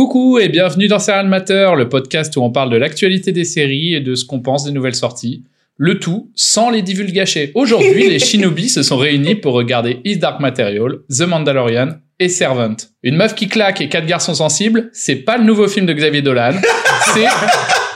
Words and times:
Coucou 0.00 0.38
et 0.38 0.50
bienvenue 0.50 0.88
dans 0.88 0.98
Serial 0.98 1.26
Matter, 1.26 1.70
le 1.74 1.88
podcast 1.88 2.36
où 2.36 2.42
on 2.42 2.50
parle 2.50 2.68
de 2.68 2.76
l'actualité 2.76 3.32
des 3.32 3.46
séries 3.46 3.94
et 3.94 4.00
de 4.00 4.14
ce 4.14 4.26
qu'on 4.26 4.40
pense 4.40 4.62
des 4.64 4.70
nouvelles 4.70 4.94
sorties. 4.94 5.42
Le 5.78 5.98
tout 5.98 6.30
sans 6.34 6.68
les 6.68 6.82
divulgacher. 6.82 7.50
Aujourd'hui, 7.54 8.06
les 8.10 8.18
Shinobi 8.26 8.68
se 8.68 8.82
sont 8.82 8.98
réunis 8.98 9.36
pour 9.36 9.54
regarder 9.54 10.02
Is 10.04 10.18
Dark 10.18 10.38
Material, 10.40 10.96
The 11.08 11.22
Mandalorian 11.22 11.92
et 12.20 12.28
Servant. 12.28 12.76
Une 13.02 13.16
meuf 13.16 13.34
qui 13.34 13.48
claque 13.48 13.80
et 13.80 13.88
quatre 13.88 14.04
garçons 14.04 14.34
sensibles, 14.34 14.90
c'est 14.92 15.16
pas 15.16 15.38
le 15.38 15.44
nouveau 15.44 15.66
film 15.66 15.86
de 15.86 15.94
Xavier 15.94 16.20
Dolan, 16.20 16.52
c'est 17.14 17.24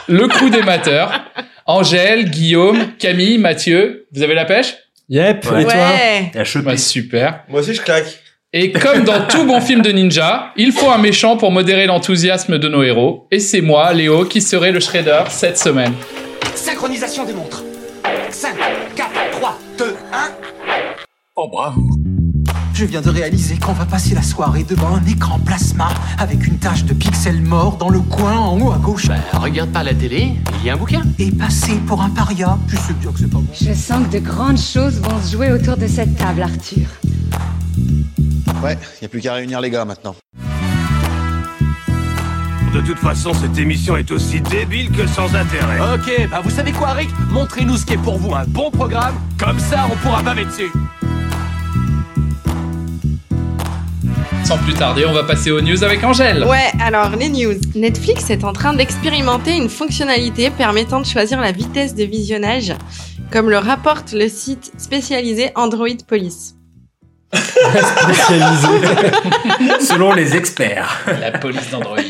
le 0.08 0.26
coup 0.26 0.48
des 0.48 0.62
mateurs. 0.62 1.12
Angèle, 1.66 2.30
Guillaume, 2.30 2.78
Camille, 2.98 3.36
Mathieu, 3.36 4.06
vous 4.14 4.22
avez 4.22 4.34
la 4.34 4.46
pêche? 4.46 4.74
Yep, 5.10 5.44
Ouais. 5.50 5.60
et 5.60 5.64
toi? 5.64 5.74
Ouais. 5.74 6.30
La 6.32 6.44
cheville. 6.44 6.66
Ouais, 6.66 6.76
Super. 6.78 7.44
Moi 7.50 7.60
aussi, 7.60 7.74
je 7.74 7.82
claque. 7.82 8.06
Et 8.52 8.72
comme 8.72 9.04
dans 9.04 9.28
tout 9.28 9.44
bon 9.44 9.60
film 9.60 9.80
de 9.80 9.92
ninja, 9.92 10.50
il 10.56 10.72
faut 10.72 10.90
un 10.90 10.98
méchant 10.98 11.36
pour 11.36 11.52
modérer 11.52 11.86
l'enthousiasme 11.86 12.58
de 12.58 12.66
nos 12.66 12.82
héros. 12.82 13.28
Et 13.30 13.38
c'est 13.38 13.60
moi, 13.60 13.92
Léo, 13.92 14.24
qui 14.24 14.40
serai 14.40 14.72
le 14.72 14.80
Shredder 14.80 15.22
cette 15.28 15.56
semaine. 15.56 15.92
Synchronisation 16.56 17.24
des 17.24 17.32
montres. 17.32 17.62
5, 18.30 18.56
4, 18.96 19.08
3, 19.38 19.58
2, 19.78 19.84
1. 19.84 19.94
Oh 21.36 21.48
bravo. 21.48 21.80
Je 22.74 22.86
viens 22.86 23.00
de 23.00 23.10
réaliser 23.10 23.56
qu'on 23.56 23.72
va 23.72 23.84
passer 23.84 24.16
la 24.16 24.22
soirée 24.22 24.64
devant 24.64 24.96
un 24.96 25.06
écran 25.06 25.38
plasma 25.38 25.90
avec 26.18 26.44
une 26.44 26.58
tache 26.58 26.82
de 26.84 26.92
pixels 26.92 27.42
morts 27.42 27.76
dans 27.76 27.88
le 27.88 28.00
coin 28.00 28.36
en 28.36 28.60
haut 28.60 28.72
à 28.72 28.78
gauche. 28.78 29.06
Regarde 29.32 29.70
pas 29.70 29.84
la 29.84 29.94
télé, 29.94 30.32
il 30.58 30.66
y 30.66 30.70
a 30.70 30.74
un 30.74 30.76
bouquin. 30.76 31.02
Et 31.20 31.30
passer 31.30 31.76
pour 31.86 32.02
un 32.02 32.10
paria. 32.10 32.58
Je 32.66 32.74
sais 32.74 32.94
bien 32.94 33.12
que 33.12 33.18
c'est 33.20 33.30
pas 33.30 33.38
bon. 33.38 33.46
Je 33.54 33.72
sens 33.74 34.08
que 34.08 34.14
de 34.14 34.18
grandes 34.18 34.58
choses 34.58 35.00
vont 35.00 35.22
se 35.22 35.36
jouer 35.36 35.52
autour 35.52 35.76
de 35.76 35.86
cette 35.86 36.16
table, 36.16 36.42
Arthur. 36.42 36.88
Ouais, 38.62 38.78
y 39.00 39.04
a 39.04 39.08
plus 39.08 39.20
qu'à 39.20 39.34
réunir 39.34 39.60
les 39.60 39.70
gars 39.70 39.84
maintenant. 39.84 40.14
De 42.74 42.80
toute 42.82 42.98
façon, 42.98 43.34
cette 43.34 43.58
émission 43.58 43.96
est 43.96 44.10
aussi 44.12 44.40
débile 44.40 44.92
que 44.92 45.04
sans 45.06 45.34
intérêt. 45.34 45.80
Ok, 45.94 46.28
bah 46.30 46.40
vous 46.42 46.50
savez 46.50 46.70
quoi, 46.70 46.92
Rick? 46.92 47.10
Montrez-nous 47.30 47.76
ce 47.76 47.84
qui 47.84 47.94
est 47.94 47.98
pour 47.98 48.16
vous 48.18 48.32
un 48.32 48.44
bon 48.46 48.70
programme, 48.70 49.14
comme 49.38 49.58
ça 49.58 49.86
on 49.90 49.96
pourra 49.96 50.22
baver 50.22 50.44
dessus. 50.44 50.70
Sans 54.44 54.58
plus 54.58 54.74
tarder, 54.74 55.04
on 55.06 55.12
va 55.12 55.24
passer 55.24 55.50
aux 55.50 55.60
news 55.60 55.82
avec 55.82 56.04
Angèle. 56.04 56.44
Ouais, 56.44 56.70
alors 56.80 57.10
les 57.16 57.28
news. 57.28 57.54
Netflix 57.74 58.30
est 58.30 58.44
en 58.44 58.52
train 58.52 58.72
d'expérimenter 58.72 59.56
une 59.56 59.68
fonctionnalité 59.68 60.50
permettant 60.50 61.00
de 61.00 61.06
choisir 61.06 61.40
la 61.40 61.50
vitesse 61.50 61.94
de 61.94 62.04
visionnage, 62.04 62.72
comme 63.32 63.50
le 63.50 63.58
rapporte 63.58 64.12
le 64.12 64.28
site 64.28 64.72
spécialisé 64.78 65.50
Android 65.56 65.88
Police. 66.06 66.54
Spécialisé. 67.32 68.68
Selon 69.80 70.12
les 70.12 70.36
experts. 70.36 71.04
La 71.20 71.32
police 71.38 71.70
d'Android. 71.70 71.96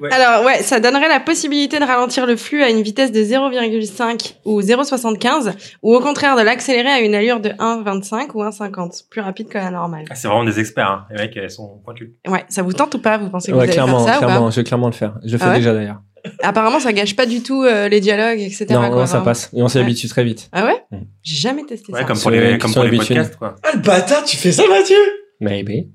Ouais. 0.00 0.12
Alors 0.12 0.44
ouais, 0.44 0.62
ça 0.62 0.80
donnerait 0.80 1.08
la 1.08 1.20
possibilité 1.20 1.78
de 1.78 1.84
ralentir 1.84 2.24
le 2.26 2.36
flux 2.36 2.62
à 2.62 2.70
une 2.70 2.80
vitesse 2.82 3.12
de 3.12 3.20
0,5 3.20 4.34
ou 4.46 4.60
0,75 4.62 5.52
ou 5.82 5.94
au 5.94 6.00
contraire 6.00 6.36
de 6.36 6.42
l'accélérer 6.42 6.88
à 6.88 7.00
une 7.00 7.14
allure 7.14 7.40
de 7.40 7.50
1,25 7.50 8.28
ou 8.34 8.42
1,50, 8.42 9.04
plus 9.10 9.20
rapide 9.20 9.48
que 9.48 9.58
la 9.58 9.70
normale. 9.70 10.04
Ah, 10.10 10.14
c'est 10.14 10.28
vraiment 10.28 10.44
des 10.44 10.58
experts, 10.60 10.88
hein. 10.88 11.04
les 11.10 11.16
mecs, 11.18 11.36
elles 11.36 11.50
sont 11.50 11.80
pointus. 11.84 12.10
Ouais, 12.26 12.44
ça 12.48 12.62
vous 12.62 12.72
tente 12.72 12.94
ou 12.94 12.98
pas? 13.00 13.18
Vous 13.18 13.28
pensez 13.28 13.52
que 13.52 13.56
Ouais, 13.56 13.58
vous 13.58 13.62
allez 13.64 13.72
clairement, 13.72 14.04
faire 14.04 14.14
ça 14.14 14.20
clairement, 14.26 14.46
ou 14.46 14.50
je 14.50 14.56
vais 14.56 14.64
clairement 14.64 14.86
le 14.86 14.92
faire. 14.94 15.14
Je 15.24 15.32
le 15.32 15.38
fais 15.38 15.44
Ah 15.46 15.50
ouais? 15.50 15.56
déjà 15.56 15.74
d'ailleurs. 15.74 16.00
Apparemment, 16.42 16.80
ça 16.80 16.92
gâche 16.92 17.16
pas 17.16 17.26
du 17.26 17.42
tout 17.42 17.62
euh, 17.64 17.88
les 17.88 18.00
dialogues, 18.00 18.40
etc. 18.40 18.66
Non, 18.70 18.88
quoi, 18.88 19.00
non, 19.00 19.06
ça 19.06 19.20
passe. 19.20 19.50
Et 19.54 19.62
on 19.62 19.68
s'y 19.68 19.78
Ouais. 19.78 19.84
habitue 19.84 20.08
très 20.08 20.24
vite. 20.24 20.48
Ah 20.52 20.64
ouais 20.66 20.76
Mm. 20.90 20.96
J'ai 21.22 21.36
jamais 21.36 21.64
testé 21.64 21.92
Ouais, 21.92 22.00
ça. 22.00 22.04
comme 22.04 22.14
pour 22.16 22.22
Sur 22.22 22.30
les, 22.30 22.52
les- 22.52 22.58
comme 22.58 22.72
pour 22.74 22.82
les 22.84 22.96
podcasts, 22.96 23.36
quoi. 23.36 23.54
Ah, 23.62 23.68
le 23.74 23.80
bâtard, 23.80 24.24
tu 24.24 24.36
fais 24.36 24.50
ça, 24.52 24.64
Mathieu 24.68 24.96
Maybe. 25.40 25.86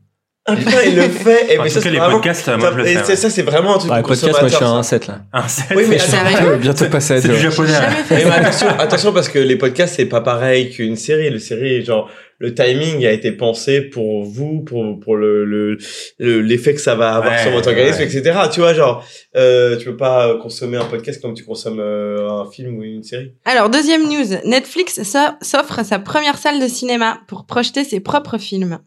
Ah 0.47 0.55
putain, 0.55 0.83
il 0.85 0.95
le 0.95 1.01
fait. 1.09 1.55
Et 1.55 1.57
mais 1.57 1.69
ça, 1.69 1.81
c'est 1.81 1.89
les 1.89 1.97
vraiment... 1.97 2.13
podcasts, 2.19 2.47
moi, 2.55 2.69
je 2.71 2.77
le 2.77 2.87
Et 2.87 2.93
fais. 2.93 3.03
c'est- 3.03 3.15
ça, 3.15 3.29
c'est 3.31 3.41
vraiment 3.41 3.75
un 3.75 3.77
truc 3.79 3.89
Bah, 3.89 3.97
de 4.03 4.07
podcast, 4.07 4.39
moi 4.39 4.47
je 4.47 4.55
suis 4.55 4.63
à 4.63 4.67
ça. 4.83 4.95
1,7 4.97 5.07
là. 5.07 5.21
Ah, 5.33 5.45
c'est 5.47 5.75
Oui, 5.75 5.83
mais 5.89 5.97
c'est- 5.97 6.11
Sérieux 6.11 6.57
bientôt 6.61 6.85
passer 6.85 7.15
à 7.15 7.21
c'est 7.21 7.27
deux. 7.29 7.33
du 7.35 7.39
japonais. 7.41 7.71
Mais 8.11 8.23
attention, 8.25 8.67
attention 8.77 9.11
parce 9.11 9.27
que 9.27 9.39
les 9.39 9.55
podcasts 9.55 9.95
c'est 9.95 10.05
pas 10.05 10.21
pareil 10.21 10.69
qu'une 10.69 10.97
série. 10.97 11.31
Le 11.31 11.39
série, 11.39 11.83
genre 11.83 12.09
le 12.37 12.53
timing 12.53 13.05
a 13.05 13.11
été 13.11 13.31
pensé 13.31 13.81
pour 13.81 14.23
vous, 14.23 14.61
pour 14.61 14.99
pour 14.99 15.15
le 15.15 15.45
le 15.45 15.77
le- 16.19 16.41
l'effet 16.41 16.73
que 16.73 16.81
ça 16.81 16.95
va 16.95 17.15
avoir 17.15 17.33
Ouais, 17.33 17.41
sur 17.41 17.51
votre 17.51 17.69
organisme, 17.69 17.99
ouais. 17.99 18.05
etc. 18.05 18.39
Tu 18.51 18.59
vois, 18.59 18.73
genre 18.73 19.05
euh, 19.35 19.77
tu 19.77 19.85
peux 19.85 19.97
pas 19.97 20.37
consommer 20.41 20.77
un 20.77 20.85
podcast 20.85 21.21
comme 21.21 21.33
tu 21.33 21.43
consommes 21.45 21.79
euh, 21.79 22.29
un 22.29 22.49
film 22.51 22.77
ou 22.77 22.83
une 22.83 23.03
série. 23.03 23.33
Alors, 23.45 23.69
deuxième 23.69 24.03
news. 24.03 24.37
Netflix 24.45 25.01
so- 25.03 25.17
s'offre 25.41 25.83
sa 25.85 25.99
première 25.99 26.37
salle 26.37 26.59
de 26.59 26.67
cinéma 26.67 27.21
pour 27.27 27.45
projeter 27.45 27.83
ses 27.83 27.99
propres 28.01 28.37
films. 28.37 28.79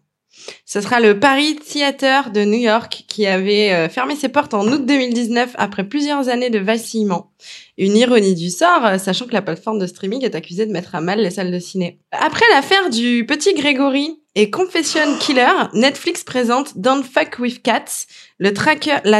Ce 0.65 0.81
sera 0.81 1.01
le 1.01 1.19
Paris 1.19 1.57
Theater 1.57 2.31
de 2.31 2.45
New 2.45 2.59
York 2.61 3.05
qui 3.09 3.27
avait 3.27 3.73
euh, 3.73 3.89
fermé 3.89 4.15
ses 4.15 4.29
portes 4.29 4.55
en 4.55 4.67
août 4.69 4.87
2019 4.87 5.51
après 5.57 5.85
plusieurs 5.85 6.29
années 6.29 6.49
de 6.51 6.59
vacillement. 6.61 7.33
Une 7.79 7.97
ironie 7.97 8.35
du 8.35 8.51
sort, 8.51 8.85
euh, 8.85 8.99
sachant 8.99 9.27
que 9.27 9.33
la 9.33 9.41
plateforme 9.41 9.79
de 9.79 9.87
streaming 9.87 10.25
est 10.25 10.35
accusée 10.35 10.67
de 10.67 10.73
mettre 10.73 10.95
à 10.97 11.01
mal 11.01 11.21
les 11.21 11.31
salles 11.31 11.53
de 11.53 11.59
ciné. 11.61 12.01
Après 12.11 12.45
l'affaire 12.53 12.91
du 12.91 13.25
petit 13.25 13.55
Grégory 13.55 14.21
et 14.35 14.51
Confession 14.51 15.17
Killer, 15.21 15.47
Netflix 15.75 16.25
présente 16.25 16.77
Don't 16.77 17.05
Fuck 17.05 17.39
With 17.39 17.63
Cats, 17.63 18.07
la 18.41 18.53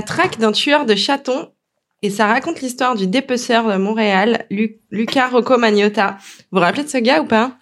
traque 0.03 0.39
d'un 0.39 0.53
tueur 0.53 0.87
de 0.87 0.95
chatons 0.97 1.49
et 2.03 2.11
ça 2.11 2.27
raconte 2.27 2.61
l'histoire 2.61 2.95
du 2.95 3.07
dépeceur 3.07 3.67
de 3.73 3.77
Montréal, 3.77 4.47
Lu- 4.51 4.81
Luca 4.91 5.29
Rocco 5.29 5.57
Magnotta. 5.57 6.17
Vous 6.21 6.59
vous 6.59 6.61
rappelez 6.61 6.85
de 6.85 6.89
ce 6.89 6.99
gars 6.99 7.21
ou 7.23 7.27
pas? 7.27 7.57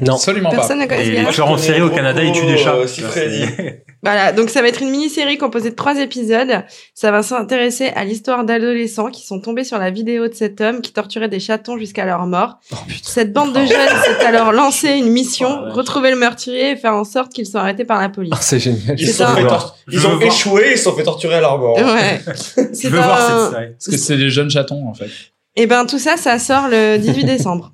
Non. 0.00 0.14
Absolument 0.14 0.50
pas. 0.50 0.56
Personne 0.56 0.78
ne 0.80 0.86
connaît 0.86 1.04
ce 1.04 1.10
Et 1.10 1.22
les 1.22 1.26
tueurs 1.26 1.48
en 1.50 1.58
série 1.58 1.82
au 1.82 1.90
Canada, 1.90 2.22
ils 2.22 2.32
tuent 2.32 2.46
des 2.46 2.56
chats. 2.58 2.74
euh. 2.76 2.86
Voilà, 4.02 4.30
donc 4.30 4.50
ça 4.50 4.62
va 4.62 4.68
être 4.68 4.82
une 4.82 4.90
mini-série 4.90 5.36
composée 5.36 5.70
de 5.70 5.74
trois 5.74 5.98
épisodes. 5.98 6.62
Ça 6.94 7.10
va 7.10 7.22
s'intéresser 7.24 7.88
à 7.96 8.04
l'histoire 8.04 8.44
d'adolescents 8.44 9.10
qui 9.10 9.26
sont 9.26 9.40
tombés 9.40 9.64
sur 9.64 9.78
la 9.78 9.90
vidéo 9.90 10.28
de 10.28 10.34
cet 10.34 10.60
homme 10.60 10.80
qui 10.80 10.92
torturait 10.92 11.28
des 11.28 11.40
chatons 11.40 11.76
jusqu'à 11.76 12.04
leur 12.04 12.24
mort. 12.26 12.58
Oh 12.72 12.76
putain. 12.86 13.00
Cette 13.10 13.32
bande 13.32 13.52
de 13.52 13.60
jeunes 13.60 13.68
s'est 14.04 14.24
alors 14.24 14.52
lancé 14.52 14.90
une 14.90 15.08
mission, 15.10 15.48
Oh, 15.66 15.72
retrouver 15.72 16.10
le 16.10 16.16
meurtrier 16.16 16.72
et 16.72 16.76
faire 16.76 16.94
en 16.94 17.04
sorte 17.04 17.32
qu'ils 17.32 17.46
soient 17.46 17.62
arrêtés 17.62 17.84
par 17.84 18.00
la 18.00 18.08
police. 18.08 18.32
Ah, 18.34 18.38
c'est 18.40 18.60
génial. 18.60 18.94
Ils 19.00 19.08
sont, 19.08 19.24
un- 19.24 19.34
ont 19.44 19.48
voir. 19.48 19.76
échoué, 20.22 20.72
ils 20.72 20.78
se 20.78 20.84
sont 20.84 20.92
fait 20.94 21.02
torturer 21.02 21.34
à 21.36 21.40
leur 21.40 21.58
mort. 21.58 21.76
Ouais. 21.76 22.20
Je 22.26 22.74
C'est 22.74 22.88
veux 22.88 22.98
voir 22.98 23.18
un- 23.20 23.44
cette 23.50 23.54
série. 23.58 23.72
Parce 23.72 23.86
que 23.90 23.96
c'est 23.96 24.16
des 24.18 24.30
jeunes 24.30 24.50
chatons, 24.50 24.86
en 24.88 24.94
fait. 24.94 25.08
Et 25.56 25.66
ben 25.66 25.84
tout 25.86 25.98
ça, 25.98 26.16
ça 26.16 26.38
sort 26.38 26.68
le 26.68 26.98
18 26.98 27.24
décembre. 27.24 27.72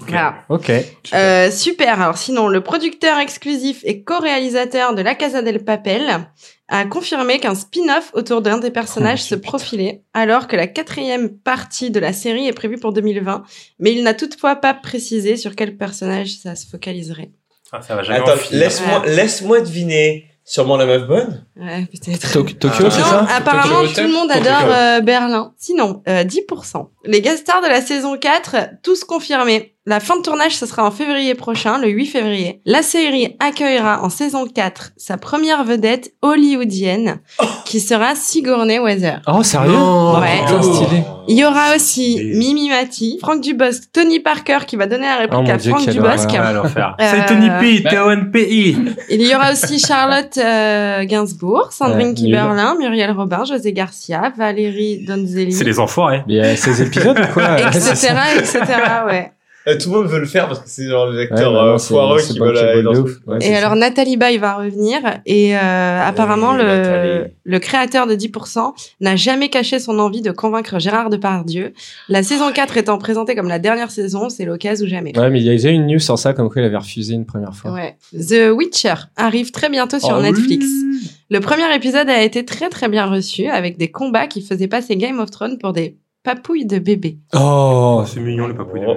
Ok. 0.00 0.08
Voilà. 0.10 0.34
Ok. 0.50 0.70
Euh, 1.14 1.50
super. 1.50 2.00
Alors 2.02 2.18
sinon, 2.18 2.48
le 2.48 2.60
producteur 2.60 3.18
exclusif 3.18 3.80
et 3.84 4.02
co-réalisateur 4.02 4.94
de 4.94 5.00
La 5.02 5.14
Casa 5.14 5.40
del 5.42 5.64
Papel 5.64 6.26
a 6.68 6.84
confirmé 6.84 7.38
qu'un 7.38 7.54
spin-off 7.54 8.10
autour 8.12 8.42
d'un 8.42 8.58
des 8.58 8.70
personnages 8.70 9.20
Oh, 9.22 9.28
se 9.28 9.34
profilait, 9.36 10.02
alors 10.12 10.48
que 10.48 10.56
la 10.56 10.66
quatrième 10.66 11.30
partie 11.38 11.90
de 11.90 11.98
la 12.00 12.12
série 12.12 12.46
est 12.46 12.52
prévue 12.52 12.76
pour 12.78 12.92
2020, 12.92 13.44
mais 13.78 13.92
il 13.92 14.02
n'a 14.02 14.14
toutefois 14.14 14.56
pas 14.56 14.74
précisé 14.74 15.36
sur 15.36 15.54
quel 15.56 15.76
personnage 15.76 16.36
ça 16.42 16.56
se 16.56 16.66
focaliserait. 16.66 17.30
Ah, 17.72 17.80
ça 17.82 17.94
va 17.96 18.02
jamais 18.02 18.18
Attends, 18.18 18.34
en 18.34 18.36
finir. 18.36 19.02
laisse-moi 19.06 19.60
deviner. 19.60 20.26
Sûrement 20.48 20.76
la 20.76 20.86
meuf 20.86 21.08
bonne. 21.08 21.44
Ouais, 21.56 21.86
peut-être. 21.86 22.28
Tok- 22.32 22.56
Tokyo, 22.58 22.84
Ah. 22.86 22.90
c'est 22.90 23.00
ça? 23.02 23.26
apparemment, 23.34 23.80
Tokyo 23.82 23.94
tout 23.94 24.06
le 24.06 24.12
monde 24.12 24.30
adore 24.30 24.68
euh, 24.70 25.00
Berlin. 25.00 25.52
Sinon, 25.58 26.02
euh, 26.06 26.22
10%. 26.22 26.88
Les 27.04 27.20
guest 27.20 27.38
stars 27.38 27.62
de 27.62 27.66
la 27.66 27.80
saison 27.82 28.16
4, 28.16 28.54
tous 28.84 29.02
confirmés. 29.02 29.75
La 29.88 30.00
fin 30.00 30.16
de 30.16 30.22
tournage, 30.22 30.56
ce 30.56 30.66
sera 30.66 30.84
en 30.84 30.90
février 30.90 31.36
prochain, 31.36 31.78
le 31.78 31.86
8 31.88 32.06
février. 32.06 32.60
La 32.66 32.82
série 32.82 33.36
accueillera 33.38 34.02
en 34.02 34.10
saison 34.10 34.44
4 34.52 34.90
sa 34.96 35.16
première 35.16 35.62
vedette 35.62 36.12
hollywoodienne, 36.22 37.20
qui 37.64 37.78
sera 37.78 38.16
Sigourney 38.16 38.80
Weather. 38.80 39.20
Oh, 39.28 39.44
sérieux? 39.44 39.70
Non. 39.70 40.18
Ouais. 40.20 40.40
Stylé. 40.60 41.02
Il 41.28 41.38
y 41.38 41.44
aura 41.44 41.76
aussi 41.76 42.18
Et- 42.18 42.36
Mimi 42.36 42.68
Mati, 42.68 43.18
Franck 43.22 43.40
Dubosc, 43.42 43.84
Tony 43.92 44.18
Parker 44.18 44.58
qui 44.66 44.74
va 44.74 44.86
donner 44.86 45.06
la 45.06 45.18
réplique 45.18 45.40
Oh 45.46 45.50
à 45.52 45.56
Dieu, 45.56 45.70
Franck 45.70 45.88
Dubosc. 45.88 46.34
Euh, 46.34 46.62
C'est 46.98 47.26
Tony 47.26 47.48
P, 47.60 47.80
bah- 47.82 47.90
T-O-N-P-I. 47.90 48.76
Il 49.10 49.22
y 49.22 49.34
aura 49.36 49.52
aussi 49.52 49.78
Charlotte 49.78 50.36
euh, 50.38 51.04
Gainsbourg, 51.04 51.72
Sandrine 51.72 52.08
Ouais, 52.08 52.14
Kiberlin, 52.14 52.74
Muriel 52.76 53.12
Robin, 53.12 53.44
José 53.44 53.72
Garcia, 53.72 54.32
Valérie 54.36 55.04
Donzelli, 55.06 55.52
C'est 55.52 55.62
les 55.64 55.78
enfoirés. 55.78 56.24
Mais 56.26 56.34
il 56.34 56.36
y 56.38 56.40
a 56.40 56.56
16 56.56 56.80
épisodes 56.80 57.20
quoi 57.32 57.60
etc., 57.60 58.14
etc., 58.38 58.60
ouais. 59.06 59.32
Euh, 59.68 59.76
tout 59.78 59.90
le 59.90 59.96
monde 59.98 60.06
veut 60.06 60.20
le 60.20 60.26
faire 60.26 60.46
parce 60.46 60.60
que 60.60 60.68
c'est 60.68 60.86
genre 60.88 61.06
les 61.10 61.16
Ouais, 61.18 61.22
acteurs 61.24 61.52
bah 61.52 61.64
euh, 61.74 61.78
foireux 61.78 62.20
qui 62.20 62.38
veulent 62.38 62.56
aller 62.56 62.82
dans 62.84 62.92
de. 62.92 63.00
Ouais, 63.26 63.38
Et 63.40 63.54
alors 63.56 63.74
Nathalie 63.74 64.16
Baye 64.16 64.38
va 64.38 64.54
revenir 64.54 65.00
et 65.26 65.56
euh, 65.56 66.00
apparemment 66.06 66.52
le, 66.56 67.26
le 67.42 67.58
créateur 67.58 68.06
de 68.06 68.14
10% 68.14 68.72
n'a 69.00 69.16
jamais 69.16 69.48
caché 69.48 69.78
son 69.80 69.98
envie 69.98 70.22
de 70.22 70.30
convaincre 70.30 70.78
Gérard 70.78 71.10
Depardieu. 71.10 71.72
La 72.08 72.22
saison 72.22 72.52
4 72.52 72.76
étant 72.76 72.98
présentée 72.98 73.34
comme 73.34 73.48
la 73.48 73.58
dernière 73.58 73.90
saison, 73.90 74.28
c'est 74.28 74.44
l'occasion 74.44 74.86
ou 74.86 74.88
jamais. 74.88 75.18
Ouais, 75.18 75.30
mais 75.30 75.40
il 75.40 75.44
y 75.46 75.48
a 75.50 75.52
déjà 75.52 75.70
une 75.70 75.86
news 75.86 75.98
sur 75.98 76.18
ça, 76.18 76.32
comme 76.32 76.48
quoi 76.48 76.62
il 76.62 76.64
avait 76.64 76.76
refusé 76.76 77.14
une 77.14 77.26
première 77.26 77.54
fois. 77.54 77.72
Ouais. 77.72 77.96
The 78.12 78.52
Witcher 78.54 78.94
arrive 79.16 79.50
très 79.50 79.68
bientôt 79.68 79.98
sur 79.98 80.16
Oh 80.18 80.22
Netflix. 80.22 80.64
oui. 80.64 81.10
Le 81.30 81.40
premier 81.40 81.74
épisode 81.74 82.08
a 82.08 82.22
été 82.22 82.44
très 82.44 82.68
très 82.68 82.88
bien 82.88 83.06
reçu 83.06 83.48
avec 83.48 83.78
des 83.78 83.90
combats 83.90 84.28
qui 84.28 84.42
faisaient 84.42 84.68
passer 84.68 84.94
Game 84.96 85.18
of 85.18 85.30
Thrones 85.32 85.58
pour 85.58 85.72
des 85.72 85.96
papouilles 86.22 86.66
de 86.66 86.78
bébés. 86.78 87.18
Oh, 87.34 88.04
C'est 88.06 88.20
mignon, 88.20 88.46
le 88.46 88.54
papouille. 88.54 88.82
Oh. 88.86 88.94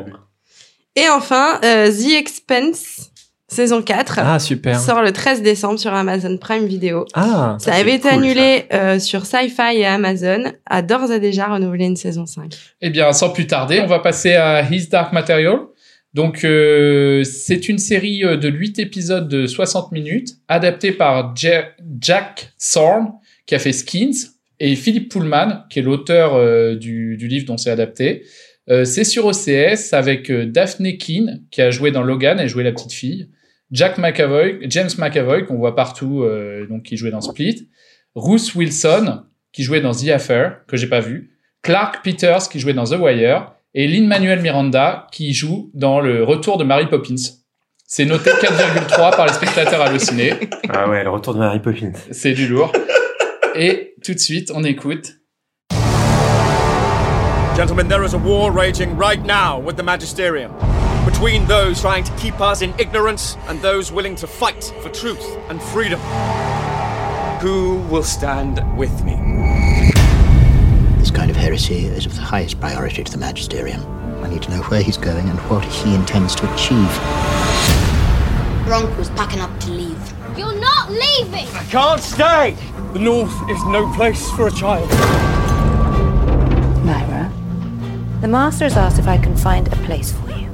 Et 0.99 1.09
enfin, 1.09 1.59
euh, 1.63 1.91
The 1.91 2.13
Expense 2.17 3.11
saison 3.47 3.81
4. 3.81 4.19
Ah, 4.21 4.37
super. 4.39 4.79
Sort 4.79 5.01
le 5.01 5.11
13 5.11 5.41
décembre 5.41 5.79
sur 5.79 5.91
Amazon 5.93 6.37
Prime 6.37 6.65
Video. 6.67 7.05
Ah, 7.13 7.57
Ça 7.59 7.73
avait 7.73 7.95
été 7.95 8.07
annulé 8.09 8.65
euh, 8.73 8.99
sur 8.99 9.25
Sci-Fi 9.25 9.75
et 9.77 9.85
Amazon, 9.85 10.51
a 10.67 10.81
d'ores 10.83 11.11
et 11.11 11.19
déjà 11.19 11.47
renouvelé 11.47 11.85
une 11.85 11.95
saison 11.95 12.25
5. 12.27 12.53
Eh 12.81 12.89
bien, 12.91 13.11
sans 13.11 13.29
plus 13.31 13.47
tarder, 13.47 13.79
on 13.81 13.87
va 13.87 13.99
passer 13.99 14.35
à 14.35 14.61
His 14.69 14.87
Dark 14.89 15.13
Material. 15.13 15.59
Donc, 16.13 16.43
euh, 16.43 17.23
c'est 17.23 17.69
une 17.69 17.77
série 17.79 18.19
de 18.21 18.49
8 18.49 18.77
épisodes 18.79 19.27
de 19.27 19.47
60 19.47 19.91
minutes, 19.91 20.29
adaptée 20.47 20.91
par 20.91 21.33
Ja- 21.35 21.69
Jack 21.99 22.51
Thorne, 22.73 23.13
qui 23.47 23.55
a 23.55 23.59
fait 23.59 23.73
Skins, 23.73 24.27
et 24.59 24.75
Philippe 24.75 25.09
Pullman, 25.11 25.63
qui 25.69 25.79
est 25.79 25.81
l'auteur 25.83 26.35
euh, 26.35 26.75
du, 26.75 27.15
du 27.17 27.27
livre 27.27 27.45
dont 27.45 27.57
c'est 27.57 27.69
adapté. 27.71 28.25
Euh, 28.69 28.85
c'est 28.85 29.03
sur 29.03 29.25
OCS 29.25 29.93
avec 29.93 30.29
euh, 30.29 30.45
Daphne 30.45 30.97
Keane, 30.97 31.43
qui 31.49 31.61
a 31.61 31.71
joué 31.71 31.91
dans 31.91 32.03
Logan, 32.03 32.39
elle 32.39 32.47
jouait 32.47 32.63
la 32.63 32.71
petite 32.71 32.93
fille. 32.93 33.29
Jack 33.71 33.97
McAvoy, 33.97 34.59
James 34.69 34.89
McAvoy, 34.97 35.45
qu'on 35.45 35.57
voit 35.57 35.75
partout, 35.75 36.23
euh, 36.23 36.67
donc 36.67 36.83
qui 36.83 36.97
jouait 36.97 37.11
dans 37.11 37.21
Split. 37.21 37.67
Ruth 38.15 38.53
Wilson, 38.55 39.23
qui 39.51 39.63
jouait 39.63 39.81
dans 39.81 39.91
The 39.91 40.09
Affair, 40.09 40.61
que 40.67 40.77
j'ai 40.77 40.87
pas 40.87 40.99
vu. 40.99 41.37
Clark 41.61 42.03
Peters, 42.03 42.49
qui 42.49 42.59
jouait 42.59 42.73
dans 42.73 42.85
The 42.85 42.97
Wire. 42.99 43.53
Et 43.75 43.87
Lin-Manuel 43.87 44.41
Miranda, 44.41 45.07
qui 45.11 45.33
joue 45.33 45.69
dans 45.75 45.99
Le 45.99 46.23
Retour 46.23 46.57
de 46.57 46.63
Mary 46.63 46.87
Poppins. 46.87 47.15
C'est 47.85 48.05
noté 48.05 48.29
4,3 48.31 49.15
par 49.15 49.25
les 49.25 49.33
spectateurs 49.33 49.81
hallucinés. 49.81 50.33
Ah 50.69 50.87
ouais, 50.87 51.03
le 51.03 51.09
retour 51.09 51.33
de 51.33 51.39
Mary 51.39 51.59
Poppins. 51.59 51.93
C'est 52.11 52.33
du 52.33 52.47
lourd. 52.47 52.71
Et 53.55 53.95
tout 54.03 54.13
de 54.13 54.19
suite, 54.19 54.51
on 54.53 54.63
écoute. 54.63 55.18
Gentlemen, 57.59 57.89
there 57.89 58.03
is 58.03 58.13
a 58.13 58.17
war 58.17 58.53
raging 58.53 58.95
right 58.95 59.21
now 59.21 59.59
with 59.59 59.75
the 59.75 59.83
Magisterium. 59.83 60.53
Between 61.03 61.45
those 61.45 61.81
trying 61.81 62.05
to 62.05 62.15
keep 62.15 62.39
us 62.39 62.61
in 62.61 62.73
ignorance 62.79 63.35
and 63.49 63.61
those 63.61 63.91
willing 63.91 64.15
to 64.15 64.27
fight 64.27 64.73
for 64.81 64.87
truth 64.87 65.21
and 65.49 65.61
freedom. 65.61 65.99
Who 67.41 67.79
will 67.89 68.03
stand 68.03 68.63
with 68.77 69.03
me? 69.03 69.91
This 70.99 71.11
kind 71.11 71.29
of 71.29 71.35
heresy 71.35 71.87
is 71.87 72.05
of 72.05 72.15
the 72.15 72.21
highest 72.21 72.61
priority 72.61 73.03
to 73.03 73.11
the 73.11 73.17
Magisterium. 73.17 73.85
I 74.23 74.29
need 74.29 74.43
to 74.43 74.51
know 74.51 74.61
where 74.63 74.81
he's 74.81 74.95
going 74.95 75.27
and 75.27 75.37
what 75.49 75.65
he 75.65 75.93
intends 75.93 76.35
to 76.35 76.53
achieve. 76.53 76.87
Gronk 78.63 78.97
was 78.97 79.09
packing 79.09 79.41
up 79.41 79.59
to 79.59 79.71
leave. 79.71 80.13
You're 80.37 80.57
not 80.57 80.89
leaving! 80.91 81.45
I 81.53 81.65
can't 81.69 81.99
stay! 81.99 82.55
The 82.93 82.99
North 82.99 83.49
is 83.49 83.61
no 83.65 83.93
place 83.95 84.31
for 84.31 84.47
a 84.47 84.51
child. 84.51 85.48
Myra, 88.19 88.21
the 88.21 88.27
Master 88.27 88.65
has 88.65 88.77
asked 88.77 88.99
if 88.99 89.07
I 89.07 89.17
can 89.17 89.35
find 89.35 89.67
a 89.67 89.75
place 89.85 90.11
for 90.11 90.29
you. 90.31 90.49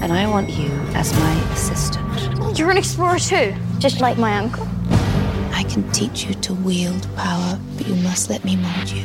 And 0.00 0.12
I 0.12 0.26
want 0.26 0.50
you 0.50 0.70
as 0.94 1.12
my 1.12 1.32
assistant. 1.52 2.58
You're 2.58 2.70
an 2.70 2.76
explorer 2.76 3.18
too, 3.18 3.54
just 3.78 4.00
like 4.00 4.18
my 4.18 4.36
uncle. 4.38 4.66
I 5.52 5.64
can 5.68 5.88
teach 5.92 6.24
you 6.24 6.34
to 6.34 6.54
wield 6.54 7.06
power, 7.16 7.58
but 7.76 7.86
you 7.86 7.94
must 7.96 8.30
let 8.30 8.44
me 8.44 8.56
mold 8.56 8.90
you. 8.90 9.04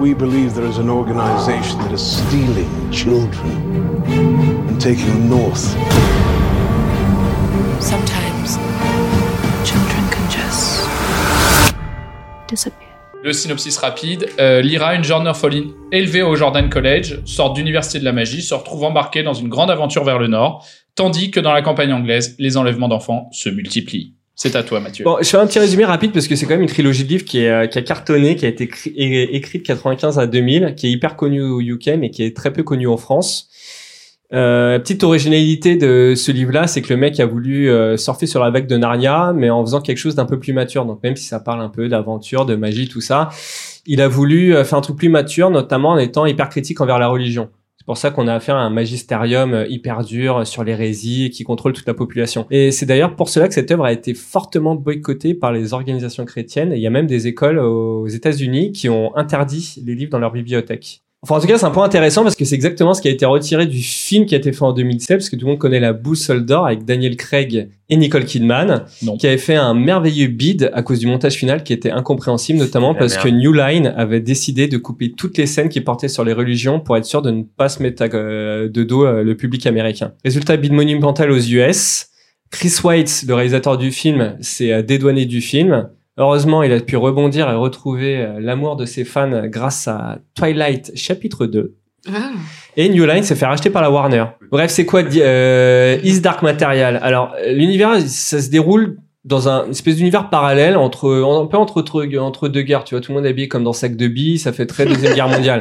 We 0.00 0.14
believe 0.14 0.54
there 0.54 0.66
is 0.66 0.78
an 0.78 0.88
organization 0.88 1.78
that 1.78 1.92
is 1.92 2.02
stealing 2.02 2.90
children 2.90 4.02
and 4.68 4.80
taking 4.80 5.06
them 5.06 5.28
north. 5.30 5.58
Sometimes 7.80 8.56
children 9.68 10.08
can 10.10 10.30
just 10.30 10.88
disappear. 12.48 12.87
Le 13.24 13.32
synopsis 13.32 13.76
rapide. 13.78 14.28
Euh, 14.38 14.62
Lyra, 14.62 14.94
une 14.94 15.02
jeune 15.02 15.26
orpheline 15.26 15.72
élevée 15.90 16.22
au 16.22 16.36
Jordan 16.36 16.70
College, 16.70 17.18
sorte 17.24 17.56
d'université 17.56 17.98
de 17.98 18.04
la 18.04 18.12
magie, 18.12 18.42
se 18.42 18.54
retrouve 18.54 18.84
embarquée 18.84 19.24
dans 19.24 19.34
une 19.34 19.48
grande 19.48 19.72
aventure 19.72 20.04
vers 20.04 20.20
le 20.20 20.28
nord, 20.28 20.64
tandis 20.94 21.32
que 21.32 21.40
dans 21.40 21.52
la 21.52 21.60
campagne 21.60 21.92
anglaise, 21.92 22.36
les 22.38 22.56
enlèvements 22.56 22.86
d'enfants 22.86 23.28
se 23.32 23.48
multiplient. 23.48 24.14
C'est 24.36 24.54
à 24.54 24.62
toi, 24.62 24.78
Mathieu. 24.78 25.04
Bon, 25.04 25.16
je 25.20 25.28
fais 25.28 25.36
un 25.36 25.48
petit 25.48 25.58
résumé 25.58 25.84
rapide 25.84 26.12
parce 26.12 26.28
que 26.28 26.36
c'est 26.36 26.46
quand 26.46 26.54
même 26.54 26.62
une 26.62 26.68
trilogie 26.68 27.02
de 27.02 27.08
livres 27.08 27.24
qui, 27.24 27.44
euh, 27.44 27.62
a 27.62 27.82
cartonné, 27.82 28.36
qui 28.36 28.46
a 28.46 28.48
été 28.48 28.70
écrite 29.34 29.62
de 29.62 29.66
95 29.66 30.20
à 30.20 30.28
2000, 30.28 30.74
qui 30.76 30.86
est 30.86 30.90
hyper 30.90 31.16
connue 31.16 31.42
au 31.42 31.60
UK 31.60 31.88
mais 31.98 32.10
qui 32.10 32.22
est 32.22 32.36
très 32.36 32.52
peu 32.52 32.62
connue 32.62 32.86
en 32.86 32.96
France. 32.96 33.47
Euh, 34.34 34.78
petite 34.78 35.04
originalité 35.04 35.76
de 35.76 36.12
ce 36.14 36.30
livre-là, 36.30 36.66
c'est 36.66 36.82
que 36.82 36.92
le 36.92 36.98
mec 36.98 37.18
a 37.18 37.26
voulu 37.26 37.70
euh, 37.70 37.96
sur 37.96 38.42
la 38.42 38.50
vague 38.50 38.66
de 38.66 38.76
Narnia, 38.76 39.32
mais 39.34 39.48
en 39.48 39.64
faisant 39.64 39.80
quelque 39.80 39.96
chose 39.98 40.14
d'un 40.14 40.26
peu 40.26 40.38
plus 40.38 40.52
mature. 40.52 40.84
Donc 40.84 41.02
même 41.02 41.16
si 41.16 41.24
ça 41.24 41.40
parle 41.40 41.62
un 41.62 41.70
peu 41.70 41.88
d'aventure, 41.88 42.44
de 42.44 42.54
magie, 42.54 42.88
tout 42.88 43.00
ça, 43.00 43.30
il 43.88 44.02
a 44.02 44.06
voulu 44.06 44.54
euh, 44.54 44.64
faire 44.64 44.78
un 44.78 44.82
truc 44.82 44.96
plus 44.96 45.08
mature, 45.08 45.50
notamment 45.50 45.90
en 45.90 45.98
étant 45.98 46.26
hyper 46.26 46.50
critique 46.50 46.80
envers 46.80 46.98
la 46.98 47.08
religion. 47.08 47.48
C'est 47.78 47.86
pour 47.86 47.96
ça 47.96 48.10
qu'on 48.10 48.28
a 48.28 48.34
affaire 48.34 48.56
à 48.56 48.60
un 48.60 48.70
magistérium 48.70 49.54
euh, 49.54 49.66
hyper 49.66 50.04
dur 50.04 50.36
euh, 50.36 50.44
sur 50.44 50.62
l'hérésie 50.62 51.30
qui 51.30 51.42
contrôle 51.42 51.72
toute 51.72 51.86
la 51.86 51.94
population. 51.94 52.46
Et 52.50 52.70
c'est 52.70 52.84
d'ailleurs 52.84 53.16
pour 53.16 53.30
cela 53.30 53.48
que 53.48 53.54
cette 53.54 53.70
œuvre 53.70 53.86
a 53.86 53.92
été 53.92 54.12
fortement 54.12 54.74
boycottée 54.74 55.32
par 55.32 55.52
les 55.52 55.72
organisations 55.72 56.26
chrétiennes. 56.26 56.72
Il 56.74 56.80
y 56.80 56.86
a 56.86 56.90
même 56.90 57.06
des 57.06 57.28
écoles 57.28 57.58
aux 57.58 58.06
États-Unis 58.06 58.72
qui 58.72 58.90
ont 58.90 59.16
interdit 59.16 59.82
les 59.86 59.94
livres 59.94 60.10
dans 60.10 60.18
leur 60.18 60.32
bibliothèque. 60.32 61.02
Enfin, 61.22 61.34
en 61.36 61.40
tout 61.40 61.48
cas, 61.48 61.58
c'est 61.58 61.64
un 61.66 61.72
point 61.72 61.84
intéressant 61.84 62.22
parce 62.22 62.36
que 62.36 62.44
c'est 62.44 62.54
exactement 62.54 62.94
ce 62.94 63.02
qui 63.02 63.08
a 63.08 63.10
été 63.10 63.26
retiré 63.26 63.66
du 63.66 63.78
film 63.82 64.24
qui 64.24 64.36
a 64.36 64.38
été 64.38 64.52
fait 64.52 64.62
en 64.62 64.72
2007, 64.72 65.18
parce 65.18 65.28
que 65.28 65.34
tout 65.34 65.46
le 65.46 65.50
monde 65.50 65.58
connaît 65.58 65.80
la 65.80 65.92
boussole 65.92 66.44
d'or 66.46 66.66
avec 66.66 66.84
Daniel 66.84 67.16
Craig 67.16 67.70
et 67.88 67.96
Nicole 67.96 68.24
Kidman, 68.24 68.84
qui 69.18 69.26
avait 69.26 69.36
fait 69.36 69.56
un 69.56 69.74
merveilleux 69.74 70.28
bid 70.28 70.70
à 70.72 70.82
cause 70.82 71.00
du 71.00 71.08
montage 71.08 71.34
final 71.34 71.64
qui 71.64 71.72
était 71.72 71.90
incompréhensible, 71.90 72.60
notamment 72.60 72.94
parce 72.94 73.14
merde. 73.14 73.24
que 73.24 73.30
New 73.34 73.52
Line 73.52 73.92
avait 73.96 74.20
décidé 74.20 74.68
de 74.68 74.76
couper 74.78 75.10
toutes 75.10 75.36
les 75.38 75.46
scènes 75.46 75.68
qui 75.68 75.80
portaient 75.80 76.06
sur 76.08 76.22
les 76.22 76.32
religions 76.32 76.78
pour 76.78 76.96
être 76.96 77.04
sûr 77.04 77.20
de 77.20 77.32
ne 77.32 77.42
pas 77.42 77.68
se 77.68 77.82
mettre 77.82 78.02
à- 78.04 78.14
euh, 78.14 78.68
de 78.68 78.84
dos 78.84 79.04
euh, 79.04 79.24
le 79.24 79.36
public 79.36 79.66
américain. 79.66 80.12
Résultat, 80.24 80.56
bid 80.56 80.72
monumental 80.72 81.32
aux 81.32 81.40
US. 81.40 82.06
Chris 82.52 82.74
Weitz, 82.84 83.24
le 83.26 83.34
réalisateur 83.34 83.76
du 83.76 83.90
film, 83.90 84.36
s'est 84.40 84.72
euh, 84.72 84.82
dédouané 84.82 85.26
du 85.26 85.40
film. 85.40 85.88
Heureusement, 86.18 86.64
il 86.64 86.72
a 86.72 86.80
pu 86.80 86.96
rebondir 86.96 87.48
et 87.48 87.54
retrouver 87.54 88.16
euh, 88.16 88.40
l'amour 88.40 88.74
de 88.74 88.84
ses 88.84 89.04
fans 89.04 89.46
grâce 89.46 89.86
à 89.86 90.18
Twilight 90.34 90.90
chapitre 90.96 91.46
2. 91.46 91.76
Ah. 92.08 92.30
Et 92.76 92.88
New 92.88 93.06
Line 93.06 93.22
s'est 93.22 93.36
fait 93.36 93.46
racheter 93.46 93.70
par 93.70 93.82
la 93.82 93.90
Warner. 93.90 94.24
Bref, 94.50 94.70
c'est 94.70 94.84
quoi 94.84 95.02
euh, 95.02 95.98
Is 96.02 96.20
Dark 96.20 96.42
Material? 96.42 96.98
Alors, 97.02 97.34
l'univers, 97.48 98.00
ça 98.06 98.40
se 98.40 98.50
déroule 98.50 98.98
dans 99.24 99.48
un 99.48 99.66
une 99.66 99.72
espèce 99.72 99.96
d'univers 99.96 100.30
parallèle 100.30 100.76
entre 100.76 101.08
un 101.10 101.46
peu 101.46 101.56
entre 101.56 101.80
entre, 101.80 102.18
entre 102.18 102.48
deux 102.48 102.62
guerres 102.62 102.84
tu 102.84 102.94
vois 102.94 103.02
tout 103.02 103.10
le 103.10 103.16
monde 103.16 103.26
est 103.26 103.30
habillé 103.30 103.48
comme 103.48 103.64
dans 103.64 103.72
sac 103.72 103.96
de 103.96 104.06
billes 104.06 104.38
ça 104.38 104.52
fait 104.52 104.64
très 104.64 104.86
deuxième 104.86 105.12
guerre 105.12 105.28
mondiale 105.28 105.58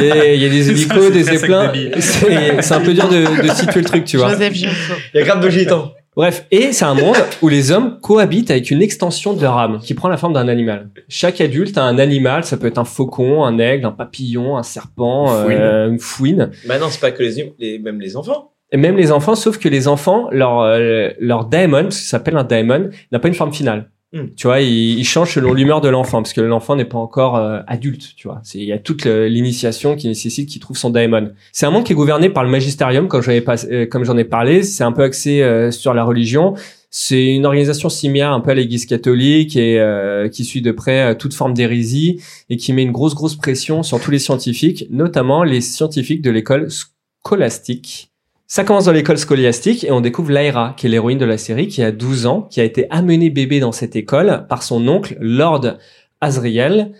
et 0.00 0.34
il 0.34 0.40
y 0.40 0.44
a 0.44 0.48
des 0.48 0.70
hélicos 0.70 1.10
des 1.10 1.20
de 1.20 1.24
zeppelins 1.24 1.72
c'est 1.98 2.72
un 2.72 2.80
peu 2.80 2.92
dur 2.92 3.08
de, 3.08 3.42
de 3.42 3.48
situer 3.54 3.80
le 3.80 3.86
truc 3.86 4.04
tu 4.04 4.18
vois 4.18 4.28
Joseph. 4.28 4.54
Il 4.54 4.68
y 5.14 5.18
a 5.18 5.24
grave 5.24 5.40
de 5.40 5.48
gitans. 5.48 5.92
Bref, 6.14 6.46
et 6.50 6.72
c'est 6.72 6.84
un 6.84 6.94
monde 6.94 7.16
où 7.40 7.48
les 7.48 7.70
hommes 7.72 7.98
cohabitent 8.02 8.50
avec 8.50 8.70
une 8.70 8.82
extension 8.82 9.32
de 9.32 9.40
leur 9.40 9.56
âme 9.56 9.78
qui 9.80 9.94
prend 9.94 10.08
la 10.10 10.18
forme 10.18 10.34
d'un 10.34 10.46
animal. 10.48 10.90
Chaque 11.08 11.40
adulte 11.40 11.78
a 11.78 11.84
un 11.84 11.98
animal, 11.98 12.44
ça 12.44 12.58
peut 12.58 12.66
être 12.66 12.76
un 12.78 12.84
faucon, 12.84 13.44
un 13.44 13.58
aigle, 13.58 13.86
un 13.86 13.92
papillon, 13.92 14.58
un 14.58 14.62
serpent, 14.62 15.28
Fouine. 15.28 15.56
euh, 15.58 15.88
une 15.88 15.98
fouine. 15.98 16.50
Bah 16.66 16.78
non, 16.78 16.88
c'est 16.90 17.00
pas 17.00 17.12
que 17.12 17.22
les, 17.22 17.42
hum- 17.42 17.52
les 17.58 17.78
même 17.78 17.98
les 18.00 18.16
enfants. 18.16 18.50
Et 18.72 18.76
même 18.76 18.96
les 18.96 19.10
enfants, 19.12 19.34
sauf 19.34 19.58
que 19.58 19.68
les 19.70 19.88
enfants, 19.88 20.28
leur, 20.32 20.60
euh, 20.60 21.08
leur 21.18 21.46
daemon, 21.46 21.90
ce 21.90 21.98
qui 22.00 22.06
s'appelle 22.06 22.36
un 22.36 22.44
daemon, 22.44 22.90
n'a 23.10 23.18
pas 23.18 23.28
une 23.28 23.34
forme 23.34 23.52
finale. 23.52 23.90
Hmm. 24.12 24.26
Tu 24.36 24.46
vois, 24.46 24.60
il, 24.60 24.98
il 24.98 25.04
change 25.04 25.34
selon 25.34 25.54
l'humeur 25.54 25.80
de 25.80 25.88
l'enfant, 25.88 26.22
parce 26.22 26.32
que 26.32 26.40
l'enfant 26.40 26.76
n'est 26.76 26.84
pas 26.84 26.98
encore 26.98 27.36
euh, 27.36 27.60
adulte, 27.66 28.14
tu 28.16 28.28
vois. 28.28 28.42
Il 28.54 28.64
y 28.64 28.72
a 28.72 28.78
toute 28.78 29.06
l'initiation 29.06 29.96
qui 29.96 30.08
nécessite 30.08 30.48
qu'il 30.48 30.60
trouve 30.60 30.76
son 30.76 30.90
daemon. 30.90 31.32
C'est 31.52 31.66
un 31.66 31.70
monde 31.70 31.84
qui 31.84 31.92
est 31.92 31.96
gouverné 31.96 32.28
par 32.28 32.44
le 32.44 32.50
magisterium, 32.50 33.08
comme 33.08 33.22
pas, 33.40 33.64
euh, 33.64 33.86
comme 33.86 34.04
j'en 34.04 34.18
ai 34.18 34.24
parlé. 34.24 34.62
C'est 34.62 34.84
un 34.84 34.92
peu 34.92 35.02
axé 35.02 35.42
euh, 35.42 35.70
sur 35.70 35.94
la 35.94 36.04
religion. 36.04 36.54
C'est 36.94 37.24
une 37.24 37.46
organisation 37.46 37.88
similaire 37.88 38.32
un 38.32 38.40
peu 38.40 38.50
à 38.50 38.54
l'Église 38.54 38.84
catholique 38.84 39.56
et 39.56 39.80
euh, 39.80 40.28
qui 40.28 40.44
suit 40.44 40.60
de 40.60 40.72
près 40.72 41.12
euh, 41.12 41.14
toute 41.14 41.32
forme 41.32 41.54
d'hérésie 41.54 42.20
et 42.50 42.58
qui 42.58 42.74
met 42.74 42.82
une 42.82 42.92
grosse 42.92 43.14
grosse 43.14 43.34
pression 43.34 43.82
sur 43.82 43.98
tous 43.98 44.10
les 44.10 44.18
scientifiques, 44.18 44.84
notamment 44.90 45.42
les 45.42 45.62
scientifiques 45.62 46.20
de 46.20 46.30
l'école 46.30 46.68
scolastique. 46.70 48.11
Ça 48.54 48.64
commence 48.64 48.84
dans 48.84 48.92
l'école 48.92 49.16
scolastique 49.16 49.82
et 49.82 49.90
on 49.92 50.02
découvre 50.02 50.30
Lyra, 50.30 50.74
qui 50.76 50.84
est 50.84 50.90
l'héroïne 50.90 51.16
de 51.16 51.24
la 51.24 51.38
série, 51.38 51.68
qui 51.68 51.82
a 51.82 51.90
12 51.90 52.26
ans, 52.26 52.42
qui 52.50 52.60
a 52.60 52.64
été 52.64 52.86
amenée 52.90 53.30
bébé 53.30 53.60
dans 53.60 53.72
cette 53.72 53.96
école 53.96 54.44
par 54.46 54.62
son 54.62 54.86
oncle, 54.88 55.16
Lord 55.20 55.78
Azriel. 56.20 56.92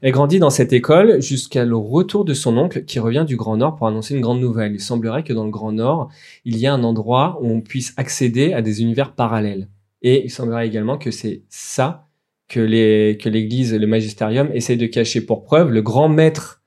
Elle 0.00 0.10
grandit 0.10 0.40
dans 0.40 0.50
cette 0.50 0.72
école 0.72 1.22
jusqu'à 1.22 1.64
le 1.64 1.76
retour 1.76 2.24
de 2.24 2.34
son 2.34 2.58
oncle 2.58 2.84
qui 2.84 2.98
revient 2.98 3.24
du 3.24 3.36
Grand 3.36 3.58
Nord 3.58 3.76
pour 3.76 3.86
annoncer 3.86 4.16
une 4.16 4.20
grande 4.20 4.40
nouvelle. 4.40 4.72
Il 4.72 4.80
semblerait 4.80 5.22
que 5.22 5.32
dans 5.32 5.44
le 5.44 5.52
Grand 5.52 5.70
Nord, 5.70 6.08
il 6.44 6.58
y 6.58 6.66
a 6.66 6.74
un 6.74 6.82
endroit 6.82 7.38
où 7.40 7.48
on 7.48 7.60
puisse 7.60 7.94
accéder 7.96 8.52
à 8.52 8.60
des 8.60 8.82
univers 8.82 9.14
parallèles. 9.14 9.68
Et 10.02 10.24
il 10.24 10.30
semblerait 10.30 10.66
également 10.66 10.98
que 10.98 11.12
c'est 11.12 11.42
ça 11.48 12.08
que 12.48 12.58
l'Église, 12.58 13.72
le 13.72 13.86
magistérium, 13.86 14.50
essaie 14.52 14.74
de 14.74 14.86
cacher 14.86 15.20
pour 15.20 15.44
preuve. 15.44 15.70
Le 15.70 15.80
grand 15.80 16.08
maître 16.08 16.64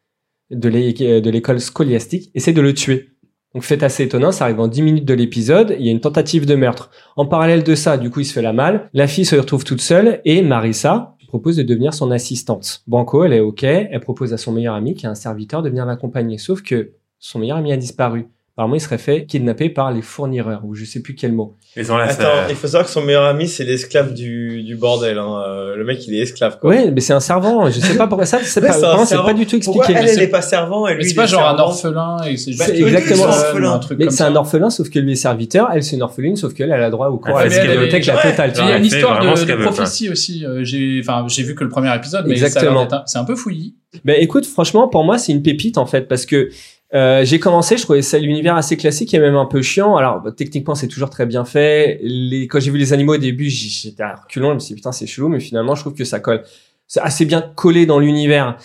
de 0.51 0.69
l'école 0.69 1.59
scolastique 1.59 2.31
essaie 2.33 2.53
de 2.53 2.61
le 2.61 2.73
tuer. 2.73 3.10
Donc 3.53 3.63
fait 3.63 3.83
assez 3.83 4.03
étonnant, 4.03 4.31
ça 4.31 4.45
arrive 4.45 4.59
en 4.59 4.67
10 4.67 4.81
minutes 4.81 5.05
de 5.05 5.13
l'épisode, 5.13 5.75
il 5.77 5.85
y 5.85 5.89
a 5.89 5.91
une 5.91 5.99
tentative 5.99 6.45
de 6.45 6.55
meurtre. 6.55 6.89
En 7.17 7.25
parallèle 7.25 7.63
de 7.63 7.75
ça, 7.75 7.97
du 7.97 8.09
coup, 8.09 8.21
il 8.21 8.25
se 8.25 8.33
fait 8.33 8.41
la 8.41 8.53
malle, 8.53 8.89
la 8.93 9.07
fille 9.07 9.25
se 9.25 9.35
retrouve 9.35 9.63
toute 9.65 9.81
seule 9.81 10.21
et 10.23 10.41
Marissa 10.41 11.15
propose 11.31 11.55
de 11.55 11.63
devenir 11.63 11.93
son 11.93 12.11
assistante. 12.11 12.83
Banco, 12.87 13.23
elle 13.23 13.31
est 13.31 13.39
OK, 13.39 13.63
elle 13.63 13.99
propose 14.01 14.33
à 14.33 14.37
son 14.37 14.51
meilleur 14.51 14.75
ami 14.75 14.95
qui 14.95 15.05
est 15.05 15.09
un 15.09 15.15
serviteur 15.15 15.61
de 15.61 15.69
venir 15.69 15.85
l'accompagner. 15.85 16.37
Sauf 16.37 16.61
que 16.61 16.91
son 17.19 17.39
meilleur 17.39 17.57
ami 17.57 17.71
a 17.71 17.77
disparu. 17.77 18.27
Apparemment, 18.61 18.75
il 18.75 18.81
serait 18.81 18.97
fait 18.99 19.25
kidnapper 19.25 19.69
par 19.69 19.91
les 19.91 20.01
fournireurs, 20.03 20.61
ou 20.65 20.75
je 20.75 20.85
sais 20.85 21.01
plus 21.01 21.15
quel 21.15 21.31
mot. 21.33 21.55
Ils 21.75 21.91
ont 21.91 21.97
là, 21.97 22.03
Attends, 22.05 22.47
il 22.49 22.55
faut 22.55 22.67
savoir 22.67 22.85
que 22.85 22.91
son 22.91 23.01
meilleur 23.01 23.23
ami, 23.23 23.47
c'est 23.47 23.63
l'esclave 23.63 24.13
du, 24.13 24.61
du 24.61 24.75
bordel. 24.75 25.17
Hein. 25.17 25.41
Euh, 25.47 25.75
Le 25.75 25.83
mec, 25.83 26.05
il 26.07 26.13
est 26.13 26.19
esclave, 26.19 26.59
quoi. 26.59 26.69
Ouais, 26.69 26.91
mais 26.91 27.01
c'est 27.01 27.13
un 27.13 27.19
servant. 27.19 27.69
Je 27.71 27.79
sais 27.79 27.95
pas 27.97 28.05
pourquoi 28.07 28.25
ça. 28.27 28.39
C'est 28.43 28.61
Ouais, 28.61 28.67
pas, 28.67 29.05
c'est 29.05 29.15
pas 29.15 29.33
du 29.33 29.45
tout 29.47 29.57
Pourquoi 29.63 29.85
expliqué. 29.85 29.99
elle, 29.99 30.05
Mais 30.05 30.11
elle 30.13 30.23
est 30.23 30.27
pas 30.27 30.41
servant 30.43 30.87
et 30.87 30.95
lui, 30.95 31.05
c'est 31.05 31.15
pas 31.15 31.25
genre 31.25 31.47
un 31.47 31.57
orphelin 31.57 32.17
et 32.27 32.37
c'est 32.37 32.51
juste 32.51 32.59
Bah, 32.67 32.73
exactement 32.75 33.23
orphelins. 33.23 33.71
un 33.73 33.79
truc 33.79 33.97
Mais 33.99 34.09
c'est 34.11 34.23
un 34.23 34.35
orphelin, 34.35 34.69
sauf 34.69 34.89
que 34.89 34.99
lui 34.99 35.13
est 35.13 35.15
serviteur, 35.15 35.69
elle 35.73 35.81
c'est 35.83 35.95
une 35.95 36.03
orpheline, 36.03 36.35
sauf 36.35 36.53
qu'elle 36.53 36.71
elle 36.71 36.83
a 36.83 36.89
droit 36.91 37.07
au 37.07 37.17
cours 37.17 37.39
Elle 37.39 37.51
à 37.51 37.55
la 37.57 37.67
bibliothèque, 37.73 38.05
la 38.05 38.17
totale. 38.17 38.51
Il 38.53 38.57
y 38.59 38.61
a 38.61 38.65
une 38.69 38.75
Elle 38.75 38.85
histoire 38.85 39.19
de, 39.19 39.63
prophétie 39.63 40.09
aussi. 40.09 40.45
euh, 40.45 40.63
j'ai, 40.63 40.99
enfin, 41.01 41.25
j'ai 41.27 41.43
vu 41.43 41.55
que 41.55 41.63
le 41.63 41.69
premier 41.69 41.95
épisode, 41.95 42.25
mais 42.27 42.35
c'est 42.37 43.17
un 43.17 43.25
peu 43.25 43.35
fouillis. 43.35 43.75
Ben 44.05 44.15
écoute, 44.19 44.45
franchement, 44.45 44.87
pour 44.87 45.03
moi, 45.03 45.17
c'est 45.17 45.31
une 45.31 45.41
pépite 45.41 45.77
en 45.77 45.85
fait, 45.85 46.07
parce 46.07 46.25
que 46.25 46.49
euh, 46.93 47.23
j'ai 47.23 47.39
commencé, 47.39 47.77
je 47.77 47.83
trouvais 47.83 48.01
ça 48.01 48.19
l'univers 48.19 48.55
assez 48.55 48.75
classique 48.75 49.13
et 49.13 49.19
même 49.19 49.35
un 49.35 49.45
peu 49.45 49.61
chiant. 49.61 49.95
Alors 49.95 50.21
bah, 50.21 50.31
techniquement, 50.31 50.75
c'est 50.75 50.87
toujours 50.87 51.09
très 51.09 51.25
bien 51.25 51.45
fait. 51.45 51.99
Les, 52.01 52.47
quand 52.47 52.59
j'ai 52.59 52.71
vu 52.71 52.77
les 52.77 52.93
animaux 52.93 53.15
au 53.15 53.17
début, 53.17 53.49
j'étais 53.49 54.03
à 54.03 54.15
reculons, 54.15 54.49
je 54.49 54.53
me 54.55 54.59
suis 54.59 54.69
dit 54.69 54.75
putain 54.75 54.91
c'est 54.91 55.07
chelou, 55.07 55.29
mais 55.29 55.39
finalement, 55.39 55.75
je 55.75 55.81
trouve 55.81 55.93
que 55.93 56.03
ça 56.03 56.19
colle. 56.19 56.43
C'est 56.87 57.01
assez 57.01 57.25
bien 57.25 57.41
collé 57.41 57.85
dans 57.85 57.99
l'univers 57.99 58.57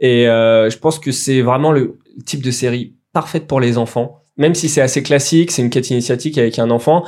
et 0.00 0.28
euh, 0.28 0.70
je 0.70 0.78
pense 0.78 0.98
que 0.98 1.10
c'est 1.10 1.42
vraiment 1.42 1.72
le 1.72 1.98
type 2.24 2.42
de 2.42 2.50
série 2.50 2.94
parfaite 3.12 3.46
pour 3.46 3.60
les 3.60 3.78
enfants. 3.78 4.20
Même 4.36 4.54
si 4.54 4.68
c'est 4.68 4.80
assez 4.80 5.02
classique, 5.02 5.50
c'est 5.50 5.62
une 5.62 5.70
quête 5.70 5.90
initiatique 5.90 6.38
avec 6.38 6.58
un 6.58 6.70
enfant. 6.70 7.04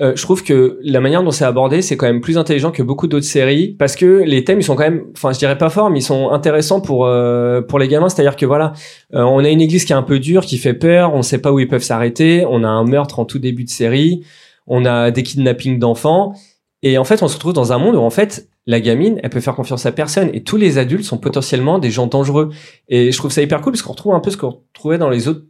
Euh, 0.00 0.16
je 0.16 0.22
trouve 0.22 0.42
que 0.42 0.80
la 0.82 1.00
manière 1.00 1.22
dont 1.22 1.30
c'est 1.30 1.44
abordé, 1.44 1.80
c'est 1.80 1.96
quand 1.96 2.06
même 2.06 2.20
plus 2.20 2.36
intelligent 2.36 2.72
que 2.72 2.82
beaucoup 2.82 3.06
d'autres 3.06 3.26
séries 3.26 3.76
parce 3.78 3.94
que 3.94 4.24
les 4.24 4.42
thèmes 4.42 4.58
ils 4.58 4.64
sont 4.64 4.74
quand 4.74 4.82
même, 4.82 5.04
enfin 5.12 5.32
je 5.32 5.38
dirais 5.38 5.56
pas 5.56 5.70
forts, 5.70 5.88
mais 5.88 6.00
ils 6.00 6.02
sont 6.02 6.30
intéressants 6.30 6.80
pour 6.80 7.06
euh, 7.06 7.62
pour 7.62 7.78
les 7.78 7.86
gamins. 7.86 8.08
C'est-à-dire 8.08 8.34
que 8.34 8.44
voilà, 8.44 8.72
euh, 9.14 9.22
on 9.22 9.38
a 9.44 9.48
une 9.48 9.60
église 9.60 9.84
qui 9.84 9.92
est 9.92 9.96
un 9.96 10.02
peu 10.02 10.18
dure, 10.18 10.46
qui 10.46 10.58
fait 10.58 10.74
peur, 10.74 11.14
on 11.14 11.22
sait 11.22 11.38
pas 11.38 11.52
où 11.52 11.60
ils 11.60 11.68
peuvent 11.68 11.82
s'arrêter, 11.82 12.44
on 12.48 12.64
a 12.64 12.68
un 12.68 12.84
meurtre 12.84 13.20
en 13.20 13.24
tout 13.24 13.38
début 13.38 13.62
de 13.62 13.70
série, 13.70 14.24
on 14.66 14.84
a 14.84 15.12
des 15.12 15.22
kidnappings 15.22 15.78
d'enfants 15.78 16.34
et 16.82 16.98
en 16.98 17.04
fait 17.04 17.22
on 17.22 17.28
se 17.28 17.34
retrouve 17.34 17.52
dans 17.52 17.72
un 17.72 17.78
monde 17.78 17.94
où 17.94 18.00
en 18.00 18.10
fait 18.10 18.48
la 18.66 18.80
gamine, 18.80 19.20
elle 19.22 19.30
peut 19.30 19.40
faire 19.40 19.54
confiance 19.54 19.86
à 19.86 19.92
personne 19.92 20.30
et 20.32 20.42
tous 20.42 20.56
les 20.56 20.78
adultes 20.78 21.04
sont 21.04 21.18
potentiellement 21.18 21.78
des 21.78 21.90
gens 21.90 22.06
dangereux. 22.06 22.50
Et 22.88 23.12
je 23.12 23.18
trouve 23.18 23.30
ça 23.30 23.42
hyper 23.42 23.60
cool 23.60 23.74
parce 23.74 23.82
qu'on 23.82 23.92
retrouve 23.92 24.14
un 24.14 24.20
peu 24.20 24.30
ce 24.30 24.38
qu'on 24.38 24.62
retrouvait 24.72 24.98
dans 24.98 25.10
les 25.10 25.28
autres 25.28 25.44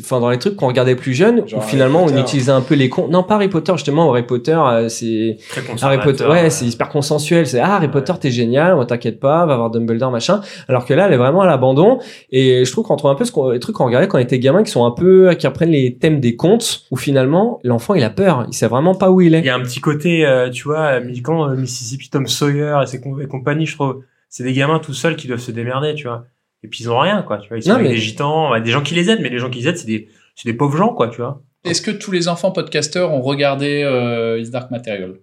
enfin 0.00 0.20
dans 0.20 0.30
les 0.30 0.38
trucs 0.38 0.54
qu'on 0.54 0.68
regardait 0.68 0.94
plus 0.94 1.14
jeunes 1.14 1.48
Genre 1.48 1.58
où 1.58 1.62
finalement 1.66 2.04
on 2.04 2.16
utilisait 2.16 2.52
un 2.52 2.60
peu 2.60 2.74
les 2.76 2.88
cons 2.88 3.08
non 3.08 3.24
pas 3.24 3.34
Harry 3.34 3.48
Potter 3.48 3.72
justement 3.74 4.10
Harry 4.12 4.22
Potter 4.22 4.52
euh, 4.56 4.88
c'est 4.88 5.38
Très 5.48 5.62
Harry 5.82 5.98
Potter 5.98 6.26
ouais 6.26 6.48
c'est 6.50 6.66
hyper 6.66 6.88
consensuel 6.88 7.46
c'est 7.46 7.58
ah 7.58 7.76
Harry 7.76 7.88
Potter 7.88 8.12
t'es 8.20 8.30
génial 8.30 8.74
on 8.74 8.84
t'inquiète 8.84 9.18
pas 9.18 9.46
va 9.46 9.56
voir 9.56 9.70
Dumbledore 9.70 10.12
machin. 10.12 10.42
Alors 10.68 10.84
que 10.84 10.94
là 10.94 11.06
elle 11.06 11.12
est 11.14 11.16
vraiment 11.16 11.40
à 11.40 11.46
l'abandon 11.46 11.98
et 12.30 12.64
je 12.64 12.70
trouve 12.70 12.86
qu'on 12.86 12.96
trouve 12.96 13.10
un 13.10 13.16
peu 13.16 13.24
ce 13.24 13.32
qu'on, 13.32 13.50
les 13.50 13.58
trucs 13.58 13.74
qu'on 13.74 13.86
regardait 13.86 14.06
quand 14.06 14.18
on 14.18 14.20
était 14.20 14.38
gamin 14.38 14.62
qui 14.62 14.70
sont 14.70 14.84
un 14.84 14.92
peu 14.92 15.34
qui 15.36 15.46
reprennent 15.46 15.70
les 15.70 15.96
thèmes 15.96 16.20
des 16.20 16.36
contes 16.36 16.82
où 16.92 16.96
finalement 16.96 17.58
l'enfant 17.64 17.94
il 17.94 18.04
a 18.04 18.10
peur 18.10 18.44
il 18.48 18.54
sait 18.54 18.68
vraiment 18.68 18.94
pas 18.94 19.10
où 19.10 19.20
il 19.20 19.34
est. 19.34 19.40
Il 19.40 19.46
y 19.46 19.50
a 19.50 19.56
un 19.56 19.60
petit 19.62 19.80
côté, 19.80 20.24
euh, 20.26 20.50
tu 20.50 20.64
vois, 20.64 21.00
euh, 21.00 21.12
quand 21.22 21.48
euh, 21.48 21.56
Mississippi 21.56 22.10
Tom 22.10 22.26
Sawyer 22.26 22.76
et 22.82 22.86
ses 22.86 23.00
com- 23.00 23.20
et 23.20 23.26
compagnie, 23.26 23.66
je 23.66 23.74
trouve, 23.74 24.02
c'est 24.28 24.44
des 24.44 24.52
gamins 24.52 24.78
tout 24.78 24.94
seuls 24.94 25.16
qui 25.16 25.26
doivent 25.26 25.40
se 25.40 25.50
démerder, 25.50 25.94
tu 25.94 26.06
vois. 26.06 26.24
Et 26.68 26.70
puis 26.70 26.84
ils 26.84 26.90
ont 26.90 26.98
rien, 26.98 27.22
quoi, 27.22 27.38
tu 27.38 27.48
vois. 27.48 27.56
Ils 27.56 27.62
sont 27.62 27.70
Non, 27.70 27.76
avec 27.76 27.88
mais- 27.88 27.94
des 27.94 28.00
gitans, 28.00 28.60
des 28.60 28.70
gens 28.70 28.82
qui 28.82 28.94
les 28.94 29.08
aident, 29.08 29.20
mais 29.22 29.30
les 29.30 29.38
gens 29.38 29.48
qui 29.48 29.60
les 29.60 29.68
aident, 29.68 29.78
c'est 29.78 29.86
des, 29.86 30.08
c'est 30.34 30.46
des 30.46 30.54
pauvres 30.54 30.76
gens, 30.76 30.90
quoi, 30.92 31.08
tu 31.08 31.16
vois. 31.16 31.40
Est-ce 31.64 31.80
que 31.80 31.90
tous 31.90 32.10
les 32.12 32.28
enfants 32.28 32.50
podcasteurs 32.50 33.10
ont 33.10 33.22
regardé 33.22 33.82
euh, 33.84 34.38
Is 34.38 34.50
Dark 34.50 34.70
Material? 34.70 35.14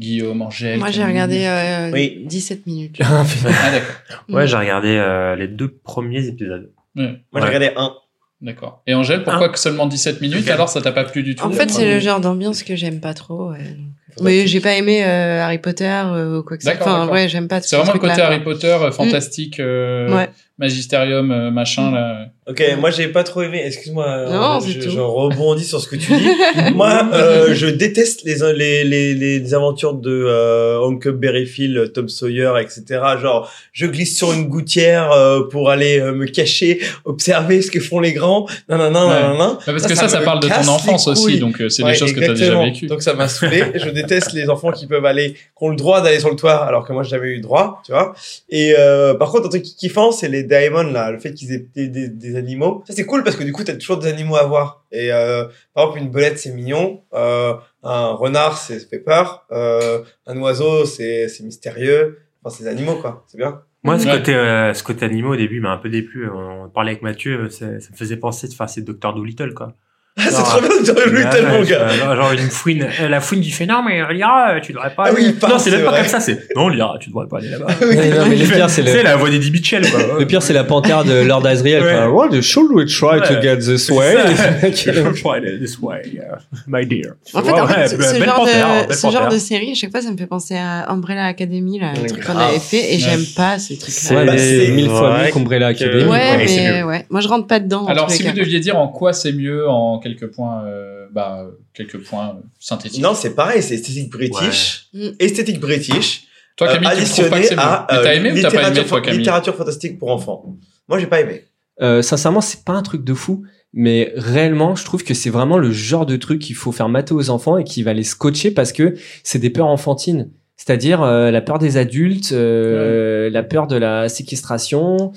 Guillaume, 0.00 0.40
Angèle 0.42 0.78
Moi, 0.78 0.90
j'ai 0.90 1.04
regardé 1.04 1.44
euh, 1.44 1.90
Oui. 1.92 2.22
17 2.26 2.66
minutes. 2.66 2.98
Ah 3.02 3.24
d'accord. 3.72 4.24
Ouais, 4.30 4.46
j'ai 4.46 4.56
regardé 4.56 4.96
euh, 4.96 5.34
les 5.36 5.48
deux 5.48 5.68
premiers 5.68 6.26
épisodes. 6.26 6.70
Moi, 6.94 7.06
j'ai 7.34 7.40
Ouais. 7.40 7.44
regardé 7.46 7.70
un. 7.76 7.92
d'accord. 8.40 8.82
Et 8.86 8.94
Angèle, 8.94 9.22
pourquoi 9.24 9.48
que 9.50 9.58
seulement 9.58 9.86
17 9.86 10.20
minutes 10.22 10.48
Alors 10.48 10.68
ça 10.70 10.80
t'a 10.80 10.92
pas 10.92 11.04
plu 11.04 11.22
du 11.22 11.34
tout? 11.34 11.44
En 11.44 11.50
fait, 11.50 11.70
c'est 11.70 11.92
le 11.94 12.00
genre 12.00 12.20
d'ambiance 12.20 12.62
que 12.62 12.74
j'aime 12.74 13.00
pas 13.00 13.12
trop. 13.14 13.50
ouais. 13.50 13.76
Mais 14.22 14.46
j'ai 14.46 14.60
pas 14.60 14.74
aimé 14.74 15.04
euh, 15.04 15.42
Harry 15.42 15.58
Potter 15.58 15.84
euh, 16.06 16.38
ou 16.38 16.42
quoi 16.42 16.56
que 16.56 16.62
ce 16.64 16.70
soit. 16.70 16.80
Enfin, 16.80 17.08
ouais, 17.08 17.28
j'aime 17.28 17.48
pas 17.48 17.60
C'est 17.60 17.76
vraiment 17.76 17.92
le 17.92 17.98
côté 17.98 18.20
Harry 18.20 18.40
Potter, 18.40 18.76
euh, 18.80 18.90
fantastique, 18.90 19.60
euh, 19.60 20.14
Ouais. 20.14 20.28
magisterium, 20.58 21.30
euh, 21.30 21.50
machin 21.50 21.90
là. 21.90 22.26
Ok, 22.48 22.62
moi 22.80 22.90
j'ai 22.90 23.08
pas 23.08 23.24
trop 23.24 23.42
aimé. 23.42 23.62
Excuse-moi, 23.64 24.24
Non, 24.30 24.58
je, 24.60 24.98
rebondis 25.00 25.64
sur 25.64 25.80
ce 25.80 25.88
que 25.88 25.96
tu 25.96 26.12
dis. 26.16 26.28
moi, 26.74 27.08
euh, 27.12 27.54
je 27.54 27.66
déteste 27.66 28.22
les, 28.24 28.36
les, 28.54 28.84
les, 28.84 29.14
les 29.14 29.54
aventures 29.54 29.92
de 29.92 30.10
euh, 30.10 30.80
Huckleberry 30.80 31.44
Phil, 31.44 31.90
Tom 31.92 32.08
Sawyer, 32.08 32.52
etc. 32.60 32.82
Genre, 33.20 33.50
je 33.72 33.84
glisse 33.86 34.16
sur 34.16 34.32
une 34.32 34.46
gouttière 34.48 35.12
euh, 35.12 35.42
pour 35.50 35.68
aller 35.70 36.00
euh, 36.00 36.12
me 36.12 36.24
cacher, 36.26 36.80
observer 37.04 37.60
ce 37.60 37.70
que 37.70 37.80
font 37.80 38.00
les 38.00 38.12
grands. 38.14 38.46
Non, 38.68 38.78
non, 38.78 38.90
non, 38.90 39.08
Ouais. 39.08 39.22
non, 39.22 39.38
non. 39.38 39.54
Bah, 39.54 39.60
parce 39.66 39.86
que 39.86 39.94
ça, 39.94 40.08
ça 40.08 40.20
parle 40.20 40.40
de 40.40 40.48
ton 40.48 40.68
enfance 40.68 41.06
aussi, 41.08 41.38
donc, 41.38 41.60
euh, 41.60 41.68
c'est 41.68 41.82
des 41.82 41.94
choses 41.94 42.12
que 42.12 42.20
t'as 42.20 42.28
déjà 42.28 42.44
exactement. 42.46 42.64
vécues. 42.64 42.86
Donc 42.86 43.02
ça 43.02 43.12
m'a 43.12 43.28
saoulé. 43.28 43.62
je 43.74 43.90
déteste 43.90 44.32
les 44.32 44.48
enfants 44.48 44.72
qui 44.72 44.86
peuvent 44.86 45.04
aller, 45.04 45.32
qui 45.34 45.38
ont 45.60 45.68
le 45.68 45.76
droit 45.76 46.00
d'aller 46.00 46.18
sur 46.20 46.30
le 46.30 46.36
toit, 46.36 46.64
alors 46.64 46.86
que 46.86 46.92
moi 46.94 47.02
j'ai 47.02 47.10
jamais 47.10 47.28
eu 47.28 47.36
le 47.36 47.42
droit, 47.42 47.82
tu 47.84 47.92
vois. 47.92 48.14
Et 48.48 48.74
euh, 48.78 49.14
par 49.14 49.30
contre, 49.30 49.46
un 49.46 49.50
truc 49.50 49.64
kiffant, 49.64 50.12
c'est 50.12 50.28
les 50.28 50.44
daemons 50.44 50.90
là, 50.92 51.10
le 51.10 51.18
fait 51.18 51.34
qu'ils 51.34 51.52
aient 51.52 51.66
des, 51.74 51.88
des, 51.88 52.08
des 52.08 52.37
animaux. 52.38 52.82
Ça 52.86 52.94
c'est 52.94 53.04
cool 53.06 53.22
parce 53.24 53.36
que 53.36 53.44
du 53.44 53.52
coup 53.52 53.64
t'as 53.64 53.74
toujours 53.74 53.98
des 53.98 54.08
animaux 54.08 54.36
à 54.36 54.44
voir. 54.44 54.84
Et 54.92 55.12
euh, 55.12 55.44
par 55.74 55.84
exemple 55.84 56.00
une 56.00 56.10
belette 56.10 56.38
c'est 56.38 56.52
mignon, 56.52 57.02
euh, 57.14 57.54
un 57.82 58.08
renard 58.12 58.56
c'est 58.58 58.80
fait 58.88 58.98
peur, 59.00 59.46
euh, 59.52 60.02
un 60.26 60.36
oiseau 60.38 60.84
c'est 60.84 61.28
c'est 61.28 61.44
mystérieux. 61.44 62.18
Enfin 62.42 62.54
c'est 62.56 62.64
des 62.64 62.70
animaux 62.70 62.96
quoi, 62.96 63.24
c'est 63.26 63.38
bien. 63.38 63.62
Moi, 63.84 63.96
ce 63.98 64.06
Ouais. 64.08 64.18
côté, 64.18 64.34
euh, 64.34 64.74
ce 64.74 64.82
côté 64.82 65.04
animaux 65.04 65.34
au 65.34 65.36
début 65.36 65.60
m'a 65.60 65.70
un 65.70 65.78
peu 65.78 65.88
déplu. 65.88 66.28
On 66.28 66.68
parlait 66.68 66.90
avec 66.90 67.02
Mathieu, 67.02 67.48
ça, 67.48 67.78
ça 67.80 67.88
me 67.92 67.96
faisait 67.96 68.16
penser 68.16 68.48
de 68.48 68.52
faire 68.52 68.68
c'est 68.68 68.82
Docteur 68.82 69.14
Dolittle, 69.14 69.54
quoi. 69.54 69.72
Ah, 70.18 70.24
c'est 70.30 70.42
trop 70.42 70.60
bien 70.60 70.68
de 70.68 70.92
ouais, 70.92 71.58
mon 71.58 71.64
tu 71.64 71.70
gars. 71.70 71.88
genre, 71.88 72.16
genre 72.16 72.32
une 72.32 72.50
fouine, 72.50 72.86
euh, 73.00 73.08
la 73.08 73.20
fouine 73.20 73.40
qui 73.40 73.50
fait 73.50 73.66
non 73.66 73.82
mais 73.86 74.00
Lyra, 74.12 74.56
euh, 74.56 74.60
tu 74.60 74.72
devrais 74.72 74.90
pas. 74.94 75.04
Ah 75.06 75.10
oui, 75.14 75.20
aller- 75.20 75.28
il 75.30 75.34
parle, 75.36 75.52
non, 75.54 75.58
c'est 75.58 75.70
même 75.70 75.78
c'est 75.80 75.84
pas 75.84 75.90
vrai. 75.92 76.00
comme 76.00 76.08
ça, 76.08 76.20
c'est 76.20 76.56
non 76.56 76.68
Lyra, 76.68 76.96
tu 77.00 77.10
devrais 77.10 77.26
pas 77.28 77.38
aller 77.38 77.48
là-bas. 77.50 77.66
Oui, 77.82 77.96
Ouais, 77.96 78.08
non, 78.10 78.26
mais 78.28 78.36
le 78.36 78.44
pire 78.46 78.68
c'est 78.68 78.82
la 79.02 79.16
voix 79.16 79.30
d'Eddie 79.30 79.50
Mitchell, 79.50 79.88
quoi. 79.90 80.18
le 80.18 80.26
pire 80.26 80.42
c'est 80.42 80.52
la 80.52 80.64
panthère 80.64 81.04
de 81.04 81.22
Lord 81.22 81.46
Asriel 81.46 81.82
Ouais. 81.82 81.94
quoi. 81.94 82.10
What 82.10 82.40
should 82.42 82.70
we 82.72 82.86
try 82.92 83.20
to 83.20 83.40
get 83.40 83.58
this 83.58 83.86
C'est 83.86 83.92
way? 83.92 84.14
ça. 84.36 84.70
Try 85.12 85.58
this 85.60 85.78
way, 85.80 86.02
uh, 86.14 86.20
my 86.66 86.84
dear. 86.86 87.12
En 87.34 87.42
fait, 87.42 87.52
Ouais, 87.52 87.60
en 87.60 87.66
fait, 87.66 87.80
ouais, 87.80 87.88
ce, 87.88 87.96
ce 87.96 88.24
genre, 88.24 88.34
panthère, 88.36 88.86
de, 88.88 88.92
ce 88.92 89.10
genre 89.10 89.32
série, 89.32 89.70
à 89.72 89.74
chaque 89.74 89.90
fois, 89.90 90.00
ça 90.00 90.10
me 90.10 90.16
fait 90.16 90.26
penser 90.26 90.56
à 90.56 90.90
Umbrella 90.90 91.24
Academy, 91.26 91.78
là, 91.78 91.92
le 92.00 92.08
truc 92.08 92.24
qu'on 92.24 92.36
avait 92.36 92.58
fait, 92.58 92.94
et 92.94 92.98
j'aime 92.98 93.24
pas 93.36 93.58
ces 93.58 93.76
c'est 93.76 94.14
trucs-là. 94.14 94.24
Bah, 94.24 94.38
c'est 94.38 94.68
mille 94.72 94.88
fois 94.90 95.18
mieux 95.24 95.30
qu'Umbrella 95.32 95.68
Academy. 95.68 96.04
Ouais, 96.04 96.46
c'est 96.46 96.56
mais 96.72 96.82
ouais. 96.82 97.06
Moi, 97.10 97.20
je 97.20 97.28
rentre 97.28 97.46
pas 97.46 97.60
dedans. 97.60 97.86
Alors, 97.86 98.10
si 98.10 98.22
vous 98.22 98.32
deviez 98.32 98.60
dire 98.60 98.76
en 98.76 98.88
quoi 98.88 99.12
c'est 99.12 99.32
mieux 99.32 99.68
en 99.68 99.98
quelques 100.16 100.34
points, 100.34 100.64
euh, 100.66 101.06
bah, 101.12 101.42
euh, 101.44 101.50
quelques 101.74 102.02
points 102.04 102.30
euh, 102.36 102.40
synthétiques. 102.58 103.02
Non, 103.02 103.14
c'est 103.14 103.34
pareil, 103.34 103.62
c'est 103.62 103.74
esthétique 103.74 104.10
british, 104.10 104.88
Ouais. 104.94 105.10
Mm. 105.10 105.14
esthétique 105.18 105.60
british. 105.60 106.24
Toi, 106.56 106.68
Camille, 106.68 106.88
tu 107.04 107.10
trouves 107.10 107.30
pas 107.30 107.40
que 107.40 107.54
à 107.56 107.86
t'as 107.88 108.14
aimé 108.14 108.32
ou 108.32 108.40
t'as 108.40 108.50
pas 108.50 108.56
aimé, 108.56 108.68
littérature- 108.70 108.86
toi, 108.86 109.00
Camille 109.00 109.18
littérature 109.20 109.54
fantastique 109.54 109.98
pour 109.98 110.10
enfants. 110.10 110.56
Moi, 110.88 110.98
j'ai 110.98 111.06
pas 111.06 111.20
aimé. 111.20 111.44
Euh, 111.80 112.02
sincèrement, 112.02 112.40
c'est 112.40 112.64
pas 112.64 112.72
un 112.72 112.82
truc 112.82 113.04
de 113.04 113.14
fou, 113.14 113.44
mais 113.72 114.12
réellement, 114.16 114.74
je 114.74 114.84
trouve 114.84 115.04
que 115.04 115.14
c'est 115.14 115.30
vraiment 115.30 115.58
le 115.58 115.70
genre 115.70 116.04
de 116.06 116.16
truc 116.16 116.40
qu'il 116.40 116.56
faut 116.56 116.72
faire 116.72 116.88
mater 116.88 117.14
aux 117.14 117.30
enfants 117.30 117.58
et 117.58 117.62
qui 117.64 117.84
va 117.84 117.92
les 117.92 118.02
scotcher 118.02 118.50
parce 118.50 118.72
que 118.72 118.94
c'est 119.22 119.38
des 119.38 119.50
peurs 119.50 119.68
enfantines. 119.68 120.30
C'est-à-dire 120.56 121.02
euh, 121.02 121.30
la 121.30 121.40
peur 121.40 121.60
des 121.60 121.76
adultes, 121.76 122.32
euh, 122.32 123.30
la 123.30 123.44
peur 123.44 123.68
de 123.68 123.76
la 123.76 124.08
séquestration, 124.08 125.12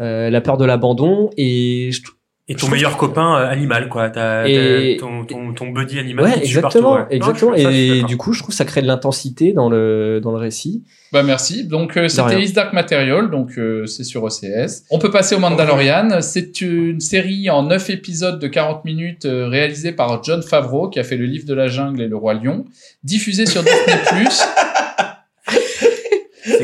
euh, 0.00 0.28
la 0.28 0.40
peur 0.42 0.58
de 0.58 0.66
l'abandon 0.66 1.30
et 1.38 1.88
je, 1.92 2.02
Et 2.46 2.54
ton 2.56 2.68
meilleur 2.68 2.98
copain 2.98 3.38
euh, 3.38 3.48
animal, 3.48 3.88
quoi. 3.88 4.10
T'as, 4.10 4.46
Et- 4.46 4.98
ton, 5.00 5.24
ton, 5.24 5.54
ton 5.54 5.68
buddy 5.70 5.98
animal. 5.98 6.26
ouais 6.26 6.32
qui 6.34 6.40
exactement 6.40 6.96
partout, 6.96 7.10
ouais. 7.12 7.18
Non, 7.18 7.26
exactement 7.28 7.54
et 7.54 8.02
du 8.02 8.18
coup 8.18 8.34
je 8.34 8.40
trouve 8.40 8.50
que 8.50 8.54
ça 8.56 8.66
crée 8.66 8.82
de 8.82 8.86
l'intensité 8.86 9.54
dans 9.54 9.70
le 9.70 10.20
dans 10.22 10.30
le 10.30 10.36
récit 10.36 10.84
Bah 11.10 11.22
merci. 11.22 11.64
Donc 11.64 11.96
euh, 11.96 12.06
c'était 12.08 12.42
Is 12.42 12.52
Dark 12.52 12.74
Material, 12.74 13.30
donc 13.30 13.56
euh, 13.56 13.86
c'est 13.86 14.04
sur 14.04 14.22
OCS. 14.24 14.82
On 14.90 14.98
peut 14.98 15.10
passer 15.10 15.34
au 15.34 15.38
Mandalorian. 15.38 16.20
C'est 16.20 16.60
une 16.60 17.00
série 17.00 17.48
en 17.48 17.62
9 17.62 17.88
épisodes 17.88 18.38
de 18.38 18.46
40 18.46 18.84
minutes 18.84 19.24
euh, 19.24 19.48
réalisée 19.48 19.92
par 19.92 20.22
John 20.22 20.42
Favreau 20.42 20.90
qui 20.90 20.98
a 21.00 21.04
fait 21.04 21.16
le 21.16 21.24
livre 21.24 21.46
de 21.46 21.54
la 21.54 21.68
jungle 21.68 22.02
et 22.02 22.08
le 22.08 22.16
roi 22.16 22.34
lion, 22.34 22.66
diffusée 23.04 23.46
sur 23.46 23.62
Disney+. 23.62 24.28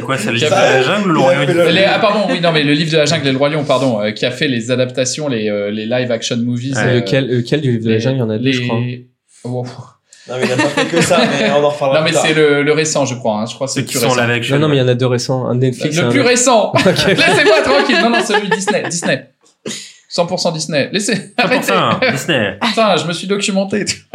C'est 0.01 0.07
quoi, 0.07 0.19
c'est 0.19 0.31
le 0.31 0.37
livre 0.37 0.51
de 0.51 0.55
la 0.55 0.83
jungle 0.83 1.11
ou 1.11 1.13
le 1.15 1.21
royaume 1.21 1.47
du 1.47 1.53
Les- 1.73 1.85
ah 1.85 1.99
pardon, 1.99 2.27
oui 2.31 2.41
non 2.41 2.53
mais 2.53 2.63
le 2.63 2.73
livre 2.73 2.93
de 2.93 2.97
la 2.97 3.05
jungle 3.07 3.27
et 3.29 3.33
le 3.33 3.39
roi 3.39 3.49
lion 3.51 3.65
pardon, 3.65 4.01
euh, 4.01 4.11
qui 4.13 4.25
a 4.27 4.31
fait 4.31 4.49
les 4.49 4.71
adaptations, 4.71 5.29
les, 5.29 5.49
euh, 5.49 5.71
les 5.71 5.87
live 5.87 6.11
action 6.11 6.37
movies. 6.39 6.75
C'est 6.75 6.95
lequel- 6.95 7.29
lequel 7.29 7.61
du 7.61 7.73
livre 7.73 7.85
de 7.85 7.91
la 7.93 7.99
jungle 7.99 8.17
Il 8.17 8.21
y 8.21 8.23
en 8.23 8.31
a 8.31 8.39
deux, 8.39 8.53
je 8.53 8.63
crois. 8.63 8.79
Oh. 9.45 9.65
Non, 10.29 10.35
mais 10.39 10.47
il 10.47 10.53
a 10.53 10.57
pas 10.57 10.63
fait 10.69 10.85
que 10.87 11.01
ça, 11.01 11.19
mais 11.41 11.51
on 11.51 11.65
en 11.65 11.71
reparlera 11.71 12.01
Non 12.01 12.05
mais 12.05 12.13
c'est 12.13 12.35
le, 12.35 12.63
le 12.63 12.73
récent 12.73 13.05
je 13.07 13.15
crois, 13.15 13.41
hein. 13.41 13.47
je 13.47 13.55
crois 13.55 13.67
que 13.67 13.73
c'est 13.73 13.81
Ceux 13.81 13.83
le 13.83 13.87
qui 13.87 13.93
plus 13.95 14.01
sont 14.01 14.11
récent. 14.11 14.21
live 14.27 14.31
action. 14.37 14.57
non 14.57 14.63
non 14.63 14.69
mais 14.69 14.77
il 14.77 14.79
y 14.81 14.83
en 14.83 14.89
a 14.89 14.95
deux 14.95 15.07
récents 15.07 15.47
un 15.47 15.55
Netflix 15.57 15.97
et 15.97 16.01
Le 16.03 16.07
un 16.07 16.11
plus 16.11 16.21
autre. 16.21 16.29
récent. 16.29 16.73
Laissez-moi 16.85 17.63
tranquille. 17.65 17.97
Non, 18.03 18.11
non, 18.11 18.19
celui 18.25 18.49
Disney. 18.51 18.83
Disney. 18.89 19.31
100% 20.15 20.53
Disney. 20.53 20.89
Laissez, 20.93 21.33
arrêtez. 21.37 21.73
100% 21.73 22.13
Disney. 22.13 22.59
Putain, 22.63 22.97
je 22.97 23.07
me 23.07 23.13
suis 23.13 23.27
documenté. 23.27 23.85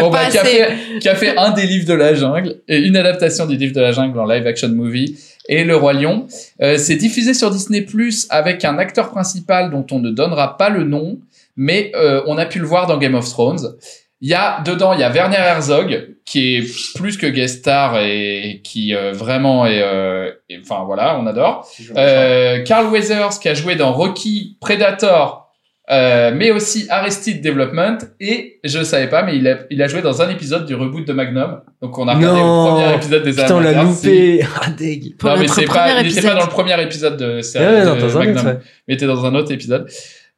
bon, 0.00 0.10
bah, 0.10 0.26
qui 0.30 0.38
a, 0.38 0.44
fait, 0.44 0.74
qui 1.00 1.08
a 1.08 1.14
fait 1.14 1.36
un 1.36 1.52
des 1.52 1.66
livres 1.66 1.86
de 1.86 1.94
la 1.94 2.14
jungle 2.14 2.56
et 2.68 2.78
une 2.78 2.96
adaptation 2.96 3.46
du 3.46 3.56
livre 3.56 3.74
de 3.74 3.80
la 3.80 3.92
jungle 3.92 4.18
en 4.18 4.26
live 4.26 4.46
action 4.46 4.68
movie 4.68 5.18
et 5.48 5.64
Le 5.64 5.76
Roi 5.76 5.92
Lion. 5.92 6.26
Euh, 6.60 6.76
c'est 6.76 6.96
diffusé 6.96 7.34
sur 7.34 7.50
Disney 7.50 7.82
Plus 7.82 8.26
avec 8.30 8.64
un 8.64 8.78
acteur 8.78 9.10
principal 9.10 9.70
dont 9.70 9.86
on 9.92 10.00
ne 10.00 10.10
donnera 10.10 10.56
pas 10.56 10.70
le 10.70 10.82
nom 10.82 11.18
mais 11.56 11.90
euh, 11.94 12.22
on 12.26 12.36
a 12.38 12.46
pu 12.46 12.58
le 12.58 12.66
voir 12.66 12.86
dans 12.86 12.98
Game 12.98 13.14
of 13.14 13.28
Thrones. 13.28 13.76
Il 14.20 14.28
y 14.28 14.34
a 14.34 14.62
dedans, 14.62 14.92
il 14.92 15.00
y 15.00 15.02
a 15.02 15.10
Werner 15.10 15.36
Herzog 15.36 16.15
qui 16.26 16.56
est 16.56 16.94
plus 16.96 17.16
que 17.16 17.26
guest 17.26 17.60
star 17.60 18.00
et 18.00 18.60
qui 18.64 18.94
euh, 18.94 19.12
vraiment 19.12 19.64
est, 19.64 19.80
euh, 19.80 20.32
enfin 20.60 20.82
voilà, 20.84 21.18
on 21.18 21.26
adore. 21.26 21.66
Euh, 21.96 22.62
Carl 22.64 22.88
Weathers 22.88 23.38
qui 23.40 23.48
a 23.48 23.54
joué 23.54 23.76
dans 23.76 23.92
Rocky, 23.92 24.58
Predator, 24.60 25.46
euh, 25.88 26.32
mais 26.34 26.50
aussi 26.50 26.86
Arrested 26.90 27.40
Development 27.40 27.98
et 28.18 28.58
je 28.64 28.82
savais 28.82 29.08
pas, 29.08 29.22
mais 29.22 29.36
il 29.36 29.46
a, 29.46 29.58
il 29.70 29.80
a 29.80 29.86
joué 29.86 30.02
dans 30.02 30.20
un 30.20 30.28
épisode 30.28 30.66
du 30.66 30.74
reboot 30.74 31.06
de 31.06 31.12
Magnum. 31.12 31.60
Donc 31.80 31.96
on 31.96 32.08
a 32.08 32.14
regardé 32.14 32.40
Non. 32.40 32.64
le 32.64 32.70
premier 32.82 32.96
épisode 32.96 33.22
des 33.22 33.30
Putain, 33.30 33.54
on 33.54 33.60
l'a 33.60 33.82
loupé. 33.84 34.44
Ah, 34.60 34.70
deg. 34.70 35.14
Non, 35.22 35.36
mais 35.38 35.46
c'est 35.46 35.64
pas, 35.64 36.00
il 36.00 36.10
était 36.10 36.26
pas 36.26 36.34
dans 36.34 36.46
le 36.46 36.50
premier 36.50 36.82
épisode 36.82 37.16
de, 37.16 37.36
de 37.40 37.84
non, 37.84 38.00
dans 38.00 38.16
un 38.16 38.18
Magnum, 38.18 38.36
autre, 38.36 38.46
ouais. 38.46 38.58
mais 38.88 38.94
il 38.94 38.94
était 38.94 39.06
dans 39.06 39.24
un 39.24 39.34
autre 39.36 39.52
épisode. 39.52 39.88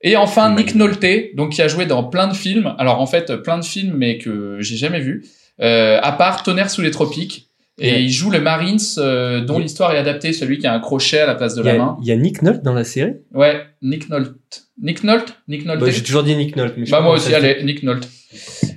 Et 0.02 0.16
enfin, 0.16 0.54
Nick 0.54 0.74
Nolte, 0.74 1.34
donc 1.34 1.52
qui 1.52 1.62
a 1.62 1.66
joué 1.68 1.86
dans 1.86 2.04
plein 2.04 2.28
de 2.28 2.34
films. 2.34 2.74
Alors 2.78 3.00
en 3.00 3.06
fait, 3.06 3.34
plein 3.36 3.58
de 3.58 3.64
films, 3.64 3.94
mais 3.96 4.18
que 4.18 4.58
j'ai 4.60 4.76
jamais 4.76 5.00
vu. 5.00 5.24
Euh, 5.60 5.98
à 6.02 6.12
part 6.12 6.42
Tonnerre 6.42 6.70
sous 6.70 6.82
les 6.82 6.90
tropiques. 6.90 7.46
Et 7.80 7.92
Ouais. 7.92 8.02
il 8.02 8.10
joue 8.10 8.30
le 8.30 8.40
Marines, 8.40 8.78
euh, 8.98 9.40
dont 9.40 9.60
l'histoire 9.60 9.92
est 9.92 9.98
adaptée, 9.98 10.32
celui 10.32 10.58
qui 10.58 10.66
a 10.66 10.74
un 10.74 10.80
crochet 10.80 11.20
à 11.20 11.26
la 11.26 11.36
place 11.36 11.54
de 11.54 11.62
la 11.62 11.74
a, 11.74 11.76
main. 11.78 11.96
il 12.02 12.08
y 12.08 12.10
a 12.12 12.16
Nick 12.16 12.42
Nolte 12.42 12.64
dans 12.64 12.74
la 12.74 12.82
série? 12.82 13.12
Ouais, 13.32 13.62
Nick 13.82 14.08
Nolte. 14.08 14.34
Nick 14.82 15.04
Nolte? 15.04 15.34
Nick 15.46 15.64
Nolte 15.64 15.80
Bah, 15.80 15.90
J'ai 15.90 16.02
toujours 16.02 16.24
dit 16.24 16.34
Nick 16.34 16.56
Nolte. 16.56 16.74
Mais 16.76 16.84
je 16.86 16.90
sais 16.90 16.90
Bah 16.90 16.98
pas 16.98 17.04
moi 17.04 17.14
aussi, 17.14 17.32
allez, 17.32 17.62
Nick 17.62 17.84
Nolte. 17.84 18.08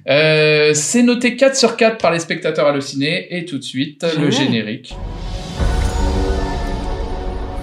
Euh, 0.07 0.71
c'est 0.75 1.01
noté 1.01 1.35
4 1.35 1.55
sur 1.55 1.77
4 1.77 1.97
par 1.97 2.11
les 2.11 2.19
spectateurs 2.19 2.67
hallucinés. 2.67 3.35
Et 3.35 3.45
tout 3.45 3.57
de 3.57 3.63
suite, 3.63 4.05
le 4.19 4.29
générique. 4.29 4.93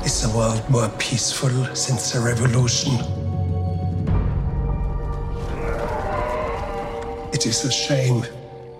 Is 0.05 0.23
the 0.23 0.35
world 0.35 0.61
more 0.71 0.89
peaceful 0.99 1.51
since 1.75 2.13
the 2.13 2.17
revolution? 2.17 2.93
It 7.33 7.45
is 7.47 7.65
a 7.65 7.71
shame 7.71 8.23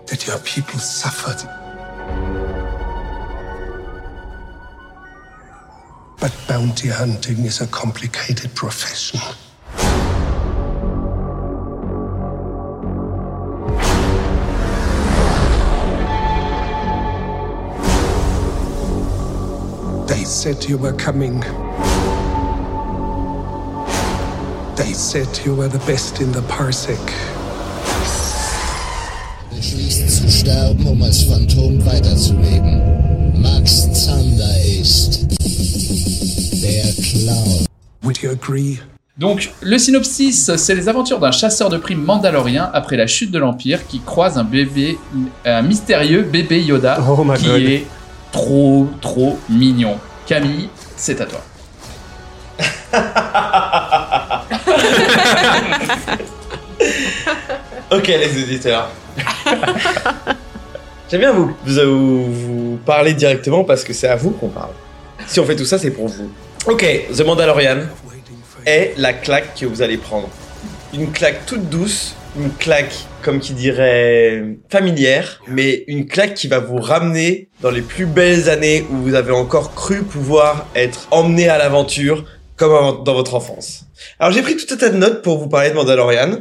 that 0.09 0.25
your 0.25 0.39
people 0.39 0.79
suffered. 0.79 1.47
But 6.19 6.35
bounty 6.47 6.87
hunting 6.87 7.45
is 7.45 7.61
a 7.61 7.67
complicated 7.67 8.55
profession. 8.55 9.19
They 20.07 20.23
said 20.23 20.65
you 20.65 20.79
were 20.79 20.93
coming. 20.93 21.41
They 24.75 24.93
said 24.93 25.27
you 25.45 25.55
were 25.55 25.67
the 25.67 25.83
best 25.85 26.19
in 26.19 26.31
the 26.31 26.41
parsec. 26.41 27.38
Beschließt 29.59 30.09
zu 30.09 30.29
sterben, 30.31 30.87
um 30.87 31.01
als 31.03 31.23
Phantom 31.23 31.85
weiterzuleben. 31.85 32.81
Max 33.41 33.91
Zander 33.91 34.55
ist 34.79 35.25
der 36.63 36.85
Clown. 37.03 37.65
Would 38.03 38.19
you 38.19 38.31
agree? 38.31 38.79
Donc, 39.17 39.49
le 39.61 39.77
synopsis, 39.77 40.49
c'est 40.55 40.75
les 40.75 40.87
aventures 40.87 41.19
d'un 41.19 41.31
chasseur 41.31 41.69
de 41.69 41.77
primes 41.77 42.05
mandalorien 42.05 42.69
après 42.73 42.95
la 42.95 43.05
chute 43.05 43.31
de 43.31 43.39
l'Empire 43.39 43.85
qui 43.85 43.99
croise 43.99 44.37
un 44.37 44.45
bébé, 44.45 44.97
un 45.43 45.61
mystérieux 45.61 46.21
bébé 46.21 46.63
Yoda 46.63 46.99
Oh 47.09 47.25
my 47.25 47.37
qui 47.37 47.45
God. 47.47 47.61
est 47.61 47.85
trop, 48.31 48.87
trop 49.01 49.37
mignon. 49.49 49.97
Camille, 50.25 50.69
c'est 50.95 51.19
à 51.19 51.25
toi. 51.25 51.41
Ok, 57.91 58.05
les 58.07 58.39
éditeurs. 58.43 58.87
J'aime 61.09 61.21
bien 61.21 61.33
vous, 61.33 61.55
vous, 61.65 62.33
vous 62.33 62.79
parler 62.85 63.13
directement 63.13 63.63
parce 63.63 63.83
que 63.83 63.93
c'est 63.93 64.07
à 64.07 64.15
vous 64.15 64.31
qu'on 64.31 64.49
parle. 64.49 64.73
Si 65.27 65.39
on 65.39 65.45
fait 65.45 65.55
tout 65.55 65.65
ça, 65.65 65.77
c'est 65.77 65.91
pour 65.91 66.07
vous. 66.07 66.31
Ok, 66.67 66.85
The 67.15 67.25
Mandalorian 67.25 67.79
est 68.65 68.93
la 68.97 69.13
claque 69.13 69.55
que 69.59 69.65
vous 69.65 69.81
allez 69.81 69.97
prendre. 69.97 70.29
Une 70.93 71.11
claque 71.11 71.45
toute 71.45 71.69
douce, 71.69 72.15
une 72.37 72.51
claque, 72.51 72.93
comme 73.21 73.39
qui 73.39 73.53
dirait, 73.53 74.43
familière, 74.69 75.41
mais 75.47 75.83
une 75.87 76.05
claque 76.05 76.33
qui 76.35 76.47
va 76.47 76.59
vous 76.59 76.77
ramener 76.77 77.49
dans 77.61 77.71
les 77.71 77.81
plus 77.81 78.05
belles 78.05 78.49
années 78.49 78.85
où 78.91 78.97
vous 78.97 79.15
avez 79.15 79.31
encore 79.31 79.73
cru 79.73 80.03
pouvoir 80.03 80.67
être 80.75 81.07
emmené 81.11 81.49
à 81.49 81.57
l'aventure 81.57 82.25
comme 82.55 83.03
dans 83.03 83.13
votre 83.13 83.35
enfance. 83.35 83.85
Alors 84.19 84.31
j'ai 84.31 84.41
pris 84.41 84.57
tout 84.57 84.71
un 84.73 84.77
tas 84.77 84.89
de 84.89 84.97
notes 84.97 85.21
pour 85.21 85.39
vous 85.39 85.47
parler 85.47 85.69
de 85.69 85.75
Mandalorian. 85.75 86.39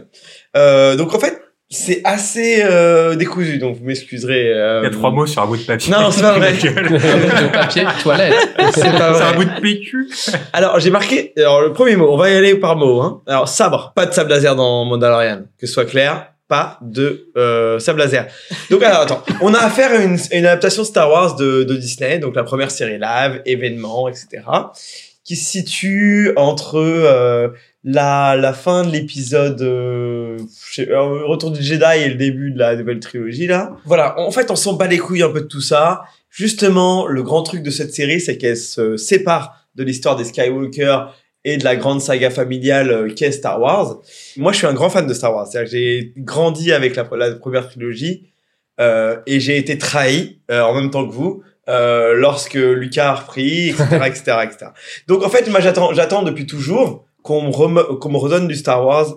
Euh, 0.56 0.96
donc 0.96 1.14
en 1.14 1.18
fait, 1.18 1.40
c'est 1.70 2.00
assez 2.04 2.62
euh, 2.62 3.14
décousu, 3.14 3.58
donc 3.58 3.76
vous 3.76 3.84
m'excuserez. 3.84 4.52
euh, 4.54 4.80
Il 4.82 4.84
y 4.84 4.86
a 4.86 4.90
trois 4.90 5.10
mots 5.10 5.26
sur 5.26 5.42
un 5.42 5.46
bout 5.46 5.56
de 5.58 5.62
papier. 5.64 5.92
Non, 5.92 6.10
c'est 6.10 6.22
pas 6.22 6.38
vrai. 6.38 6.52
de 6.54 7.52
papier 7.52 7.84
toilette. 8.02 8.34
C'est 8.56 8.56
pas 8.58 8.72
C'est 8.72 8.88
vrai. 8.90 9.22
un 9.22 9.32
bout 9.34 9.44
de 9.44 9.60
PQ. 9.60 10.08
Alors 10.54 10.80
j'ai 10.80 10.90
marqué. 10.90 11.32
Alors 11.36 11.60
le 11.60 11.72
premier 11.72 11.96
mot, 11.96 12.08
on 12.10 12.16
va 12.16 12.30
y 12.30 12.34
aller 12.36 12.54
par 12.54 12.76
mot. 12.76 13.00
Hein. 13.02 13.22
Alors 13.26 13.48
sabre, 13.48 13.92
pas 13.94 14.06
de 14.06 14.14
sable 14.14 14.30
laser 14.30 14.56
dans 14.56 14.84
Mandalorian, 14.86 15.42
que 15.60 15.66
ce 15.66 15.72
soit 15.74 15.84
clair. 15.84 16.28
Pas 16.48 16.78
de 16.80 17.28
euh, 17.36 17.78
sable 17.78 17.98
laser. 17.98 18.26
Donc 18.70 18.82
alors 18.82 19.00
attends, 19.02 19.22
on 19.42 19.52
a 19.52 19.58
affaire 19.58 19.90
à 19.92 19.96
une, 20.02 20.16
une 20.32 20.46
adaptation 20.46 20.82
Star 20.84 21.10
Wars 21.10 21.36
de, 21.36 21.64
de 21.64 21.76
Disney, 21.76 22.18
donc 22.18 22.34
la 22.34 22.44
première 22.44 22.70
série 22.70 22.98
live, 22.98 23.42
événements, 23.44 24.08
etc., 24.08 24.28
qui 25.24 25.36
se 25.36 25.44
situe 25.44 26.32
entre 26.36 26.78
euh, 26.78 27.48
la, 27.90 28.36
la 28.36 28.52
fin 28.52 28.84
de 28.84 28.90
l'épisode 28.90 29.62
euh, 29.62 30.36
euh, 30.78 31.24
Retour 31.24 31.52
du 31.52 31.62
Jedi 31.62 31.84
et 31.96 32.08
le 32.10 32.16
début 32.16 32.50
de 32.50 32.58
la 32.58 32.76
nouvelle 32.76 33.00
trilogie 33.00 33.46
là. 33.46 33.76
Voilà, 33.86 34.20
en 34.20 34.30
fait 34.30 34.50
on 34.50 34.56
s'en 34.56 34.74
bat 34.74 34.86
les 34.86 34.98
couilles 34.98 35.22
un 35.22 35.30
peu 35.30 35.40
de 35.40 35.46
tout 35.46 35.62
ça. 35.62 36.02
Justement, 36.28 37.06
le 37.06 37.22
grand 37.22 37.42
truc 37.42 37.62
de 37.62 37.70
cette 37.70 37.94
série, 37.94 38.20
c'est 38.20 38.36
qu'elle 38.36 38.58
se 38.58 38.98
sépare 38.98 39.66
de 39.74 39.84
l'histoire 39.84 40.16
des 40.16 40.24
Skywalker 40.24 41.06
et 41.44 41.56
de 41.56 41.64
la 41.64 41.76
grande 41.76 42.02
saga 42.02 42.28
familiale 42.28 42.90
euh, 42.90 43.08
qu'est 43.08 43.32
Star 43.32 43.58
Wars. 43.58 44.02
Moi, 44.36 44.52
je 44.52 44.58
suis 44.58 44.66
un 44.66 44.74
grand 44.74 44.90
fan 44.90 45.06
de 45.06 45.14
Star 45.14 45.34
Wars. 45.34 45.46
C'est-à-dire 45.46 45.70
que 45.70 45.76
j'ai 45.76 46.12
grandi 46.18 46.72
avec 46.72 46.94
la, 46.94 47.08
la 47.16 47.34
première 47.36 47.66
trilogie 47.70 48.28
euh, 48.80 49.16
et 49.26 49.40
j'ai 49.40 49.56
été 49.56 49.78
trahi 49.78 50.40
euh, 50.50 50.60
en 50.60 50.74
même 50.74 50.90
temps 50.90 51.08
que 51.08 51.12
vous 51.12 51.42
euh, 51.70 52.12
lorsque 52.14 52.54
Lucas 52.54 53.08
a 53.08 53.14
repris, 53.14 53.70
etc., 53.70 54.00
etc., 54.06 54.22
etc. 54.44 54.66
Donc, 55.06 55.22
en 55.22 55.30
fait, 55.30 55.48
moi, 55.48 55.60
j'attends, 55.60 55.94
j'attends 55.94 56.22
depuis 56.22 56.46
toujours 56.46 57.07
qu'on 57.28 57.68
me, 57.68 57.82
me 58.14 58.16
redonne 58.24 58.48
du 58.48 58.56
Star 58.56 58.80
Wars 58.86 59.08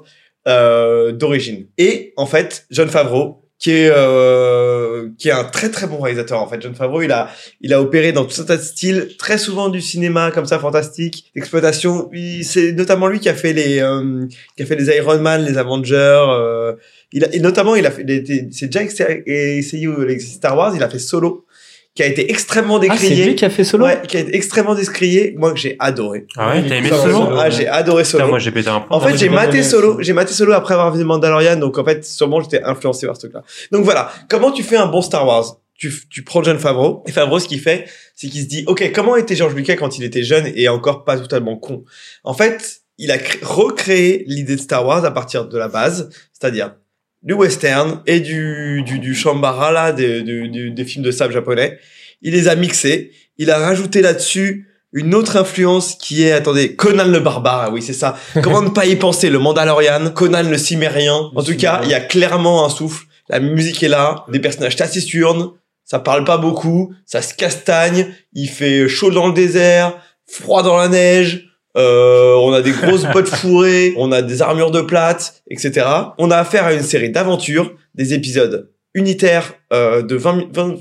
euh, 0.47 1.11
d'origine. 1.11 1.67
Et 1.77 2.13
en 2.17 2.25
fait, 2.25 2.65
John 2.71 2.89
Favreau, 2.89 3.37
qui 3.59 3.71
est 3.71 3.91
euh, 3.93 5.09
qui 5.19 5.29
est 5.29 5.31
un 5.31 5.43
très 5.43 5.69
très 5.69 5.85
bon 5.91 5.99
réalisateur 5.99 6.39
en 6.41 6.47
fait. 6.47 6.59
John 6.63 6.73
Favreau, 6.73 7.01
il 7.03 7.11
a 7.11 7.29
il 7.61 7.73
a 7.73 7.79
opéré 7.79 8.11
dans 8.11 8.25
tout 8.25 8.41
un 8.41 8.45
tas 8.45 8.57
de 8.57 8.61
styles, 8.63 9.01
très 9.19 9.37
souvent 9.37 9.69
du 9.69 9.81
cinéma 9.81 10.31
comme 10.31 10.47
ça 10.47 10.57
fantastique, 10.57 11.31
d'exploitation. 11.35 12.09
C'est 12.43 12.71
notamment 12.71 13.07
lui 13.07 13.19
qui 13.19 13.29
a 13.29 13.35
fait 13.35 13.53
les 13.53 13.79
euh, 13.79 14.25
qui 14.57 14.63
a 14.63 14.65
fait 14.65 14.75
les 14.75 14.87
Iron 14.97 15.19
Man, 15.19 15.45
les 15.45 15.57
Avengers. 15.59 15.95
euh, 16.29 16.73
il 17.13 17.25
a, 17.25 17.35
et 17.35 17.39
notamment, 17.39 17.75
il 17.75 17.85
a 17.85 17.91
fait, 17.91 18.03
c'est 18.51 18.67
déjà 18.67 18.81
essayé, 19.27 19.85
au- 19.87 20.03
les 20.05 20.17
Star 20.19 20.57
Wars. 20.57 20.73
Il 20.75 20.81
a 20.81 20.89
fait 20.89 20.97
Solo, 20.97 21.45
qui 21.93 22.03
a 22.03 22.05
été 22.05 22.29
extrêmement 22.31 22.77
Ah, 22.77 22.95
c'est 22.97 23.09
décrié. 23.09 23.25
lui 23.25 23.35
qui 23.35 23.43
a 23.43 23.49
fait 23.49 23.63
Solo 23.65 23.85
Ouais, 23.85 24.01
qui 24.07 24.15
a 24.17 24.21
été 24.21 24.35
extrêmement 24.35 24.75
décrié. 24.75 25.35
Moi, 25.37 25.51
que 25.51 25.59
j'ai 25.59 25.75
adoré. 25.79 26.25
Ah 26.37 26.51
ouais, 26.51 26.65
t'as 26.67 26.75
aimé 26.77 26.89
Solo, 26.89 27.01
Solo 27.25 27.35
Ah, 27.37 27.49
j'ai 27.49 27.67
adoré 27.67 28.03
Solo. 28.05 28.23
Putain, 28.23 28.29
moi 28.29 28.39
j'ai 28.39 28.51
pété 28.51 28.69
un 28.69 28.79
plomb. 28.79 28.95
En 28.95 28.99
fait, 29.01 29.17
j'ai 29.17 29.29
maté. 29.29 29.61
Solo, 29.63 30.01
j'ai 30.01 30.13
maté 30.13 30.33
Solo 30.33 30.53
après 30.53 30.73
avoir 30.73 30.93
vu 30.95 31.03
Mandalorian, 31.03 31.57
donc 31.57 31.77
en 31.77 31.83
fait, 31.83 32.05
sûrement 32.05 32.39
j'étais 32.41 32.63
influencé 32.63 33.05
par 33.07 33.15
ce 33.15 33.21
truc-là. 33.21 33.43
Donc 33.71 33.83
voilà, 33.83 34.09
comment 34.29 34.51
tu 34.51 34.63
fais 34.63 34.77
un 34.77 34.87
bon 34.87 35.01
Star 35.01 35.27
Wars? 35.27 35.57
Tu, 35.75 35.91
tu 36.11 36.23
prends 36.23 36.43
John 36.43 36.59
Favreau, 36.59 37.03
et 37.07 37.11
Favreau, 37.11 37.39
ce 37.39 37.47
qu'il 37.47 37.59
fait, 37.59 37.85
c'est 38.15 38.27
qu'il 38.27 38.41
se 38.41 38.45
dit, 38.47 38.63
ok, 38.67 38.91
comment 38.93 39.15
était 39.15 39.35
George 39.35 39.55
Lucas 39.55 39.75
quand 39.77 39.97
il 39.97 40.03
était 40.03 40.21
jeune 40.21 40.51
et 40.55 40.69
encore 40.69 41.03
pas 41.03 41.17
totalement 41.17 41.57
con? 41.57 41.83
En 42.23 42.35
fait, 42.35 42.81
il 42.99 43.09
a 43.09 43.17
cré- 43.17 43.39
recréé 43.41 44.23
l'idée 44.27 44.55
de 44.57 44.61
Star 44.61 44.85
Wars 44.85 45.03
à 45.03 45.09
partir 45.11 45.47
de 45.47 45.57
la 45.57 45.67
base, 45.69 46.09
c'est-à-dire 46.39 46.75
du 47.23 47.33
western 47.33 48.01
et 48.07 48.19
du, 48.19 48.81
du, 48.83 48.99
du 48.99 49.13
shambara, 49.13 49.71
là, 49.71 49.91
des, 49.91 50.21
du- 50.21 50.49
du- 50.49 50.71
des 50.71 50.85
films 50.85 51.03
de 51.03 51.11
sable 51.11 51.33
japonais. 51.33 51.77
Il 52.21 52.33
les 52.33 52.47
a 52.47 52.55
mixés, 52.55 53.11
il 53.37 53.49
a 53.51 53.57
rajouté 53.57 54.01
là-dessus 54.01 54.67
une 54.93 55.15
autre 55.15 55.37
influence 55.37 55.95
qui 55.95 56.23
est, 56.23 56.31
attendez, 56.33 56.75
Conan 56.75 57.05
le 57.05 57.19
barbare, 57.19 57.65
ah 57.67 57.69
oui, 57.71 57.81
c'est 57.81 57.93
ça. 57.93 58.17
Comment 58.43 58.61
ne 58.61 58.69
pas 58.69 58.85
y 58.85 58.95
penser, 58.97 59.29
le 59.29 59.39
Mandalorian, 59.39 60.09
Conan 60.11 60.43
le 60.43 60.57
cimérien. 60.57 61.29
En 61.35 61.43
tout 61.43 61.55
cas, 61.55 61.81
il 61.83 61.89
y 61.89 61.93
a 61.93 62.01
clairement 62.01 62.65
un 62.65 62.69
souffle. 62.69 63.05
La 63.29 63.39
musique 63.39 63.81
est 63.83 63.87
là, 63.87 64.25
des 64.31 64.39
personnages 64.39 64.75
taciturnes, 64.75 65.51
ça 65.85 65.99
parle 65.99 66.25
pas 66.25 66.37
beaucoup, 66.37 66.93
ça 67.05 67.21
se 67.21 67.33
castagne, 67.33 68.07
il 68.33 68.49
fait 68.49 68.87
chaud 68.89 69.11
dans 69.11 69.27
le 69.27 69.33
désert, 69.33 69.97
froid 70.27 70.63
dans 70.63 70.75
la 70.77 70.87
neige, 70.89 71.47
euh, 71.77 72.33
on 72.35 72.51
a 72.53 72.61
des 72.61 72.71
grosses 72.71 73.05
bottes 73.13 73.29
fourrées, 73.29 73.93
on 73.97 74.11
a 74.11 74.21
des 74.21 74.41
armures 74.41 74.71
de 74.71 74.81
plate, 74.81 75.41
etc. 75.49 75.85
On 76.17 76.31
a 76.31 76.37
affaire 76.37 76.65
à 76.65 76.73
une 76.73 76.81
série 76.83 77.09
d'aventures, 77.11 77.73
des 77.95 78.13
épisodes 78.13 78.69
unitaires 78.93 79.53
euh, 79.73 80.01
de 80.01 80.15
20, 80.15 80.33
mi- 80.33 80.47
20 80.53 80.75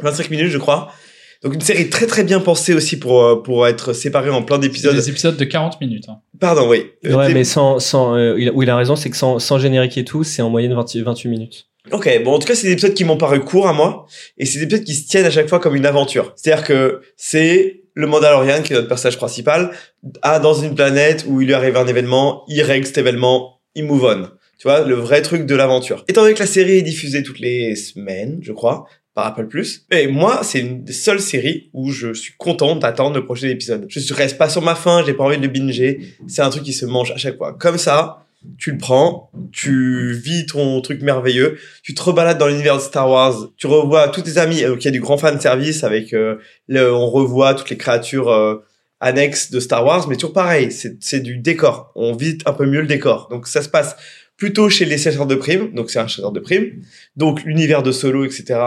25 0.00 0.30
minutes, 0.30 0.48
je 0.50 0.58
crois. 0.58 0.90
Donc 1.42 1.54
une 1.54 1.60
série 1.62 1.88
très 1.88 2.06
très 2.06 2.22
bien 2.22 2.40
pensée 2.40 2.74
aussi 2.74 2.98
pour 2.98 3.22
euh, 3.24 3.42
pour 3.42 3.66
être 3.66 3.92
séparée 3.94 4.28
en 4.30 4.42
plein 4.42 4.58
d'épisodes. 4.58 4.94
Des 4.94 5.08
épisodes 5.08 5.36
de 5.36 5.44
40 5.44 5.80
minutes. 5.80 6.04
hein. 6.08 6.20
Pardon, 6.38 6.68
oui. 6.68 6.90
Ouais, 7.04 7.32
mais 7.32 7.44
sans, 7.44 7.78
sans, 7.78 8.14
euh, 8.14 8.34
il 8.38 8.48
a, 8.48 8.52
où 8.52 8.62
il 8.62 8.68
a 8.70 8.76
raison, 8.76 8.94
c'est 8.96 9.08
que 9.10 9.16
sans, 9.16 9.38
sans 9.38 9.58
générique 9.58 9.96
et 9.98 10.04
tout, 10.04 10.22
c'est 10.22 10.42
en 10.42 10.50
moyenne 10.50 10.74
20 10.74 10.96
28 11.02 11.28
minutes. 11.28 11.66
Ok, 11.92 12.08
bon 12.24 12.34
en 12.34 12.38
tout 12.38 12.46
cas 12.46 12.54
c'est 12.54 12.66
des 12.66 12.74
épisodes 12.74 12.92
qui 12.92 13.04
m'ont 13.04 13.16
paru 13.16 13.40
courts 13.40 13.66
à 13.66 13.72
moi 13.72 14.04
et 14.36 14.44
c'est 14.44 14.58
des 14.58 14.64
épisodes 14.66 14.84
qui 14.84 14.94
se 14.94 15.08
tiennent 15.08 15.24
à 15.24 15.30
chaque 15.30 15.48
fois 15.48 15.60
comme 15.60 15.74
une 15.74 15.86
aventure. 15.86 16.34
C'est-à-dire 16.36 16.62
que 16.62 17.00
c'est 17.16 17.79
le 17.94 18.06
Mandalorian 18.06 18.62
qui 18.62 18.72
est 18.72 18.76
notre 18.76 18.88
personnage 18.88 19.16
principal 19.16 19.70
à 20.22 20.38
dans 20.38 20.54
une 20.54 20.74
planète 20.74 21.24
où 21.26 21.40
il 21.40 21.46
lui 21.46 21.54
arrive 21.54 21.76
un 21.76 21.86
événement, 21.86 22.44
il 22.48 22.62
règle 22.62 22.86
cet 22.86 22.98
événement, 22.98 23.60
il 23.74 23.84
move 23.84 24.04
on. 24.04 24.28
Tu 24.58 24.68
vois, 24.68 24.84
le 24.84 24.94
vrai 24.94 25.22
truc 25.22 25.46
de 25.46 25.54
l'aventure. 25.54 26.04
Étant 26.06 26.20
donné 26.20 26.34
que 26.34 26.40
la 26.40 26.46
série 26.46 26.78
est 26.78 26.82
diffusée 26.82 27.22
toutes 27.22 27.40
les 27.40 27.74
semaines, 27.76 28.40
je 28.42 28.52
crois, 28.52 28.86
par 29.14 29.26
Apple 29.26 29.46
Plus, 29.46 29.86
et 29.90 30.06
moi 30.06 30.40
c'est 30.42 30.60
une 30.60 30.84
des 30.84 30.92
seules 30.92 31.20
séries 31.20 31.70
où 31.72 31.90
je 31.90 32.12
suis 32.12 32.34
content 32.36 32.76
d'attendre 32.76 33.16
le 33.16 33.24
prochain 33.24 33.48
épisode. 33.48 33.86
Je 33.88 34.14
reste 34.14 34.38
pas 34.38 34.48
sur 34.48 34.62
ma 34.62 34.74
faim, 34.74 35.02
j'ai 35.04 35.14
pas 35.14 35.24
envie 35.24 35.38
de 35.38 35.48
binger. 35.48 36.14
C'est 36.28 36.42
un 36.42 36.50
truc 36.50 36.62
qui 36.62 36.72
se 36.72 36.86
mange 36.86 37.10
à 37.10 37.16
chaque 37.16 37.36
fois. 37.38 37.56
Comme 37.58 37.78
ça, 37.78 38.26
tu 38.58 38.72
le 38.72 38.78
prends, 38.78 39.30
tu 39.52 40.12
vis 40.12 40.46
ton 40.46 40.80
truc 40.80 41.02
merveilleux, 41.02 41.58
tu 41.82 41.94
te 41.94 42.02
rebalades 42.02 42.38
dans 42.38 42.48
l'univers 42.48 42.76
de 42.76 42.82
Star 42.82 43.08
Wars, 43.08 43.48
tu 43.56 43.66
revois 43.66 44.08
tous 44.08 44.22
tes 44.22 44.38
amis, 44.38 44.62
donc 44.62 44.82
il 44.82 44.86
y 44.86 44.88
a 44.88 44.92
du 44.92 45.00
grand 45.00 45.18
fan 45.18 45.38
service 45.40 45.84
avec, 45.84 46.14
euh, 46.14 46.36
on 46.70 47.10
revoit 47.10 47.54
toutes 47.54 47.70
les 47.70 47.76
créatures 47.76 48.30
euh, 48.30 48.56
annexes 49.00 49.50
de 49.50 49.60
Star 49.60 49.84
Wars, 49.84 50.08
mais 50.08 50.16
toujours 50.16 50.32
pareil, 50.32 50.72
c'est 50.72 50.96
c'est 51.00 51.20
du 51.20 51.36
décor, 51.36 51.92
on 51.94 52.14
vit 52.14 52.38
un 52.46 52.52
peu 52.52 52.66
mieux 52.66 52.80
le 52.80 52.86
décor. 52.86 53.28
Donc 53.30 53.46
ça 53.46 53.62
se 53.62 53.68
passe 53.68 53.96
plutôt 54.36 54.70
chez 54.70 54.86
les 54.86 54.96
chasseurs 54.96 55.26
de 55.26 55.34
primes, 55.34 55.74
donc 55.74 55.90
c'est 55.90 55.98
un 55.98 56.06
chasseur 56.06 56.32
de 56.32 56.40
primes, 56.40 56.82
donc 57.16 57.44
l'univers 57.44 57.82
de 57.82 57.92
Solo, 57.92 58.24
etc. 58.24 58.58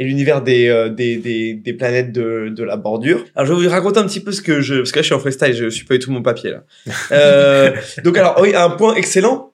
Et 0.00 0.04
l'univers 0.04 0.42
des, 0.42 0.66
euh, 0.68 0.88
des, 0.88 1.18
des, 1.18 1.54
des 1.54 1.72
planètes 1.74 2.10
de, 2.10 2.48
de 2.48 2.64
la 2.64 2.76
bordure. 2.76 3.24
Alors 3.36 3.46
je 3.46 3.52
vais 3.54 3.68
vous 3.68 3.70
raconter 3.70 4.00
un 4.00 4.06
petit 4.06 4.20
peu 4.20 4.32
ce 4.32 4.42
que 4.42 4.60
je... 4.60 4.76
Parce 4.76 4.90
que 4.90 4.98
là 4.98 5.02
je 5.02 5.06
suis 5.06 5.14
en 5.14 5.20
freestyle, 5.20 5.54
je 5.54 5.68
suis 5.68 5.84
pas 5.84 5.94
du 5.94 6.00
tout 6.00 6.10
mon 6.10 6.22
papier 6.22 6.50
là. 6.50 6.64
Euh, 7.12 7.72
donc 8.02 8.16
alors 8.18 8.40
oui, 8.40 8.54
un 8.54 8.70
point 8.70 8.94
excellent, 8.94 9.50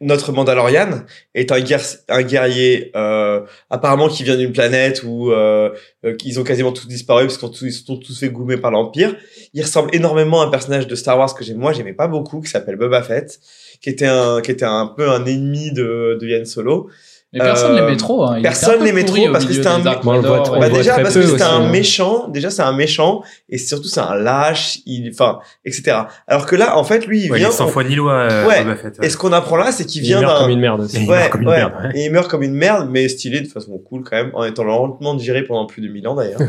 notre 0.00 0.32
Mandalorian 0.32 1.04
est 1.34 1.52
un, 1.52 1.60
guerre, 1.60 1.82
un 2.08 2.22
guerrier 2.22 2.90
euh, 2.96 3.40
apparemment 3.68 4.08
qui 4.08 4.24
vient 4.24 4.36
d'une 4.36 4.52
planète 4.52 5.02
où 5.04 5.30
euh, 5.30 5.70
euh, 6.06 6.16
ils 6.24 6.40
ont 6.40 6.44
quasiment 6.44 6.72
tous 6.72 6.88
disparu 6.88 7.26
parce 7.26 7.36
qu'ils 7.36 7.72
se 7.72 7.84
sont 7.84 7.98
tous 7.98 8.18
fait 8.18 8.30
goumer 8.30 8.56
par 8.56 8.70
l'Empire. 8.70 9.14
Il 9.52 9.62
ressemble 9.62 9.94
énormément 9.94 10.40
à 10.40 10.46
un 10.46 10.50
personnage 10.50 10.86
de 10.86 10.94
Star 10.94 11.18
Wars 11.18 11.34
que 11.34 11.44
j'aime 11.44 11.58
moi, 11.58 11.72
j'aimais 11.72 11.92
pas 11.92 12.08
beaucoup, 12.08 12.40
qui 12.40 12.50
s'appelle 12.50 12.76
Boba 12.76 13.02
Fett, 13.02 13.38
qui 13.82 13.90
était 13.90 14.06
un 14.06 14.40
qui 14.40 14.50
était 14.50 14.64
un 14.64 14.86
peu 14.86 15.10
un 15.10 15.26
ennemi 15.26 15.70
de, 15.72 16.16
de 16.18 16.40
Han 16.40 16.46
Solo. 16.46 16.88
Mais 17.32 17.38
personne 17.38 17.72
Euh, 17.76 17.80
l'aimait 17.80 17.96
trop. 17.96 18.24
Hein. 18.24 18.34
Il 18.38 18.42
Personne 18.42 18.82
l'aimait 18.82 19.04
trop 19.04 19.16
parce 19.30 19.44
que 19.44 19.50
milieu 19.50 19.62
c'était 19.62 19.74
un 19.74 20.00
on 20.04 20.20
voit 20.20 20.50
on 20.50 20.58
bah 20.58 20.68
déjà 20.68 20.96
parce 20.98 21.14
que 21.14 21.22
c'était 21.22 21.34
aussi, 21.34 21.42
un 21.44 21.68
méchant, 21.68 22.26
déjà 22.28 22.50
c'est 22.50 22.62
un 22.62 22.72
méchant 22.72 23.22
et 23.48 23.56
surtout 23.56 23.86
c'est 23.88 24.00
un 24.00 24.16
lâche, 24.16 24.78
il 24.86 25.10
enfin 25.12 25.38
etc. 25.64 25.96
Alors 26.26 26.46
que 26.46 26.56
là 26.56 26.76
en 26.76 26.82
fait 26.82 27.06
lui 27.06 27.24
il 27.26 27.30
Ouais, 27.30 27.38
il 27.38 27.40
vient 27.42 27.50
est 27.50 27.52
sans 27.52 27.68
foi 27.68 27.84
ni 27.84 27.94
loi, 27.94 28.12
euh, 28.14 28.48
Ouais. 28.48 28.64
Boba 28.64 28.76
Fett. 28.76 28.98
Et 29.02 29.08
ce 29.08 29.16
qu'on 29.16 29.32
apprend 29.32 29.56
là 29.56 29.70
c'est 29.70 29.84
qu'il 29.84 30.02
Il 30.02 30.06
vient 30.08 30.20
meurt 30.22 30.34
d'un 30.34 30.40
comme 30.42 30.50
une 30.50 30.60
merde 30.60 30.80
aussi. 30.80 30.96
Il 31.02 31.08
Ouais, 31.08 31.18
meurt 31.18 31.30
comme 31.30 31.42
une 31.42 31.48
ouais. 31.48 31.56
merde, 31.58 31.72
ouais. 31.84 31.90
Et 32.00 32.04
il 32.06 32.10
meurt 32.12 32.28
comme 32.28 32.42
une 32.42 32.54
merde, 32.54 32.88
mais 32.90 33.08
stylé 33.08 33.40
de 33.40 33.46
façon 33.46 33.78
cool 33.78 34.02
quand 34.02 34.16
même, 34.16 34.30
en 34.34 34.44
étant 34.44 34.64
lentement 34.64 35.14
digéré 35.14 35.44
pendant 35.44 35.66
plus 35.66 35.82
de 35.82 35.88
1000 35.88 36.08
ans 36.08 36.16
d'ailleurs. 36.16 36.40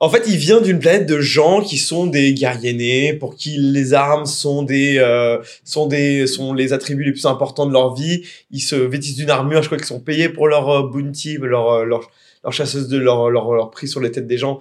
En 0.00 0.10
fait, 0.10 0.24
il 0.26 0.36
vient 0.36 0.60
d'une 0.60 0.78
planète 0.78 1.06
de 1.06 1.20
gens 1.20 1.60
qui 1.62 1.78
sont 1.78 2.06
des 2.06 2.34
guerriers 2.34 2.74
nés, 2.74 3.12
pour 3.14 3.34
qui 3.34 3.56
les 3.58 3.94
armes 3.94 4.26
sont 4.26 4.62
des, 4.62 4.98
euh, 4.98 5.38
sont 5.64 5.86
des, 5.86 6.26
sont 6.26 6.52
les 6.52 6.72
attributs 6.74 7.04
les 7.04 7.12
plus 7.12 7.24
importants 7.26 7.66
de 7.66 7.72
leur 7.72 7.94
vie. 7.94 8.22
Ils 8.50 8.60
se 8.60 8.76
vêtissent 8.76 9.16
d'une 9.16 9.30
armure, 9.30 9.62
je 9.62 9.68
crois 9.68 9.78
qu'ils 9.78 9.86
sont 9.86 10.00
payés 10.00 10.17
pour 10.28 10.48
leur 10.48 10.68
euh, 10.70 10.88
bounty, 10.88 11.38
leur, 11.40 11.70
euh, 11.70 11.84
leur, 11.84 12.10
leur 12.42 12.52
chasseuse 12.52 12.88
de 12.88 12.98
leur, 12.98 13.30
leur, 13.30 13.52
leur 13.52 13.70
prix 13.70 13.86
sur 13.88 14.00
les 14.00 14.10
têtes 14.10 14.26
des 14.26 14.38
gens. 14.38 14.58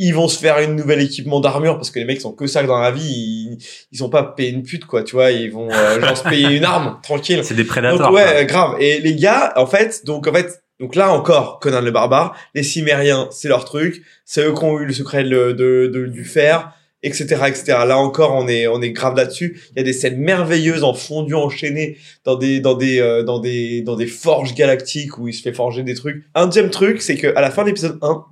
Ils 0.00 0.14
vont 0.14 0.28
se 0.28 0.38
faire 0.38 0.58
une 0.60 0.76
nouvelle 0.76 1.00
équipement 1.00 1.40
d'armure 1.40 1.74
parce 1.76 1.90
que 1.90 1.98
les 1.98 2.04
mecs 2.04 2.20
sont 2.20 2.32
que 2.32 2.46
ça 2.46 2.62
dans 2.62 2.78
la 2.78 2.90
vie. 2.92 3.02
Ils, 3.02 3.58
ils 3.90 4.04
ont 4.04 4.08
pas 4.08 4.22
payé 4.22 4.50
une 4.50 4.62
pute, 4.62 4.84
quoi, 4.84 5.02
tu 5.02 5.16
vois. 5.16 5.30
Ils 5.32 5.50
vont, 5.50 5.68
euh, 5.72 6.00
genre, 6.00 6.16
se 6.16 6.22
payer 6.22 6.56
une 6.56 6.64
arme, 6.64 6.98
tranquille. 7.02 7.40
C'est 7.42 7.54
des 7.54 7.64
prédateurs. 7.64 7.98
Donc 7.98 8.12
ouais, 8.14 8.22
quoi. 8.24 8.32
euh, 8.34 8.44
grave. 8.44 8.76
Et 8.80 9.00
les 9.00 9.14
gars, 9.16 9.52
en 9.56 9.66
fait, 9.66 10.04
donc 10.04 10.26
en 10.28 10.32
fait, 10.32 10.62
donc 10.78 10.94
là 10.94 11.12
encore, 11.12 11.58
Conan 11.58 11.80
le 11.80 11.90
barbare, 11.90 12.36
les 12.54 12.62
Cimériens, 12.62 13.28
c'est 13.32 13.48
leur 13.48 13.64
truc, 13.64 14.02
c'est 14.24 14.44
eux 14.44 14.52
qui 14.54 14.62
ont 14.64 14.78
eu 14.78 14.84
le 14.86 14.92
secret 14.92 15.24
de, 15.24 15.50
de, 15.50 15.90
de- 15.92 16.06
du 16.06 16.24
fer, 16.24 16.70
etc., 17.02 17.24
etc. 17.46 17.64
Là 17.86 17.98
encore, 17.98 18.34
on 18.34 18.48
est 18.48 18.66
on 18.66 18.82
est 18.82 18.90
grave 18.90 19.16
là-dessus. 19.16 19.60
Il 19.72 19.78
y 19.78 19.80
a 19.80 19.84
des 19.84 19.92
scènes 19.92 20.18
merveilleuses 20.18 20.84
en 20.84 20.94
fondu 20.94 21.34
enchaîné 21.34 21.96
dans 22.24 22.36
des 22.36 22.60
dans 22.60 22.74
des 22.74 23.00
euh, 23.00 23.22
dans 23.22 23.38
des 23.38 23.82
dans 23.82 23.96
des 23.96 24.06
forges 24.06 24.54
galactiques 24.54 25.18
où 25.18 25.28
il 25.28 25.34
se 25.34 25.42
fait 25.42 25.52
forger 25.52 25.82
des 25.82 25.94
trucs. 25.94 26.24
Un 26.34 26.46
deuxième 26.46 26.70
truc, 26.70 27.02
c'est 27.02 27.16
que 27.16 27.34
à 27.36 27.40
la 27.40 27.50
fin 27.50 27.62
de 27.62 27.68
l'épisode 27.68 27.98
1, 28.02 28.24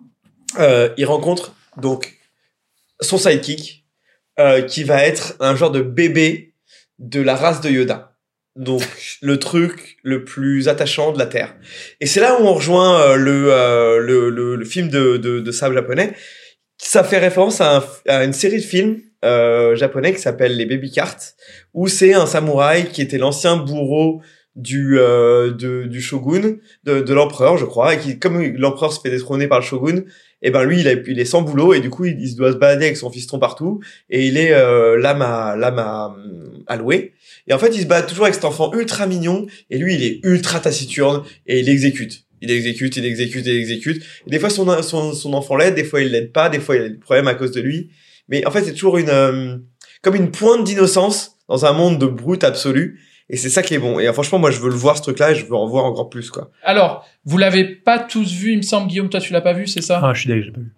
euh, 0.58 0.88
il 0.96 1.06
rencontre 1.06 1.54
donc 1.76 2.16
son 3.00 3.18
sidekick, 3.18 3.84
euh, 4.38 4.62
qui 4.62 4.84
va 4.84 5.02
être 5.02 5.34
un 5.40 5.56
genre 5.56 5.70
de 5.70 5.80
bébé 5.80 6.54
de 6.98 7.20
la 7.20 7.36
race 7.36 7.60
de 7.60 7.70
Yoda. 7.70 8.12
Donc 8.54 8.82
le 9.22 9.38
truc 9.38 9.98
le 10.02 10.24
plus 10.24 10.68
attachant 10.68 11.12
de 11.12 11.18
la 11.18 11.26
Terre. 11.26 11.54
Et 12.00 12.06
c'est 12.06 12.20
là 12.20 12.40
où 12.40 12.44
on 12.44 12.54
rejoint 12.54 13.00
euh, 13.00 13.16
le, 13.16 13.52
euh, 13.52 13.98
le, 13.98 14.30
le, 14.30 14.56
le 14.56 14.64
film 14.64 14.88
de, 14.88 15.16
de, 15.16 15.40
de 15.40 15.50
sable 15.52 15.74
japonais. 15.74 16.14
Ça 16.78 17.04
fait 17.04 17.18
référence 17.18 17.60
à, 17.60 17.78
un- 17.78 17.84
à 18.06 18.24
une 18.24 18.32
série 18.32 18.58
de 18.58 18.62
films 18.64 19.00
euh, 19.24 19.74
japonais 19.76 20.12
qui 20.12 20.20
s'appelle 20.20 20.56
les 20.56 20.66
Baby 20.66 20.90
Cart, 20.90 21.16
où 21.74 21.88
c'est 21.88 22.12
un 22.12 22.26
samouraï 22.26 22.88
qui 22.90 23.00
était 23.02 23.18
l'ancien 23.18 23.56
bourreau 23.56 24.20
du, 24.54 24.98
euh, 24.98 25.52
du 25.52 26.00
shogun, 26.00 26.56
de, 26.84 27.00
de 27.00 27.14
l'empereur, 27.14 27.56
je 27.58 27.64
crois, 27.64 27.94
et 27.94 27.98
qui, 27.98 28.18
comme 28.18 28.42
l'empereur 28.56 28.92
se 28.92 29.00
fait 29.00 29.10
détrôner 29.10 29.48
par 29.48 29.60
le 29.60 29.64
shogun, 29.64 30.02
et 30.42 30.50
ben 30.50 30.64
lui, 30.64 30.80
il, 30.80 30.88
a, 30.88 30.92
il 30.92 31.18
est 31.18 31.24
sans 31.24 31.42
boulot, 31.42 31.74
et 31.74 31.80
du 31.80 31.90
coup, 31.90 32.04
il, 32.04 32.36
doit 32.36 32.52
se 32.52 32.56
balader 32.56 32.86
avec 32.86 32.96
son 32.96 33.10
fiston 33.10 33.38
partout, 33.38 33.80
et 34.10 34.26
il 34.26 34.36
est 34.38 34.52
euh, 34.52 34.98
l'âme 34.98 35.22
à, 35.22 35.56
l'âme 35.56 35.78
à, 35.78 36.14
à 36.66 36.76
louer. 36.76 37.12
Et 37.48 37.54
en 37.54 37.58
fait, 37.58 37.74
il 37.74 37.80
se 37.82 37.86
balade 37.86 38.06
toujours 38.06 38.24
avec 38.24 38.34
cet 38.34 38.44
enfant 38.44 38.72
ultra 38.74 39.06
mignon, 39.06 39.46
et 39.70 39.78
lui, 39.78 39.94
il 39.94 40.02
est 40.04 40.20
ultra 40.24 40.60
taciturne, 40.60 41.22
et 41.46 41.60
il 41.60 41.68
exécute. 41.68 42.25
Il 42.48 42.50
exécute, 42.50 42.96
il 42.96 43.04
exécute, 43.04 43.44
il 43.44 43.56
exécute. 43.56 44.02
Et 44.26 44.30
des 44.30 44.38
fois, 44.38 44.50
son, 44.50 44.82
son, 44.82 45.12
son 45.12 45.32
enfant 45.34 45.56
l'aide, 45.56 45.74
des 45.74 45.84
fois, 45.84 46.00
il 46.00 46.08
l'aide 46.08 46.32
pas, 46.32 46.48
des 46.48 46.60
fois, 46.60 46.76
il 46.76 46.82
a 46.82 46.88
des 46.88 46.98
problèmes 46.98 47.28
à 47.28 47.34
cause 47.34 47.50
de 47.50 47.60
lui. 47.60 47.90
Mais 48.28 48.46
en 48.46 48.50
fait, 48.50 48.62
c'est 48.62 48.72
toujours 48.72 48.98
une, 48.98 49.08
euh, 49.08 49.56
comme 50.02 50.14
une 50.14 50.30
pointe 50.30 50.64
d'innocence 50.64 51.36
dans 51.48 51.64
un 51.66 51.72
monde 51.72 51.98
de 51.98 52.06
brute 52.06 52.44
absolue. 52.44 53.00
Et 53.28 53.36
c'est 53.36 53.50
ça 53.50 53.62
qui 53.62 53.74
est 53.74 53.78
bon. 53.78 53.98
Et 53.98 54.06
euh, 54.06 54.12
franchement, 54.12 54.38
moi, 54.38 54.50
je 54.52 54.60
veux 54.60 54.68
le 54.68 54.76
voir, 54.76 54.96
ce 54.96 55.02
truc-là, 55.02 55.32
et 55.32 55.34
je 55.34 55.44
veux 55.46 55.56
en 55.56 55.66
voir 55.66 55.84
encore 55.84 56.08
plus, 56.08 56.30
quoi. 56.30 56.50
Alors, 56.62 57.04
vous 57.24 57.38
l'avez 57.38 57.64
pas 57.64 57.98
tous 57.98 58.32
vu, 58.32 58.52
il 58.52 58.58
me 58.58 58.62
semble, 58.62 58.88
Guillaume, 58.88 59.08
toi 59.08 59.20
tu 59.20 59.32
l'as 59.32 59.40
pas 59.40 59.52
vu, 59.52 59.66
c'est 59.66 59.82
ça? 59.82 60.00
Ah, 60.02 60.14
je 60.14 60.20
suis 60.20 60.28
d'accord, 60.28 60.44
j'ai 60.44 60.52
pas 60.52 60.60
vu. 60.60 60.72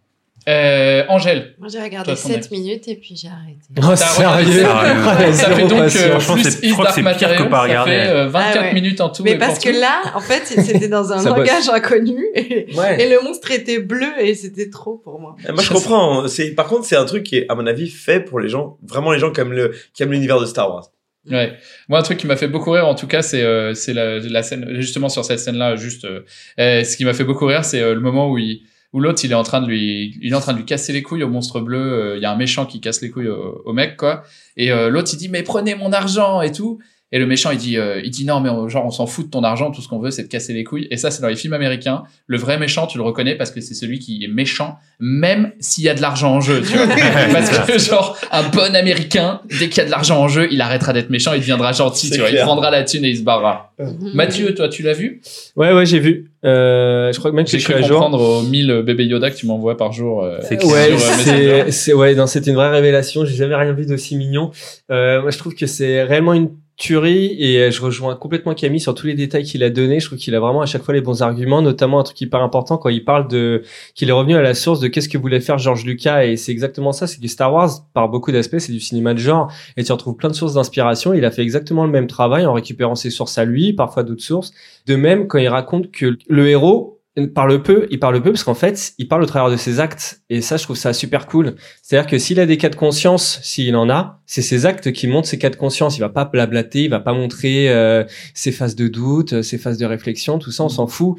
Euh, 0.49 1.05
Angèle. 1.09 1.55
Moi, 1.59 1.69
j'ai 1.71 1.81
regardé 1.83 2.13
Toi, 2.15 2.21
ton 2.23 2.29
7 2.29 2.51
minutes 2.51 2.89
et 2.89 2.97
puis 2.97 3.15
j'ai 3.17 3.29
arrêté. 3.29 3.59
Oh, 3.83 3.95
sérieux 3.95 4.65
Ah, 4.67 5.17
ça, 5.19 5.33
ça 5.33 5.51
fait 5.55 5.63
donc 5.69 5.73
euh, 5.73 6.19
plus 6.33 6.59
Is 6.63 6.73
que 6.77 6.83
Dark 6.83 6.97
que 6.97 7.01
Material, 7.03 7.49
pas 7.51 7.57
ça 7.57 7.63
regarder. 7.63 7.91
fait 7.91 8.09
euh, 8.09 8.29
24 8.29 8.57
Ah 8.57 8.61
ouais. 8.63 8.73
minutes 8.75 9.01
en 9.01 9.11
tout. 9.11 9.23
Mais 9.25 9.37
parce 9.37 9.59
que 9.59 9.71
tout. 9.71 9.79
là, 9.81 10.01
en 10.15 10.21
fait, 10.21 10.43
c'était 10.47 10.89
dans 10.89 11.13
un 11.13 11.17
bosse. 11.23 11.27
langage 11.27 11.69
inconnu 11.69 12.25
et, 12.35 12.67
Ouais. 12.75 13.03
et 13.03 13.11
le 13.11 13.21
monstre 13.23 13.51
était 13.51 13.79
bleu 13.79 14.09
et 14.21 14.35
c'était 14.35 14.71
trop 14.71 14.97
pour 14.97 15.21
moi. 15.21 15.37
Euh, 15.49 15.53
Moi, 15.53 15.63
je 15.63 15.69
comprends. 15.73 16.27
C'est, 16.29 16.55
par 16.55 16.67
contre, 16.67 16.85
c'est 16.87 16.97
un 16.97 17.05
truc 17.05 17.25
qui 17.25 17.37
est, 17.37 17.47
à 17.49 17.55
mon 17.55 17.67
avis, 17.67 17.89
fait 17.89 18.21
pour 18.21 18.41
les 18.41 18.49
gens, 18.49 18.79
vraiment 18.87 19.13
les 19.13 19.19
gens 19.19 19.31
qui 19.33 19.41
aiment 19.41 20.13
l'univers 20.13 20.41
de 20.41 20.47
Star 20.47 20.71
Wars. 20.73 20.87
Ouais. 21.31 21.53
Moi, 21.91 21.99
un 21.99 22.03
truc 22.03 22.17
qui 22.17 22.27
m'a 22.27 22.37
fait 22.37 22.49
beaucoup 22.49 22.71
rire, 22.71 22.87
en 22.89 22.95
tout 22.95 23.07
cas, 23.07 23.21
c'est 23.21 23.43
euh, 23.43 23.75
c'est 23.75 23.93
la, 23.93 24.19
la 24.19 24.43
scène, 24.43 24.67
justement 24.81 25.11
sur 25.11 25.27
cette 25.27 25.41
scène-là, 25.41 25.77
juste. 25.77 26.07
euh, 26.07 26.21
euh, 26.59 26.85
ce 26.85 26.97
qui 26.97 27.05
m'a 27.05 27.13
fait 27.13 27.25
beaucoup 27.25 27.45
rire, 27.45 27.67
c'est 27.67 27.83
euh, 27.83 27.93
le 27.93 28.01
moment 28.01 28.31
où 28.31 28.39
il 28.39 28.63
où 28.93 29.01
l'autre 29.01 29.25
il 29.25 29.33
est 29.33 29.35
en 29.35 29.43
train 29.43 29.61
de 29.61 29.67
lui 29.67 30.17
il 30.23 30.33
est 30.33 30.37
en 30.37 30.41
train 30.41 30.53
de 30.53 30.59
lui 30.59 30.65
casser 30.65 30.93
les 30.93 31.03
couilles 31.03 31.23
au 31.23 31.29
monstre 31.29 31.61
bleu 31.61 31.79
euh, 31.79 32.17
il 32.17 32.23
y 32.23 32.27
a 32.27 32.33
un 32.33 32.37
méchant 32.37 32.67
qui 32.67 32.81
casse 32.81 33.01
les 33.03 33.11
couilles 33.11 33.29
au, 33.29 33.73
mec 33.73 33.97
quoi. 33.97 34.25
Et 34.57 34.73
euh, 34.73 34.89
l'autre 34.89 35.11
il 35.13 35.17
dit 35.17 35.29
mais 35.29 35.43
prenez 35.43 35.75
mon 35.75 35.93
argent 35.93 36.41
et 36.41 36.53
tout 36.53 36.79
et 37.11 37.19
le 37.19 37.27
méchant 37.27 37.51
il 37.51 37.59
dit 37.59 37.79
euh, 37.79 38.01
il 38.05 38.11
dit 38.11 38.25
non 38.27 38.41
mais 38.41 38.51
on- 38.51 38.69
genre 38.69 38.85
on 38.85 38.91
s'en 38.91 39.07
fout 39.07 39.27
de 39.27 39.31
ton 39.31 39.43
argent 39.43 39.71
tout 39.71 39.81
ce 39.81 39.89
qu'on 39.89 39.99
veut 39.99 40.11
c'est 40.11 40.25
de 40.25 40.29
casser 40.29 40.53
les 40.53 40.63
couilles 40.65 40.87
et 40.91 40.97
ça 40.99 41.11
c'est 41.11 41.23
dans 41.23 41.29
les 41.29 41.37
films 41.37 41.55
américains 41.55 42.03
le 42.27 42.37
vrai 42.37 42.59
méchant 42.59 42.87
tu 42.87 42.99
le 42.99 43.05
reconnais 43.05 43.35
parce 43.35 43.51
que 43.51 43.61
c'est 43.63 43.73
celui 43.75 43.99
qui 43.99 44.23
est 44.25 44.29
méchant 44.29 44.77
même 45.01 45.53
s'il 45.61 45.85
y 45.85 45.89
a 45.89 45.95
de 45.95 46.03
l'argent 46.03 46.35
en 46.35 46.41
jeu 46.41 46.61
tu 46.61 46.77
vois 46.77 46.87
parce 47.33 47.51
que 47.67 47.79
genre 47.79 48.17
un 48.31 48.43
bon 48.51 48.75
américain 48.75 49.41
dès 49.59 49.69
qu'il 49.69 49.79
y 49.79 49.81
a 49.81 49.85
de 49.87 49.91
l'argent 49.91 50.21
en 50.21 50.29
jeu 50.29 50.49
il 50.51 50.61
arrêtera 50.61 50.93
d'être 50.93 51.09
méchant 51.11 51.33
il 51.33 51.41
deviendra 51.41 51.73
gentil 51.73 52.11
tu 52.11 52.19
vois 52.19 52.29
il 52.31 52.37
prendra 52.41 52.71
la 52.71 52.83
thune 52.85 53.05
et 53.05 53.11
il 53.11 53.17
se 53.19 53.23
barrera 53.23 53.65
Mhm. 53.81 54.11
Mathieu 54.13 54.55
toi 54.57 54.69
tu 54.69 54.83
l'as 54.83 54.93
vu? 54.93 55.21
Ouais, 55.55 55.73
ouais, 55.73 55.87
j'ai 55.87 56.01
vu. 56.01 56.33
Euh, 56.45 57.13
je 57.13 57.19
crois 57.21 57.31
que 57.31 57.37
même 57.37 57.45
que 57.45 57.51
j'ai 57.53 57.61
je 57.61 57.65
suis 57.65 57.73
cru 57.73 57.81
à 57.81 57.87
jour. 57.87 58.01
comprendre 58.01 58.21
aux 58.21 58.43
1000 58.43 58.83
bébés 58.85 59.05
Yoda 59.05 59.31
que 59.31 59.37
tu 59.37 59.47
m'envoies 59.47 59.77
par 59.77 59.93
jour 59.93 60.25
euh, 60.25 60.39
C'est 60.43 60.65
Ouais, 60.65 60.91
euh, 60.91 60.99
c'est, 60.99 61.71
c'est, 61.71 61.93
ouais, 61.93 62.17
non, 62.17 62.27
c'était 62.27 62.51
une 62.51 62.57
vraie 62.57 62.71
révélation. 62.71 63.25
J'ai 63.25 63.37
jamais 63.37 63.55
rien 63.55 63.73
vu 63.75 63.87
d'aussi 63.87 64.17
mignon. 64.17 64.51
Euh, 64.91 65.23
moi, 65.23 65.31
je 65.31 65.39
trouve 65.39 65.55
que 65.55 65.67
c'est 65.69 66.03
réellement 66.03 66.35
une 66.35 66.51
tuerie 66.79 67.37
et 67.39 67.59
euh, 67.59 67.71
je 67.73 67.83
rejoins 67.83 68.15
complètement 68.15 68.55
Camille 68.55 68.81
sur 68.81 68.95
tous 68.95 69.09
les 69.09 69.15
détails 69.15 69.43
qu'il 69.43 69.65
a 69.65 69.69
donnés. 69.71 69.99
Je 69.99 70.07
trouve 70.07 70.19
qu'il 70.19 70.35
a 70.37 70.41
vraiment 70.41 70.63
à 70.63 70.67
chaque 70.67 70.83
fois 70.83 70.95
les 70.95 71.01
bons 71.01 71.23
arguments, 71.23 71.61
notamment 71.61 71.99
un 71.99 72.05
truc 72.05 72.21
hyper 72.21 72.41
important 72.41 72.79
quand 72.79 72.89
il 72.89 73.05
parle 73.05 73.27
de, 73.29 73.63
qu'il 73.95 74.09
est 74.09 74.13
revenu 74.13 74.37
à 74.37 74.43
la 74.43 74.55
source 74.55 74.79
de 74.79 74.87
qu'est-ce 74.87 75.09
que 75.09 75.19
voulait 75.19 75.41
faire 75.41 75.59
George 75.59 75.85
Lucas 75.85 76.25
et 76.25 76.37
c'est 76.37 76.53
exactement 76.53 76.93
ça. 76.93 77.09
C'est 77.09 77.21
du 77.21 77.29
Star 77.29 77.53
Wars 77.53 77.71
par 77.93 78.09
beaucoup 78.09 78.31
d'aspects, 78.31 78.59
c'est 78.59 78.73
du 78.73 78.81
cinéma 78.81 79.13
de 79.13 79.19
genre 79.19 79.53
et 79.77 79.83
tu 79.83 79.91
retrouves 79.91 80.17
plein 80.17 80.31
de 80.31 80.35
sources 80.35 80.55
d'inspiration. 80.55 81.13
Il 81.13 81.25
a 81.25 81.33
fait 81.33 81.43
exactement 81.43 81.85
le 81.85 81.91
même 81.91 82.07
travail 82.07 82.47
en 82.47 82.53
récupérant 82.53 82.95
ses 82.95 83.11
sources 83.11 83.37
à 83.39 83.45
lui, 83.45 83.73
parfois 83.73 84.05
d'autres 84.05 84.23
sources. 84.23 84.53
De 84.87 84.95
même, 84.95 85.27
quand 85.27 85.39
il 85.39 85.49
raconte 85.49 85.91
que 85.91 86.17
le 86.29 86.49
héros, 86.49 86.98
par 87.27 87.47
le 87.47 87.63
peu, 87.63 87.87
il 87.91 87.99
parle 87.99 88.23
peu 88.23 88.33
parce 88.33 88.45
qu'en 88.45 88.55
fait, 88.55 88.95
il 88.99 89.09
parle 89.09 89.23
au 89.23 89.27
travers 89.27 89.51
de 89.51 89.57
ses 89.57 89.81
actes. 89.81 90.23
Et 90.31 90.41
ça, 90.41 90.57
je 90.57 90.63
trouve 90.63 90.77
ça 90.77 90.93
super 90.93 91.27
cool. 91.27 91.57
C'est-à-dire 91.83 92.09
que 92.09 92.19
s'il 92.19 92.39
a 92.41 92.47
des 92.47 92.57
cas 92.57 92.69
de 92.69 92.77
conscience, 92.77 93.41
s'il 93.43 93.75
en 93.77 93.91
a, 93.91 94.21
c'est 94.27 94.43
ses 94.43 94.67
actes 94.67 94.93
qui 94.93 95.07
montrent 95.07 95.29
ses 95.29 95.39
cas 95.39 95.51
de 95.51 95.57
conscience. 95.57 95.97
Il 95.97 96.01
va 96.01 96.09
pas 96.09 96.25
blablater, 96.25 96.85
il 96.85 96.91
va 96.91 97.01
pas 97.01 97.13
montrer 97.13 97.71
euh, 97.71 98.05
ses 98.35 98.53
phases 98.53 98.77
de 98.77 98.89
doute, 98.89 99.43
ses 99.43 99.59
phases 99.59 99.79
de 99.79 99.87
réflexion, 99.87 100.39
tout 100.39 100.51
ça, 100.51 100.65
on 100.65 100.69
s'en 100.69 100.87
fout. 100.87 101.17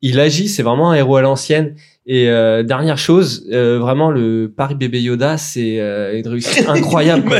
Il 0.00 0.20
agit, 0.20 0.48
c'est 0.48 0.62
vraiment 0.62 0.90
un 0.90 0.94
héros 0.94 1.16
à 1.16 1.22
l'ancienne. 1.22 1.74
Et 2.10 2.30
euh, 2.30 2.62
dernière 2.62 2.96
chose, 2.96 3.46
euh, 3.52 3.78
vraiment 3.78 4.10
le 4.10 4.50
Paris 4.56 4.74
bébé 4.74 4.98
Yoda, 5.02 5.36
c'est 5.36 5.78
euh, 5.78 6.18
une 6.18 6.26
réussite 6.26 6.66
incroyable. 6.68 7.30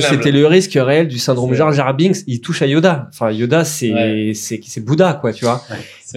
c'était 0.00 0.32
le, 0.32 0.44
risque 0.48 0.72
réel 0.74 1.06
du 1.06 1.20
syndrome 1.20 1.54
Jar 1.54 1.70
Jar 1.70 1.94
Binks. 1.94 2.16
Il 2.26 2.40
touche 2.40 2.62
à 2.62 2.66
Yoda. 2.66 3.06
Enfin, 3.12 3.30
Yoda, 3.30 3.62
c'est 3.64 3.92
Ouais. 3.92 4.32
c'est 4.34 4.58
c'est 4.66 4.84
Bouddha, 4.84 5.12
quoi, 5.20 5.32
tu 5.32 5.44
vois. 5.44 5.62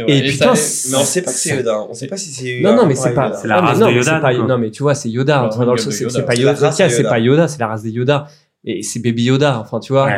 Et, 0.08 0.18
Et 0.18 0.32
putain, 0.32 0.56
ça- 0.56 0.90
Mais 0.98 1.04
on 1.04 1.06
sait 1.06 1.22
pas 1.22 1.32
que 1.32 1.38
c'est 1.38 1.56
Yoda. 1.58 1.82
On 1.88 1.94
sait 1.94 2.08
pas 2.08 2.18
si 2.18 2.32
c'est. 2.32 2.60
non, 2.62 2.76
non, 2.76 2.88
mais 2.88 2.96
c'est 2.96 3.14
pas. 3.14 3.28
Yoda. 3.28 3.38
C'est 3.40 3.48
la 3.48 3.58
Ah, 3.58 3.62
race 3.62 3.78
non, 3.78 3.86
de 3.86 3.92
mais 3.92 3.98
Yoda, 3.98 4.20
pas-. 4.20 4.34
Non, 4.34 4.58
mais 4.58 4.72
tu 4.72 4.82
vois, 4.82 4.96
c'est 4.96 5.10
Yoda. 5.10 5.48
C'est 5.52 6.26
pas 6.26 6.34
Yoda. 6.34 6.72
C'est 6.72 6.90
Yoda. 6.90 7.10
pas 7.10 7.20
Yoda, 7.20 7.48
c'est 7.48 7.60
la 7.60 7.68
race 7.68 7.84
des 7.84 7.92
Yoda. 7.92 8.26
Et 8.66 8.82
c'est 8.82 9.00
bébé 9.00 9.22
Yoda. 9.22 9.60
Enfin, 9.60 9.80
tu 9.80 9.94
vois. 9.94 10.10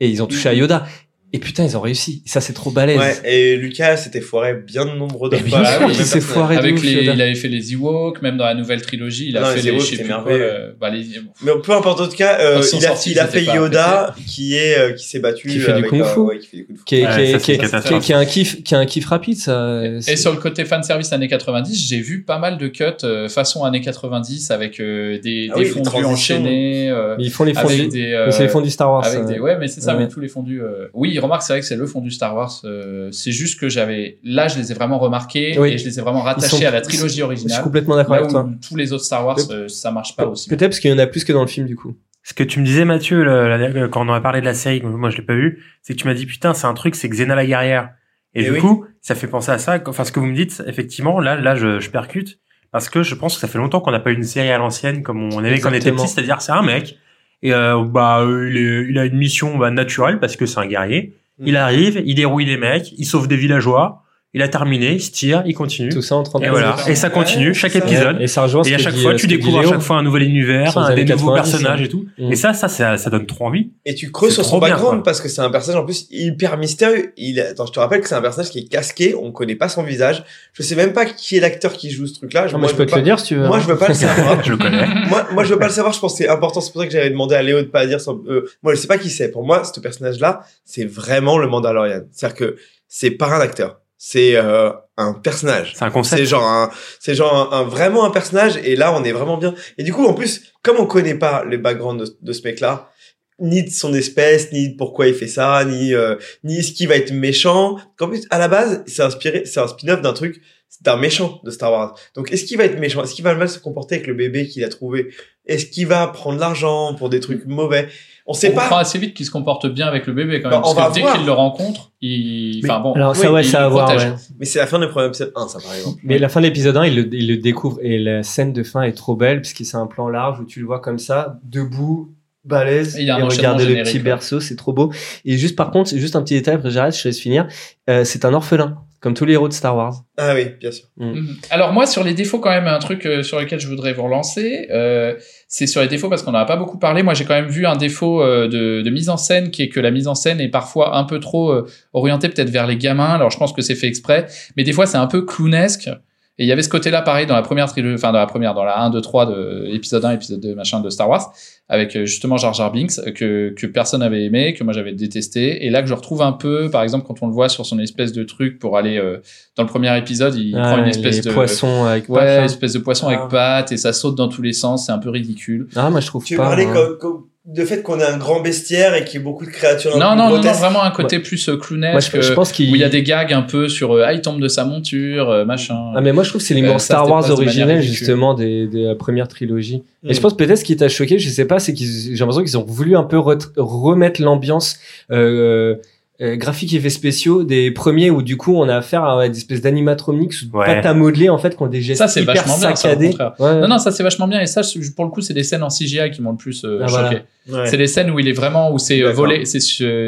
Et 0.00 0.08
ils 0.08 0.22
ont 0.22 0.26
touché 0.26 0.48
à 0.48 0.54
Yoda. 0.54 0.86
Et 1.34 1.38
putain, 1.38 1.64
ils 1.64 1.76
ont 1.78 1.80
réussi. 1.80 2.22
Ça, 2.26 2.42
c'est 2.42 2.52
trop 2.52 2.70
balèze. 2.70 2.98
Ouais, 2.98 3.14
et 3.24 3.56
Lucas 3.56 3.96
s'était 3.96 4.20
foiré 4.20 4.52
bien 4.54 4.84
de 4.84 4.90
nombreux 4.90 5.30
de 5.30 5.36
Mais 5.36 5.42
bien 5.42 5.64
fois. 5.64 5.78
sûr 5.78 5.88
qu'il 5.90 5.98
le 6.00 6.04
s'est 6.04 6.20
foiré 6.20 6.56
de 6.56 6.60
Avec 6.60 6.74
ouf, 6.74 6.82
les, 6.84 6.92
Yoda. 6.92 7.14
il 7.14 7.22
avait 7.22 7.34
fait 7.34 7.48
les 7.48 7.72
Ewoks, 7.72 8.20
même 8.20 8.36
dans 8.36 8.44
la 8.44 8.54
nouvelle 8.54 8.82
trilogie, 8.82 9.28
il 9.30 9.36
a 9.38 9.40
Non, 9.40 9.46
fait 9.46 9.56
les 9.56 9.62
les, 9.62 9.68
Ewoks, 9.70 9.80
je 9.80 9.84
sais 9.84 9.90
c'était 9.92 10.02
plus 10.04 10.12
quoi, 10.12 10.24
merveilleux. 10.24 10.52
euh, 10.52 10.72
bah, 10.78 10.90
les- 10.90 11.06
Mais 11.42 11.52
peu 11.64 11.72
importe 11.72 12.00
en 12.02 12.08
tout 12.08 12.16
cas, 12.16 12.38
euh, 12.38 12.56
il 12.72 12.84
a, 12.84 12.88
sortis, 12.88 13.12
il 13.12 13.18
a 13.18 13.26
fait 13.26 13.44
Yoda 13.44 14.14
qui 14.26 14.56
est 14.56 14.76
euh, 14.78 14.92
qui 14.92 15.08
s'est 15.08 15.20
battu 15.20 15.48
Qui 15.48 15.58
fait 15.58 15.72
du 15.72 15.84
kung 15.84 16.02
euh, 16.02 16.04
fu. 16.04 16.18
ouais, 16.20 16.38
qui 16.38 16.46
fait 16.48 16.56
du 16.58 16.64
kung 16.66 16.76
fu. 16.76 16.84
Qui 16.84 16.96
est, 16.96 17.06
Ouais, 17.06 17.38
qui 17.38 17.52
est- 17.52 17.58
qui 17.58 17.98
qui 18.00 18.12
est 18.12 18.14
un 18.14 18.24
kiff, 18.26 18.62
qui 18.62 18.74
est 18.74 18.76
un 18.76 18.84
kiff 18.86 19.06
rapide, 19.06 19.38
ça. 19.38 19.80
Et 20.08 20.16
sur 20.16 20.32
le 20.32 20.38
côté 20.38 20.66
fan 20.66 20.82
service 20.82 21.14
années 21.14 21.28
90, 21.28 21.88
j'ai 21.88 22.00
vu 22.00 22.24
pas 22.24 22.38
mal 22.38 22.58
de 22.58 22.68
cuts 22.68 22.84
façon 23.30 23.64
années 23.64 23.80
90 23.80 24.50
avec 24.50 24.76
des, 24.78 25.50
Ah 25.54 25.58
des 25.58 25.64
fondus 25.64 26.04
enchaînés. 26.04 26.92
Mais 27.16 27.24
ils 27.24 27.30
font 27.30 27.44
les 27.44 27.54
fondus. 27.54 27.88
c'est 28.30 28.42
les 28.42 28.48
fondus 28.48 28.68
Star 28.70 28.90
Wars. 28.92 29.06
ouais, 29.40 29.56
mais 29.58 29.68
c'est 29.68 29.80
ça, 29.80 29.94
mais 29.94 30.08
tous 30.08 30.20
les 30.20 30.28
fondus. 30.28 30.60
Oui, 30.92 31.18
remarque, 31.22 31.42
c'est 31.42 31.52
vrai 31.54 31.60
que 31.60 31.66
c'est 31.66 31.76
le 31.76 31.86
fondu 31.86 32.10
Star 32.10 32.34
Wars. 32.36 32.60
euh, 32.64 33.10
c'est 33.12 33.32
juste 33.32 33.58
que 33.58 33.68
j'avais, 33.68 34.18
là, 34.22 34.48
je 34.48 34.58
les 34.58 34.70
ai 34.72 34.74
vraiment 34.74 34.98
remarqués 34.98 35.56
Oui. 35.58 35.70
et 35.72 35.78
je 35.78 35.84
les 35.84 35.98
ai 35.98 36.02
vraiment 36.02 36.20
rattachés 36.22 36.56
sont- 36.56 36.64
à 36.66 36.70
la 36.70 36.80
trilogie 36.80 37.08
Je 37.08 37.12
suis 37.14 37.22
originale. 37.22 37.62
complètement 37.62 37.96
d'accord 37.96 38.14
avec 38.16 38.28
toi. 38.30 38.48
tous 38.66 38.76
les 38.76 38.92
autres 38.92 39.04
Star 39.04 39.24
Wars, 39.26 39.38
euh, 39.50 39.68
ça 39.68 39.90
marche 39.90 40.14
pas 40.16 40.26
aussi. 40.26 40.48
Peut-être 40.48 40.70
parce 40.70 40.80
qu'il 40.80 40.90
y 40.90 40.94
en 40.94 40.98
a 40.98 41.06
plus 41.06 41.24
que 41.24 41.32
dans 41.32 41.40
le 41.42 41.46
film, 41.48 41.66
du 41.66 41.76
coup. 41.76 41.94
Ce 42.24 42.34
que 42.34 42.44
tu 42.44 42.60
me 42.60 42.64
disais, 42.64 42.84
Mathieu, 42.84 43.24
le- 43.24 43.48
la- 43.56 43.88
quand 43.88 44.08
on 44.08 44.12
a 44.12 44.20
parlé 44.20 44.40
de 44.40 44.46
la 44.46 44.54
série, 44.54 44.80
moi 44.82 45.10
je 45.10 45.16
l'ai 45.16 45.24
pas 45.24 45.34
vu, 45.34 45.62
c'est 45.82 45.94
que 45.94 45.98
tu 45.98 46.06
m'as 46.06 46.14
dit 46.14 46.24
putain, 46.26 46.54
c'est 46.54 46.66
un 46.68 46.74
truc, 46.74 46.94
c'est 46.94 47.08
Xena 47.08 47.34
la 47.34 47.44
guerrière. 47.46 47.90
Et, 48.34 48.42
Eh 48.42 48.44
du 48.44 48.50
oui. 48.52 48.60
coup, 48.60 48.84
ça 49.00 49.14
fait 49.14 49.26
penser 49.26 49.50
à 49.50 49.58
ça. 49.58 49.78
Enfin, 49.86 50.04
ce 50.04 50.12
que 50.12 50.20
vous 50.20 50.26
me 50.26 50.34
dites, 50.36 50.62
effectivement, 50.66 51.18
là, 51.20 51.34
là, 51.36 51.54
je, 51.56 51.80
je 51.80 51.90
percute 51.90 52.38
parce 52.70 52.88
que 52.88 53.02
je 53.02 53.14
pense 53.14 53.34
que 53.34 53.40
ça 53.40 53.48
fait 53.48 53.58
longtemps 53.58 53.80
qu'on 53.80 53.90
n'a 53.90 54.00
pas 54.00 54.10
eu 54.10 54.14
une 54.14 54.22
série 54.22 54.50
à 54.50 54.56
l'ancienne 54.58 55.02
comme 55.02 55.22
on 55.34 55.44
aimait 55.44 55.58
quand 55.60 55.70
on 55.70 55.74
était 55.74 55.90
petit, 55.92 56.06
c'est-à-dire 56.08 56.40
c'est 56.40 56.52
un 56.52 56.62
mec 56.62 56.96
et 57.42 57.52
euh, 57.52 57.82
bah 57.84 58.20
euh, 58.20 58.48
il, 58.50 58.56
est- 58.56 58.86
il 58.90 58.98
a 58.98 59.04
une 59.04 59.16
mission 59.16 59.56
bah, 59.58 59.70
naturelle 59.70 60.18
parce 60.20 60.36
que 60.36 60.46
c'est 60.46 60.58
un 60.60 60.66
guerrier. 60.66 61.14
Mm. 61.38 61.46
Il 61.46 61.56
arrive, 61.56 62.02
il 62.04 62.14
dérouille 62.14 62.44
les 62.44 62.56
mecs, 62.56 62.92
il 62.96 63.04
sauve 63.04 63.28
des 63.28 63.36
villageois. 63.36 64.01
Il 64.34 64.40
a 64.40 64.48
terminé, 64.48 64.92
il 64.92 65.02
se 65.02 65.10
tire, 65.10 65.42
il 65.44 65.52
continue. 65.52 65.90
Tout 65.90 66.00
ça 66.00 66.16
en 66.16 66.22
30 66.22 66.42
Et 66.42 66.48
voilà. 66.48 66.76
Et 66.88 66.94
ça 66.94 67.10
continue, 67.10 67.48
Ouais, 67.48 67.54
chaque 67.54 67.76
épisode. 67.76 68.16
Et 68.18 68.26
ça 68.26 68.42
rejoint 68.42 68.64
ce 68.64 68.70
Et 68.70 68.74
à 68.74 68.78
que 68.78 68.82
chaque 68.82 68.96
fois, 68.96 69.12
euh, 69.12 69.16
tu 69.16 69.26
découvres 69.26 69.58
à 69.58 69.64
chaque 69.64 69.80
fois 69.82 69.96
un 69.96 70.02
nouvel 70.02 70.22
univers, 70.22 70.72
des 70.94 71.04
nouveaux 71.04 71.34
90, 71.34 71.34
personnages 71.34 71.80
hein. 71.80 71.84
et 71.84 71.88
tout. 71.88 72.06
Mm. 72.16 72.32
Et 72.32 72.36
ça, 72.36 72.54
ça, 72.54 72.68
ça, 72.68 72.96
ça 72.96 73.10
donne 73.10 73.26
trop 73.26 73.44
envie. 73.44 73.72
Et 73.84 73.94
tu 73.94 74.10
creuses 74.10 74.32
sur 74.32 74.44
son 74.46 74.58
background 74.58 75.04
parce 75.04 75.20
que 75.20 75.28
c'est 75.28 75.42
un 75.42 75.50
personnage 75.50 75.78
en 75.82 75.84
plus 75.84 76.06
hyper 76.10 76.56
mystérieux. 76.56 77.12
Il, 77.18 77.38
attends, 77.40 77.66
je 77.66 77.72
te 77.72 77.78
rappelle 77.80 78.00
que 78.00 78.08
c'est 78.08 78.14
un 78.14 78.22
personnage 78.22 78.48
qui 78.48 78.60
est 78.60 78.68
casqué, 78.68 79.14
on 79.14 79.32
connaît 79.32 79.54
pas 79.54 79.68
son 79.68 79.82
visage. 79.82 80.24
Je 80.54 80.62
sais 80.62 80.76
même 80.76 80.94
pas 80.94 81.04
qui 81.04 81.36
est 81.36 81.40
l'acteur 81.40 81.74
qui 81.74 81.90
joue 81.90 82.06
ce 82.06 82.14
truc-là. 82.14 82.46
Non, 82.52 82.58
Moi, 82.58 82.68
je 82.68 82.72
peux 82.72 82.80
veux 82.80 82.86
te 82.86 82.92
pas- 82.92 82.96
le 82.98 83.02
dire 83.02 83.20
si 83.20 83.26
tu 83.26 83.36
veux. 83.36 83.46
Moi, 83.46 83.60
je 83.60 83.66
veux 83.66 83.76
pas 83.76 83.88
le 83.88 83.94
savoir. 83.94 84.42
Je 84.42 84.52
le 84.52 84.56
connais. 84.56 84.86
moi, 85.10 85.28
moi, 85.32 85.44
je 85.44 85.52
veux 85.52 85.58
pas 85.58 85.66
le 85.66 85.74
savoir. 85.74 85.92
Je 85.92 86.00
pense 86.00 86.12
que 86.12 86.24
c'est 86.24 86.30
important. 86.30 86.62
C'est 86.62 86.72
pour 86.72 86.80
ça 86.80 86.86
que 86.86 86.92
j'avais 86.94 87.10
demandé 87.10 87.34
à 87.34 87.42
Léo 87.42 87.58
de 87.58 87.66
pas 87.66 87.86
dire. 87.86 88.00
Son, 88.00 88.22
euh, 88.26 88.48
moi, 88.62 88.74
je 88.74 88.80
sais 88.80 88.88
pas 88.88 88.96
qui 88.96 89.10
c'est. 89.10 89.30
Pour 89.30 89.44
moi, 89.44 89.62
ce 89.64 89.78
personnage-là, 89.78 90.40
c'est 90.64 90.86
vraiment 90.86 91.36
le 91.36 91.48
Mandalorian. 91.48 92.00
C'est-à-dire 92.12 92.36
que 92.36 92.56
c'est 92.88 93.10
pas 93.10 93.28
un 93.28 93.40
acteur. 93.40 93.81
C'est 94.04 94.34
euh, 94.34 94.72
un 94.96 95.12
personnage. 95.12 95.74
C'est 95.76 95.84
un 95.84 95.90
concept. 95.92 96.18
C'est 96.20 96.26
genre 96.26 96.42
un, 96.42 96.70
c'est 96.98 97.14
genre 97.14 97.52
un, 97.52 97.58
un- 97.60 97.62
vraiment 97.62 98.04
un 98.04 98.10
personnage. 98.10 98.56
Et 98.64 98.74
là, 98.74 98.92
on 98.98 99.04
est 99.04 99.12
vraiment 99.12 99.36
bien. 99.36 99.54
Et 99.78 99.84
du 99.84 99.92
coup, 99.92 100.04
en 100.06 100.12
plus, 100.12 100.42
comme 100.64 100.78
on 100.78 100.86
connaît 100.86 101.14
pas 101.14 101.44
le 101.44 101.56
background 101.56 102.00
de, 102.00 102.16
de 102.20 102.32
ce 102.32 102.42
mec-là, 102.42 102.90
ni 103.38 103.62
de 103.62 103.70
son 103.70 103.94
espèce, 103.94 104.50
ni 104.50 104.70
de 104.70 104.76
pourquoi 104.76 105.06
il 105.06 105.14
fait 105.14 105.28
ça, 105.28 105.64
ni 105.64 105.94
euh, 105.94 106.16
ni 106.42 106.64
ce 106.64 106.72
qui 106.72 106.86
va 106.86 106.96
être 106.96 107.12
méchant. 107.12 107.76
Qu'en 107.96 108.08
plus, 108.08 108.22
à 108.30 108.40
la 108.40 108.48
base, 108.48 108.82
c'est 108.88 109.02
inspiré, 109.02 109.44
c'est 109.46 109.60
un 109.60 109.68
spin-off 109.68 110.00
d'un 110.02 110.14
truc, 110.14 110.42
d'un 110.80 110.96
méchant 110.96 111.40
de 111.44 111.52
Star 111.52 111.70
Wars. 111.70 111.94
Donc, 112.16 112.32
est-ce 112.32 112.44
qu'il 112.44 112.58
va 112.58 112.64
être 112.64 112.80
méchant? 112.80 113.04
Est-ce 113.04 113.14
qu'il 113.14 113.22
va 113.24 113.36
mal 113.36 113.48
se 113.48 113.60
comporter 113.60 113.94
avec 113.94 114.08
le 114.08 114.14
bébé 114.14 114.48
qu'il 114.48 114.64
a 114.64 114.68
trouvé? 114.68 115.14
Est-ce 115.46 115.66
qu'il 115.66 115.86
va 115.86 116.08
prendre 116.08 116.40
l'argent 116.40 116.94
pour 116.96 117.08
des 117.08 117.20
trucs 117.20 117.46
mauvais? 117.46 117.86
On 118.26 118.32
sait 118.32 118.52
on 118.52 118.54
pas. 118.54 118.78
assez 118.78 118.98
vite 118.98 119.14
qu'il 119.14 119.26
se 119.26 119.30
comporte 119.30 119.66
bien 119.66 119.86
avec 119.86 120.06
le 120.06 120.12
bébé 120.12 120.40
quand 120.40 120.50
même. 120.50 120.60
Bah, 120.60 120.68
on 120.68 120.74
parce 120.74 120.94
va 120.96 121.00
que 121.02 121.06
dès 121.06 121.12
qu'il 121.18 121.26
le 121.26 121.32
rencontre, 121.32 121.92
il. 122.00 122.60
Mais- 122.62 122.70
Enfin 122.70 122.80
bon. 122.80 122.92
Alors, 122.94 123.16
ça, 123.16 123.28
oui, 123.28 123.34
ouais, 123.34 123.42
il 123.42 123.48
ça 123.48 123.64
à 123.64 123.68
voir, 123.68 123.88
ouais. 123.88 124.12
Mais 124.38 124.44
c'est 124.44 124.58
la 124.58 124.66
fin 124.66 124.78
du 124.78 124.88
premier 124.88 125.06
épisode 125.06 125.32
1, 125.34 125.48
ça 125.48 125.58
par 125.60 125.74
exemple. 125.74 126.00
Mais 126.04 126.18
la 126.18 126.28
fin 126.28 126.40
de 126.40 126.46
l'épisode 126.46 126.76
1, 126.76 126.86
il 126.86 126.96
le, 126.96 127.14
il 127.14 127.28
le 127.28 127.36
découvre 127.38 127.78
et 127.82 127.98
la 127.98 128.22
scène 128.22 128.52
de 128.52 128.62
fin 128.62 128.82
est 128.82 128.92
trop 128.92 129.16
belle 129.16 129.40
puisque 129.42 129.64
c'est 129.64 129.76
un 129.76 129.86
plan 129.86 130.08
large 130.08 130.40
où 130.40 130.44
tu 130.44 130.60
le 130.60 130.66
vois 130.66 130.80
comme 130.80 130.98
ça, 130.98 131.38
debout, 131.42 132.14
balèze, 132.44 132.96
Et 132.98 133.04
et, 133.06 133.12
regarder 133.12 133.64
le 133.66 133.82
petit 133.82 133.98
berceau, 133.98 134.40
c'est 134.40 134.56
trop 134.56 134.72
beau. 134.72 134.92
Et 135.24 135.36
juste 135.38 135.56
par 135.56 135.70
contre, 135.70 135.90
c'est 135.90 135.98
juste 135.98 136.16
un 136.16 136.22
petit 136.22 136.34
détail, 136.34 136.54
après 136.56 136.70
j'arrête, 136.70 136.96
je 136.96 137.02
te 137.02 137.08
laisse 137.08 137.18
finir. 137.20 137.46
Euh, 137.90 138.04
c'est 138.04 138.24
un 138.24 138.34
orphelin, 138.34 138.78
comme 139.02 139.14
tous 139.14 139.24
les 139.24 139.32
héros 139.32 139.48
de 139.48 139.52
Star 139.52 139.76
Wars. 139.76 140.04
Ah 140.16 140.32
oui, 140.32 140.46
bien 140.60 140.70
sûr. 140.70 140.86
Mhm. 140.96 141.36
Alors 141.50 141.72
moi 141.72 141.86
sur 141.86 142.04
les 142.04 142.14
défauts 142.14 142.38
quand 142.38 142.50
même 142.50 142.68
un 142.68 142.78
truc 142.78 143.04
euh, 143.04 143.24
sur 143.24 143.40
lequel 143.40 143.58
je 143.58 143.66
voudrais 143.66 143.92
vous 143.92 144.04
relancer, 144.04 144.68
euh, 144.70 145.14
c'est 145.48 145.66
sur 145.66 145.82
les 145.82 145.88
défauts 145.88 146.08
parce 146.08 146.22
qu'on 146.22 146.30
n'en 146.30 146.38
a 146.38 146.44
pas 146.44 146.56
beaucoup 146.56 146.78
parlé. 146.78 147.02
Moi 147.02 147.12
j'ai 147.12 147.24
quand 147.24 147.34
même 147.34 147.48
vu 147.48 147.66
un 147.66 147.74
défaut 147.76 148.22
euh, 148.22 148.46
de, 148.46 148.80
de 148.80 148.90
mise 148.90 149.08
en 149.08 149.16
scène 149.16 149.50
qui 149.50 149.62
est 149.62 149.68
que 149.68 149.80
la 149.80 149.90
mise 149.90 150.06
en 150.06 150.14
scène 150.14 150.40
est 150.40 150.48
parfois 150.48 150.96
un 150.96 151.02
peu 151.02 151.18
trop 151.18 151.50
euh, 151.50 151.66
orientée 151.92 152.28
peut-être 152.28 152.50
vers 152.50 152.68
les 152.68 152.76
gamins. 152.76 153.14
Alors 153.14 153.30
je 153.30 153.38
pense 153.38 153.52
que 153.52 153.60
c'est 153.60 153.74
fait 153.74 153.88
exprès, 153.88 154.26
mais 154.56 154.62
des 154.62 154.72
fois 154.72 154.86
c'est 154.86 154.98
un 154.98 155.08
peu 155.08 155.22
clownesque. 155.22 155.90
Et 156.38 156.44
il 156.44 156.46
y 156.46 156.52
avait 156.52 156.62
ce 156.62 156.70
côté-là 156.70 157.02
pareil 157.02 157.26
dans 157.26 157.34
la 157.34 157.42
première 157.42 157.66
trilogie, 157.70 157.94
enfin 157.94 158.10
dans 158.10 158.18
la 158.18 158.26
première, 158.26 158.54
dans 158.54 158.64
la 158.64 158.80
1, 158.80 158.90
2, 158.90 159.00
3 159.02 159.26
de 159.26 159.66
épisode 159.70 160.04
1, 160.06 160.12
épisode 160.12 160.40
2, 160.40 160.54
machin 160.54 160.80
de 160.80 160.88
Star 160.88 161.08
Wars, 161.08 161.30
avec 161.68 161.94
euh, 161.94 162.06
justement 162.06 162.38
Jar 162.38 162.54
Jar 162.54 162.72
Binks 162.72 162.98
euh, 163.06 163.10
que 163.12 163.52
que 163.54 163.66
personne 163.66 164.00
n'avait 164.00 164.24
aimé, 164.24 164.54
que 164.54 164.64
moi 164.64 164.72
j'avais 164.72 164.92
détesté, 164.94 165.66
et 165.66 165.70
là 165.70 165.82
que 165.82 165.88
je 165.88 165.94
retrouve 165.94 166.22
un 166.22 166.32
peu, 166.32 166.70
par 166.70 166.82
exemple 166.82 167.04
quand 167.06 167.22
on 167.22 167.26
le 167.26 167.34
voit 167.34 167.50
sur 167.50 167.66
son 167.66 167.78
espèce 167.78 168.12
de 168.12 168.24
truc 168.24 168.58
pour 168.58 168.78
aller 168.78 168.96
euh, 168.96 169.18
dans 169.56 169.62
le 169.62 169.68
premier 169.68 169.96
épisode, 169.98 170.34
il 170.34 170.56
Ah, 170.56 170.62
prend 170.68 170.78
une 170.78 170.84
les 170.84 170.90
espèce 170.90 171.20
de 171.20 171.30
poissons 171.32 171.84
avec 171.84 172.08
ouais, 172.08 172.18
pattes, 172.20 172.38
là. 172.38 172.44
espèce 172.46 172.72
de 172.72 172.78
poisson 172.78 173.08
Ah. 173.08 173.12
avec 173.14 173.28
pattes 173.28 173.72
et 173.72 173.76
ça 173.76 173.92
saute 173.92 174.14
dans 174.16 174.28
tous 174.28 174.40
les 174.42 174.54
sens, 174.54 174.86
c'est 174.86 174.92
un 174.92 174.98
peu 174.98 175.10
ridicule. 175.10 175.68
Ah, 175.76 175.90
moi 175.90 176.00
je 176.00 176.06
trouve 176.06 176.24
Tu 176.24 176.36
pas. 176.38 176.44
parlais 176.44 176.64
hein. 176.66 176.72
comme, 176.72 176.98
comme 176.98 177.24
de 177.44 177.64
fait 177.64 177.82
qu'on 177.82 177.98
a 177.98 178.08
un 178.08 178.18
grand 178.18 178.40
bestiaire 178.40 178.94
et 178.94 179.04
qu'il 179.04 179.18
y 179.18 179.22
a 179.22 179.24
beaucoup 179.24 179.44
de 179.44 179.50
créatures 179.50 179.96
un 179.96 179.98
Non, 179.98 180.10
peu 180.10 180.16
non, 180.16 180.16
non, 180.16 180.28
non, 180.30 180.34
grotesques. 180.36 180.60
vraiment 180.60 180.84
un 180.84 180.92
côté 180.92 181.18
plus 181.18 181.48
euh, 181.48 181.56
clownesque, 181.56 182.12
Moi, 182.14 182.22
je- 182.22 182.28
je 182.28 182.32
pense 182.34 182.50
euh, 182.50 182.54
qu'il- 182.54 182.70
où 182.70 182.76
il 182.76 182.80
y 182.80 182.84
a 182.84 182.88
des 182.88 183.02
gags 183.02 183.32
un 183.32 183.42
peu 183.42 183.68
sur 183.68 183.92
euh, 183.96 184.04
ah 184.06 184.12
il 184.12 184.20
tombe 184.20 184.40
de 184.40 184.46
sa 184.46 184.64
monture, 184.64 185.28
euh, 185.28 185.44
machin. 185.44 185.76
Ah 185.96 186.00
mais 186.00 186.12
moi 186.12 186.22
je 186.22 186.28
trouve 186.28 186.40
que 186.40 186.46
c'est 186.46 186.54
Euh, 186.62 186.72
ça 186.74 186.78
Star 186.78 187.08
Wars 187.10 187.26
de 187.26 187.32
originel 187.32 187.78
ridicule. 187.78 187.96
justement 187.96 188.34
des, 188.34 188.68
de 188.68 188.86
la 188.86 188.94
première 188.94 189.26
trilogie. 189.26 189.82
Et 190.04 190.10
Mm. 190.10 190.14
je 190.14 190.20
pense 190.20 190.36
peut-être 190.36 190.58
ce 190.58 190.64
qui 190.64 190.76
t'a 190.76 190.88
choqué, 190.88 191.18
je 191.18 191.28
sais 191.30 191.44
pas, 191.44 191.58
c'est 191.58 191.74
qu'ils 191.74 191.88
j'ai 191.88 192.14
l'impression 192.14 192.42
qu'ils 192.44 192.58
ont 192.58 192.64
voulu 192.64 192.96
un 192.96 193.02
peu 193.02 193.18
remettre 193.56 194.22
l'ambiance 194.22 194.78
euh, 195.10 195.74
euh, 196.22 196.36
graphique 196.36 196.72
et 196.72 196.76
effets 196.76 196.88
spéciaux 196.90 197.42
des 197.42 197.70
premiers 197.72 198.10
où 198.10 198.22
du 198.22 198.36
coup 198.36 198.54
on 198.56 198.68
a 198.68 198.76
affaire 198.76 199.04
à 199.04 199.28
des 199.28 199.36
espèces 199.36 199.60
d'animatroniques 199.60 200.32
sous 200.32 200.46
Ouais. 200.52 200.66
pâte 200.66 200.86
à 200.86 200.94
modeler 200.94 201.28
en 201.28 201.38
fait 201.38 201.56
qui 201.56 201.62
ont 201.62 201.66
des 201.66 201.82
gestes 201.82 201.98
Ça 201.98 202.06
c'est 202.08 202.22
hyper 202.22 202.34
vachement 202.34 202.58
bien, 202.58 202.74
ça. 202.76 202.94
Ouais. 203.38 203.60
Non, 203.60 203.68
non, 203.68 203.78
ça 203.78 203.90
c'est 203.90 204.02
vachement 204.02 204.28
bien 204.28 204.40
et 204.40 204.46
ça 204.46 204.62
pour 204.94 205.04
le 205.04 205.10
coup 205.10 205.20
c'est 205.20 205.34
des 205.34 205.42
scènes 205.42 205.62
en 205.62 205.68
CGI 205.68 206.10
qui 206.12 206.22
m'ont 206.22 206.30
le 206.32 206.36
plus 206.36 206.64
euh, 206.64 206.80
Ah, 206.82 206.86
choqué. 206.86 207.22
voilà. 207.46 207.64
Ouais. 207.64 207.68
C'est 207.70 207.76
les 207.76 207.88
scènes 207.88 208.10
où 208.10 208.18
il 208.20 208.28
est 208.28 208.32
vraiment 208.32 208.72
où 208.72 208.78
c'est 208.78 209.02
euh, 209.02 209.10
volé, 209.10 209.44
c'est 209.46 209.58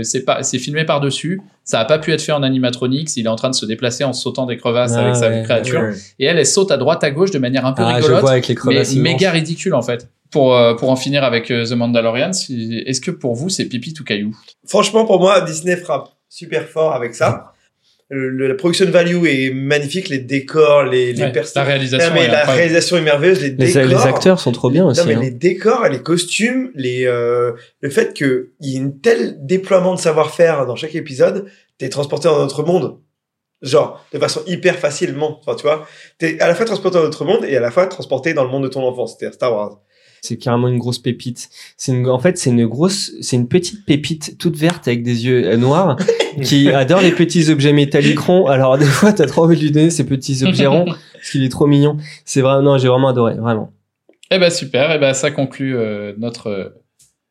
c'est 0.04 0.24
pas 0.24 0.42
c'est 0.44 0.58
filmé 0.58 0.84
par 0.84 1.00
dessus. 1.00 1.40
Ça 1.64 1.80
a 1.80 1.84
pas 1.84 1.98
pu 1.98 2.12
être 2.12 2.20
fait 2.22 2.32
en 2.32 2.42
animatronics. 2.42 3.16
Il 3.16 3.24
est 3.26 3.28
en 3.28 3.36
train 3.36 3.50
de 3.50 3.54
se 3.54 3.64
déplacer 3.66 4.04
en 4.04 4.12
sautant 4.12 4.46
des 4.46 4.56
crevasses 4.56 4.92
Ah, 4.96 5.00
avec 5.00 5.16
sa 5.16 5.30
créature 5.42 5.80
Ouais. 5.80 5.94
et 6.20 6.26
elle 6.26 6.38
elle 6.38 6.46
saute 6.46 6.70
à 6.70 6.76
droite 6.76 7.02
à 7.02 7.10
gauche 7.10 7.30
de 7.32 7.38
manière 7.38 7.66
un 7.66 7.72
peu 7.72 7.82
Ah, 7.84 7.92
je 7.94 8.02
rigolote, 8.02 8.20
vois 8.20 8.30
avec 8.32 8.46
les 8.48 8.54
mais 8.66 8.84
méga 9.00 9.30
ridicule 9.32 9.74
en 9.74 9.82
fait. 9.82 10.08
Pour 10.34 10.54
euh, 10.56 10.74
pour 10.74 10.90
en 10.90 10.96
finir 10.96 11.22
avec 11.24 11.50
euh, 11.50 11.64
The 11.64 11.72
Mandalorian, 11.72 12.32
est-ce 12.32 13.00
que 13.00 13.10
pour 13.12 13.34
vous 13.34 13.48
c'est 13.48 13.64
pipi 13.66 13.92
tout 13.94 14.04
caillou? 14.04 14.36
Franchement, 14.66 15.04
pour 15.06 15.18
moi, 15.20 15.40
Disney 15.40 15.76
frappe 15.76 16.08
super 16.28 16.68
fort 16.68 16.92
avec 16.92 17.14
ça. 17.14 17.52
Le- 18.10 18.48
la 18.48 18.54
production 18.54 18.86
value 18.90 19.24
est 19.26 19.50
magnifique, 19.54 20.08
les 20.08 20.18
décors, 20.18 20.84
les, 20.84 21.12
les 21.14 21.22
Ouais, 21.22 21.32
personnages. 21.32 21.66
La 21.66 21.72
réalisation. 21.72 22.10
mais 22.14 22.24
est 22.24 22.28
la 22.28 22.44
réalisation 22.44 22.96
est 22.98 23.00
merveilleuse, 23.02 23.40
les, 23.42 23.48
Les, 23.50 23.72
décors. 23.72 23.82
les 23.84 24.06
acteurs 24.06 24.40
sont 24.40 24.52
trop 24.52 24.70
bien 24.70 24.84
aussi. 24.84 25.00
Non, 25.00 25.06
mais 25.06 25.14
hein. 25.14 25.20
les 25.22 25.30
décors, 25.30 25.88
les 25.88 26.02
costumes, 26.02 26.70
les, 26.74 27.06
euh, 27.06 27.52
le 27.80 27.90
fait 27.90 28.12
qu'il 28.12 28.48
y 28.60 28.76
ait 28.76 28.80
un 28.80 28.90
tel 28.90 29.36
déploiement 29.46 29.94
de 29.94 30.00
savoir-faire 30.00 30.66
dans 30.66 30.76
chaque 30.76 30.94
épisode, 30.96 31.46
t'es 31.78 31.88
transporté 31.88 32.28
dans 32.28 32.38
notre 32.38 32.62
monde. 32.62 32.98
Genre, 33.62 34.04
de 34.12 34.18
façon 34.18 34.42
hyper 34.46 34.76
facilement. 34.76 35.38
Enfin, 35.40 35.54
tu 35.56 35.62
vois, 35.62 35.86
t'es 36.18 36.38
à 36.40 36.48
la 36.48 36.54
fois 36.54 36.66
transporté 36.66 36.98
dans 36.98 37.04
notre 37.04 37.24
monde 37.24 37.44
et 37.46 37.56
à 37.56 37.60
la 37.60 37.70
fois 37.70 37.86
transporté 37.86 38.34
dans 38.34 38.44
le 38.44 38.50
monde 38.50 38.64
de 38.64 38.68
ton 38.68 38.82
enfance, 38.86 39.16
c'est-à-dire 39.16 39.34
Star 39.34 39.52
Wars. 39.54 39.78
C'est 40.24 40.38
carrément 40.38 40.68
une 40.68 40.78
grosse 40.78 40.98
pépite. 40.98 41.50
C'est 41.76 41.92
une, 41.92 42.08
en 42.08 42.18
fait, 42.18 42.38
c'est 42.38 42.48
une 42.50 42.66
grosse, 42.66 43.12
c'est 43.20 43.36
une 43.36 43.46
petite 43.46 43.84
pépite 43.84 44.38
toute 44.38 44.56
verte 44.56 44.88
avec 44.88 45.02
des 45.02 45.26
yeux 45.26 45.44
euh, 45.46 45.56
noirs 45.58 45.96
qui 46.42 46.70
adore 46.70 47.02
les 47.02 47.12
petits 47.12 47.50
objets 47.50 47.72
métalliques 47.74 48.18
ronds. 48.20 48.46
Alors, 48.46 48.78
des 48.78 48.86
fois, 48.86 49.12
t'as 49.12 49.26
trop 49.26 49.44
envie 49.44 49.56
de 49.56 49.60
lui 49.62 49.70
donner 49.70 49.90
ces 49.90 50.06
petits 50.06 50.44
objets 50.44 50.66
ronds 50.66 50.86
parce 51.14 51.30
qu'il 51.30 51.44
est 51.44 51.50
trop 51.50 51.66
mignon. 51.66 51.98
C'est 52.24 52.40
vraiment, 52.40 52.62
non, 52.62 52.78
j'ai 52.78 52.88
vraiment 52.88 53.08
adoré, 53.08 53.34
vraiment. 53.34 53.70
Eh 54.30 54.38
ben 54.38 54.50
super, 54.50 54.90
eh 54.92 54.98
ben 54.98 55.12
ça 55.12 55.30
conclut 55.30 55.76
euh, 55.76 56.14
notre. 56.18 56.74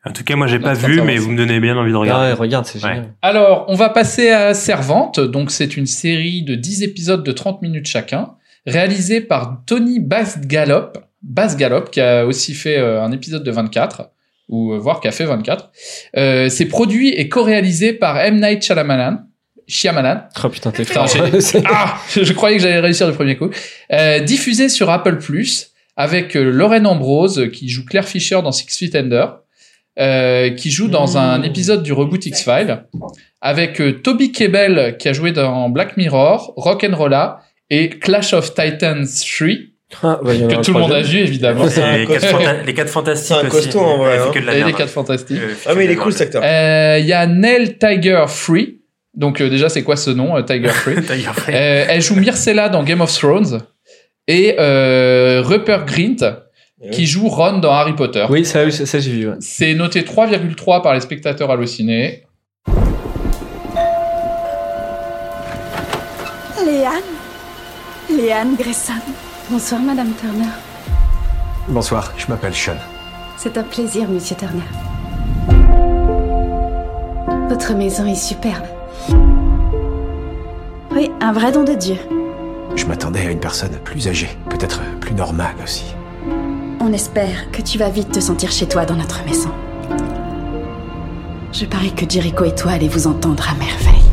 En 0.06 0.12
tout 0.12 0.24
cas, 0.24 0.36
moi, 0.36 0.48
j'ai 0.48 0.60
pas 0.60 0.74
vu, 0.74 1.02
mais 1.02 1.18
vous 1.18 1.32
me 1.32 1.38
donnez 1.38 1.60
bien 1.60 1.76
envie 1.78 1.92
de 1.92 1.96
Ah 1.96 2.00
regarder. 2.00 2.28
ouais, 2.28 2.34
regarde, 2.34 2.66
c'est 2.66 2.84
Ouais. 2.84 2.90
génial. 2.96 3.14
Alors, 3.22 3.66
on 3.70 3.76
va 3.76 3.90
passer 3.90 4.30
à 4.30 4.54
Servante. 4.54 5.20
Donc, 5.20 5.50
c'est 5.50 5.78
une 5.78 5.86
série 5.88 6.44
de 6.44 6.56
10 6.56 6.84
épisodes 6.84 7.24
de 7.24 7.32
30 7.32 7.62
minutes 7.62 7.88
chacun, 7.88 8.34
réalisée 8.68 9.22
par 9.22 9.64
Tony 9.66 10.00
Bass-Gallop, 11.24 11.86
Bass-Gallop, 11.86 11.92
qui 11.92 12.02
a 12.02 12.26
aussi 12.26 12.54
fait 12.54 12.78
euh, 12.78 13.02
un 13.02 13.12
épisode 13.12 13.44
de 13.44 13.52
24, 13.52 14.10
ou 14.50 14.74
euh, 14.74 14.78
voire 14.78 15.00
qui 15.00 15.08
a 15.08 15.12
fait 15.12 15.26
24. 15.26 15.72
Euh, 16.18 16.50
c'est 16.50 16.66
produit 16.66 17.10
et 17.10 17.30
co-réalisé 17.30 17.94
par 17.94 18.20
M. 18.20 18.40
Night 18.40 18.62
Shyamalan. 18.64 19.20
Shyamalan. 19.68 20.24
Oh 20.44 20.50
putain, 20.50 20.72
t'es 20.72 20.84
Putain, 20.84 21.08
fort. 21.08 21.28
j'ai- 21.32 21.42
C'est- 21.42 21.64
ah, 21.70 21.96
je 22.14 22.34
croyais 22.34 22.58
que 22.58 22.62
j'allais 22.64 22.80
réussir 22.82 23.08
du 23.10 23.14
premier 23.16 23.38
coup. 23.38 23.50
Euh, 23.94 24.20
diffusé 24.20 24.68
sur 24.68 24.90
Apple 24.90 25.18
Plus 25.20 25.72
avec 25.96 26.36
euh, 26.36 26.44
Lorraine 26.52 26.86
Ambrose 26.86 27.50
qui 27.54 27.70
joue 27.70 27.86
Claire 27.86 28.06
Fisher 28.08 28.42
dans 28.42 28.52
Six 28.52 28.68
Feet 28.78 28.96
Under, 28.96 29.38
euh, 30.00 30.50
qui 30.50 30.70
joue 30.72 30.88
dans 30.90 31.18
un 31.18 31.42
épisode 31.44 31.84
du 31.84 31.94
reboot 31.94 32.26
X-Files, 32.26 32.84
avec 33.42 33.80
euh, 33.80 33.94
Toby 34.02 34.32
Kebbell 34.34 34.98
qui 34.98 35.08
a 35.08 35.14
joué 35.14 35.32
dans 35.32 35.70
Black 35.70 35.96
Mirror, 35.98 36.54
Rock'n'Rolla 36.58 37.40
et 37.70 37.90
Clash 37.90 38.34
of 38.34 38.54
Titans 38.56 39.06
3 39.06 39.48
Ah, 40.02 40.20
bah, 40.24 40.34
il 40.34 40.42
y 40.42 40.46
en 40.46 40.50
a 40.50 40.56
que 40.56 40.62
tout 40.62 40.74
le 40.74 40.80
monde 40.80 40.92
a 40.94 41.02
vu 41.02 41.20
évidemment. 41.20 41.66
Et 41.68 41.98
les 42.00 42.08
quatre, 42.08 42.22
costaud. 42.22 42.38
fanta- 42.38 42.64
les 42.66 42.74
quatre 42.74 42.90
fantastiques 42.90 43.36
C'est 43.40 43.46
un 43.46 43.48
aussi. 43.50 43.66
costaud, 43.68 43.80
en 43.82 43.98
vrai, 43.98 44.18
hein. 44.18 44.32
que 44.34 44.40
de 44.40 44.46
la 44.46 44.54
Et 44.54 44.58
merde. 44.58 44.70
les 44.70 44.76
quatre 44.76 44.90
fantastiques. 44.90 45.38
Euh, 45.40 45.48
il 45.50 45.56
fait 45.56 45.70
Ah, 45.70 45.76
mais 45.76 45.86
il 45.86 45.92
est 45.92 45.96
cool 45.96 46.14
cet 46.14 46.22
acteur. 46.36 46.42
Euh, 46.46 46.98
Il 47.00 47.06
y 47.06 47.14
a 47.14 47.28
Nell 47.28 47.78
Tiger 47.78 48.26
Free. 48.28 48.80
Donc 49.16 49.42
euh, 49.42 49.50
déjà 49.50 49.70
c'est 49.70 49.84
quoi 49.84 49.96
ce 49.96 50.10
nom 50.10 50.36
euh, 50.36 50.42
Tiger 50.42 50.70
Free 50.70 50.96
Tiger 51.04 51.30
Free. 51.34 51.54
Euh, 51.54 51.86
Elle 51.88 52.02
joue 52.02 52.16
Myrcella 52.16 52.70
dans 52.70 52.82
Game 52.84 53.02
of 53.02 53.14
Thrones 53.14 53.60
et 54.28 54.56
euh, 54.60 55.42
Rupert 55.46 55.86
Grint 55.86 56.38
qui 56.92 57.06
joue 57.06 57.28
Ron 57.30 57.60
dans 57.60 57.72
Harry 57.72 57.94
Potter. 57.94 58.26
Oui, 58.30 58.44
ça, 58.44 58.70
ça, 58.72 58.86
ça, 58.86 59.00
j'ai 59.00 59.12
vu. 59.12 59.28
ouais. 59.30 59.36
C'est 59.40 59.74
noté 59.74 60.02
3,3 60.02 60.82
par 60.82 60.94
les 60.94 61.00
spectateurs 61.00 61.50
hallucinés. 61.52 62.24
Léane 66.66 67.02
Léane 68.10 68.56
Gresson. 68.56 68.94
Bonsoir, 69.50 69.82
Madame 69.82 70.14
Turner. 70.14 70.50
Bonsoir, 71.68 72.14
je 72.18 72.28
m'appelle 72.28 72.54
Sean. 72.54 72.78
C'est 73.38 73.58
un 73.58 73.64
plaisir, 73.64 74.08
Monsieur 74.10 74.36
Turner. 74.38 74.64
Votre 77.50 77.74
maison 77.76 78.06
est 78.06 78.16
superbe. 78.16 78.64
Oui, 80.92 81.12
un 81.20 81.34
vrai 81.34 81.52
don 81.52 81.64
de 81.64 81.74
Dieu. 81.74 81.98
Je 82.76 82.86
m'attendais 82.86 83.20
à 83.28 83.32
une 83.32 83.40
personne 83.40 83.78
plus 83.84 84.08
âgée, 84.08 84.30
peut-être 84.50 84.82
plus 85.02 85.14
normale 85.14 85.56
aussi. 85.62 85.94
On 86.80 86.94
espère 86.94 87.52
que 87.52 87.62
tu 87.62 87.78
vas 87.78 87.90
vite 87.90 88.12
te 88.12 88.20
sentir 88.22 88.50
chez 88.50 88.68
toi 88.68 88.86
dans 88.86 88.96
notre 88.96 89.24
maison. 89.26 89.52
Je 91.52 91.66
parie 91.66 91.94
que 91.94 92.10
Jericho 92.10 92.46
et 92.46 92.56
toi 92.56 92.72
allez 92.72 92.88
vous 92.88 93.08
entendre 93.08 93.46
à 93.50 93.56
merveille. 93.56 94.04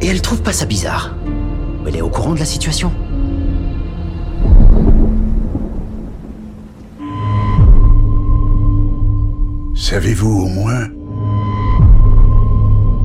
Et 0.00 0.06
elle 0.06 0.22
trouve 0.22 0.42
pas 0.42 0.52
ça 0.52 0.64
bizarre. 0.64 1.10
Elle 1.86 1.96
est 1.96 2.00
au 2.00 2.08
courant 2.08 2.34
de 2.34 2.38
la 2.38 2.44
situation. 2.44 2.92
Savez-vous 9.74 10.44
au 10.44 10.46
moins 10.46 10.88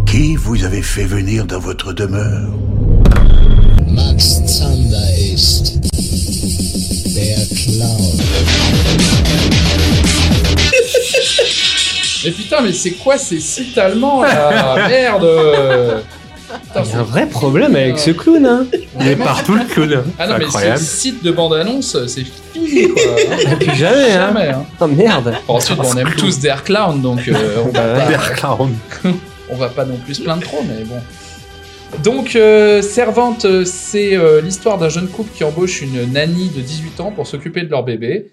qui 0.06 0.36
vous 0.36 0.64
avez 0.64 0.82
fait 0.82 1.06
venir 1.06 1.46
dans 1.46 1.60
votre 1.60 1.92
demeure? 1.92 2.50
Max 3.88 4.42
Zander 4.46 5.34
ist 5.34 5.80
der 7.14 7.38
Clown. 7.50 8.18
Mais 12.24 12.32
putain, 12.32 12.62
mais 12.62 12.74
c'est 12.74 12.92
quoi 12.92 13.18
ces 13.18 13.40
sites 13.40 13.78
allemands 13.78 14.22
là? 14.22 14.88
Merde 14.90 16.04
Putain, 16.84 16.90
Il 16.90 16.92
y 16.92 16.96
a 16.96 17.00
un 17.00 17.04
vrai 17.04 17.28
problème 17.28 17.76
avec 17.76 18.00
ce 18.00 18.12
clown, 18.12 18.46
hein. 18.46 18.66
Il 19.00 19.08
est 19.08 19.16
partout 19.16 19.56
le 19.56 19.66
clown. 19.66 20.04
Ah 20.18 20.28
non, 20.28 20.36
mais 20.38 20.46
Incroyable. 20.46 20.80
ce 20.80 20.86
site 20.86 21.24
de 21.24 21.32
bande-annonce, 21.32 21.98
c'est 22.08 22.24
fini 22.24 22.88
quoi. 22.94 23.56
Plus 23.60 23.76
jamais, 23.76 24.12
hein. 24.12 24.28
Jamais, 24.34 24.50
hein. 24.50 24.66
Oh 24.80 24.88
merde. 24.88 25.34
Ensuite, 25.48 25.78
bon, 25.78 25.88
on 25.94 25.98
aime 25.98 26.14
tous 26.18 26.40
Der 26.40 26.64
Clown, 26.64 27.02
donc 27.02 27.28
euh, 27.28 27.58
on, 27.66 27.70
va 27.70 27.82
pas, 27.82 28.06
Der 28.08 28.34
Clown. 28.34 28.76
on 29.50 29.56
va 29.56 29.70
pas 29.70 29.86
non 29.86 29.98
plus 29.98 30.16
se 30.16 30.22
plaindre 30.22 30.44
trop, 30.44 30.64
mais 30.68 30.84
bon. 30.84 31.02
Donc, 32.04 32.36
euh, 32.36 32.82
Servante, 32.82 33.46
euh, 33.46 33.64
c'est 33.66 34.16
euh, 34.16 34.42
l'histoire 34.42 34.78
d'un 34.78 34.90
jeune 34.90 35.08
couple 35.08 35.32
qui 35.34 35.44
embauche 35.44 35.82
une 35.82 36.12
nanny 36.12 36.50
de 36.50 36.62
18 36.62 37.00
ans 37.00 37.12
pour 37.12 37.26
s'occuper 37.26 37.64
de 37.64 37.70
leur 37.70 37.84
bébé. 37.84 38.28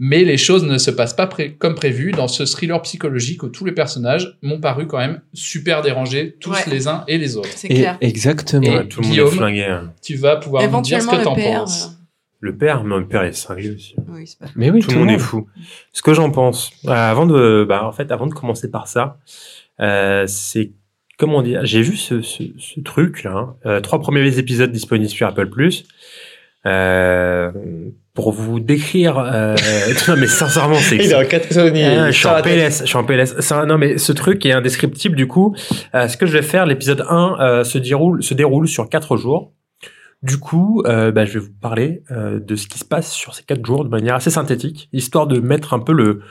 Mais 0.00 0.22
les 0.24 0.36
choses 0.36 0.64
ne 0.64 0.78
se 0.78 0.90
passent 0.92 1.14
pas 1.16 1.26
pré- 1.26 1.54
comme 1.56 1.74
prévu 1.74 2.12
dans 2.12 2.28
ce 2.28 2.44
thriller 2.44 2.80
psychologique 2.82 3.42
où 3.42 3.48
tous 3.48 3.64
les 3.64 3.72
personnages 3.72 4.38
m'ont 4.42 4.60
paru 4.60 4.86
quand 4.86 4.98
même 4.98 5.20
super 5.34 5.82
dérangés, 5.82 6.36
tous 6.40 6.50
Ouais. 6.52 6.58
les 6.70 6.86
uns 6.86 7.04
et 7.08 7.18
les 7.18 7.36
autres. 7.36 7.48
C'est 7.52 7.68
clair. 7.68 7.98
exactement. 8.00 8.62
Et 8.62 8.70
Ouais, 8.78 8.86
tout 8.86 9.00
le 9.00 9.08
monde 9.08 9.18
est 9.18 9.26
flingué. 9.30 9.64
hein. 9.64 9.92
Tu 10.02 10.14
vas 10.16 10.36
pouvoir 10.36 10.62
nous 10.70 10.80
dire 10.82 11.02
ce 11.02 11.08
que 11.08 11.24
t'en 11.24 11.34
penses. 11.34 11.86
euh, 11.86 11.94
Le 12.40 12.56
père, 12.56 12.84
mais 12.84 12.96
le 12.96 13.08
père 13.08 13.24
est 13.24 13.32
cinglé 13.32 13.70
aussi. 13.74 13.96
Oui, 14.08 14.26
c'est 14.26 14.38
pas. 14.38 14.46
Mais 14.54 14.70
oui, 14.70 14.80
tout, 14.80 14.92
le 14.92 14.98
monde 14.98 15.10
est 15.10 15.18
fou. 15.18 15.48
Ce 15.92 16.02
que 16.02 16.14
j'en 16.14 16.30
pense, 16.30 16.70
euh, 16.84 16.90
avant 16.90 17.26
de, 17.26 17.66
bah, 17.68 17.84
en 17.84 17.90
fait, 17.92 18.12
avant 18.12 18.28
de 18.28 18.34
commencer 18.34 18.70
par 18.70 18.86
ça, 18.86 19.18
euh, 19.80 20.24
c'est 20.28 20.70
comment 21.18 21.42
dire, 21.42 21.66
j'ai 21.66 21.82
vu 21.82 21.96
ce, 21.96 22.22
ce, 22.22 22.44
ce 22.58 22.78
truc 22.80 23.24
là, 23.24 23.32
hein. 23.34 23.56
Euh, 23.66 23.80
trois 23.80 24.00
premiers 24.00 24.38
épisodes 24.38 24.70
disponibles 24.70 25.10
sur 25.10 25.26
Apple 25.26 25.48
Plus. 25.50 25.84
Euh, 26.68 27.50
pour 28.14 28.32
vous 28.32 28.58
décrire, 28.58 29.18
euh, 29.18 29.54
non 30.08 30.16
mais 30.16 30.26
sincèrement, 30.26 30.74
c'est 30.74 30.96
Il 30.96 31.12
est 31.12 31.14
en 31.14 31.24
catatonie. 31.24 31.84
ah, 31.84 32.10
je 32.10 32.16
suis 32.18 32.26
en. 32.26 32.42
PLS, 32.42 32.80
je 32.80 32.86
suis 32.86 32.96
en 32.96 33.04
PLS. 33.04 33.40
Ça, 33.40 33.64
non, 33.64 33.78
mais 33.78 33.96
ce 33.96 34.12
truc 34.12 34.44
est 34.44 34.52
indescriptible. 34.52 35.14
Du 35.16 35.26
coup, 35.28 35.54
euh, 35.94 36.08
ce 36.08 36.16
que 36.16 36.26
je 36.26 36.32
vais 36.32 36.42
faire, 36.42 36.66
l'épisode 36.66 37.04
1 37.08 37.36
euh, 37.40 37.64
se 37.64 37.78
déroule, 37.78 38.22
se 38.22 38.34
déroule 38.34 38.66
sur 38.68 38.88
quatre 38.88 39.16
jours. 39.16 39.52
Du 40.22 40.38
coup, 40.38 40.82
euh, 40.84 41.12
bah, 41.12 41.24
je 41.24 41.34
vais 41.34 41.44
vous 41.44 41.52
parler 41.62 42.02
euh, 42.10 42.40
de 42.40 42.56
ce 42.56 42.66
qui 42.66 42.80
se 42.80 42.84
passe 42.84 43.12
sur 43.12 43.34
ces 43.34 43.44
quatre 43.44 43.64
jours 43.64 43.84
de 43.84 43.88
manière 43.88 44.16
assez 44.16 44.30
synthétique, 44.30 44.88
histoire 44.92 45.28
de 45.28 45.38
mettre 45.38 45.74
un 45.74 45.78
peu 45.78 45.92
le, 45.92 46.22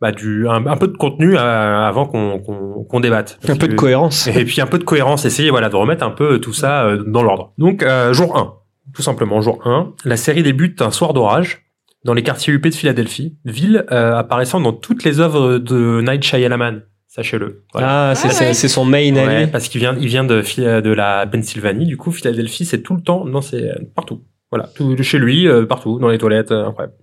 bah, 0.00 0.10
du, 0.10 0.48
un, 0.48 0.66
un 0.66 0.76
peu 0.76 0.88
de 0.88 0.96
contenu 0.96 1.36
euh, 1.36 1.40
avant 1.40 2.06
qu'on 2.06 3.00
débatte. 3.00 3.38
Un 3.48 3.54
peu 3.54 3.68
de 3.68 3.74
cohérence. 3.74 4.26
Et 4.36 4.44
puis 4.44 4.60
un 4.60 4.66
peu 4.66 4.78
de 4.78 4.84
cohérence, 4.84 5.24
essayer 5.24 5.50
voilà 5.50 5.68
de 5.68 5.76
remettre 5.76 6.04
un 6.04 6.10
peu 6.10 6.40
tout 6.40 6.52
ça 6.52 6.84
euh, 6.84 7.04
dans 7.06 7.22
l'ordre. 7.22 7.52
Donc 7.58 7.84
euh, 7.84 8.12
jour 8.12 8.36
1, 8.36 8.54
tout 8.94 9.02
simplement 9.02 9.40
jour 9.40 9.60
1, 9.66 9.92
la 10.04 10.16
série 10.16 10.42
débute 10.42 10.80
un 10.82 10.90
soir 10.90 11.12
d'orage 11.14 11.64
dans 12.04 12.14
les 12.14 12.22
quartiers 12.22 12.52
huppés 12.54 12.70
de 12.70 12.74
Philadelphie, 12.74 13.36
ville 13.44 13.84
euh, 13.90 14.16
apparaissant 14.16 14.60
dans 14.60 14.72
toutes 14.72 15.04
les 15.04 15.20
œuvres 15.20 15.58
de 15.58 16.00
Night 16.00 16.22
Shyamalan, 16.22 16.80
sachez-le. 17.08 17.64
Voilà. 17.72 18.10
Ah, 18.10 18.14
c'est 18.14 18.28
Ah 18.28 18.30
c'est- 18.30 18.44
ouais. 18.46 18.54
c'est 18.54 18.68
son 18.68 18.84
main 18.84 19.12
Ouais, 19.14 19.46
parce 19.48 19.68
qu'il 19.68 19.80
vient, 19.80 19.96
il 20.00 20.06
vient 20.06 20.24
de, 20.24 20.40
de 20.80 20.90
la 20.92 21.26
Pennsylvanie. 21.26 21.86
Du 21.86 21.96
coup, 21.96 22.12
Philadelphie, 22.12 22.64
c'est 22.64 22.82
tout 22.82 22.94
le 22.94 23.02
temps 23.02 23.24
dans 23.24 23.40
ses, 23.42 23.70
partout. 23.96 24.22
Voilà, 24.50 24.68
tout 24.74 24.96
chez 25.02 25.18
lui, 25.18 25.46
euh, 25.48 25.66
partout, 25.66 25.98
dans 25.98 26.08
les 26.08 26.18
toilettes, 26.18 26.52
euh, 26.52 26.66
incroyable. 26.68 26.94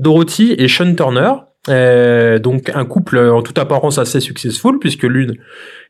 Dorothy 0.00 0.54
et 0.58 0.66
Sean 0.66 0.94
Turner, 0.94 1.32
euh, 1.68 2.38
donc 2.38 2.70
un 2.74 2.84
couple 2.84 3.18
en 3.18 3.42
toute 3.42 3.58
apparence 3.58 3.98
assez 3.98 4.18
successful, 4.20 4.78
puisque 4.80 5.04
l'une 5.04 5.36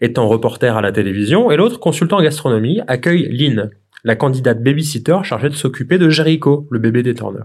étant 0.01 0.29
reporter 0.29 0.77
à 0.77 0.81
la 0.83 0.92
télévision 0.92 1.51
et 1.51 1.57
l'autre 1.57 1.79
consultant 1.79 2.18
en 2.18 2.23
gastronomie, 2.23 2.81
accueille 2.88 3.29
Lynn, 3.31 3.71
la 4.05 4.17
candidate 4.17 4.62
babysitter 4.62 5.19
chargée 5.23 5.49
de 5.49 5.55
s'occuper 5.55 5.99
de 5.99 6.09
Jericho, 6.09 6.67
le 6.71 6.79
bébé 6.79 7.03
des 7.03 7.15
Turner. 7.15 7.45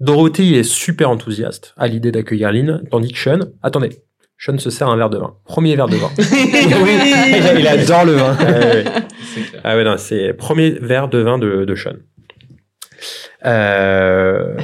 Dorothy 0.00 0.54
est 0.54 0.64
super 0.64 1.08
enthousiaste 1.10 1.72
à 1.76 1.86
l'idée 1.86 2.12
d'accueillir 2.12 2.52
Lynn, 2.52 2.82
tandis 2.90 3.12
que 3.12 3.18
Sean, 3.18 3.40
attendez, 3.62 3.90
Sean 4.38 4.58
se 4.58 4.70
sert 4.70 4.88
un 4.88 4.96
verre 4.96 5.10
de 5.10 5.18
vin. 5.18 5.36
Premier 5.44 5.76
verre 5.76 5.88
de 5.88 5.96
vin. 5.96 6.10
oui, 6.18 7.58
il, 7.58 7.66
adore 7.66 8.04
le 8.04 8.12
vin. 8.12 8.36
Ah 8.38 8.44
ouais. 8.44 8.84
Ah 9.62 9.76
ouais, 9.76 9.84
non, 9.84 9.96
c'est 9.96 10.34
premier 10.34 10.70
verre 10.70 11.08
de 11.08 11.18
vin 11.18 11.38
de, 11.38 11.64
de 11.64 11.74
Sean. 11.74 11.94
Euh, 13.46 14.56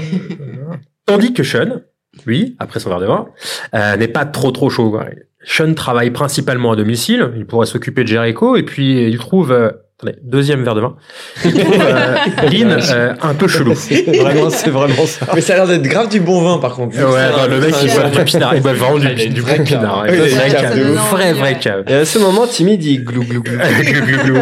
Tandis 1.07 1.33
que 1.33 1.43
Sean, 1.43 1.81
lui, 2.27 2.57
après 2.59 2.81
son 2.81 2.91
verre 2.91 3.01
de 3.01 3.07
vin, 3.07 3.29
euh, 3.75 3.97
n'est 3.97 4.09
pas 4.09 4.27
trop 4.27 4.51
trop 4.51 4.69
chaud. 4.69 4.91
quoi. 4.91 5.07
Sean 5.43 5.73
travaille 5.75 6.11
principalement 6.11 6.73
à 6.73 6.77
domicile, 6.77 7.33
il 7.37 7.47
pourrait 7.47 7.67
s'occuper 7.67 8.03
de 8.03 8.09
Jericho, 8.09 8.57
et 8.57 8.63
puis 8.63 9.07
il 9.09 9.19
trouve 9.19 9.53
euh, 9.53 9.71
Attendez, 10.03 10.17
deuxième 10.23 10.65
verre 10.65 10.75
de 10.75 10.81
vin. 10.81 10.97
Il 11.45 11.53
trouve 11.53 11.75
euh, 11.79 12.15
Lynn 12.51 12.79
euh, 12.91 13.15
un 13.21 13.35
peu 13.35 13.47
chelou. 13.49 13.75
vraiment, 13.75 14.49
c'est 14.49 14.71
vraiment 14.71 15.05
ça. 15.05 15.27
Mais 15.35 15.43
ça 15.43 15.53
a 15.53 15.57
l'air 15.57 15.67
d'être 15.67 15.83
grave 15.83 16.09
du 16.09 16.21
bon 16.21 16.41
vin, 16.41 16.59
par 16.59 16.75
contre. 16.75 16.97
Ouais, 16.97 17.03
bah, 17.37 17.47
le 17.47 17.61
mec, 17.61 17.75
il 17.83 17.93
boit 17.93 18.09
du 18.09 18.25
pinard. 18.25 18.55
Il 18.55 18.63
boit 18.63 18.73
vraiment 18.73 18.99
du, 18.99 19.07
il 19.07 19.21
a 19.21 19.25
une 19.25 19.35
du 19.35 19.43
vraie 19.43 19.59
bon 19.59 19.65
pinard. 19.65 20.07
Oui, 20.09 20.17
il 20.25 20.35
Vrai 20.35 20.51
cave. 20.51 20.81
Vrai, 21.11 21.33
vrai 21.35 21.59
cave. 21.59 21.85
Et 21.87 21.95
à 21.95 22.05
ce 22.07 22.19
moment, 22.19 22.47
Timmy 22.47 22.79
dit 22.79 22.97
glou 22.99 23.25
glou 23.25 23.43
glou. 23.43 23.59
Glou, 23.83 24.07
glou, 24.07 24.25
glou. 24.25 24.41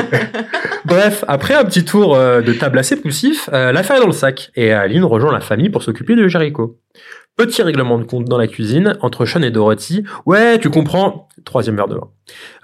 Bref, 0.84 1.24
après 1.26 1.54
un 1.54 1.64
petit 1.64 1.84
tour 1.84 2.14
euh, 2.14 2.40
de 2.40 2.52
table 2.52 2.78
assez 2.78 2.94
poussif, 2.94 3.50
euh, 3.52 3.72
l'affaire 3.72 3.96
est 3.96 4.00
dans 4.00 4.06
le 4.06 4.12
sac 4.12 4.50
et 4.54 4.72
Aline 4.72 5.04
rejoint 5.04 5.32
la 5.32 5.40
famille 5.40 5.70
pour 5.70 5.82
s'occuper 5.82 6.14
de 6.14 6.28
Jericho. 6.28 6.78
Petit 7.38 7.62
règlement 7.62 7.98
de 7.98 8.04
compte 8.04 8.24
dans 8.24 8.36
la 8.36 8.48
cuisine 8.48 8.98
entre 9.00 9.24
Sean 9.24 9.42
et 9.42 9.52
Dorothy. 9.52 10.02
Ouais, 10.26 10.58
tu 10.58 10.70
comprends. 10.70 11.28
Troisième 11.44 11.76
verre 11.76 11.86
de 11.86 11.94
vin. 11.94 12.08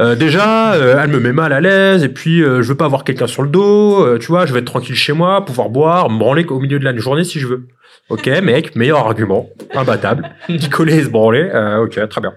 Euh, 0.00 0.16
déjà, 0.16 0.74
euh, 0.74 1.00
elle 1.00 1.10
me 1.10 1.20
met 1.20 1.32
mal 1.32 1.52
à 1.52 1.60
l'aise 1.60 2.02
et 2.02 2.08
puis 2.08 2.42
euh, 2.42 2.60
je 2.60 2.68
veux 2.70 2.76
pas 2.76 2.86
avoir 2.86 3.04
quelqu'un 3.04 3.28
sur 3.28 3.42
le 3.44 3.48
dos. 3.50 4.04
euh, 4.04 4.18
tu 4.18 4.26
vois, 4.26 4.46
je 4.46 4.52
vais 4.52 4.58
être 4.58 4.64
tranquille 4.66 4.96
chez 4.96 5.12
moi, 5.12 5.44
pouvoir 5.44 5.68
boire, 5.70 6.10
me 6.10 6.18
branler 6.18 6.44
au 6.46 6.58
milieu 6.58 6.80
de 6.80 6.84
la 6.84 6.94
journée 6.96 7.22
si 7.22 7.38
je 7.38 7.46
veux. 7.46 7.68
Ok, 8.08 8.26
mec, 8.42 8.74
meilleur 8.74 8.98
argument, 8.98 9.48
imbattable. 9.74 10.28
Et 10.48 10.58
se 10.58 11.08
branler. 11.08 11.48
euh, 11.54 11.84
ok, 11.84 12.08
très 12.08 12.20
bien. 12.20 12.34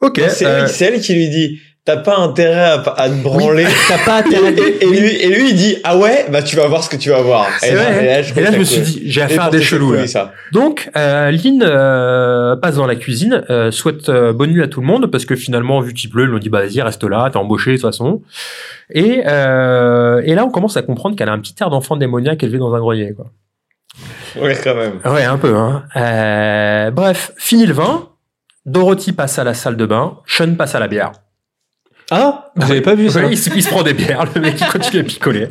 Ok. 0.00 0.20
C'est 0.28 0.80
elle 0.84 1.00
qui 1.00 1.14
lui 1.14 1.28
dit 1.28 1.60
T'as 1.86 1.96
pas 1.96 2.18
intérêt 2.18 2.60
à, 2.60 2.74
à 2.96 3.08
te 3.08 3.14
branler. 3.22 3.64
T'as 3.88 4.04
pas 4.04 4.18
intérêt. 4.18 4.52
Et, 4.52 4.84
et 4.84 4.86
lui, 4.86 5.08
et 5.16 5.28
lui, 5.28 5.50
il 5.50 5.56
dit 5.56 5.76
Ah 5.82 5.96
ouais, 5.96 6.26
bah 6.30 6.42
tu 6.42 6.54
vas 6.54 6.66
voir 6.68 6.84
ce 6.84 6.90
que 6.90 6.96
tu 6.96 7.08
vas 7.08 7.22
voir. 7.22 7.46
Et 7.66 7.72
là, 7.72 7.90
vrai. 7.90 8.04
et 8.04 8.06
là, 8.06 8.18
Et 8.36 8.40
là, 8.42 8.52
je 8.52 8.58
me 8.58 8.64
suis 8.64 8.80
dit, 8.82 9.02
j'ai 9.06 9.22
affaire 9.22 9.44
à 9.44 9.50
des 9.50 9.62
chelous, 9.62 9.92
là. 9.94 10.06
Ça. 10.06 10.32
Donc, 10.52 10.90
euh, 10.96 11.30
Lynn 11.30 11.62
euh, 11.64 12.54
passe 12.56 12.76
dans 12.76 12.86
la 12.86 12.96
cuisine, 12.96 13.44
euh, 13.48 13.70
souhaite 13.70 14.08
euh, 14.10 14.32
bonne 14.34 14.50
nuit 14.50 14.62
à 14.62 14.68
tout 14.68 14.82
le 14.82 14.86
monde 14.86 15.10
parce 15.10 15.24
que 15.24 15.34
finalement, 15.36 15.80
vu 15.80 15.94
qu'il 15.94 16.10
pleut, 16.10 16.24
ils 16.24 16.28
lui 16.28 16.36
ont 16.36 16.38
dit 16.38 16.50
bah 16.50 16.60
vas-y, 16.60 16.82
reste 16.82 17.02
là, 17.04 17.28
t'es 17.32 17.38
embauché 17.38 17.70
de 17.72 17.76
toute 17.76 17.86
façon. 17.86 18.20
Et, 18.90 19.22
euh, 19.26 20.20
et 20.24 20.34
là, 20.34 20.44
on 20.44 20.50
commence 20.50 20.76
à 20.76 20.82
comprendre 20.82 21.16
qu'elle 21.16 21.30
a 21.30 21.32
un 21.32 21.38
petit 21.40 21.54
air 21.60 21.70
d'enfant 21.70 21.96
démoniaque 21.96 22.42
élevé 22.42 22.58
dans 22.58 22.74
un 22.74 22.78
grenier. 22.78 23.14
Quoi. 23.14 23.26
Ouais, 24.40 24.56
quand 24.62 24.74
même. 24.74 25.00
Ouais, 25.04 25.24
un 25.24 25.38
peu. 25.38 25.56
Hein. 25.56 25.84
Euh, 25.96 26.90
bref, 26.90 27.32
fini 27.38 27.64
le 27.66 27.72
vin. 27.72 28.08
Dorothy 28.66 29.12
passe 29.12 29.38
à 29.38 29.44
la 29.44 29.54
salle 29.54 29.76
de 29.76 29.86
bain. 29.86 30.18
Sean 30.26 30.54
passe 30.54 30.74
à 30.74 30.78
la 30.78 30.86
bière. 30.86 31.12
Ah, 32.10 32.50
vous 32.56 32.70
avez 32.70 32.80
pas 32.80 32.94
vu 32.94 33.08
ça 33.08 33.20
Ouais, 33.22 33.28
il, 33.32 33.38
se, 33.38 33.50
il 33.54 33.62
se 33.62 33.68
prend 33.68 33.82
des 33.82 33.94
bières. 33.94 34.24
Le 34.34 34.40
mec, 34.40 34.56
il 34.60 34.66
continue 34.66 35.00
à 35.00 35.04
picoler. 35.04 35.48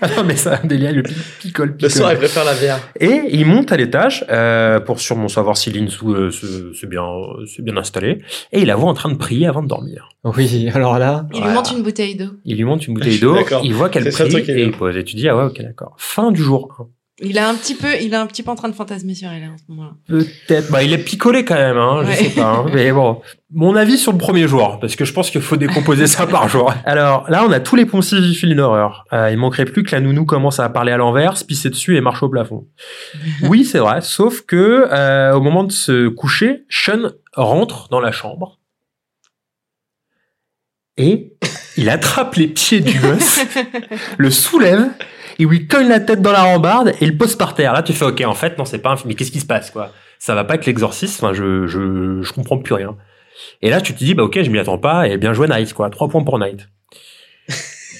Ah 0.00 0.08
non, 0.16 0.24
mais 0.24 0.36
ça, 0.36 0.58
un 0.62 0.66
délire, 0.66 0.90
il 0.90 0.96
le 0.96 1.02
pi- 1.04 1.14
picole, 1.40 1.68
Le 1.68 1.74
picole. 1.74 1.90
soir, 1.90 2.12
il 2.12 2.18
préfère 2.18 2.44
la 2.44 2.54
bière. 2.54 2.80
Et 2.98 3.22
il 3.30 3.46
monte 3.46 3.70
à 3.72 3.76
l'étage 3.76 4.24
euh, 4.30 4.80
pour 4.80 4.98
sûrement 5.00 5.28
savoir 5.28 5.56
si 5.56 5.70
Lynn 5.70 5.88
sous, 5.88 6.12
euh, 6.12 6.30
se- 6.30 6.72
se 6.72 6.86
bien, 6.86 7.02
euh, 7.04 7.46
se 7.46 7.62
bien 7.62 7.76
installé. 7.76 8.20
Et 8.52 8.60
il 8.62 8.66
la 8.66 8.74
voit 8.76 8.90
en 8.90 8.94
train 8.94 9.10
de 9.10 9.16
prier 9.16 9.46
avant 9.46 9.62
de 9.62 9.68
dormir. 9.68 10.08
Oui, 10.24 10.68
alors 10.74 10.98
là. 10.98 11.26
Il 11.32 11.40
lui 11.42 11.50
monte 11.52 11.70
une 11.72 11.82
bouteille 11.82 12.16
d'eau. 12.16 12.30
Il 12.44 12.56
lui 12.56 12.64
monte 12.64 12.86
une 12.88 12.94
bouteille 12.98 13.20
d'eau, 13.20 13.34
d'accord. 13.36 13.62
il 13.64 13.74
voit 13.74 13.88
qu'elle 13.88 14.08
prie 14.10 14.36
et 14.50 14.62
il 14.64 14.72
pose. 14.72 14.96
Et 14.96 15.04
tu 15.04 15.14
dis, 15.16 15.28
ah 15.28 15.36
ouais, 15.36 15.44
ok, 15.44 15.60
d'accord. 15.62 15.94
Fin 15.98 16.32
du 16.32 16.42
jour 16.42 16.74
1. 16.80 16.86
Il 17.20 17.38
a 17.38 17.48
un 17.48 17.54
petit 17.54 17.74
peu, 17.74 17.88
il 18.00 18.14
est 18.14 18.16
un 18.16 18.26
petit 18.26 18.42
peu 18.42 18.50
en 18.50 18.54
train 18.54 18.70
de 18.70 18.74
fantasmer 18.74 19.14
sur 19.14 19.30
elle 19.30 19.42
hein, 19.44 19.52
en 19.54 19.58
ce 19.58 19.64
moment-là. 19.68 19.92
Peut-être. 20.08 20.70
Bah, 20.72 20.82
il 20.82 20.92
est 20.94 20.98
picolé 20.98 21.44
quand 21.44 21.54
même, 21.54 21.76
hein, 21.76 21.98
Ouais. 22.04 22.12
je 22.16 22.24
sais 22.24 22.30
pas. 22.30 22.42
hein. 22.42 22.66
Mais 22.72 22.90
bon, 22.90 23.20
mon 23.52 23.76
avis 23.76 23.98
sur 23.98 24.12
le 24.12 24.18
premier 24.18 24.48
jour, 24.48 24.78
parce 24.80 24.96
que 24.96 25.04
je 25.04 25.12
pense 25.12 25.30
qu'il 25.30 25.42
faut 25.42 25.56
décomposer 25.56 26.06
ça 26.06 26.26
par 26.26 26.48
jour. 26.48 26.72
Alors 26.86 27.28
là, 27.30 27.44
on 27.46 27.52
a 27.52 27.60
tous 27.60 27.76
les 27.76 27.84
poncifs 27.86 28.20
du 28.20 28.34
film 28.34 28.54
d'horreur. 28.54 29.04
Euh, 29.12 29.30
il 29.30 29.36
manquerait 29.36 29.66
plus 29.66 29.82
que 29.82 29.94
la 29.94 30.00
nounou 30.00 30.24
commence 30.24 30.58
à 30.58 30.68
parler 30.70 30.90
à 30.90 30.96
l'envers, 30.96 31.36
se 31.36 31.44
pisser 31.44 31.68
dessus 31.70 31.96
et 31.96 32.00
marche 32.00 32.22
au 32.22 32.30
plafond. 32.30 32.66
oui, 33.42 33.64
c'est 33.66 33.78
vrai. 33.78 34.00
Sauf 34.00 34.40
que 34.40 34.86
euh, 34.90 35.34
au 35.34 35.40
moment 35.42 35.64
de 35.64 35.72
se 35.72 36.08
coucher, 36.08 36.64
Sean 36.70 37.10
rentre 37.34 37.88
dans 37.90 38.00
la 38.00 38.10
chambre 38.10 38.58
et 40.96 41.32
il 41.76 41.88
attrape 41.88 42.34
les 42.34 42.48
pieds 42.48 42.80
du 42.80 42.98
gosse, 42.98 43.40
le 44.18 44.30
soulève, 44.30 44.90
il 45.38 45.46
lui 45.46 45.66
cogne 45.66 45.88
la 45.88 46.00
tête 46.00 46.20
dans 46.20 46.32
la 46.32 46.42
rambarde 46.42 46.92
et 47.00 47.06
le 47.06 47.16
pose 47.16 47.36
par 47.36 47.54
terre. 47.54 47.72
Là, 47.72 47.82
tu 47.82 47.92
fais, 47.92 48.04
ok, 48.04 48.22
en 48.26 48.34
fait, 48.34 48.58
non, 48.58 48.64
c'est 48.64 48.78
pas 48.78 48.90
un 48.90 48.96
film. 48.96 49.08
Mais 49.08 49.14
qu'est-ce 49.14 49.32
qui 49.32 49.40
se 49.40 49.46
passe, 49.46 49.70
quoi? 49.70 49.90
Ça 50.18 50.34
va 50.34 50.44
pas 50.44 50.54
être 50.54 50.66
l'exorcisme. 50.66 51.24
Enfin, 51.24 51.34
je, 51.34 51.66
je, 51.66 52.20
je 52.22 52.32
comprends 52.32 52.58
plus 52.58 52.74
rien. 52.74 52.96
Et 53.62 53.70
là, 53.70 53.80
tu 53.80 53.94
te 53.94 53.98
dis, 53.98 54.14
bah 54.14 54.22
ok, 54.22 54.42
je 54.42 54.50
m'y 54.50 54.58
attends 54.58 54.78
pas. 54.78 55.08
Et 55.08 55.16
bien 55.16 55.32
joué, 55.32 55.48
Knight, 55.48 55.72
quoi. 55.72 55.90
Trois 55.90 56.08
points 56.08 56.22
pour 56.22 56.38
Knight. 56.38 56.68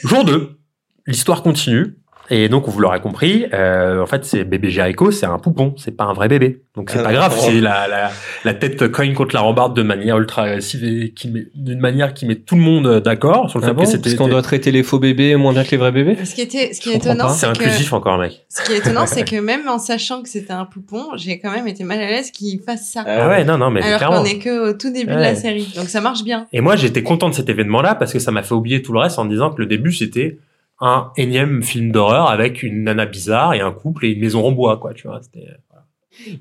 Jour 0.04 0.24
2, 0.24 0.58
l'histoire 1.06 1.42
continue. 1.42 1.96
Et 2.30 2.48
donc, 2.48 2.68
vous 2.68 2.78
l'aurez 2.80 3.00
compris, 3.00 3.46
euh, 3.52 4.00
en 4.00 4.06
fait, 4.06 4.24
c'est 4.24 4.44
bébé 4.44 4.70
Jericho, 4.70 5.10
c'est 5.10 5.26
un 5.26 5.38
poupon, 5.38 5.74
c'est 5.76 5.96
pas 5.96 6.04
un 6.04 6.14
vrai 6.14 6.28
bébé. 6.28 6.62
Donc, 6.76 6.88
c'est 6.90 7.00
Ah, 7.00 7.02
pas 7.02 7.12
grave 7.12 7.36
si 7.38 7.60
la, 7.60 7.86
la, 7.88 8.10
la 8.44 8.54
tête 8.54 8.88
cogne 8.90 9.12
contre 9.12 9.34
la 9.34 9.42
rambarde 9.42 9.76
de 9.76 9.82
manière 9.82 10.16
ultra 10.18 10.44
agressive 10.44 10.84
et 10.84 11.10
qui 11.10 11.28
met, 11.28 11.46
d'une 11.54 11.80
manière 11.80 12.14
qui 12.14 12.24
met 12.24 12.36
tout 12.36 12.54
le 12.54 12.62
monde 12.62 13.00
d'accord 13.00 13.50
sur 13.50 13.58
le 13.58 13.64
Ah 13.64 13.68
fait 13.68 13.74
bon 13.74 13.82
que 13.82 13.88
c'était. 13.88 14.02
Parce 14.04 14.14
qu'on 14.14 14.28
doit 14.28 14.40
traiter 14.40 14.70
les 14.70 14.82
faux 14.82 14.98
bébés 14.98 15.36
moins 15.36 15.52
bien 15.52 15.64
que 15.64 15.72
les 15.72 15.76
vrais 15.76 15.92
bébés 15.92 16.16
Ce 16.24 16.34
qui 16.34 16.40
était, 16.40 16.72
ce 16.72 16.80
qui 16.80 16.90
est 16.90 16.96
étonnant. 16.96 17.28
C'est 17.28 17.46
inclusif 17.46 17.92
encore, 17.92 18.16
mec. 18.18 18.44
ce 18.48 18.62
qui 18.64 18.72
est 18.72 18.78
étonnant, 18.78 19.06
c'est 19.06 19.24
que 19.28 19.36
même 19.36 19.68
en 19.68 19.78
sachant 19.78 20.22
que 20.22 20.28
c'était 20.28 20.52
un 20.54 20.64
poupon, 20.64 21.04
j'ai 21.16 21.38
quand 21.38 21.50
même 21.50 21.66
été 21.68 21.84
mal 21.84 22.00
à 22.00 22.06
l'aise 22.06 22.30
qu'il 22.30 22.60
fasse 22.60 22.88
ça. 22.90 23.04
Ah 23.06 23.28
ouais, 23.28 23.44
non, 23.44 23.58
non, 23.58 23.70
mais 23.70 23.82
Alors 23.82 23.98
clairement. 23.98 24.18
qu'on 24.20 24.24
est 24.24 24.38
que 24.38 24.70
au 24.70 24.72
tout 24.72 24.90
début 24.92 25.12
de 25.12 25.18
la 25.18 25.34
série, 25.34 25.68
donc 25.76 25.88
ça 25.88 26.00
marche 26.00 26.22
bien. 26.24 26.46
Et 26.52 26.60
moi, 26.60 26.76
j'étais 26.76 27.02
content 27.02 27.28
de 27.28 27.34
cet 27.34 27.48
événement-là 27.48 27.94
parce 27.96 28.12
que 28.12 28.20
ça 28.20 28.30
m'a 28.30 28.42
fait 28.42 28.54
oublier 28.54 28.80
tout 28.80 28.92
le 28.92 29.00
reste 29.00 29.18
en 29.18 29.24
disant 29.26 29.50
que 29.50 29.60
le 29.60 29.66
début, 29.66 29.92
c'était 29.92 30.38
un 30.82 31.10
énième 31.16 31.62
film 31.62 31.90
d'horreur 31.92 32.28
avec 32.30 32.62
une 32.62 32.82
nana 32.84 33.06
bizarre 33.06 33.54
et 33.54 33.60
un 33.60 33.72
couple 33.72 34.04
et 34.04 34.10
une 34.10 34.20
maison 34.20 34.44
en 34.44 34.52
bois, 34.52 34.76
quoi, 34.76 34.92
tu 34.92 35.06
vois. 35.06 35.20
C'était... 35.22 35.46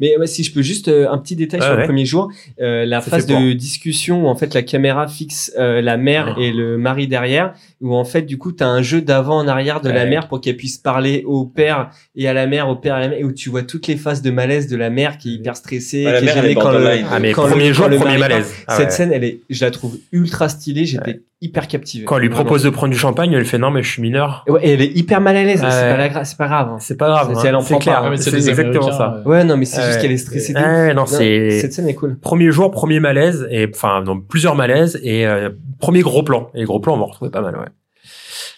Mais 0.02 0.18
ouais, 0.18 0.28
si 0.28 0.44
je 0.44 0.54
peux 0.54 0.62
juste 0.62 0.90
euh, 0.90 1.10
un 1.10 1.18
petit 1.18 1.38
détail 1.38 1.62
Ouais, 1.62 1.66
sur 1.66 1.76
ouais. 1.76 1.82
le 1.82 1.86
premier 1.88 2.04
jour, 2.06 2.30
euh, 2.60 2.84
la 2.86 3.00
Ça 3.00 3.10
phase 3.10 3.26
peur. 3.26 3.40
de 3.40 3.54
discussion 3.54 4.26
où 4.26 4.28
en 4.28 4.36
fait 4.36 4.54
la 4.54 4.64
caméra 4.64 5.08
fixe 5.08 5.54
euh, 5.58 5.80
la 5.82 5.96
mère 5.96 6.36
Oh. 6.38 6.42
et 6.42 6.52
le 6.52 6.78
mari 6.78 7.08
derrière, 7.08 7.54
où 7.80 7.96
en 7.96 8.04
fait 8.04 8.24
du 8.24 8.38
coup 8.38 8.52
t'as 8.52 8.66
un 8.68 8.82
jeu 8.82 9.02
d'avant 9.02 9.38
en 9.38 9.48
arrière 9.48 9.80
de 9.80 9.90
la 9.90 10.06
mère 10.06 10.28
pour 10.28 10.42
qu'elle 10.42 10.58
puisse 10.58 10.78
parler 10.78 11.24
au 11.26 11.46
père 11.46 11.90
et 12.18 12.28
à 12.28 12.34
la 12.34 12.48
mère, 12.48 12.68
au 12.68 12.76
père 12.76 12.96
et 12.96 12.98
à 12.98 13.02
la 13.04 13.08
mère, 13.10 13.20
et 13.20 13.24
où 13.24 13.32
tu 13.32 13.50
vois 13.50 13.64
toutes 13.64 13.88
les 13.88 13.96
phases 13.96 14.22
de 14.22 14.30
malaise 14.30 14.68
de 14.68 14.76
la 14.76 14.90
mère 14.90 15.18
qui 15.18 15.30
est 15.30 15.34
hyper 15.36 15.56
stressée, 15.56 16.04
la 16.04 16.20
qui 16.20 16.24
est 16.24 16.26
mère, 16.26 16.36
elle 16.38 16.42
gênée 16.42 16.52
est 16.52 16.56
quand 16.56 16.72
le. 16.74 16.88
Ah, 17.10 17.20
mais 17.22 17.32
quand 17.32 17.48
premier 17.48 17.68
le- 17.70 17.74
jour, 17.74 17.86
quand 17.86 17.92
le 17.92 17.98
premier 17.98 18.18
malaise. 18.18 18.54
Ah 18.68 18.76
Cette 18.76 18.88
ouais. 18.88 18.92
scène, 18.92 19.12
elle 19.14 19.24
est, 19.24 19.40
je 19.50 19.64
la 19.64 19.72
trouve 19.72 19.98
ultra 20.12 20.50
stylée, 20.50 20.84
j'étais 20.86 21.22
hyper 21.42 21.68
captivé. 21.68 22.06
Quand 22.06 22.18
elle 22.18 22.22
lui 22.22 22.28
Vraiment. 22.30 22.46
propose 22.46 22.64
de 22.64 22.70
prendre 22.70 22.92
du 22.94 22.98
champagne, 23.00 23.34
elle 23.34 23.46
fait 23.46 23.58
non, 23.58 23.72
mais 23.72 23.82
je 23.84 23.90
suis 23.92 24.02
mineur. 24.02 24.46
Ouais, 24.48 24.60
et 24.64 24.74
elle 24.74 24.82
est 24.82 24.96
hyper 24.96 25.22
mal 25.22 25.36
à 25.36 25.44
l'aise, 25.44 25.62
Ouais. 25.64 25.72
c'est 25.72 25.90
pas, 25.90 25.98
la 25.98 26.10
gra- 26.10 26.24
c'est 26.24 26.38
pas 26.38 26.48
grave. 26.48 26.70
hein. 26.70 26.78
C'est 26.80 26.98
pas 26.98 27.08
grave. 27.08 27.30
C'est- 27.34 27.40
hein. 27.40 27.44
elle 27.50 27.56
en 27.56 27.64
prend 27.64 27.80
clair. 27.80 28.12
c'est 28.18 28.34
exactement 28.36 28.70
Américains, 28.70 28.92
ça. 28.98 29.22
ouais. 29.26 29.32
Ouais, 29.38 29.44
non, 29.44 29.58
mais 29.58 29.66
c'est 29.66 29.82
juste 29.84 30.02
qu'elle 30.02 30.12
est 30.12 30.18
stressée. 30.18 30.54
ouf. 30.56 30.96
non, 30.96 31.06
c'est- 31.06 31.60
Cette 31.62 31.74
scène 31.74 31.88
est 31.90 31.96
cool. 31.96 32.18
Premier 32.20 32.52
jour, 32.52 32.70
premier 32.72 33.00
malaise, 33.00 33.48
et 33.50 33.68
enfin, 33.74 34.02
dans 34.02 34.20
plusieurs 34.20 34.56
malaises, 34.56 35.00
et 35.04 35.26
euh, 35.26 35.50
premier 35.80 36.02
gros 36.02 36.24
plan. 36.24 36.50
Et 36.54 36.64
gros 36.64 36.80
plans, 36.80 36.94
on 36.96 37.00
va 37.00 37.06
retrouver 37.06 37.32
pas 37.32 37.42
mal, 37.42 37.56
ouais. 37.58 37.66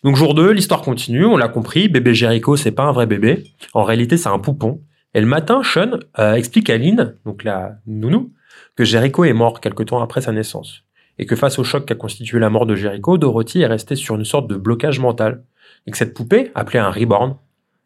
Donc 0.04 0.18
jour 0.18 0.34
2, 0.34 0.52
l'histoire 0.52 0.82
continue, 0.82 1.24
on 1.26 1.38
l'a 1.38 1.48
compris, 1.48 1.88
bébé 1.88 2.14
Jericho, 2.14 2.58
c'est 2.58 2.72
pas 2.72 2.84
un 2.84 2.92
vrai 2.92 3.06
bébé. 3.06 3.44
En 3.74 3.84
réalité, 3.84 4.18
c'est 4.18 4.28
un 4.30 4.40
poupon. 4.40 4.82
Et 5.14 5.22
le 5.22 5.28
matin, 5.28 5.62
Sean 5.64 5.92
euh, 6.20 6.34
explique 6.34 6.70
à 6.70 6.78
Lynn, 6.78 7.16
donc 7.26 7.44
la 7.46 7.76
nounou, 7.88 8.32
que 8.76 8.84
Jericho 8.84 9.24
est 9.24 9.32
mort 9.34 9.62
quelque 9.62 9.84
temps 9.84 10.02
après 10.02 10.20
sa 10.22 10.32
naissance. 10.34 10.84
Et 11.20 11.26
que 11.26 11.36
face 11.36 11.60
au 11.60 11.64
choc 11.64 11.86
qu'a 11.86 11.96
constitué 11.96 12.40
la 12.40 12.50
mort 12.50 12.66
de 12.66 12.76
Jericho, 12.76 13.18
Dorothy 13.18 13.62
est 13.62 13.68
restée 13.68 13.96
sur 13.96 14.16
une 14.16 14.26
sorte 14.26 14.48
de 14.48 14.56
blocage 14.56 15.00
mental. 15.00 15.44
Et 15.86 15.92
que 15.92 15.98
cette 15.98 16.14
poupée, 16.14 16.52
appelée 16.56 16.80
un 16.80 16.90
reborn, 16.92 17.36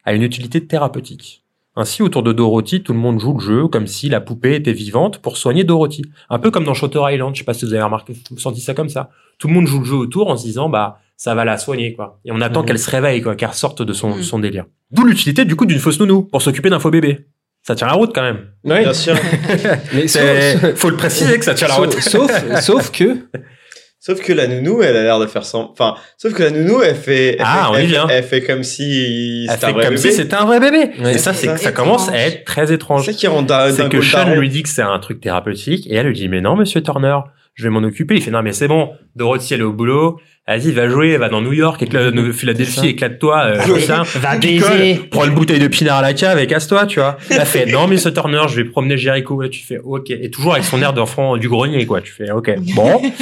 a 0.04 0.14
une 0.14 0.22
utilité 0.22 0.66
thérapeutique. 0.66 1.44
Ainsi, 1.76 2.02
autour 2.02 2.22
de 2.22 2.32
Dorothy, 2.32 2.82
tout 2.82 2.92
le 2.92 2.98
monde 2.98 3.20
joue 3.20 3.34
le 3.34 3.40
jeu 3.40 3.68
comme 3.68 3.86
si 3.86 4.08
la 4.08 4.20
poupée 4.20 4.56
était 4.56 4.72
vivante 4.72 5.18
pour 5.18 5.36
soigner 5.36 5.62
Dorothy. 5.64 6.02
Un 6.28 6.38
peu 6.38 6.50
comme 6.50 6.64
dans 6.64 6.74
Shutter 6.74 7.00
Island, 7.04 7.34
je 7.34 7.40
sais 7.40 7.44
pas 7.44 7.54
si 7.54 7.64
vous 7.64 7.72
avez 7.72 7.82
remarqué, 7.82 8.14
vous 8.30 8.38
senti 8.38 8.60
ça 8.60 8.74
comme 8.74 8.88
ça. 8.88 9.10
Tout 9.38 9.46
le 9.48 9.54
monde 9.54 9.66
joue 9.66 9.78
le 9.80 9.84
jeu 9.84 9.94
autour 9.94 10.28
en 10.28 10.36
se 10.36 10.44
disant, 10.44 10.68
bah, 10.68 10.98
ça 11.16 11.34
va 11.36 11.44
la 11.44 11.56
soigner, 11.58 11.94
quoi. 11.94 12.18
Et 12.24 12.32
on 12.32 12.40
attend 12.40 12.60
Mhm. 12.62 12.66
qu'elle 12.66 12.78
se 12.80 12.90
réveille, 12.90 13.20
quoi, 13.22 13.36
qu'elle 13.36 13.50
ressorte 13.50 13.82
de 13.82 13.92
son, 13.92 14.10
Mhm. 14.16 14.22
son 14.22 14.38
délire. 14.40 14.64
D'où 14.90 15.04
l'utilité, 15.04 15.44
du 15.44 15.54
coup, 15.54 15.66
d'une 15.66 15.78
fausse 15.78 16.00
nounou, 16.00 16.22
pour 16.22 16.42
s'occuper 16.42 16.70
d'un 16.70 16.78
faux 16.80 16.90
bébé. 16.90 17.26
Ça 17.68 17.74
tient 17.74 17.86
la 17.86 17.92
route, 17.92 18.14
quand 18.14 18.22
même. 18.22 18.46
Ouais. 18.64 18.80
Bien 18.82 18.94
sûr. 19.04 19.14
Mais 19.92 20.08
C'est- 20.08 20.56
sauf, 20.58 20.74
faut 20.76 20.88
le 20.88 20.96
préciser 20.96 21.38
que 21.38 21.44
ça 21.44 21.52
tient 21.52 21.68
la 21.68 21.74
route. 21.74 21.92
sauf, 22.00 22.30
sauf, 22.62 22.90
que 22.90 23.18
Sauf 24.00 24.20
que 24.22 24.32
la 24.32 24.46
nounou, 24.46 24.80
elle 24.82 24.96
a 24.96 25.02
l'air 25.02 25.18
de 25.18 25.26
faire 25.26 25.44
sans. 25.44 25.70
Enfin, 25.72 25.94
sauf 26.16 26.32
que 26.32 26.42
la 26.44 26.50
nounou, 26.50 26.80
elle 26.82 26.94
fait. 26.94 27.34
Elle 27.34 27.36
Ah, 27.44 27.64
fait, 27.64 27.70
on 27.70 27.76
y 27.76 27.80
elle, 27.82 27.86
vient. 27.88 28.06
Elle 28.08 28.22
fait 28.24 28.42
comme 28.42 28.62
si 28.62 29.44
Elle 29.50 29.54
c'était 29.54 29.66
fait 29.66 29.66
un 29.66 29.72
vrai 29.74 29.84
comme 29.84 29.94
bébé. 29.96 30.10
si 30.10 30.16
c'était 30.16 30.34
un 30.36 30.44
vrai 30.46 30.60
bébé. 30.60 30.90
Ouais. 31.02 31.14
et 31.14 31.18
ça, 31.18 31.34
c'est, 31.34 31.58
ça 31.58 31.72
commence 31.72 32.08
à 32.08 32.16
être 32.16 32.44
très 32.46 32.72
étrange. 32.72 33.04
C'est 33.04 33.12
qui 33.12 33.26
rend 33.26 33.44
C'est 33.70 33.88
que 33.90 34.00
Sean 34.00 34.34
lui 34.34 34.48
dit 34.48 34.62
que 34.62 34.68
c'est 34.70 34.80
un 34.80 34.98
truc 34.98 35.20
thérapeutique 35.20 35.86
et 35.90 35.94
elle 35.96 36.06
lui 36.06 36.14
dit 36.14 36.28
mais 36.30 36.40
non 36.40 36.56
monsieur 36.56 36.80
Turner 36.80 37.18
je 37.54 37.64
vais 37.64 37.70
m'en 37.70 37.80
occuper 37.82 38.14
il 38.14 38.22
fait 38.22 38.30
non 38.30 38.40
mais 38.42 38.52
c'est 38.52 38.68
bon 38.68 38.92
Dorothy 39.16 39.52
elle 39.54 39.60
est 39.60 39.64
au 39.64 39.72
boulot 39.72 40.20
vas-y 40.48 40.72
va 40.72 40.88
jouer 40.88 41.16
va 41.18 41.28
dans 41.28 41.40
New 41.42 41.52
York 41.52 41.80
éclate. 41.82 42.14
Philadelphie 42.32 42.86
éclate-toi 42.88 43.38
euh, 43.68 43.78
ça 43.86 44.02
Va 44.16 44.36
baiser. 44.36 44.94
prends 45.10 45.24
une 45.26 45.34
bouteille 45.34 45.60
de 45.60 45.68
pinard 45.68 45.98
à 45.98 46.02
la 46.02 46.14
cave 46.14 46.38
et 46.38 46.46
casse-toi 46.46 46.86
tu 46.86 46.98
vois. 47.00 47.16
Elle 47.30 47.44
fait 47.46 47.66
non 47.66 47.86
monsieur 47.86 48.12
Turner 48.12 48.42
je 48.48 48.56
vais 48.56 48.64
promener 48.64 48.96
Jericho. 48.96 49.42
Et 49.42 49.50
tu 49.50 49.62
fais 49.64 49.78
ok. 49.78 50.10
Et 50.10 50.30
toujours 50.30 50.54
avec 50.54 50.64
son 50.64 50.80
air 50.82 50.92
d'enfant 50.92 51.36
du 51.36 51.48
grenier 51.48 51.86
quoi. 51.86 52.00
Tu 52.00 52.12
fais 52.12 52.30
ok. 52.30 52.50
Bon. 52.74 53.00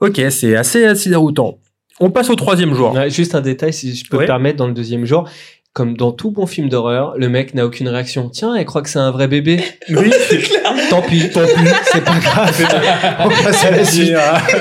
Ok 0.00 0.20
c'est 0.30 0.56
assez 0.56 0.84
assez 0.84 1.10
déroutant 1.10 1.58
on 2.00 2.10
passe 2.10 2.30
au 2.30 2.34
troisième 2.34 2.74
jour 2.74 2.92
Ouais, 2.94 3.10
juste 3.10 3.36
un 3.36 3.40
détail, 3.40 3.72
si 3.72 3.94
je 3.94 4.08
peux 4.08 4.16
Ouais. 4.16 4.22
me 4.24 4.26
permettre, 4.26 4.56
dans 4.56 4.66
le 4.66 4.72
deuxième 4.72 5.04
jour. 5.04 5.28
Comme 5.74 5.96
dans 5.96 6.12
tout 6.12 6.30
bon 6.30 6.44
film 6.46 6.68
d'horreur, 6.68 7.14
le 7.16 7.30
mec 7.30 7.54
n'a 7.54 7.64
aucune 7.64 7.88
réaction. 7.88 8.28
Tiens, 8.28 8.54
elle 8.54 8.66
croit 8.66 8.82
que 8.82 8.90
c'est 8.90 8.98
un 8.98 9.10
vrai 9.10 9.26
bébé. 9.26 9.58
Oui, 9.88 10.10
Tant 10.90 11.00
pis, 11.02 11.28
tant 11.30 11.40
pis, 11.44 11.70
c'est 11.90 12.04
pas 12.04 12.18
grave. 12.18 12.66
On 13.24 13.28
passe 13.44 13.64
à 13.64 13.70
la 13.70 13.84
suite. 13.84 14.14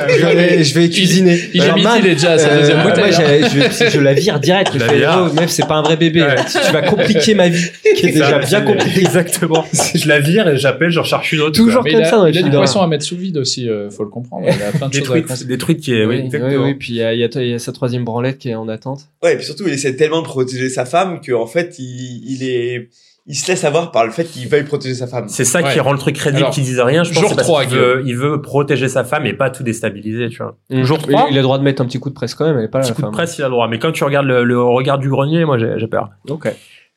Je 0.09 0.25
vais, 0.25 0.63
je 0.63 0.73
vais 0.73 0.89
cuisiner. 0.89 1.37
il 1.53 1.61
Alors, 1.61 1.77
est 1.97 2.01
déjà 2.01 2.33
à 2.33 2.37
sa 2.37 2.49
euh, 2.49 2.59
deuxième 2.59 2.77
moi, 2.83 2.93
moi, 2.95 3.05
hein. 3.07 3.89
je, 3.91 3.99
la 3.99 4.13
vire 4.13 4.39
direct. 4.39 4.71
Je 4.73 4.79
La 4.79 4.87
fais, 4.87 4.97
vire. 4.97 5.27
oh, 5.29 5.33
meuf, 5.33 5.49
c'est 5.49 5.67
pas 5.67 5.75
un 5.75 5.81
vrai 5.81 5.97
bébé. 5.97 6.21
Ouais. 6.21 6.35
Tu, 6.65 6.71
vas 6.71 6.81
compliquer 6.83 7.33
ma 7.33 7.49
vie, 7.49 7.65
qui 7.97 8.07
est 8.07 8.11
Ça, 8.13 8.25
déjà 8.25 8.39
bien 8.39 8.47
c'est- 8.59 8.63
compliquée. 8.65 9.01
Exactement. 9.01 9.65
Je 9.95 10.07
la 10.07 10.19
vire 10.19 10.47
et 10.47 10.57
j'appelle, 10.57 10.89
je 10.91 10.99
recherche 10.99 11.31
une 11.33 11.41
autre. 11.41 11.55
Toujours 11.57 11.83
Mais 11.83 11.91
comme 11.91 12.01
il 12.01 12.05
a, 12.05 12.09
ça 12.09 12.17
dans 12.17 12.25
il 12.27 12.29
a 12.37 12.39
films 12.39 12.49
du 12.51 12.55
poisson 12.57 12.81
à 12.81 12.87
mettre 12.87 13.03
sous 13.05 13.17
vide 13.17 13.37
aussi, 13.37 13.69
euh, 13.69 13.89
faut 13.89 14.03
le 14.03 14.09
comprendre. 14.09 14.45
Il 14.47 14.51
a 14.63 14.71
plein 14.71 14.87
de 14.87 14.91
Des 14.93 14.99
choses 14.99 15.07
trucs, 15.07 15.27
conseiller. 15.27 15.47
des 15.49 15.57
trucs 15.57 15.79
qui 15.81 15.93
est, 15.93 16.05
oui, 16.05 16.15
Oui, 16.15 16.15
oui, 16.19 16.25
exactement. 16.27 16.63
oui, 16.65 16.73
puis 16.75 16.89
il 16.93 16.95
y 16.97 17.03
a, 17.03 17.13
il 17.13 17.19
y, 17.19 17.23
a, 17.23 17.27
il 17.35 17.47
y 17.49 17.53
a 17.53 17.59
sa 17.59 17.71
troisième 17.73 18.05
branlette 18.05 18.37
qui 18.37 18.49
est 18.49 18.55
en 18.55 18.67
attente. 18.69 19.01
Ouais, 19.23 19.33
et 19.33 19.35
puis 19.37 19.45
surtout, 19.45 19.65
il 19.67 19.73
essaie 19.73 19.95
tellement 19.95 20.21
de 20.21 20.27
protéger 20.27 20.69
sa 20.69 20.85
femme 20.85 21.00
qu'en 21.25 21.45
fait, 21.47 21.75
il, 21.79 22.21
il 22.25 22.43
est, 22.43 22.89
il 23.27 23.35
se 23.35 23.47
laisse 23.49 23.63
avoir 23.63 23.91
par 23.91 24.05
le 24.05 24.11
fait 24.11 24.25
qu'il 24.25 24.47
veuille 24.47 24.63
protéger 24.63 24.95
sa 24.95 25.07
femme. 25.07 25.27
C'est 25.29 25.45
ça 25.45 25.61
qui 25.63 25.79
rend 25.79 25.91
le 25.93 25.97
truc 25.99 26.15
crédible 26.15 26.49
qu'il 26.49 26.63
dise 26.63 26.79
rien. 26.79 27.03
Je 27.03 27.09
pense 27.13 27.19
jour 27.19 27.23
que 27.29 27.29
c'est 27.29 27.35
parce 27.35 27.47
3, 27.47 27.65
qu'il 27.65 27.77
veut, 27.77 28.03
il 28.05 28.17
veut 28.17 28.41
protéger 28.41 28.87
sa 28.89 29.03
femme 29.03 29.25
et 29.25 29.33
pas 29.33 29.49
tout 29.49 29.63
déstabiliser, 29.63 30.29
tu 30.29 30.37
vois. 30.37 30.57
Jour 30.71 30.97
Il- 31.07 31.11
3, 31.13 31.27
il 31.29 31.33
a 31.33 31.35
le 31.37 31.41
droit 31.43 31.57
de 31.57 31.63
mettre 31.63 31.81
un 31.81 31.85
petit 31.85 31.99
coup 31.99 32.09
de 32.09 32.15
presse 32.15 32.33
quand 32.35 32.45
même, 32.45 32.57
elle 32.57 32.65
est 32.65 32.67
pas 32.67 32.79
là. 32.79 32.83
petit 32.83 32.91
la 32.91 32.95
coup 32.95 33.01
de 33.01 33.05
femme. 33.07 33.13
presse, 33.13 33.37
il 33.37 33.41
a 33.43 33.45
le 33.47 33.51
droit. 33.51 33.67
Mais 33.67 33.77
quand 33.79 33.91
tu 33.91 34.03
regardes 34.03 34.25
le, 34.25 34.43
le 34.43 34.61
regard 34.61 34.97
du 34.97 35.09
grenier, 35.09 35.45
moi, 35.45 35.57
j'ai 35.57 35.73
j'ai 35.77 35.87
peur. 35.87 36.09
Ok. 36.29 36.51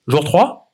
Jour 0.09 0.25
3, 0.25 0.73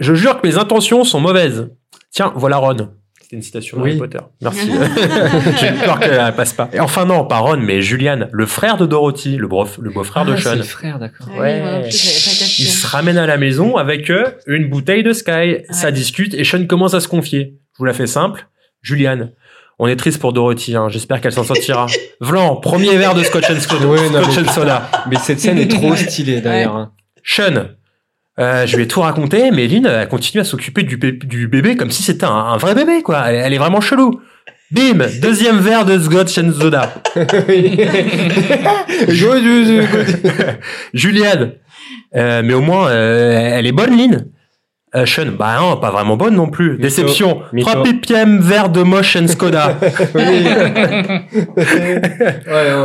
je 0.00 0.14
jure 0.14 0.40
que 0.40 0.46
mes 0.46 0.56
intentions 0.56 1.04
sont 1.04 1.20
mauvaises. 1.20 1.70
Tiens, 2.10 2.32
voilà 2.36 2.58
Ron. 2.58 2.88
C'était 3.32 3.36
une 3.38 3.42
citation 3.42 3.78
de 3.78 3.82
Oui. 3.84 3.90
Harry 3.92 3.98
Potter. 3.98 4.18
Merci. 4.42 4.70
J'ai 5.58 5.68
eu 5.68 5.72
peur 5.82 5.98
qu'elle 5.98 6.34
passe 6.34 6.52
pas. 6.52 6.68
Et 6.74 6.80
enfin, 6.80 7.06
non, 7.06 7.24
pas 7.24 7.38
Ron, 7.38 7.56
mais 7.56 7.80
Julian, 7.80 8.28
le 8.30 8.44
frère 8.44 8.76
de 8.76 8.84
Dorothy, 8.84 9.38
le, 9.38 9.48
beau- 9.48 9.66
le 9.80 9.88
beau-frère 9.90 10.26
de 10.26 10.34
Ah, 10.34 10.36
Sean. 10.36 10.56
le 10.56 10.62
frère, 10.62 10.98
d'accord. 10.98 11.28
Ah 11.34 11.40
Ouais. 11.40 11.82
Il 11.88 11.92
se 11.92 12.86
ramène 12.86 13.16
à 13.16 13.26
la 13.26 13.38
maison 13.38 13.76
avec 13.78 14.10
eux 14.10 14.24
une 14.46 14.68
bouteille 14.68 15.02
de 15.02 15.14
Sky. 15.14 15.60
Ça 15.70 15.90
discute 15.90 16.34
et 16.34 16.44
Sean 16.44 16.66
commence 16.66 16.92
à 16.92 17.00
se 17.00 17.08
confier. 17.08 17.54
Je 17.72 17.78
vous 17.78 17.86
la 17.86 17.94
fais 17.94 18.06
simple. 18.06 18.48
Julian, 18.82 19.30
on 19.78 19.86
est 19.86 19.96
triste 19.96 20.20
pour 20.20 20.34
Dorothy. 20.34 20.76
hein. 20.76 20.88
J'espère 20.90 21.22
qu'elle 21.22 21.32
s'en 21.32 21.44
sortira. 21.44 21.86
Vlan, 22.20 22.56
premier 22.56 22.94
verre 22.98 23.14
de 23.14 23.22
Scotch 23.22 23.48
and 23.50 23.60
Soda. 23.60 23.86
Ouais, 23.86 24.10
non, 24.10 24.22
Scotch 24.24 24.36
mais- 24.42 24.48
and 24.50 24.52
Soda. 24.52 24.90
Mais 25.08 25.16
cette 25.16 25.40
scène 25.40 25.56
est 25.56 25.68
trop 25.68 25.96
stylée 25.96 26.42
d'ailleurs. 26.42 26.76
hein. 26.76 26.92
Sean, 27.24 27.68
euh, 28.38 28.66
je 28.66 28.76
lui 28.76 28.84
ai 28.84 28.88
tout 28.88 29.00
raconté, 29.00 29.50
mais 29.50 29.66
Lynn, 29.66 29.86
elle 29.86 30.08
continue 30.08 30.40
à 30.40 30.44
s'occuper 30.44 30.82
du, 30.82 30.96
du 30.96 31.48
bébé 31.48 31.76
comme 31.76 31.90
si 31.90 32.02
c'était 32.02 32.24
un, 32.24 32.30
un 32.30 32.56
vrai 32.56 32.74
bébé, 32.74 33.02
quoi. 33.02 33.24
Elle, 33.26 33.36
elle 33.36 33.52
est 33.52 33.58
vraiment 33.58 33.80
chelou. 33.80 34.20
Bim, 34.70 35.06
deuxième 35.20 35.58
verre 35.58 35.84
de 35.84 35.98
Scotch 35.98 36.38
and 36.38 36.52
Soda. 36.58 36.94
Juliane, 40.94 41.52
euh, 42.16 42.42
mais 42.42 42.54
au 42.54 42.62
moins, 42.62 42.88
euh, 42.88 43.50
elle 43.52 43.66
est 43.66 43.72
bonne, 43.72 43.96
Lynn. 43.96 44.26
Euh, 44.94 45.06
Sean, 45.06 45.32
bah 45.38 45.56
non, 45.58 45.76
pas 45.78 45.90
vraiment 45.90 46.16
bonne 46.16 46.34
non 46.34 46.48
plus. 46.48 46.76
Déception. 46.76 47.42
Mytho. 47.52 47.70
Trois 47.70 47.82
ppm 47.82 48.40
verre 48.40 48.68
de 48.68 48.82
Mosh 48.82 49.16
and 49.16 49.28
Skoda. 49.28 49.74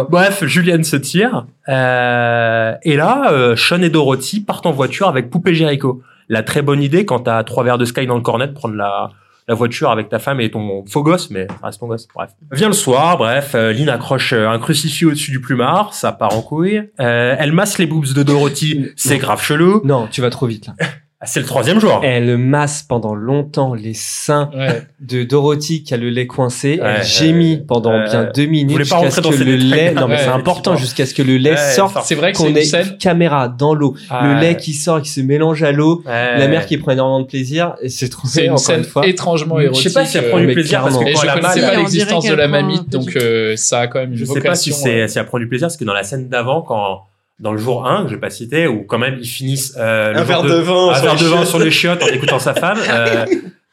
Bref, 0.10 0.46
Juliane 0.46 0.84
se 0.84 0.96
tire. 0.96 1.46
Euh, 1.68 2.74
et 2.84 2.96
là, 2.96 3.32
euh, 3.32 3.56
Sean 3.56 3.82
et 3.82 3.90
Dorothy 3.90 4.40
partent 4.40 4.66
en 4.66 4.72
voiture 4.72 5.10
avec 5.10 5.30
Poupée 5.30 5.54
Jericho. 5.54 6.02
La 6.30 6.44
très 6.44 6.62
bonne 6.62 6.82
idée 6.82 7.06
quand 7.06 7.20
t'as 7.20 7.44
trois 7.44 7.64
verres 7.64 7.78
de 7.78 7.86
Sky 7.86 8.06
dans 8.06 8.16
le 8.16 8.22
cornet 8.22 8.48
de 8.48 8.54
prendre 8.54 8.76
la, 8.76 9.10
la 9.48 9.56
voiture 9.56 9.92
avec 9.92 10.10
ta 10.10 10.20
femme 10.20 10.42
et 10.42 10.52
ton 10.52 10.84
faux 10.86 11.04
gosse, 11.04 11.30
mais 11.30 11.48
reste 11.64 11.80
ton 11.80 11.88
gosse. 11.88 12.08
Bref. 12.14 12.32
Vient 12.52 12.68
le 12.68 12.74
soir, 12.74 13.18
bref, 13.18 13.54
euh, 13.56 13.72
Lynn 13.72 13.90
accroche 13.90 14.34
euh, 14.34 14.50
un 14.50 14.60
crucifix 14.60 15.06
au-dessus 15.06 15.32
du 15.32 15.40
plumard, 15.40 15.94
ça 15.94 16.12
part 16.12 16.36
en 16.36 16.42
couille. 16.42 16.84
Euh, 17.00 17.36
elle 17.38 17.54
masse 17.54 17.78
les 17.78 17.86
boobs 17.86 18.14
de 18.14 18.24
Dorothy, 18.24 18.88
c'est 18.98 19.18
grave 19.18 19.42
chelou. 19.42 19.82
Non, 19.86 20.08
tu 20.12 20.22
vas 20.22 20.30
trop 20.30 20.48
vite 20.48 20.68
là. 20.68 20.74
Ah, 21.20 21.26
C'est 21.26 21.40
le 21.40 21.48
troisième 21.48 21.80
jour. 21.80 22.00
Elle 22.04 22.38
masse 22.38 22.84
pendant 22.84 23.16
longtemps 23.16 23.74
les 23.74 23.96
seins 23.96 24.52
Ouais. 24.56 24.84
de 25.00 25.24
Dorothy 25.24 25.82
qui 25.82 25.96
a 25.96 25.98
le 25.98 26.12
lait 26.12 26.28
coincé. 26.28 26.80
Ouais, 26.80 26.98
elle 27.00 27.04
gémit 27.04 27.58
pendant 27.68 27.92
euh, 27.94 28.04
bien 28.04 28.30
deux 28.36 28.46
minutes 28.46 28.78
jusqu'à 28.78 28.98
ce 29.00 29.04
rentrer 29.04 29.22
dans 29.24 29.30
que 29.32 29.44
le 29.44 29.56
lait. 29.56 29.94
Non, 29.96 30.08
mais 30.08 30.20
c'est 30.20 30.28
important 30.28 30.76
jusqu'à 30.76 31.08
ce 31.08 31.16
que 31.16 31.24
le 31.24 31.38
lait 31.38 31.58
sorte. 31.58 31.98
C'est 32.06 32.14
vrai 32.14 32.34
que 32.34 32.38
c'est 32.38 32.44
Qu'on 32.44 32.50
une 32.52 32.58
ait 32.58 32.64
scène. 32.66 32.86
une 32.92 32.98
caméra 33.00 33.48
dans 33.50 33.74
l'eau, 33.74 33.96
Ah, 34.12 34.28
le 34.32 34.40
lait 34.40 34.58
qui 34.58 34.74
sort, 34.74 35.02
qui 35.02 35.10
se 35.10 35.22
mélange 35.22 35.64
à 35.64 35.72
l'eau, 35.72 36.04
Ouais. 36.06 36.38
la 36.38 36.48
mère 36.48 36.68
qui 36.68 36.78
prend 36.78 36.92
énormément 36.92 37.22
de 37.22 37.26
plaisir, 37.26 37.74
et 37.82 37.90
c'est 37.90 38.10
trop 38.10 38.28
C'est 38.28 38.44
une 38.46 38.52
encore 38.52 38.60
scène 38.60 38.80
une 38.82 38.86
fois. 38.86 39.08
étrangement 39.08 39.58
Je 39.58 39.64
érotique. 39.66 39.88
sais 39.90 39.94
pas 40.00 40.06
si 40.06 40.18
elle 40.20 40.26
euh, 40.26 40.30
prend 40.30 40.40
du 40.40 40.46
mais 40.46 40.54
plaisir 40.54 40.82
parce 40.84 41.00
que 41.00 41.04
quand 41.04 41.10
je 41.10 41.34
connaissais 41.34 41.62
pas 41.62 41.76
l'existence 41.78 42.26
de 42.28 42.34
la 42.36 42.48
mamite, 42.48 42.90
donc 42.90 43.08
du- 43.08 43.18
euh, 43.18 43.56
ça 43.56 43.80
a 43.80 43.88
quand 43.88 43.98
même 44.02 44.12
une 44.12 44.18
Je 44.18 44.26
sais 44.26 44.40
pas 44.40 44.54
si 44.54 44.70
vocation. 44.70 44.86
c'est 44.92 45.02
euh, 45.02 45.08
si 45.08 45.18
elle 45.18 45.26
prend 45.26 45.40
du 45.40 45.48
plaisir 45.48 45.66
parce 45.66 45.78
que 45.78 45.84
dans 45.84 45.94
la 45.96 46.04
scène 46.04 46.30
d'avant 46.30 46.62
quand 46.62 47.07
dans 47.40 47.52
le 47.52 47.58
jour 47.58 47.88
1 47.88 48.04
que 48.04 48.10
je 48.10 48.16
vais 48.16 48.20
pas 48.22 48.30
citer 48.30 48.68
où 48.68 48.84
quand 48.84 48.98
même 48.98 49.18
ils 49.20 49.28
finissent 49.28 49.76
euh, 49.78 50.12
le 50.14 50.20
Un 50.20 50.24
verre 50.24 50.42
de 50.44 50.54
vin 50.56 50.90
un 50.90 50.94
sur 50.96 51.04
verre 51.04 51.14
les 51.16 51.20
de 51.22 51.26
vin 51.28 51.36
chiottes. 51.38 51.48
sur 51.48 51.60
les 51.60 51.72
chiottes 51.72 52.04
en 52.04 52.08
écoutant 52.08 52.40
sa 52.40 52.54
femme 52.56 52.80
euh, 52.90 53.26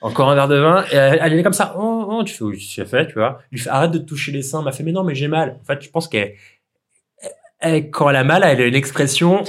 encore 0.02 0.28
un 0.30 0.34
verre 0.34 0.48
de 0.48 0.56
vin 0.58 0.84
et 0.92 0.96
elle, 0.96 1.18
elle 1.22 1.38
est 1.38 1.42
comme 1.42 1.52
ça 1.54 1.74
oh, 1.78 2.06
oh, 2.10 2.24
tu 2.24 2.34
fais 2.34 2.44
oui 2.44 2.58
tu 2.58 2.80
as 2.82 2.84
fait 2.84 3.06
tu 3.06 3.14
vois 3.14 3.38
il 3.52 3.58
fait 3.60 3.70
arrête 3.70 3.90
de 3.90 3.98
te 3.98 4.04
toucher 4.04 4.32
les 4.32 4.42
seins 4.42 4.58
elle 4.58 4.64
m'a 4.66 4.72
fait 4.72 4.82
mais 4.82 4.92
non 4.92 5.02
mais 5.02 5.14
j'ai 5.14 5.28
mal 5.28 5.56
en 5.62 5.64
fait 5.64 5.82
je 5.82 5.88
pense 5.88 6.08
qu'elle 6.08 6.34
elle- 7.60 7.90
quand 7.90 8.10
elle 8.10 8.16
a 8.16 8.24
mal 8.24 8.42
elle 8.44 8.60
a 8.60 8.66
une 8.66 8.74
expression 8.74 9.42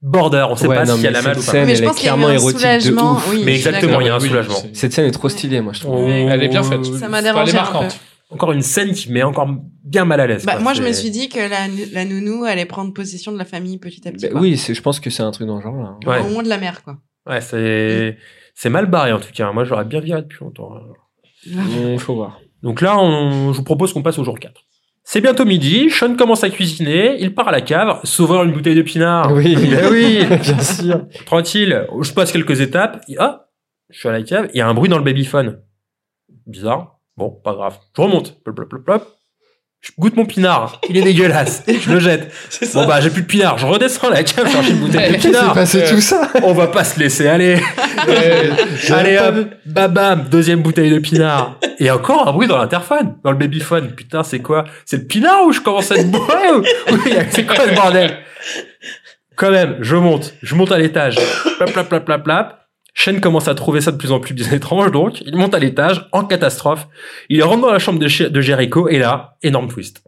border 0.00 0.46
on 0.48 0.56
sait 0.56 0.66
Ouais, 0.66 0.76
pas 0.76 0.84
non, 0.86 0.96
si 0.96 1.02
mais 1.02 1.08
elle 1.08 1.16
a 1.16 1.22
mal 1.22 1.36
ou 1.36 1.40
cette 1.40 1.46
pas 1.46 1.52
scène, 1.52 1.66
Mais 1.66 1.74
je 1.74 1.78
elle 1.80 1.84
est 1.84 1.88
pense 1.88 1.96
qu'il 1.98 2.06
y 2.06 2.08
a 2.08 2.14
un 2.14 2.20
érotique 2.32 2.54
de 2.54 2.58
soulagement. 2.58 3.18
Oui, 3.28 3.42
mais 3.44 3.54
exactement 3.54 4.00
il 4.00 4.06
y 4.06 4.10
a 4.10 4.14
un 4.14 4.20
soulagement 4.20 4.54
Cette 4.72 4.92
scène 4.94 5.04
est 5.04 5.10
trop 5.10 5.28
stylée, 5.28 5.60
moi, 5.60 5.74
je 5.74 5.80
trouve. 5.80 5.94
On- 5.96 6.08
Elle 6.30 6.42
est 6.42 6.48
bien 6.48 6.62
faite. 6.62 6.82
Ça 6.86 7.08
m'a 7.10 7.18
Elle 7.18 7.26
est 7.26 7.28
dérangé 7.32 7.52
un 7.52 7.60
marquante. 7.60 8.00
Encore 8.30 8.52
une 8.52 8.62
scène 8.62 8.92
qui 8.92 9.10
met 9.12 9.22
encore 9.22 9.48
bien 9.84 10.04
mal 10.04 10.20
à 10.20 10.26
l'aise 10.26 10.44
Bah, 10.46 10.52
quoi. 10.54 10.62
moi, 10.62 10.72
je 10.74 10.82
me 10.82 10.92
suis 10.92 11.10
dit 11.10 11.28
que 11.28 11.38
la, 11.38 11.66
la 11.92 12.04
nounou 12.04 12.44
allait 12.44 12.64
prendre 12.66 12.92
possession 12.92 13.32
de 13.32 13.38
la 13.38 13.44
famille 13.44 13.78
petit 13.78 14.06
à 14.06 14.12
petit. 14.12 14.28
Bah 14.28 14.38
oui, 14.40 14.56
c'est- 14.56 14.74
je 14.74 14.82
pense 14.82 15.00
que 15.00 15.10
c'est 15.10 15.22
un 15.22 15.30
truc 15.32 15.46
dans 15.48 15.56
le 15.56 15.62
genre 15.62 15.76
là. 15.76 15.96
Ouais. 16.06 16.20
Au 16.20 16.30
moins 16.30 16.42
de 16.42 16.48
la 16.48 16.58
mère, 16.58 16.82
quoi. 16.82 16.98
ouais 17.26 17.40
c'est 17.40 18.16
c'est 18.54 18.70
mal 18.70 18.86
barré 18.86 19.12
en 19.12 19.20
tout 19.20 19.32
cas 19.32 19.52
moi 19.52 19.64
j'aurais 19.64 19.84
bien 19.84 20.00
viré 20.00 20.22
depuis 20.22 20.38
longtemps 20.44 20.72
Il 21.46 21.98
faut 21.98 22.14
voir. 22.14 22.40
Donc 22.62 22.80
là, 22.82 22.98
on, 22.98 23.52
je 23.52 23.58
vous 23.58 23.64
propose 23.64 23.92
qu'on 23.92 24.02
passe 24.02 24.18
au 24.18 24.24
jour 24.24 24.38
4. 24.38 24.52
C'est 25.02 25.22
bientôt 25.22 25.46
midi, 25.46 25.88
Sean 25.90 26.14
commence 26.14 26.44
à 26.44 26.50
cuisiner, 26.50 27.16
il 27.20 27.34
part 27.34 27.48
à 27.48 27.52
la 27.52 27.62
cave, 27.62 28.00
s'ouvrir 28.04 28.42
une 28.44 28.52
bouteille 28.52 28.74
de 28.76 28.82
pinard. 28.82 29.32
Oui, 29.32 29.56
Eh 29.58 29.86
oui, 29.90 30.26
bien 30.42 30.58
sûr. 30.60 31.08
tranquille. 31.24 31.86
Je 32.02 32.12
passe 32.12 32.30
quelques 32.32 32.60
étapes. 32.60 33.00
Ah, 33.18 33.46
je 33.88 33.98
suis 33.98 34.08
à 34.08 34.12
la 34.12 34.22
cave, 34.22 34.50
il 34.52 34.58
y 34.58 34.60
a 34.60 34.68
un 34.68 34.74
bruit 34.74 34.90
dans 34.90 34.98
le 34.98 35.02
babyphone. 35.04 35.62
Bizarre. 36.46 36.99
Bon, 37.20 37.28
pas 37.28 37.52
grave. 37.52 37.76
Je 37.94 38.00
remonte. 38.00 38.42
Plop, 38.42 38.56
plop, 38.56 38.68
plop, 38.70 38.82
plop. 38.82 39.06
Je 39.82 39.90
goûte 39.98 40.16
mon 40.16 40.24
pinard. 40.24 40.80
Il 40.88 40.96
est 40.96 41.02
dégueulasse. 41.02 41.62
Je 41.68 41.92
le 41.92 42.00
jette. 42.00 42.32
Bon 42.74 42.86
bah 42.86 43.02
j'ai 43.02 43.10
plus 43.10 43.20
de 43.20 43.26
pinard. 43.26 43.58
Je 43.58 43.66
redescends 43.66 44.08
la 44.08 44.22
cave 44.22 44.50
chercher 44.50 44.70
une 44.70 44.78
bouteille 44.78 45.12
de 45.12 45.16
pinard. 45.18 45.52
passé 45.52 45.84
tout 45.84 46.00
ça 46.00 46.30
On 46.42 46.54
va 46.54 46.68
pas 46.68 46.82
se 46.82 46.98
laisser 46.98 47.28
aller. 47.28 47.58
Allez 48.88 49.18
hop, 49.18 49.50
babam, 49.66 50.28
deuxième 50.30 50.62
bouteille 50.62 50.90
de 50.90 50.98
pinard. 50.98 51.58
Et 51.78 51.90
encore 51.90 52.26
un 52.26 52.32
bruit 52.32 52.48
dans 52.48 52.56
l'interphone, 52.56 53.16
dans 53.22 53.32
le 53.32 53.36
babyphone. 53.36 53.90
Putain, 53.94 54.22
c'est 54.22 54.40
quoi? 54.40 54.64
C'est 54.86 54.96
le 54.96 55.04
pinard 55.04 55.44
ou 55.44 55.52
je 55.52 55.60
commence 55.60 55.92
à 55.92 55.96
être 55.96 56.10
bourré 56.10 56.52
ou... 56.56 56.62
Oui, 56.92 57.12
c'est 57.30 57.44
quoi 57.44 57.56
ce 57.68 57.74
bordel? 57.74 58.16
Quand 59.36 59.50
même, 59.50 59.76
je 59.82 59.96
monte, 59.96 60.34
je 60.40 60.54
monte 60.54 60.72
à 60.72 60.78
l'étage. 60.78 61.16
Plap, 61.58 61.70
plap, 61.70 61.88
plap, 61.88 62.04
plap, 62.06 62.24
plap. 62.24 62.60
Shane 62.94 63.20
commence 63.20 63.48
à 63.48 63.54
trouver 63.54 63.80
ça 63.80 63.92
de 63.92 63.96
plus 63.96 64.12
en 64.12 64.20
plus 64.20 64.34
bien 64.34 64.50
étrange, 64.52 64.90
donc 64.90 65.20
il 65.20 65.36
monte 65.36 65.54
à 65.54 65.58
l'étage 65.58 66.08
en 66.12 66.24
catastrophe. 66.24 66.86
Il 67.28 67.42
rentre 67.42 67.62
dans 67.62 67.72
la 67.72 67.78
chambre 67.78 67.98
de, 67.98 68.28
de 68.28 68.40
Jericho 68.40 68.88
et 68.88 68.98
là, 68.98 69.36
énorme 69.42 69.68
twist. 69.68 70.02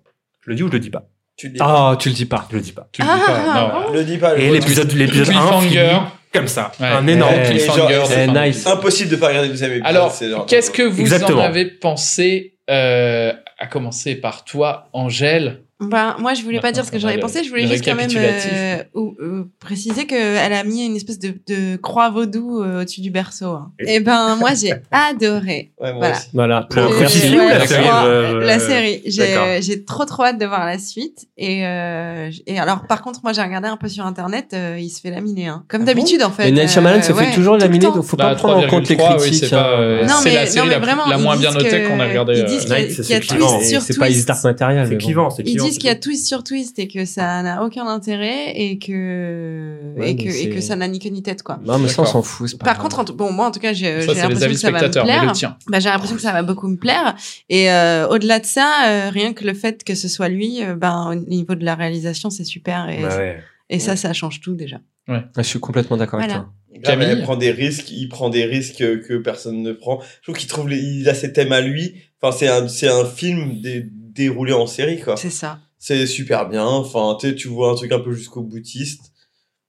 Je 0.45 0.51
le 0.51 0.57
dis 0.57 0.63
ou 0.63 0.69
je 0.69 0.73
le 0.73 0.81
dis 0.81 0.91
pas? 0.91 1.05
Tu 1.37 1.47
le 1.47 1.53
dis. 1.55 1.59
Ah, 1.63 1.97
tu 1.99 2.09
le 2.09 2.15
dis 2.15 2.27
pas. 2.27 2.47
Je 2.51 2.57
le 2.57 2.63
dis 2.63 2.73
pas. 2.73 2.89
Tu 2.93 3.03
le 3.03 3.07
dis 3.09 3.13
pas. 3.27 3.41
Ah, 3.47 3.83
non. 3.87 3.93
Le 3.95 4.05
dis 4.05 4.19
pas. 4.19 4.35
le 4.35 4.41
Et 4.43 4.51
l'épisode, 4.51 4.93
l'épisode 4.93 5.29
1 5.29 5.33
Cliffhanger. 5.33 5.69
finit 5.69 6.01
comme 6.33 6.49
ça, 6.49 6.73
Ouais. 6.81 6.87
un 6.87 7.07
énorme 7.07 7.35
Ouais. 7.35 7.47
Et 7.47 7.51
cliffhanger. 7.51 7.79
genre, 7.79 7.89
cliffhanger. 8.09 8.15
C'est 8.35 8.47
nice. 8.49 8.67
impossible 8.67 9.11
de 9.11 9.17
pas 9.17 9.29
regarder 9.29 9.49
le 9.49 9.53
deuxième 9.55 9.73
épisode. 9.73 9.87
Alors, 9.87 10.47
qu'est-ce 10.47 10.71
que 10.71 10.83
vous 10.83 11.01
Exactement. 11.01 11.41
en 11.41 11.45
avez 11.45 11.67
pensé 11.67 12.55
euh, 12.71 13.33
à 13.59 13.67
commencer 13.67 14.15
par 14.17 14.45
toi, 14.45 14.89
Angèle? 14.93 15.61
Ben, 15.91 16.17
moi, 16.19 16.35
je 16.35 16.43
voulais 16.43 16.61
pas 16.61 16.73
dire 16.73 16.85
ce 16.85 16.91
que 16.91 16.99
j'en 16.99 17.09
avais 17.09 17.17
Le- 17.17 17.23
pensé. 17.23 17.43
Je 17.45 17.49
voulais 17.51 17.63
le 17.63 17.69
juste 17.69 17.85
quand 17.85 17.95
même 17.95 18.11
euh, 18.15 18.83
ou- 18.95 19.15
euh, 19.21 19.45
préciser 19.61 20.07
qu'elle 20.07 20.53
a 20.53 20.65
mis 20.65 20.87
une 20.87 20.97
espèce 20.97 21.19
de, 21.19 21.35
de 21.47 21.77
croix 21.77 22.11
vaudou 22.11 22.63
euh, 22.63 22.81
au-dessus 22.83 23.01
du 23.01 23.11
berceau. 23.11 23.47
hein. 23.51 23.73
Et 23.81 24.01
ben, 24.01 24.37
moi, 24.37 24.51
j'ai 24.55 24.75
adoré. 24.91 25.73
Ouais, 25.81 25.93
moi 25.93 25.99
Voilà. 25.99 26.17
aussi. 26.17 26.29
Voilà. 26.33 26.69
Le 26.75 26.79
Euh, 26.83 26.89
ouais, 26.89 27.59
la 27.59 27.67
série 27.67 27.83
crois, 27.85 28.05
euh, 28.05 28.45
La 28.45 28.59
série. 28.59 29.03
J'ai 29.07 29.61
j'ai 29.61 29.85
trop 29.85 30.05
trop 30.05 30.25
hâte 30.25 30.39
de 30.39 30.47
voir 30.47 30.65
la 30.67 30.79
suite. 30.79 31.27
Et, 31.37 31.67
euh, 31.67 32.31
et 32.47 32.59
alors, 32.59 32.87
par 32.87 33.03
contre, 33.03 33.21
moi, 33.23 33.33
j'ai 33.33 33.43
regardé 33.43 33.69
un 33.69 33.77
peu 33.77 33.89
sur 33.89 34.05
Internet. 34.07 34.51
euh, 34.55 34.77
il 34.81 34.89
se 34.91 35.01
fait 35.01 35.11
laminer. 35.11 35.49
Hein. 35.49 35.65
Comme 35.69 35.85
d'habitude, 35.85 36.23
en 36.23 36.31
fait. 36.31 36.45
Mais 36.45 36.53
Night 36.53 36.71
Shyamalan 36.71 36.99
euh, 36.99 37.03
se 37.03 37.13
ouais, 37.13 37.25
fait 37.27 37.35
toujours 37.35 37.57
laminer, 37.57 37.87
donc 37.87 38.03
faut 38.05 38.17
Bah, 38.17 38.31
pas 38.31 38.35
prendre 38.37 38.65
en 38.65 38.69
compte 38.69 38.89
les 38.89 38.97
3,3, 38.97 39.13
oui, 39.15 39.21
critiques. 39.23 39.45
c'est 39.45 39.51
pas, 39.51 39.77
hein. 39.77 39.81
euh, 39.81 40.03
Non, 40.07 40.15
c'est 40.23 40.29
mais- 40.31 40.35
la 40.37 40.47
série 40.47 40.69
la, 40.69 41.19
moins 41.19 41.37
bien 41.37 41.51
notée 41.53 41.83
qu'on 41.85 42.01
a 42.01 42.07
regardée. 42.07 42.41
euh, 42.41 42.47
Night, 42.47 42.93
c'est 42.93 43.03
qu'il 43.03 43.11
y 43.11 43.15
a 43.15 43.21
clivant. 43.21 43.61
C'est 43.61 43.99
pas 43.99 44.09
Dark 44.11 44.45
Material. 44.45 44.87
C'est 44.89 44.97
clivant, 44.99 45.31
c'est 45.31 45.43
clivant. 45.43 45.65
Qu'il 45.79 45.89
y 45.89 45.91
a 45.91 45.95
twist 45.97 46.27
sur 46.27 46.43
twist 46.45 46.79
et 46.79 46.89
que 46.89 47.05
ça 47.05 47.43
n'a 47.43 47.65
aucun 47.65 47.87
intérêt 47.87 48.53
et 48.57 48.79
que, 48.79 49.95
Ouais, 49.97 50.11
et, 50.13 50.17
que, 50.17 50.23
et 50.25 50.31
c'est- 50.31 50.49
que 50.51 50.61
ça 50.61 50.77
n'a 50.77 50.89
ni 50.89 50.99
queue 50.99 51.11
ni 51.11 51.23
tête, 51.23 51.43
quoi. 51.43 51.61
Non, 51.65 51.79
mais 51.79 51.89
ça, 51.89 52.03
on 52.03 52.07
s'en 52.07 52.23
fout. 52.23 52.57
Par 52.59 52.79
grave. 52.79 52.91
contre, 52.93 53.13
bon, 53.13 53.33
moi, 53.33 53.47
en 53.47 53.51
tout 53.51 53.61
cas, 53.61 53.73
j'ai 53.73 53.93
l'impression 54.07 54.29
que 54.49 54.55
ça 54.55 54.71
va 54.71 54.83
me 54.83 54.91
plaire. 54.91 55.33
Bah, 55.69 55.81
j'ai 55.81 55.89
l'impression 55.89 56.17
que 56.17 56.23
ça 56.23 56.33
va 56.33 56.43
beaucoup 56.43 56.69
me 56.69 56.77
plaire. 56.77 57.15
Et 57.49 57.71
euh, 57.71 58.09
au-delà 58.09 58.39
de 58.41 58.47
ça, 58.47 58.85
euh, 58.87 59.11
rien 59.11 59.33
que 59.33 59.45
le 59.45 59.55
fait 59.55 59.85
que 59.85 59.95
ce 59.95 60.09
soit 60.09 60.29
lui, 60.29 60.63
euh, 60.63 60.75
ben, 60.75 61.11
au 61.13 61.15
niveau 61.29 61.55
de 61.55 61.65
la 61.65 61.75
réalisation, 61.75 62.31
c'est 62.31 62.45
super. 62.45 62.89
Et, 62.89 63.03
Bah 63.03 63.17
ouais. 63.17 63.39
et 63.71 63.79
ça, 63.79 63.97
ça 63.97 64.13
change 64.13 64.41
tout 64.41 64.55
déjà. 64.55 64.81
Ouais. 65.09 65.23
Je 65.37 65.43
suis 65.43 65.59
complètement 65.61 65.97
d'accord 65.97 66.21
Voilà. 66.21 66.35
avec 66.35 66.45
toi. 66.45 66.53
Camille. 66.85 67.23
prend 67.23 67.37
des 67.37 67.51
risques, 67.51 67.91
il 67.91 68.09
prend 68.09 68.31
des 68.31 68.45
risques 68.45 68.79
que, 68.79 69.19
personne 69.19 69.63
ne 69.63 69.73
prend. 69.73 70.01
Je 70.21 70.23
trouve 70.33 70.37
qu'il 70.37 70.49
trouve 70.49 70.69
les- 70.69 70.79
il 70.79 71.09
a 71.09 71.15
ses 71.15 71.33
thèmes 71.33 71.53
à 71.53 71.61
lui. 71.61 71.95
Enfin, 72.21 72.35
c'est 72.37 72.49
un, 72.49 72.67
c'est 72.67 72.89
un 72.89 73.05
film 73.05 73.61
dé- 73.61 73.87
déroulé 74.13 74.53
en 74.53 74.67
série, 74.67 75.01
quoi. 75.01 75.17
C'est 75.17 75.31
ça. 75.31 75.61
C'est 75.79 76.07
super 76.07 76.49
bien. 76.49 76.67
Enfin, 76.67 77.17
tu 77.21 77.49
vois 77.49 77.71
un 77.71 77.75
truc 77.75 77.93
un 77.93 77.99
peu 77.99 78.13
jusqu'au 78.13 78.43
boutiste. 78.43 79.13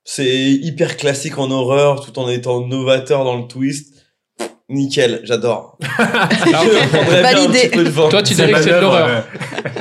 C'est 0.04 0.52
hyper 0.52 0.98
classique 0.98 1.38
en 1.38 1.50
horreur, 1.50 2.06
tout 2.06 2.20
en 2.20 2.30
étant 2.30 2.68
novateur 2.68 3.24
dans 3.24 3.38
le 3.38 3.48
twist. 3.48 3.93
Nickel, 4.70 5.20
j'adore. 5.24 5.78
Validé. 7.22 7.70
Toi, 8.10 8.24
tu 8.24 8.34
C'est 8.34 8.46
dirais 8.46 8.54
que 8.54 8.64
c'est 8.64 8.72
de 8.74 8.80
l'horreur. 8.80 9.24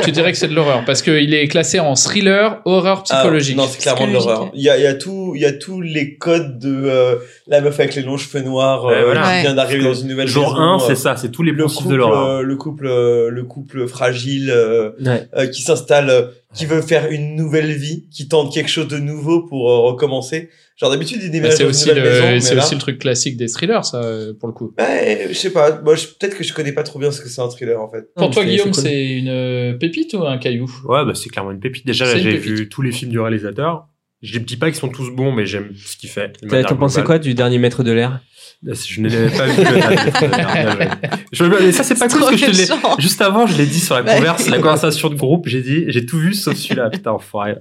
tu 0.04 0.10
dirais 0.10 0.32
que 0.32 0.38
c'est 0.38 0.48
de 0.48 0.54
l'horreur 0.54 0.82
parce 0.84 1.02
qu'il 1.02 1.32
est 1.34 1.46
classé 1.48 1.78
en 1.80 1.94
thriller, 1.94 2.60
horreur 2.64 2.98
Ah, 2.98 3.02
psychologique. 3.04 3.56
non, 3.56 3.66
c'est 3.68 3.80
clairement 3.80 4.08
de 4.08 4.12
l'horreur. 4.12 4.50
Il 4.54 4.60
y 4.62 4.68
a, 4.68 4.76
il 4.76 4.82
y 4.82 4.86
a 4.86 4.94
tout, 4.94 5.32
il 5.34 5.40
y 5.40 5.46
a 5.46 5.52
tous 5.52 5.80
les 5.80 6.16
codes 6.16 6.58
de 6.58 6.68
euh, 6.84 7.14
la 7.46 7.60
meuf 7.60 7.78
avec 7.80 7.94
les 7.94 8.02
longs 8.02 8.16
cheveux 8.18 8.42
noirs 8.44 8.86
euh, 8.86 9.04
voilà. 9.04 9.22
qui 9.22 9.28
Ouais. 9.28 9.40
vient 9.42 9.54
d'arriver 9.54 9.84
dans 9.84 9.94
une 9.94 10.08
nouvelle 10.08 10.28
Jour 10.28 10.50
maison. 10.52 10.56
1, 10.60 10.78
c'est 10.80 10.92
euh, 10.92 10.94
ça, 10.96 11.16
c'est 11.16 11.30
tous 11.30 11.42
les 11.44 11.52
le 11.52 11.62
poncifs 11.62 11.78
couple, 11.78 11.90
de 11.92 11.96
l'horreur. 11.96 12.28
euh, 12.28 12.42
le 12.42 12.56
couple, 12.56 12.86
euh, 12.88 13.30
le 13.30 13.44
couple 13.44 13.86
fragile 13.86 14.50
euh, 14.50 14.90
Ouais. 15.00 15.26
euh, 15.36 15.46
qui 15.46 15.62
s'installe, 15.62 16.10
euh, 16.10 16.22
qui 16.54 16.66
veut 16.66 16.82
faire 16.82 17.10
une 17.10 17.34
nouvelle 17.34 17.72
vie, 17.72 18.06
qui 18.10 18.28
tente 18.28 18.52
quelque 18.52 18.68
chose 18.70 18.88
de 18.88 18.98
nouveau 18.98 19.42
pour 19.46 19.70
euh, 19.70 19.78
recommencer. 19.80 20.50
Genre 20.76 20.90
d'habitude 20.90 21.20
il 21.22 21.30
déménage 21.30 21.56
c'est 21.56 21.64
dans 21.64 21.68
une 21.68 21.74
aussi, 21.74 21.88
nouvelle 21.88 22.02
le, 22.02 22.10
maison, 22.10 22.24
mais 22.26 22.40
c'est 22.40 22.54
là, 22.54 22.64
aussi 22.64 22.74
le 22.74 22.80
truc 22.80 22.98
classique 22.98 23.36
des 23.36 23.46
thrillers, 23.48 23.84
ça, 23.84 24.02
euh, 24.02 24.32
pour 24.34 24.48
le 24.48 24.54
coup. 24.54 24.74
ouais, 24.78 25.26
je 25.28 25.34
sais 25.34 25.50
pas. 25.50 25.80
Moi, 25.82 25.94
je- 25.94 26.06
peut-être 26.06 26.36
que 26.36 26.44
je 26.44 26.52
connais 26.52 26.72
pas 26.72 26.82
trop 26.82 26.98
bien 26.98 27.10
ce 27.10 27.20
que 27.20 27.28
c'est 27.28 27.40
un 27.40 27.48
thriller 27.48 27.80
en 27.80 27.90
fait. 27.90 28.12
Pour 28.14 28.30
toi, 28.30 28.44
Guillaume, 28.44 28.72
c'est 28.72 28.82
cool. 28.82 28.90
une 29.18 29.28
euh, 29.28 29.74
pépite 29.74 30.14
ou 30.14 30.24
un 30.24 30.38
caillou? 30.38 30.70
Ouais, 30.86 31.04
bah, 31.04 31.12
c'est 31.14 31.28
clairement 31.28 31.52
une 31.52 31.60
pépite. 31.60 31.86
Déjà, 31.86 32.16
j'ai 32.16 32.36
vu 32.36 32.68
tous 32.68 32.82
les 32.82 32.92
films 32.92 33.10
du 33.10 33.20
réalisateur. 33.20 33.88
Je 34.22 34.38
dis 34.38 34.56
pas 34.56 34.66
qu'ils 34.66 34.78
sont 34.78 34.88
tous 34.88 35.10
bons, 35.10 35.32
mais 35.32 35.46
j'aime 35.46 35.70
ce 35.76 35.96
qu'il 35.96 36.08
fait. 36.08 36.32
T'en 36.66 36.76
pensais 36.76 37.02
quoi 37.02 37.18
du 37.18 37.34
dernier 37.34 37.58
maître 37.58 37.82
de 37.82 37.92
l'air? 37.92 38.20
Je 38.64 39.00
n'ai 39.00 39.08
pas 39.08 39.46
vu. 39.46 39.62
Je- 41.32 41.44
mais 41.44 41.72
ça, 41.72 41.82
c'est 41.82 41.98
pas 41.98 42.06
cool 42.08 42.20
parce 42.20 42.30
que 42.32 42.52
je 42.52 42.72
te 42.72 43.00
juste 43.00 43.20
avant, 43.20 43.46
je 43.46 43.56
l'ai 43.56 43.66
dit 43.66 43.80
sur 43.80 43.96
la 43.96 44.02
Bah, 44.02 44.14
converse, 44.14 44.48
la 44.48 44.58
conversation 44.58 45.08
de 45.10 45.16
groupe, 45.16 45.48
j'ai 45.48 45.62
dit, 45.62 45.86
j'ai 45.88 46.06
tout 46.06 46.18
vu 46.18 46.32
sauf 46.34 46.54
celui-là. 46.54 46.90
Putain, 46.92 47.10
enfoiré. 47.12 47.56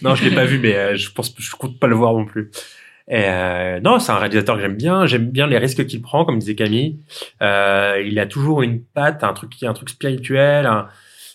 Non, 0.00 0.14
je 0.14 0.24
l'ai 0.24 0.34
pas 0.34 0.44
vu, 0.46 0.58
mais 0.58 0.74
euh, 0.74 0.96
je 0.96 1.10
pense, 1.10 1.34
je 1.38 1.50
compte 1.56 1.78
pas 1.78 1.86
le 1.88 1.94
voir 1.94 2.14
non 2.14 2.24
plus. 2.24 2.50
Et 3.08 3.24
euh, 3.26 3.80
non, 3.80 3.98
c'est 3.98 4.12
un 4.12 4.16
réalisateur 4.18 4.56
que 4.56 4.62
j'aime 4.62 4.76
bien. 4.76 5.04
J'aime 5.06 5.30
bien 5.30 5.46
les 5.46 5.58
risques 5.58 5.84
qu'il 5.86 6.00
prend, 6.00 6.24
comme 6.24 6.38
disait 6.38 6.54
Camille. 6.54 6.96
Euh, 7.42 8.02
il 8.04 8.18
a 8.18 8.24
toujours 8.26 8.62
une 8.62 8.80
patte, 8.82 9.24
un 9.24 9.34
truc, 9.34 9.52
un 9.62 9.74
truc 9.74 9.90
spirituel, 9.90 10.64
un, 10.66 10.86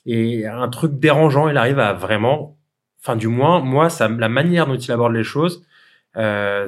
et 0.07 0.47
un 0.47 0.67
truc 0.69 0.93
dérangeant. 0.99 1.47
Il 1.47 1.57
arrive 1.57 1.77
à 1.79 1.93
vraiment, 1.93 2.57
enfin 3.03 3.15
du 3.15 3.27
moins, 3.27 3.59
moi, 3.59 3.89
ça, 3.89 4.07
la 4.07 4.29
manière 4.29 4.67
dont 4.67 4.75
il 4.75 4.91
aborde 4.91 5.13
les 5.13 5.23
choses, 5.23 5.65
euh, 6.17 6.67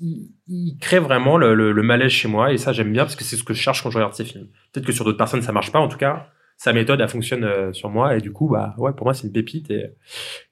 il, 0.00 0.30
il 0.48 0.78
crée 0.80 0.98
vraiment 0.98 1.36
le, 1.36 1.54
le, 1.54 1.72
le 1.72 1.82
malaise 1.82 2.10
chez 2.10 2.28
moi. 2.28 2.52
Et 2.52 2.58
ça, 2.58 2.72
j'aime 2.72 2.92
bien 2.92 3.04
parce 3.04 3.16
que 3.16 3.24
c'est 3.24 3.36
ce 3.36 3.44
que 3.44 3.54
je 3.54 3.60
cherche 3.60 3.82
quand 3.82 3.90
je 3.90 3.98
regarde 3.98 4.14
ces 4.14 4.24
films. 4.24 4.48
Peut-être 4.72 4.86
que 4.86 4.92
sur 4.92 5.04
d'autres 5.04 5.18
personnes, 5.18 5.42
ça 5.42 5.52
marche 5.52 5.72
pas. 5.72 5.78
En 5.78 5.88
tout 5.88 5.98
cas, 5.98 6.26
sa 6.56 6.72
méthode, 6.72 7.00
elle 7.00 7.08
fonctionne 7.08 7.44
euh, 7.44 7.72
sur 7.72 7.88
moi. 7.88 8.16
Et 8.16 8.20
du 8.20 8.32
coup, 8.32 8.48
bah 8.48 8.74
ouais, 8.78 8.92
pour 8.92 9.06
moi, 9.06 9.14
c'est 9.14 9.26
une 9.26 9.32
pépite. 9.32 9.70
Et, 9.70 9.94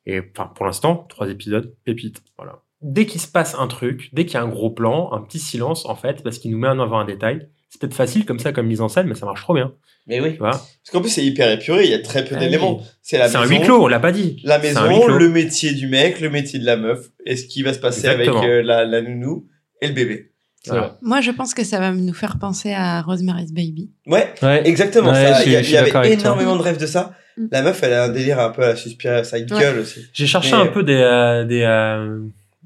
et 0.07 0.20
enfin, 0.35 0.51
pour 0.55 0.66
l'instant, 0.66 1.07
trois 1.09 1.29
épisodes, 1.29 1.74
pépite. 1.85 2.22
Voilà. 2.37 2.62
Dès 2.81 3.07
qu'il 3.07 3.20
se 3.20 3.26
passe 3.31 3.57
un 3.59 3.66
truc, 3.66 4.09
dès 4.12 4.24
qu'il 4.24 4.35
y 4.35 4.37
a 4.37 4.43
un 4.43 4.49
gros 4.49 4.70
plan, 4.70 5.12
un 5.12 5.20
petit 5.20 5.41
silence, 5.41 5.85
en 5.85 5.97
fait, 5.97 6.22
parce 6.22 6.39
qu'il 6.39 6.53
nous 6.53 6.59
met 6.59 6.68
en 6.68 6.79
avant 6.79 7.01
un 7.01 7.05
détail. 7.05 7.49
C'est 7.71 7.81
peut-être 7.81 7.95
facile 7.95 8.25
comme 8.25 8.39
ça, 8.39 8.53
comme 8.53 8.66
mise 8.66 8.81
en 8.81 8.89
scène, 8.89 9.07
mais 9.09 9.14
ça 9.14 9.27
marche 9.27 9.43
trop 9.43 9.55
bien. 9.55 9.73
Mais 10.07 10.21
oui. 10.21 10.37
Parce 10.39 10.66
qu'en 10.91 11.01
plus 11.03 11.11
c'est 11.11 11.25
hyper 11.25 11.51
épuré, 11.51 11.85
il 11.85 11.91
y 11.91 11.95
a 11.95 11.99
très 11.99 12.25
peu 12.25 12.35
Ah 12.37 12.41
d'éléments. 12.41 12.79
oui. 12.79 12.85
C'est 13.03 13.19
la 13.19 13.29
C'est 13.29 13.37
un 13.37 13.45
huis 13.47 13.61
clos, 13.61 13.83
on 13.85 13.89
l'a 13.89 14.01
pas 14.01 14.11
dit. 14.12 14.41
La 14.43 14.59
maison, 14.59 15.07
le 15.07 15.29
métier 15.29 15.73
du 15.73 15.87
mec, 15.87 16.21
le 16.21 16.31
métier 16.31 16.59
de 16.59 16.64
la 16.64 16.77
meuf, 16.79 17.09
et 17.27 17.37
ce 17.37 17.47
qui 17.47 17.62
va 17.62 17.75
se 17.75 17.79
passer 17.79 18.07
Exactement. 18.09 18.39
avec 18.39 18.51
euh, 18.51 18.62
la, 18.62 18.85
la 18.87 19.03
nounou 19.03 19.47
et 19.83 19.89
le 19.89 19.93
bébé. 19.93 20.33
Voilà. 20.66 20.99
Moi, 21.03 21.21
je 21.21 21.31
pense 21.31 21.55
que 21.55 21.62
ça 21.62 21.79
va 21.79 21.93
nous 21.93 22.12
faire 22.14 22.39
penser 22.39 22.73
à 22.73 23.01
Rosemary's 23.03 23.53
Baby. 23.53 23.91
Ouais, 24.07 24.33
Ouais. 24.43 24.66
exactement. 24.66 25.11
Ouais, 25.12 25.33
ça. 25.33 25.41
je 25.43 25.47
Il 25.47 25.53
y, 25.53 25.57
a- 25.57 25.61
y 25.62 25.77
avait 25.77 25.91
toi. 25.91 26.07
énormément 26.07 26.57
de 26.57 26.62
rêves 26.62 26.79
de 26.81 26.87
ça. 26.87 27.14
Mm. 27.37 27.47
La 27.53 27.62
meuf, 27.62 27.83
elle 27.83 27.93
a 27.93 28.05
un 28.05 28.09
délire 28.09 28.41
un 28.41 28.51
peu 28.51 28.64
à 28.64 28.77
Suspiria 28.77 29.25
Side 29.25 29.51
Ouais. 29.53 29.61
Girl 29.61 29.79
aussi. 29.79 30.01
J'ai 30.12 30.27
cherché 30.27 30.53
Mais- 30.57 30.62
un 30.62 30.66
peu 30.66 30.83
des, 30.83 30.95
euh, 30.95 31.45
des, 31.45 31.62
euh, 31.62 32.19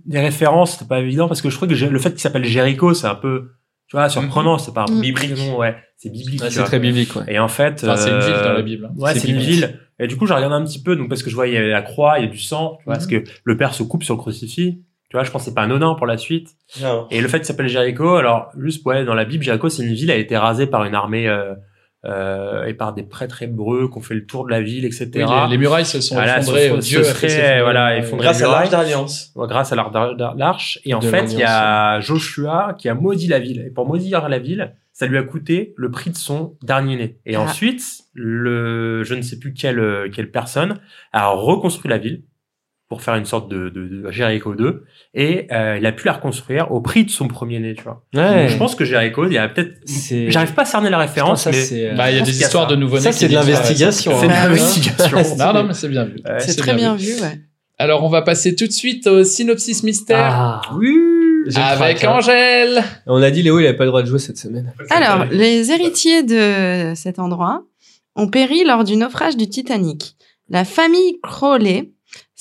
des 0.07 0.21
références, 0.21 0.73
c'était 0.73 0.87
pas 0.87 1.01
évident 1.01 1.29
parce 1.29 1.43
que 1.43 1.51
je 1.51 1.57
trouve 1.57 1.69
que 1.69 1.75
le 1.75 1.99
fait 1.99 2.11
qu'il 2.11 2.21
s'appelle 2.21 2.45
Jericho, 2.45 2.95
c'est 2.95 3.07
un 3.07 3.15
peu, 3.15 3.51
tu 3.93 3.97
vois, 3.99 4.09
surprenant, 4.09 4.57
c'est 4.57 4.73
pas 4.73 4.87
un 4.89 4.93
Mhm. 4.95 5.01
biblique, 5.03 5.37
non, 5.37 5.59
ouais, 5.59 5.77
c'est 5.99 6.09
biblique. 6.11 6.41
Ouais, 6.41 6.49
C'est 6.51 6.65
très 6.65 6.79
biblique, 6.81 7.15
ouais. 7.15 7.25
Et 7.29 7.39
en 7.39 7.49
fait, 7.49 7.85
Enfin, 7.85 7.97
c'est 7.99 8.09
une 8.11 8.21
ville 8.21 8.33
euh, 8.35 8.45
dans 8.45 8.53
la 8.55 8.63
Bible. 8.63 8.87
hein. 8.91 8.95
Ouais, 8.97 9.15
C'est 9.15 9.29
une 9.29 9.37
ville. 9.39 9.79
Et 10.01 10.07
du 10.07 10.17
coup, 10.17 10.27
j'ai 10.27 10.33
regardé 10.33 10.55
un 10.57 10.65
petit 10.65 10.83
peu, 10.83 10.97
donc 10.97 11.11
parce 11.11 11.23
que 11.23 11.29
je 11.29 11.35
vois 11.35 11.47
il 11.47 11.53
y 11.53 11.57
a 11.59 11.63
la 11.63 11.83
croix, 11.83 12.19
il 12.19 12.25
y 12.25 12.27
a 12.27 12.31
du 12.31 12.39
sang, 12.39 12.77
tu 12.79 12.85
vois, 12.87 12.95
parce 12.95 13.07
que 13.07 13.23
le 13.45 13.57
père 13.59 13.75
se 13.75 13.83
coupe 13.83 14.03
sur 14.03 14.15
le 14.15 14.21
crucifix. 14.21 14.81
Tu 15.11 15.17
vois, 15.19 15.25
je 15.25 15.31
pense 15.31 15.43
que 15.43 15.51
c'est 15.51 15.55
pas 15.55 15.61
anodin 15.65 15.95
pour 15.95 16.07
la 16.07 16.17
suite. 16.17 16.49
Non. 16.81 17.07
Et 17.11 17.21
le 17.21 17.29
fait 17.29 17.37
qu'il 17.37 17.45
s'appelle 17.47 17.69
Jéricho, 17.69 18.15
alors 18.17 18.49
juste 18.59 18.83
ouais, 18.87 19.05
dans 19.05 19.13
la 19.13 19.27
Bible, 19.27 19.45
Jéricho 19.45 19.69
c'est 19.69 19.83
une 19.85 19.93
ville, 19.93 20.09
elle 20.11 20.17
a 20.17 20.21
été 20.21 20.39
rasée 20.39 20.67
par 20.67 20.85
une 20.87 20.95
armée 20.95 21.29
euh, 21.29 21.53
euh, 22.05 22.65
et 22.65 22.75
par 22.75 22.93
des 22.95 23.03
prêtres 23.05 23.43
hébreux 23.43 23.89
qui 23.89 23.99
ont 23.99 24.01
fait 24.01 24.15
le 24.15 24.27
tour 24.27 24.45
de 24.45 24.51
la 24.51 24.61
ville, 24.61 24.85
etc. 24.85 25.09
Oui, 25.15 25.23
les, 25.45 25.51
les 25.53 25.59
murailles 25.59 25.85
se 25.87 26.01
sont 26.01 26.15
Voilà, 26.17 26.41
effondrées. 26.41 26.69
se- 26.81 26.81
se 26.81 27.03
serait, 27.05 27.63
voilà, 27.63 28.01
Grâce 28.01 28.43
à 28.43 28.49
l'Arche 28.49 28.71
d'Alliance. 28.71 29.33
Grâce 29.37 29.73
à 29.73 29.77
l'Arche. 30.37 30.79
Et 30.85 30.95
en 30.95 30.99
De 30.99 31.07
fait, 31.07 31.33
il 31.33 31.39
y 31.39 31.45
a 31.45 32.01
Joshua 32.01 32.75
qui 32.79 32.89
a 32.89 32.95
maudit 32.95 33.29
la 33.29 33.39
ville. 33.39 33.65
Et 33.67 33.71
pour 33.71 33.87
maudire 33.87 34.29
la 34.29 34.39
ville, 34.41 34.75
ça 34.93 35.07
lui 35.07 35.17
a 35.17 35.23
coûté 35.23 35.75
le 35.77 35.91
prix 35.91 36.11
de 36.11 36.17
son 36.17 36.57
dernier 36.63 36.97
né. 36.97 37.19
Et 37.25 37.37
Ah. 37.37 37.41
ensuite, 37.43 37.83
le, 38.15 39.03
je 39.05 39.15
ne 39.15 39.23
sais 39.23 39.39
plus 39.39 39.53
quelle, 39.55 40.11
quelle 40.15 40.31
personne 40.31 40.79
a 41.13 41.29
reconstruit 41.29 41.89
la 41.91 41.99
ville 41.99 42.23
pour 42.93 43.01
faire 43.01 43.15
une 43.15 43.25
sorte 43.25 43.51
de, 43.51 43.71
de, 43.71 43.89
de 43.89 44.11
Jericho 44.11 44.55
2 44.55 44.85
et 45.15 45.47
euh, 45.51 45.79
il 45.81 45.87
a 45.87 45.93
pu 45.93 46.05
la 46.07 46.13
reconstruire 46.13 46.71
au 46.73 46.83
prix 46.83 47.07
de 47.07 47.11
son 47.11 47.27
premier 47.27 47.59
né 47.59 47.75
tu 47.75 47.85
vois 47.85 48.05
Ouais. 48.13 48.43
Donc, 48.43 48.49
je 48.51 48.57
pense 48.59 48.75
que 48.75 48.85
Jericho 48.85 49.27
il 49.27 49.33
y 49.33 49.39
a 49.39 49.49
peut-être 49.49 49.81
j'arrive 50.29 50.53
pas 50.53 50.61
à 50.61 50.67
cerner 50.67 50.91
la 50.91 50.99
référence 50.99 51.45
Putain, 51.45 51.53
ça, 51.53 51.59
mais 51.59 51.65
c'est, 51.65 51.89
euh, 51.89 51.95
Bah, 51.95 52.11
il 52.11 52.19
y 52.19 52.21
a 52.21 52.23
des 52.23 52.39
histoires 52.39 52.67
de 52.67 52.77
nouveau-nés. 52.77 53.01
Ça, 53.01 53.13
c'est 53.13 53.29
de 53.29 53.33
l'investigation. 53.33 54.13
c'est 54.21 54.27
de 54.27 54.33
hein. 54.33 54.43
l'investigation 54.43 55.19
Non, 55.39 55.55
non, 55.55 55.65
mais 55.65 55.73
c'est 55.73 55.89
bien 55.89 56.05
vu. 56.05 56.21
Ouais, 56.23 56.39
C'est 56.41 56.55
très 56.55 56.75
bien 56.75 56.95
bien 56.95 56.97
vu, 56.97 57.19
ouais. 57.23 57.41
Alors, 57.79 58.05
on 58.05 58.11
va 58.11 58.21
passer 58.21 58.55
tout 58.55 58.67
de 58.67 58.73
suite 58.73 59.07
au 59.07 59.25
synopsis 59.25 59.83
mystère 59.85 60.35
Ah, 60.35 60.61
oui 60.77 60.95
avec 61.57 61.97
craque, 61.97 62.05
hein. 62.05 62.19
Angèle. 62.19 62.85
On 63.07 63.23
a 63.23 63.31
dit 63.31 63.43
Léo, 63.43 63.59
il 63.59 63.67
avait 63.67 63.77
pas 63.77 63.85
le 63.85 63.91
droit 63.91 64.03
de 64.03 64.07
jouer 64.07 64.19
cette 64.19 64.37
semaine. 64.37 64.71
Alors, 64.91 65.25
les 65.31 65.71
héritiers 65.71 66.23
de 66.23 66.93
cet 66.95 67.19
endroit 67.19 67.65
ont 68.17 68.29
péri 68.29 68.65
lors 68.65 68.85
du 68.85 68.97
naufrage 68.97 69.39
du 69.39 69.49
Titanic. 69.49 70.15
La 70.51 70.67
famille 70.67 71.19
Crowley 71.23 71.92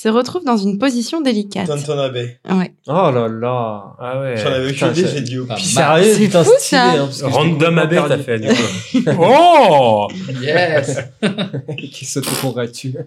se 0.02 0.10
retrouve 0.10 0.44
dans 0.44 0.58
une 0.58 0.80
position 0.80 1.22
délicate. 1.22 1.68
Tonton 1.68 2.00
Abbey. 2.00 2.40
Ouais. 2.50 2.74
Oh 2.88 3.12
là 3.14 3.28
là. 3.28 3.84
ah 4.00 4.20
ouais 4.22 4.36
J'en 4.38 4.48
avais 4.52 4.72
aucune 4.72 4.88
idée, 4.88 5.06
j'ai 5.14 5.22
dit 5.22 5.38
au 5.38 5.46
pif. 5.46 5.64
Sérieux, 5.64 6.14
C'est 6.16 6.20
putain, 6.26 6.44
fou, 6.44 6.52
stylé, 6.58 6.80
ça. 6.82 6.92
hein, 6.94 6.98
parce 7.06 7.22
que 7.22 7.28
j'étais 7.28 7.38
random 7.38 7.78
abbé 7.78 8.02
t'as 8.08 8.18
fait 8.18 8.40
du 8.40 8.48
coup. 8.48 9.12
oh 9.20 10.08
Yes. 10.42 10.98
Qui 11.92 12.06
s'autocongratule. 12.06 13.06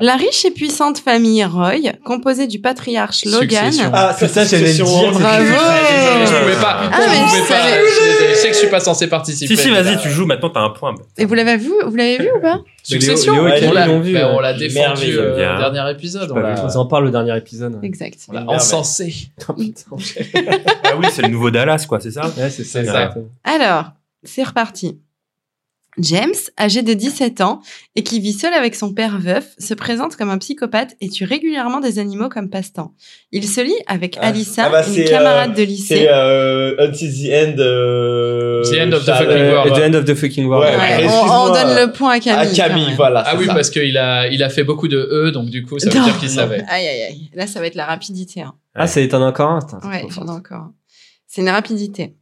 La 0.00 0.16
riche 0.16 0.44
et 0.44 0.50
puissante 0.50 0.98
famille 0.98 1.44
Roy, 1.44 1.92
composée 2.04 2.46
du 2.46 2.58
patriarche 2.60 3.24
Logan. 3.24 3.70
Succession. 3.70 3.90
Ah, 3.92 4.14
c'est 4.18 4.26
Putain, 4.28 4.44
j'allais 4.44 4.72
dire. 4.72 4.84
Bravo. 4.84 5.12
Je 5.16 6.40
pouvais 6.40 6.60
pas. 6.60 6.80
Ah, 6.92 6.98
mais 7.08 7.28
je 7.28 7.36
je 7.36 7.46
savais. 7.46 8.34
Sais 8.34 8.48
que 8.48 8.54
je 8.54 8.58
suis 8.58 8.68
pas 8.68 8.80
censé 8.80 9.06
participer. 9.08 9.54
si 9.54 9.62
si 9.62 9.70
vas-y 9.70 9.98
tu 10.00 10.08
joues 10.10 10.26
maintenant 10.26 10.50
t'as 10.50 10.60
un 10.60 10.70
point 10.70 10.94
Et 11.18 11.24
vous 11.24 11.34
l'avez 11.34 11.56
vu, 11.56 11.72
vous 11.86 11.96
l'avez 11.96 12.18
vu 12.18 12.30
ou 12.36 12.40
pas 12.40 12.60
Succession. 12.82 13.34
Léo 13.34 13.48
et 13.48 13.68
on 13.68 13.72
l'a 13.72 13.86
l'ont 13.86 14.00
vu, 14.00 14.14
ouais. 14.14 14.24
on 14.24 14.40
l'a 14.40 14.54
défendu 14.54 14.78
Merveilleux, 14.80 15.20
euh, 15.20 15.56
au 15.56 15.70
dernier 15.70 15.90
épisode. 15.90 16.30
On 16.32 16.36
l'a 16.38 16.76
en 16.76 16.86
parle 16.86 17.06
au 17.06 17.10
dernier 17.10 17.36
épisode. 17.36 17.78
Exact. 17.82 18.18
on 18.28 18.32
l'a 18.32 18.44
encensé. 18.48 19.30
Ah 19.48 19.52
oui 20.98 21.06
c'est 21.12 21.22
le 21.22 21.28
nouveau 21.28 21.50
Dallas 21.50 21.84
quoi 21.88 22.00
c'est 22.00 22.10
ça 22.10 22.22
Ouais, 22.22 22.50
c'est 22.50 22.64
ça. 22.64 22.80
C'est 22.80 22.86
ça. 22.86 23.02
exactement. 23.02 23.26
Alors, 23.44 23.90
c'est 24.22 24.42
reparti. 24.42 24.98
James, 25.98 26.32
âgé 26.58 26.82
de 26.82 26.94
17 26.94 27.40
ans 27.40 27.60
et 27.96 28.02
qui 28.02 28.20
vit 28.20 28.32
seul 28.32 28.54
avec 28.54 28.74
son 28.74 28.92
père 28.92 29.18
veuf, 29.18 29.48
se 29.58 29.74
présente 29.74 30.16
comme 30.16 30.30
un 30.30 30.38
psychopathe 30.38 30.94
et 31.00 31.08
tue 31.08 31.24
régulièrement 31.24 31.80
des 31.80 31.98
animaux 31.98 32.28
comme 32.28 32.48
passe-temps. 32.48 32.94
Il 33.32 33.46
se 33.46 33.60
lie 33.60 33.74
avec 33.86 34.16
Ah, 34.20 34.28
Alyssa, 34.28 34.66
ah 34.66 34.70
bah, 34.70 34.86
une 34.86 34.94
c'est, 34.94 35.04
camarade 35.04 35.50
euh, 35.50 35.54
de 35.54 35.62
lycée. 35.62 35.96
C'est 35.96 36.08
euh, 36.08 36.76
Until 36.78 37.10
the 37.10 37.32
End. 37.32 37.54
euh, 37.58 38.62
The 38.62 38.76
end 38.86 38.92
of 38.92 39.04
the 39.04 39.10
fucking 39.10 39.28
euh, 39.30 39.52
world. 39.52 39.74
The 39.74 39.82
end 39.82 39.94
of 39.94 40.04
the 40.04 40.14
fucking 40.14 40.46
world. 40.46 40.64
Ouais, 40.78 41.06
Ouais, 41.06 41.06
on, 41.08 41.46
donne 41.48 41.56
euh, 41.68 41.86
le 41.86 41.92
point 41.92 42.10
à 42.12 42.14
À 42.14 42.20
Camille. 42.20 42.54
Camille, 42.56 42.82
quand 42.82 42.86
même. 42.88 42.96
voilà. 42.96 43.24
Ah 43.26 43.30
c'est 43.32 43.38
oui, 43.38 43.46
ça. 43.46 43.54
parce 43.54 43.70
qu'il 43.70 43.96
a, 43.98 44.28
il 44.28 44.42
a 44.42 44.48
fait 44.48 44.64
beaucoup 44.64 44.88
de 44.88 44.96
E, 45.10 45.30
donc 45.32 45.50
du 45.50 45.64
coup, 45.64 45.78
ça 45.78 45.90
veut 45.90 45.98
Non. 45.98 46.04
dire 46.04 46.18
qu'il 46.18 46.30
savait. 46.30 46.62
Aïe, 46.68 46.86
aïe, 46.86 47.02
aïe. 47.02 47.30
Là, 47.34 47.46
ça 47.46 47.58
va 47.60 47.66
être 47.66 47.74
la 47.74 47.86
rapidité. 47.86 48.42
hein. 48.42 48.54
Ah, 48.74 48.86
ça 48.86 49.00
étonne 49.00 49.22
encore 49.22 49.50
un. 49.50 49.60
c'est 49.60 49.86
Ouais, 49.88 50.04
en 50.18 50.28
a 50.28 50.32
encore. 50.32 50.68
C'est 51.26 51.40
une 51.42 51.48
rapidité. 51.50 52.14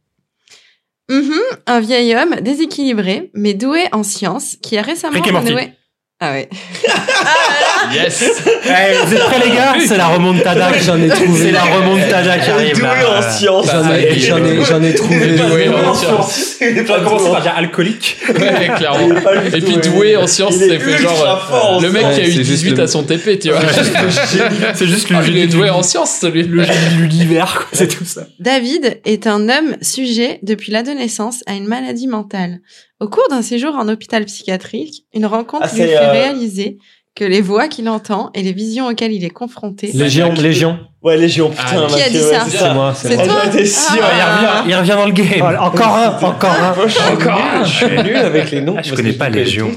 Mhm, 1.09 1.39
un 1.65 1.79
vieil 1.79 2.15
homme 2.15 2.35
déséquilibré, 2.41 3.31
mais 3.33 3.55
doué 3.55 3.85
en 3.91 4.03
sciences, 4.03 4.55
qui 4.61 4.77
a 4.77 4.81
récemment 4.81 5.21
renoué... 5.21 5.73
Ah 6.21 6.31
ouais. 6.31 6.49
Yes 7.93 8.23
Eh, 8.65 9.05
vous 9.05 9.13
êtes 9.13 9.19
prêts 9.21 9.45
les 9.47 9.55
gars 9.55 9.73
C'est 9.85 9.97
la 9.97 10.07
remontada. 10.07 10.69
J'en 10.85 11.01
ai 11.01 11.07
trouvé. 11.09 11.45
C'est 11.45 11.51
la 11.51 11.63
remontada 11.63 12.37
qui 12.39 12.49
arrive 12.49 12.75
doué 12.77 12.87
en 13.17 13.21
sciences. 13.21 13.67
J'en 13.71 13.91
ai, 13.93 14.19
j'en 14.19 14.37
ai, 14.43 14.63
j'en 14.63 14.83
ai 14.83 14.93
trouvé. 14.93 15.35
Doué 15.37 15.69
en 15.69 15.93
sciences. 15.93 16.57
Il 16.61 16.83
pas 16.85 16.99
commencer 17.01 17.23
doué. 17.25 17.31
par 17.33 17.41
dire 17.41 17.53
alcoolique. 17.57 18.17
Ouais, 18.29 18.69
clairement. 18.77 19.15
Et 19.53 19.61
puis 19.61 19.77
doué 19.77 20.15
en 20.17 20.23
est 20.23 20.27
c'est 20.27 20.79
fait 20.79 20.97
genre. 20.97 21.47
fort 21.47 21.77
en 21.77 21.79
Le 21.81 21.91
mec 21.91 22.01
qui 22.13 22.21
a 22.21 22.27
eu 22.27 22.27
Ouais, 22.29 22.31
c'est 22.35 22.43
juste 22.43 22.63
18 22.63 22.71
le- 22.77 22.83
à 22.83 22.87
son 22.87 23.03
TP, 23.03 23.39
tu 23.39 23.49
vois. 23.49 23.59
C'est 24.75 24.87
juste 24.87 25.09
le 25.09 25.15
Ah, 25.17 25.21
il 25.21 25.25
génie 25.27 25.39
est 25.41 25.47
doué 25.47 25.69
en 25.69 25.83
sciences, 25.83 26.17
celui 26.21 26.43
le 26.43 26.63
génie 26.63 26.95
de 26.97 27.01
l'univers, 27.01 27.55
quoi. 27.57 27.67
C'est 27.73 27.87
tout 27.87 28.05
ça. 28.05 28.27
David 28.39 28.99
est 29.05 29.27
un 29.27 29.49
homme 29.49 29.75
sujet 29.81 30.39
depuis 30.43 30.71
l'adolescence 30.71 31.41
à 31.47 31.53
une 31.53 31.65
maladie 31.67 32.07
mentale. 32.07 32.59
Au 32.99 33.07
cours 33.07 33.27
d'un 33.29 33.41
séjour 33.41 33.75
en 33.75 33.87
hôpital 33.87 34.25
psychiatrique, 34.25 35.05
une 35.13 35.25
rencontre 35.25 35.67
Ah, 35.71 35.75
lui 35.75 35.81
fait 35.83 35.97
euh, 35.97 36.11
réaliser 36.11 36.77
que 37.19 37.25
les 37.25 37.41
voix 37.41 37.67
qu'il 37.67 37.89
entend 37.89 38.29
et 38.33 38.41
les 38.41 38.53
visions 38.53 38.87
auxquelles 38.87 39.11
il 39.11 39.25
est 39.25 39.29
confronté. 39.29 39.91
Légion, 39.93 40.31
Légion. 40.31 40.79
Ouais, 41.03 41.17
Légion, 41.17 41.49
putain. 41.49 41.63
Ah, 41.65 41.87
Qui 41.87 41.95
a 41.95 41.97
Mathieu, 42.05 42.11
dit 42.11 42.25
ouais, 42.25 42.33
ça 42.33 42.45
c'est 42.49 42.57
C'est 42.57 42.73
moi, 42.73 42.93
c'est 42.95 43.15
moi. 43.15 43.25
toi 43.25 43.41
J'étais 43.51 43.65
sûr. 43.65 44.01
Ah. 44.01 44.63
Il 44.65 44.73
revient 44.73 44.89
dans 44.91 45.05
le 45.05 45.11
game. 45.11 45.27
Oh, 45.41 45.63
encore 45.65 45.97
un, 45.97 46.25
encore 46.25 46.49
un. 46.49 46.87
Je 46.87 46.93
suis 46.93 47.03
nul, 47.11 47.65
je 47.65 47.69
suis 47.69 48.03
nul 48.03 48.15
avec 48.15 48.51
les 48.51 48.61
noms. 48.61 48.75
Ah, 48.77 48.81
je 48.83 48.95
connais 48.95 49.11
pas 49.11 49.27
Légion. 49.27 49.69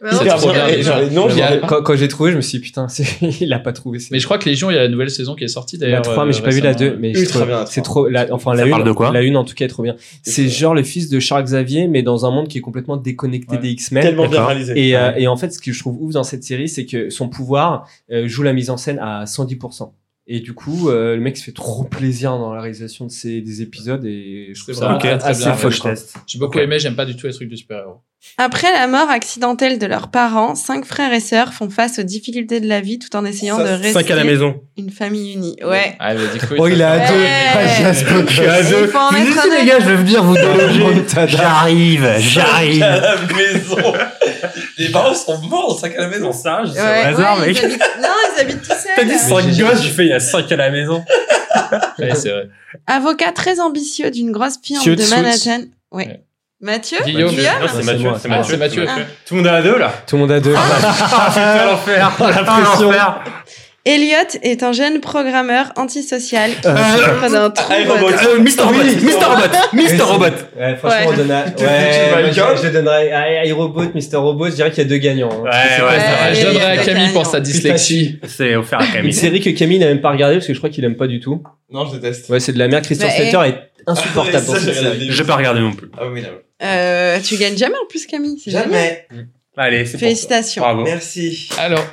Les- 0.00 1.60
Quand, 1.66 1.96
j'ai 1.96 2.08
trouvé, 2.08 2.30
je 2.32 2.36
me 2.36 2.40
suis 2.40 2.58
dit, 2.58 2.64
putain, 2.64 2.86
il 3.40 3.52
a 3.52 3.58
pas 3.58 3.72
trouvé. 3.72 3.98
Mais 4.10 4.18
je 4.18 4.24
crois 4.24 4.38
que 4.38 4.48
Légion, 4.48 4.70
il 4.70 4.74
y 4.74 4.78
a 4.78 4.82
la 4.82 4.88
nouvelle 4.88 5.10
saison 5.10 5.34
qui 5.34 5.44
est 5.44 5.48
sortie 5.48 5.76
La 5.76 5.86
d'ailleurs. 5.86 6.02
3, 6.02 6.24
mais 6.24 6.32
j'ai 6.32 6.40
euh, 6.40 6.44
pas 6.44 6.50
vu 6.50 6.60
la 6.60 6.72
récemment. 6.72 6.90
2. 6.92 6.98
Mais 7.00 7.12
la 7.12 7.66
c'est 7.66 7.80
3. 7.80 7.82
trop, 7.82 8.08
la, 8.08 8.26
enfin, 8.30 8.54
la 8.54 8.66
parle 8.66 8.82
une, 8.82 8.86
de 8.86 8.92
quoi 8.92 9.12
la 9.12 9.22
une, 9.22 9.36
en 9.36 9.44
tout 9.44 9.54
cas, 9.54 9.64
est 9.64 9.68
trop 9.68 9.82
bien. 9.82 9.96
C'est 10.22 10.48
genre 10.48 10.74
le 10.74 10.82
fils 10.82 11.08
de 11.08 11.18
Charles 11.18 11.44
Xavier, 11.44 11.88
mais 11.88 12.02
dans 12.02 12.26
un 12.26 12.30
monde 12.30 12.48
qui 12.48 12.58
est 12.58 12.62
complètement 12.62 12.96
déconnecté 12.96 13.58
des 13.58 13.70
X-Men. 13.70 14.02
Tellement 14.02 14.28
bien 14.28 14.44
réalisé. 14.44 14.72
Et, 14.76 14.96
euh, 14.96 15.12
et 15.16 15.26
en 15.26 15.36
fait, 15.36 15.52
ce 15.52 15.58
que 15.58 15.72
je 15.72 15.78
trouve 15.78 15.96
ouf 16.00 16.12
dans 16.12 16.24
cette 16.24 16.44
série, 16.44 16.68
c'est 16.68 16.86
que 16.86 17.10
son 17.10 17.28
pouvoir 17.28 17.88
euh, 18.12 18.28
joue 18.28 18.42
la 18.42 18.52
mise 18.52 18.70
en 18.70 18.76
scène 18.76 18.98
à 19.00 19.24
110%. 19.24 19.90
Et 20.30 20.40
du 20.40 20.52
coup, 20.52 20.90
euh, 20.90 21.14
le 21.14 21.22
mec 21.22 21.38
se 21.38 21.44
fait 21.44 21.52
trop 21.52 21.84
plaisir 21.84 22.32
dans 22.38 22.52
la 22.52 22.60
réalisation 22.60 23.06
de 23.06 23.10
ses, 23.10 23.40
des 23.40 23.62
épisodes 23.62 24.04
et 24.04 24.50
je 24.54 24.62
trouve 24.62 24.74
C'est 24.74 24.80
ça 24.80 24.90
assez 24.92 24.98
très, 25.08 25.18
très 25.18 25.34
bien. 25.34 25.54
fort. 25.54 25.70
je 25.70 25.80
teste. 25.80 26.14
J'ai 26.26 26.38
beaucoup 26.38 26.58
aimé, 26.58 26.78
j'aime 26.78 26.96
pas 26.96 27.06
du 27.06 27.16
tout 27.16 27.26
les 27.26 27.32
trucs 27.32 27.48
de 27.48 27.56
super-héros. 27.56 28.02
Après 28.36 28.70
la 28.72 28.86
mort 28.88 29.08
accidentelle 29.08 29.78
de 29.78 29.86
leurs 29.86 30.10
parents, 30.10 30.54
cinq 30.54 30.84
frères 30.84 31.12
et 31.14 31.20
sœurs 31.20 31.54
font 31.54 31.70
face 31.70 31.98
aux 31.98 32.02
difficultés 32.02 32.60
de 32.60 32.68
la 32.68 32.80
vie 32.82 32.98
tout 32.98 33.14
en 33.16 33.24
essayant 33.24 33.56
Ça, 33.56 33.64
de 33.64 33.68
rester 33.82 33.92
Cinq 33.92 34.10
à 34.10 34.16
la 34.16 34.24
maison. 34.24 34.60
une 34.76 34.90
famille 34.90 35.32
unie. 35.32 35.56
Ouais. 35.64 35.96
Ah, 35.98 36.12
mais 36.14 36.26
du 36.38 36.44
coup, 36.46 36.54
Oh, 36.58 36.66
il 36.68 36.80
est 36.80 36.84
à 36.84 36.96
Ouais. 36.98 37.06
deux. 37.08 37.24
Ah, 37.54 37.62
il 37.62 37.94
suis 37.94 38.40
à 38.42 38.60
Il 38.60 38.68
deux. 38.68 38.86
faut 38.88 38.98
en 38.98 39.08
honnête. 39.08 39.60
les 39.60 39.66
gars, 39.66 39.80
je 39.80 39.86
vais 39.86 39.96
venir 39.96 40.24
vous. 40.24 40.34
Remontada. 40.34 41.26
J'arrive, 41.26 42.06
j'arrive. 42.18 42.82
à 42.82 43.00
la 43.00 43.16
maison. 43.22 43.76
Les 44.78 44.88
parents 44.90 45.14
sont 45.14 45.38
morts 45.42 45.68
dans 45.74 45.78
5 45.78 45.94
à 45.96 46.00
la 46.02 46.08
maison. 46.08 46.32
ça, 46.32 46.62
je 46.64 46.72
Ouais, 46.72 46.80
ouais, 46.80 47.04
hasard, 47.04 47.38
ils 47.46 47.46
mec. 47.54 47.64
habitent- 47.64 47.80
Non, 48.00 48.08
ils 48.36 48.40
habitent 48.40 48.62
tout 48.62 48.68
T'as 48.68 48.96
seuls. 48.96 49.06
dit 49.08 49.18
5 49.18 49.44
gosses, 49.58 49.82
j'ai 49.82 49.90
fait 49.90 50.02
il 50.04 50.08
y 50.08 50.12
a 50.12 50.20
5 50.20 50.50
à 50.52 50.56
la 50.56 50.70
maison. 50.70 51.04
Ouais, 51.98 52.14
c'est 52.14 52.30
vrai. 52.30 52.48
Avocat 52.86 53.32
très 53.32 53.58
ambitieux 53.58 54.10
d'une 54.10 54.30
grosse 54.32 54.58
firme 54.62 54.84
de 54.84 54.96
Tsuts. 55.02 55.10
Manhattan. 55.14 55.62
Ouais. 55.90 56.06
Ouais. 56.06 56.20
Mathieu 56.60 56.98
Guillaume. 57.04 57.30
Guillaume 57.30 57.44
Non, 57.60 57.66
c'est 57.68 57.76
c'est 57.78 57.84
Mathieu, 57.84 58.10
c'est 58.20 58.28
Ah, 58.28 58.36
Mathieu. 58.36 58.50
c'est 58.52 58.56
Mathieu. 58.58 58.86
Ah. 58.88 58.96
Tout 59.26 59.34
le 59.34 59.40
monde 59.42 59.46
à 59.48 59.62
deux, 59.62 59.78
là. 59.78 59.92
Tout 60.06 60.16
le 60.16 60.20
monde 60.22 60.32
a 60.32 60.40
deux. 60.40 60.54
Ah, 60.56 61.26
putain, 61.28 61.66
l'enfer. 61.66 61.98
La 62.20 62.26
Ah, 62.26 62.42
pression. 62.44 62.90
Elliot 63.88 64.38
est 64.42 64.62
un 64.62 64.72
jeune 64.72 65.00
programmeur 65.00 65.72
antisocial 65.76 66.50
qui 66.60 66.66
Euh, 66.68 66.76
souffre 66.76 67.30
d'un 67.32 67.50
trouble. 67.50 67.80
iRobot. 67.80 68.08
Euh, 68.08 68.38
Mr. 68.40 68.62
Robot, 68.62 68.78
Mr. 68.84 69.24
Robot, 69.24 69.56
Mr. 69.72 70.02
Robot. 70.02 70.24
Ouais, 70.58 70.76
franchement, 70.76 70.88
Ouais. 70.88 71.06
on 71.08 71.16
donne 71.16 71.30
à... 71.30 71.44
Ouais, 71.58 72.22
moi, 72.22 72.54
je, 72.56 72.62
je 72.66 72.68
donnerais 72.72 73.10
à 73.12 73.44
iRobot, 73.46 73.84
Mr. 73.94 74.16
Robot, 74.16 74.46
je 74.50 74.54
dirais 74.56 74.70
qu'il 74.70 74.82
y 74.82 74.86
a 74.86 74.88
deux 74.88 74.98
gagnants. 74.98 75.30
hein. 75.32 75.42
Ouais, 75.44 75.50
C'est 75.76 75.82
ouais, 75.82 75.88
pas- 75.88 76.00
ça 76.00 76.24
va. 76.28 76.34
Je 76.34 76.46
donnerai 76.46 76.64
à 76.64 76.76
Camille 76.84 77.12
pour 77.12 77.26
sa 77.26 77.40
dyslexie. 77.40 78.18
C'est 78.26 78.54
offert 78.56 78.80
à 78.80 78.84
Une 78.86 78.92
Camille. 78.92 79.12
série 79.12 79.40
que 79.40 79.50
Camille 79.50 79.78
n'a 79.78 79.86
même 79.86 80.00
pas 80.00 80.10
regardée 80.10 80.36
parce 80.36 80.46
que 80.46 80.52
je 80.54 80.58
crois 80.58 80.70
qu'il 80.70 80.84
aime 80.84 80.96
pas 80.96 81.06
du 81.06 81.20
tout. 81.20 81.42
Non, 81.70 81.86
je 81.86 81.96
déteste. 81.96 82.28
Ouais, 82.30 82.40
c'est 82.40 82.52
de 82.52 82.58
la 82.58 82.68
merde. 82.68 82.84
Christian 82.84 83.08
Bah, 83.08 83.14
Slater 83.14 83.48
est 83.48 83.58
insupportable 83.86 84.44
Ah, 84.48 84.52
dans 84.52 84.58
cette 84.58 84.74
série. 84.74 85.08
Je 85.10 85.22
vais 85.22 85.26
pas 85.26 85.36
regarder 85.36 85.60
non 85.60 85.72
plus. 85.72 85.90
Ah 85.98 86.02
oui, 86.12 86.22
non. 86.22 86.28
Euh, 86.62 87.18
tu 87.22 87.36
gagnes 87.36 87.56
jamais 87.56 87.76
en 87.82 87.86
plus, 87.88 88.06
Camille. 88.06 88.38
c'est. 88.44 88.50
Jamais. 88.50 89.06
Allez, 89.56 89.84
c'est 89.86 89.92
pour 89.92 90.00
Félicitations. 90.00 90.62
Bravo. 90.62 90.84
Merci. 90.84 91.48
Alors, 91.58 91.84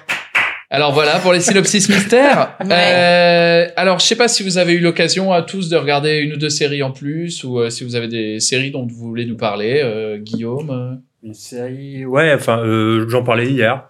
alors 0.75 0.93
voilà 0.93 1.19
pour 1.19 1.33
les 1.33 1.39
synopsis 1.41 1.89
mystères. 1.89 2.55
Ouais. 2.65 2.71
Euh, 2.71 3.67
alors, 3.75 3.99
je 3.99 4.05
sais 4.05 4.15
pas 4.15 4.27
si 4.27 4.43
vous 4.43 4.57
avez 4.57 4.73
eu 4.73 4.79
l'occasion 4.79 5.31
à 5.31 5.41
tous 5.41 5.69
de 5.69 5.75
regarder 5.75 6.17
une 6.17 6.33
ou 6.33 6.37
deux 6.37 6.49
séries 6.49 6.83
en 6.83 6.91
plus, 6.91 7.43
ou 7.43 7.59
euh, 7.59 7.69
si 7.69 7.83
vous 7.83 7.95
avez 7.95 8.07
des 8.07 8.39
séries 8.39 8.71
dont 8.71 8.85
vous 8.85 9.07
voulez 9.07 9.25
nous 9.25 9.37
parler. 9.37 9.81
Euh, 9.83 10.17
Guillaume. 10.17 10.69
euh. 10.71 10.95
Une 11.27 11.33
série, 11.33 12.05
ouais, 12.05 12.33
enfin, 12.33 12.59
euh, 12.59 13.07
j'en 13.09 13.23
parlais 13.23 13.47
hier. 13.47 13.89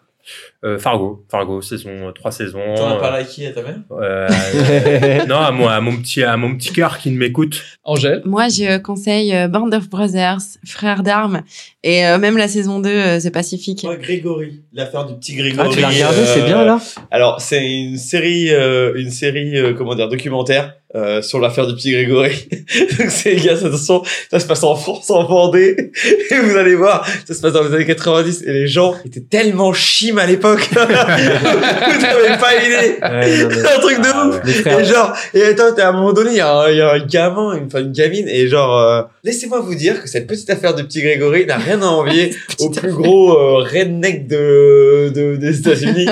Euh, 0.64 0.80
Fargo, 0.80 1.24
Fargo, 1.30 1.62
saison, 1.62 2.12
trois 2.14 2.32
saisons. 2.32 2.60
T'en 2.76 2.98
as 2.98 3.00
parlé 3.00 3.22
à 3.22 3.24
qui 3.24 3.46
à 3.46 3.52
ta 3.52 3.62
mère? 3.62 3.76
Euh, 3.92 4.28
euh, 4.56 5.26
non, 5.28 5.38
à 5.38 5.52
moi, 5.52 5.74
à 5.74 5.82
mon 5.82 5.96
petit, 5.98 6.24
à 6.24 6.36
mon 6.38 6.56
petit 6.56 6.74
cœur 6.74 6.98
qui 6.98 7.12
ne 7.12 7.18
m'écoute. 7.18 7.64
Angèle? 7.84 8.22
Moi, 8.26 8.48
je 8.48 8.78
conseille 8.78 9.36
euh, 9.36 9.48
Band 9.48 9.70
of 9.72 9.90
Brothers, 9.90 10.40
Frères 10.66 11.04
d'armes, 11.04 11.42
et 11.84 12.08
euh, 12.08 12.18
même 12.18 12.38
la 12.38 12.48
saison 12.48 12.80
2, 12.80 12.90
euh, 12.90 13.20
The 13.20 13.32
Pacific. 13.32 13.84
Moi, 13.84 13.98
Grégory, 13.98 14.64
l'affaire 14.74 15.06
du 15.06 15.14
petit 15.16 15.36
Grégory. 15.36 15.68
Ah, 15.70 15.74
tu 15.74 15.82
l'as 15.82 15.90
regardé, 15.90 16.20
euh, 16.20 16.26
c'est 16.26 16.46
bien 16.46 16.66
là? 16.66 16.80
Alors, 17.12 17.40
c'est 17.42 17.64
une 17.64 17.98
série, 17.98 18.52
euh, 18.52 18.94
une 18.96 19.12
série, 19.12 19.58
euh, 19.58 19.74
comment 19.74 19.94
dire, 19.94 20.10
documentaire 20.10 20.74
euh, 20.96 21.22
sur 21.22 21.40
l'affaire 21.40 21.68
du 21.68 21.76
petit 21.76 21.92
Grégory. 21.92 22.48
Donc, 22.98 23.10
c'est 23.10 23.36
gars, 23.36 23.54
attention, 23.54 24.02
ça 24.32 24.40
se 24.40 24.48
passe 24.48 24.64
en 24.64 24.76
France, 24.76 25.10
en 25.10 25.24
Vendée, 25.26 25.92
et 26.32 26.36
vous 26.40 26.56
allez 26.56 26.76
voir, 26.76 27.06
ça 27.28 27.34
se 27.34 27.42
passe 27.42 27.54
dans 27.54 27.64
les 27.64 27.74
années 27.76 27.86
90, 27.86 28.44
et 28.48 28.54
les 28.54 28.68
gens 28.68 28.96
étaient 29.06 29.20
tellement 29.20 29.74
chimes 29.74 30.18
à 30.20 30.26
l'époque. 30.26 30.70
vous 30.72 32.02
n'avez 32.02 32.38
pas 32.40 32.56
idée. 32.56 32.98
Ouais, 33.02 33.38
non, 33.44 33.48
mais- 33.50 33.56
C'est 33.56 33.76
un 33.76 33.80
truc 33.80 33.98
de 34.02 34.08
Ah, 34.14 34.28
ouf. 34.28 34.36
ouais. 34.36 34.42
Les. 34.46 34.82
Et 34.82 34.86
genre, 34.86 35.14
et 35.34 35.44
attends, 35.44 35.74
t'es- 35.76 35.82
à 35.82 35.90
un 35.90 35.92
moment 35.92 36.14
donné, 36.14 36.32
il 36.32 36.38
y, 36.38 36.42
a 36.42 36.52
un- 36.54 36.70
il 36.72 36.78
y 36.78 36.82
a 36.82 36.92
un 36.94 37.00
gamin, 37.00 37.58
une, 37.58 37.66
enfin, 37.66 37.80
une 37.82 37.92
gamine, 37.92 38.28
et 38.28 38.48
genre, 38.48 38.78
euh, 38.80 39.02
laissez-moi 39.24 39.60
vous 39.60 39.76
dire 39.76 40.02
que 40.02 40.08
cette 40.08 40.28
petite 40.28 40.50
affaire 40.50 40.74
de 40.76 40.82
petit 40.84 41.02
Grégory 41.02 41.46
n'a 41.46 41.58
rien 41.58 41.82
à 41.82 41.86
envier 41.88 42.36
au 42.60 42.70
plus 42.70 42.92
gros 42.94 43.32
euh, 43.38 43.58
redneck 43.64 44.28
de, 44.28 45.12
de, 45.14 45.36
des 45.36 45.60
États-Unis. 45.60 46.08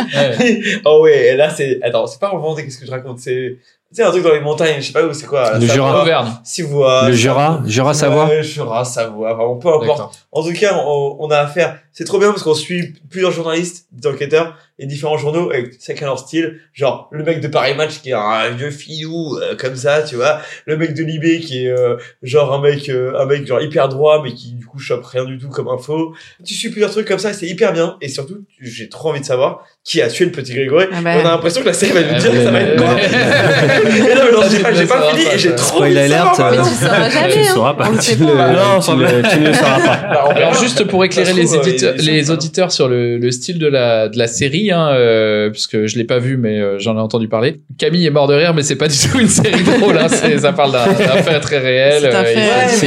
oh 0.86 1.02
ouais, 1.04 1.28
et 1.28 1.36
là, 1.36 1.50
c'est, 1.56 1.80
attends, 1.82 2.08
c'est 2.08 2.20
pas 2.20 2.32
en 2.32 2.40
Vendée, 2.40 2.64
qu'est-ce 2.66 2.78
que 2.80 2.86
je 2.86 2.92
raconte? 2.92 3.20
C'est, 3.20 3.58
sais, 3.96 4.04
un 4.04 4.12
truc 4.12 4.24
dans 4.24 4.34
les 4.34 4.40
montagnes, 4.42 4.78
je 4.82 4.88
sais 4.88 4.94
pas 4.94 5.04
où 5.04 5.14
c'est 5.14 5.26
quoi. 5.26 5.52
la 5.52 5.60
Le 5.60 5.68
Savoie, 5.68 5.74
Jura. 5.74 6.02
Auvergne. 6.02 6.28
Si 6.44 6.62
vous, 6.62 6.84
euh, 6.84 7.08
Le 7.08 7.14
Jura, 7.14 7.62
Jura 7.66 7.94
Savoie. 7.94 8.42
Jura, 8.42 8.84
Savoie, 8.86 9.34
vraiment, 9.34 9.56
peu 9.56 9.68
importe. 9.70 9.88
D'accord. 9.88 10.12
En 10.32 10.44
tout 10.44 10.54
cas, 10.54 10.76
on, 10.86 11.18
on 11.20 11.30
a 11.32 11.38
affaire. 11.40 11.78
C'est 11.94 12.06
trop 12.06 12.18
bien 12.18 12.30
parce 12.30 12.42
qu'on 12.42 12.56
suit 12.56 12.96
plusieurs 13.12 13.32
journalistes, 13.32 13.88
des 13.92 14.08
enquêteurs 14.08 14.58
et 14.80 14.88
différents 14.88 15.18
journaux 15.18 15.52
avec 15.52 15.76
chacun 15.80 16.08
leur 16.08 16.18
style. 16.18 16.60
Genre 16.74 17.08
le 17.12 17.24
mec 17.24 17.40
de 17.40 17.48
Paris 17.48 17.76
Match 17.76 18.02
qui 18.02 18.10
est 18.10 18.14
un 18.14 18.50
vieux 18.50 18.72
filou 18.72 19.38
euh, 19.38 19.56
comme 19.56 19.76
ça, 19.76 20.02
tu 20.02 20.16
vois. 20.16 20.42
Le 20.66 20.76
mec 20.76 20.96
de 20.96 21.04
Libé 21.04 21.40
qui 21.40 21.66
est 21.66 21.70
euh, 21.70 21.98
genre 22.24 22.52
un 22.52 22.62
mec, 22.62 22.90
euh, 22.90 23.14
un 23.20 23.26
mec 23.26 23.46
genre 23.46 23.62
hyper 23.62 23.90
droit 23.90 24.24
mais 24.24 24.34
qui 24.34 24.54
du 24.54 24.66
coup 24.66 24.80
chope 24.80 25.06
rien 25.06 25.26
du 25.26 25.38
tout 25.38 25.50
comme 25.50 25.68
info. 25.68 26.16
Tu 26.44 26.56
suis 26.56 26.70
plusieurs 26.70 26.90
trucs 26.90 27.08
comme 27.08 27.20
ça, 27.20 27.30
et 27.30 27.34
c'est 27.34 27.48
hyper 27.48 27.74
bien. 27.74 27.98
Et 28.02 28.10
surtout, 28.10 28.44
j'ai 28.60 28.90
trop 28.90 29.10
envie 29.10 29.22
de 29.22 29.26
savoir 29.26 29.64
qui 29.84 30.02
a 30.02 30.08
tué 30.08 30.26
le 30.26 30.32
petit 30.32 30.54
Grégory. 30.54 30.86
Ah 30.92 31.02
bah. 31.02 31.12
On 31.18 31.20
a 31.20 31.32
l'impression 31.32 31.62
que 31.62 31.68
la 31.68 31.74
série 31.74 31.92
va 31.92 32.02
nous 32.02 32.18
dire 32.18 32.32
que 32.32 32.44
ça 32.44 32.52
va 32.52 32.62
être 32.62 32.78
quoi. 32.78 32.96
Et 33.04 34.16
non, 34.16 34.22
mais 34.26 34.32
non, 34.32 34.42
j'ai 34.50 34.60
pas, 34.60 34.72
ne 34.72 34.76
j'ai 34.76 34.82
le 34.82 34.88
pas 34.88 35.00
sauras 35.00 35.14
fini 35.14 35.26
et 35.34 35.38
j'ai 35.38 35.56
trop 35.56 35.82
envie 35.82 35.94
de 35.94 36.08
savoir, 36.08 36.52
Mais 36.52 36.58
euh, 36.58 36.64
tu 36.64 36.70
le 36.70 36.76
sauras 36.76 37.10
jamais. 37.10 37.34
Tu 37.34 37.40
le 37.40 37.46
hein. 37.46 37.54
sauras 37.54 37.74
pas. 37.74 37.90
Le 37.90 37.96
le, 37.96 38.56
Non, 38.56 38.80
tu, 38.80 38.92
le, 38.96 39.30
tu 39.30 39.40
ne 39.40 39.48
le 39.48 39.54
sauras 39.54 39.80
pas. 39.80 40.08
Bah, 40.08 40.30
Alors 40.36 40.54
juste 40.54 40.84
pour 40.86 41.04
éclairer 41.04 41.34
les, 41.34 41.44
trouve, 41.44 41.58
euh, 41.58 41.64
éditeurs, 41.64 41.83
les 41.92 42.32
auditeurs 42.32 42.72
sur 42.72 42.88
le, 42.88 43.18
le 43.18 43.32
style 43.32 43.60
de 43.60 43.68
la, 43.68 44.10
de 44.10 44.18
la 44.18 44.28
série, 44.28 44.72
hein, 44.72 44.90
euh, 44.94 45.50
puisque 45.50 45.86
je 45.86 45.98
l'ai 45.98 46.04
pas 46.04 46.20
vu, 46.20 46.38
mais 46.38 46.60
euh, 46.60 46.80
j'en 46.80 46.96
ai 46.98 47.00
entendu 47.00 47.28
parler. 47.28 47.62
Camille 47.78 48.06
est 48.06 48.10
mort 48.12 48.28
de 48.28 48.34
rire, 48.34 48.54
mais 48.54 48.64
c'est 48.64 48.76
pas 48.76 48.88
du 48.88 48.98
tout 48.98 49.20
une 49.20 49.28
série 49.28 49.64
drôle. 49.80 49.98
Hein, 49.98 50.08
c'est- 50.10 50.40
ça 50.40 50.54
parle 50.54 50.72
d'un 50.72 50.86
d'un 50.88 51.18
fait 51.24 51.40
très 51.40 51.60
réel. 51.60 52.02
C'est 52.02 52.08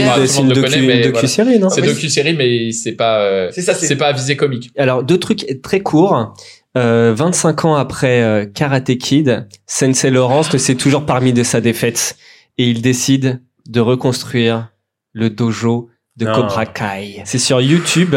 euh, 0.01 0.27
une, 0.43 0.53
voilà. 0.53 1.03
docu-série, 1.11 1.59
non 1.59 1.69
C'est 1.69 1.81
mais 1.83 1.87
docu-série, 1.89 2.35
mais 2.35 2.73
c'est 2.73 2.93
pas, 2.93 3.21
euh, 3.21 3.49
C'est 3.53 3.63
ça, 3.63 3.75
c'est- 3.75 3.87
c'est 3.87 3.97
pas 3.97 4.09
à 4.09 4.13
visée 4.13 4.37
comique. 4.37 4.71
Alors, 4.77 5.03
deux 5.03 5.19
trucs 5.19 5.61
très 5.63 5.81
courts. 5.81 6.35
Euh, 6.77 7.15
25 7.17 7.65
ans 7.65 7.75
après 7.75 8.23
euh, 8.23 8.45
Karate 8.45 8.99
Kid, 8.99 9.47
Sensei 9.67 10.11
Lawrence 10.11 10.53
ne 10.53 10.59
s'est 10.59 10.75
toujours 10.75 11.07
parmi 11.07 11.33
de 11.33 11.43
sa 11.43 11.63
défaite 11.63 12.17
et 12.59 12.69
il 12.69 12.83
décide 12.83 13.41
de 13.67 13.81
reconstruire 13.81 14.69
le 15.15 15.31
dojo 15.31 15.89
de 16.17 16.25
Non. 16.27 16.33
Cobra 16.33 16.67
Kai. 16.67 17.23
C'est 17.25 17.39
sur 17.39 17.61
YouTube. 17.61 18.15